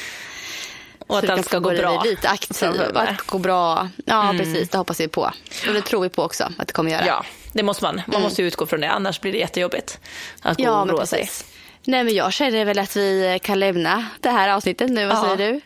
Och 1.07 1.19
att 1.19 1.31
allt 1.31 1.47
ska 1.47 1.59
gå 1.59 1.71
bra. 1.71 2.03
Lite 2.05 2.29
aktiv. 2.29 2.69
Att 2.95 3.27
gå 3.27 3.39
bra. 3.39 3.89
Ja, 4.07 4.35
precis. 4.39 4.69
Det 4.69 4.79
hoppas 4.79 5.01
vi 5.01 5.09
på. 5.09 5.23
Och 5.69 5.75
det 5.75 5.83
tror 5.83 6.01
vi 6.03 6.09
på 6.09 6.23
också 6.23 6.45
att 6.59 6.67
det 6.67 6.73
kommer 6.73 6.91
göra. 6.91 7.07
Ja, 7.07 7.25
det 7.53 7.63
måste 7.63 7.85
man. 7.85 8.03
Man 8.07 8.23
måste 8.23 8.43
ju 8.43 8.49
utgå 8.49 8.67
från 8.67 8.81
det, 8.81 8.91
annars 8.91 9.21
blir 9.21 9.33
det 9.33 9.39
jättejobbigt 9.39 9.99
att 10.43 10.57
gå 10.57 10.63
Mm. 10.63 10.75
Ja, 10.75 10.81
och 10.83 10.89
oroa 10.89 11.07
sig. 11.07 11.21
precis. 11.21 11.45
Nej, 11.87 12.05
men 12.05 12.15
jag 12.15 12.33
känner 12.33 12.65
väl 12.65 12.79
att 12.79 12.97
vi 12.97 13.39
kan 13.43 13.59
lämna 13.61 14.05
det 14.21 14.31
här 14.31 14.49
avsnittet 14.49 14.91
nu. 14.91 15.07
Vad 15.07 15.17
Ja. 15.17 15.23
säger 15.37 15.37
du? 15.53 15.61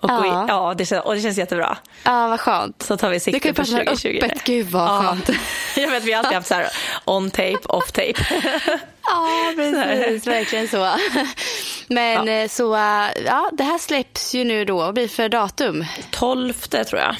Och, 0.00 0.10
ja. 0.10 0.44
ja 0.48 0.74
det, 0.78 0.86
känns, 0.86 1.04
och 1.04 1.14
det 1.14 1.20
känns 1.20 1.38
jättebra. 1.38 1.76
ja, 2.04 2.28
vad 2.28 2.40
skönt. 2.40 2.82
Så 2.82 2.96
tar 2.96 3.10
vi 3.10 3.20
sikte 3.20 3.48
vi 3.48 3.54
på 3.54 3.62
prata 3.62 3.72
med 3.76 3.86
2020. 3.86 4.20
öppet. 4.24 4.44
Gud, 4.44 4.66
vad 4.66 5.04
skönt. 5.04 5.30
Jag 5.76 5.90
vet, 5.90 6.04
vi 6.04 6.12
har 6.12 6.18
alltid 6.18 6.34
haft 6.34 6.48
så 6.48 6.54
här 6.54 6.66
on 7.04 7.30
tape, 7.30 7.58
off 7.68 7.92
tape. 7.92 8.14
Ja, 9.06 9.52
precis. 9.56 10.26
Verkligen 10.26 10.68
så. 10.68 10.90
Men 11.88 12.28
eh, 12.28 12.48
så, 12.48 12.74
eh, 12.74 13.06
ja, 13.26 13.50
det 13.52 13.64
här 13.64 13.78
släpps 13.78 14.34
ju 14.34 14.44
nu 14.44 14.64
då. 14.64 14.76
Vad 14.76 14.94
blir 14.94 15.08
för 15.08 15.28
datum? 15.28 15.84
12 16.10 16.52
tror 16.52 17.00
jag. 17.00 17.16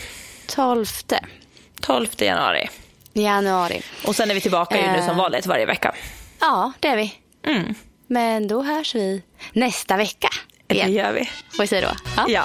12 0.47 0.87
12 1.81 2.07
januari. 2.19 2.69
januari. 3.13 3.83
Och 4.07 4.17
sen 4.17 4.31
är 4.31 4.35
vi 4.35 4.41
tillbaka 4.41 4.77
ju 4.81 4.93
nu 4.93 4.99
Eh. 4.99 5.07
som 5.07 5.17
vanligt 5.17 5.47
varje 5.47 5.67
vecka. 5.67 5.95
Ja, 6.41 6.73
det 6.81 6.89
är 6.89 6.97
vi. 6.97 7.15
Mm. 7.47 7.75
Men 8.13 8.49
då 8.49 8.63
hörs 8.63 8.95
vi 8.95 9.23
nästa 9.53 9.97
vecka 9.97 10.29
Det 10.67 10.75
igen. 10.75 10.93
gör 10.93 11.13
vi. 11.13 11.31
Får 11.57 11.63
vi 11.63 11.67
säga 11.67 11.89
då? 11.89 11.97
Ja. 12.17 12.25
Ja. 12.29 12.45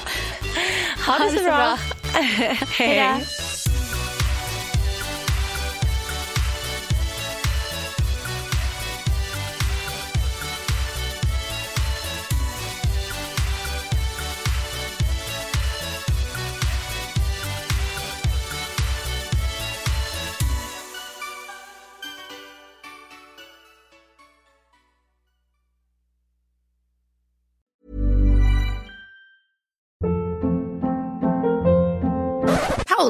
Ha 1.07 1.17
det 1.25 1.37
så 1.37 1.43
bra. 1.43 1.77
Hej 2.13 2.57
Hej. 2.99 3.25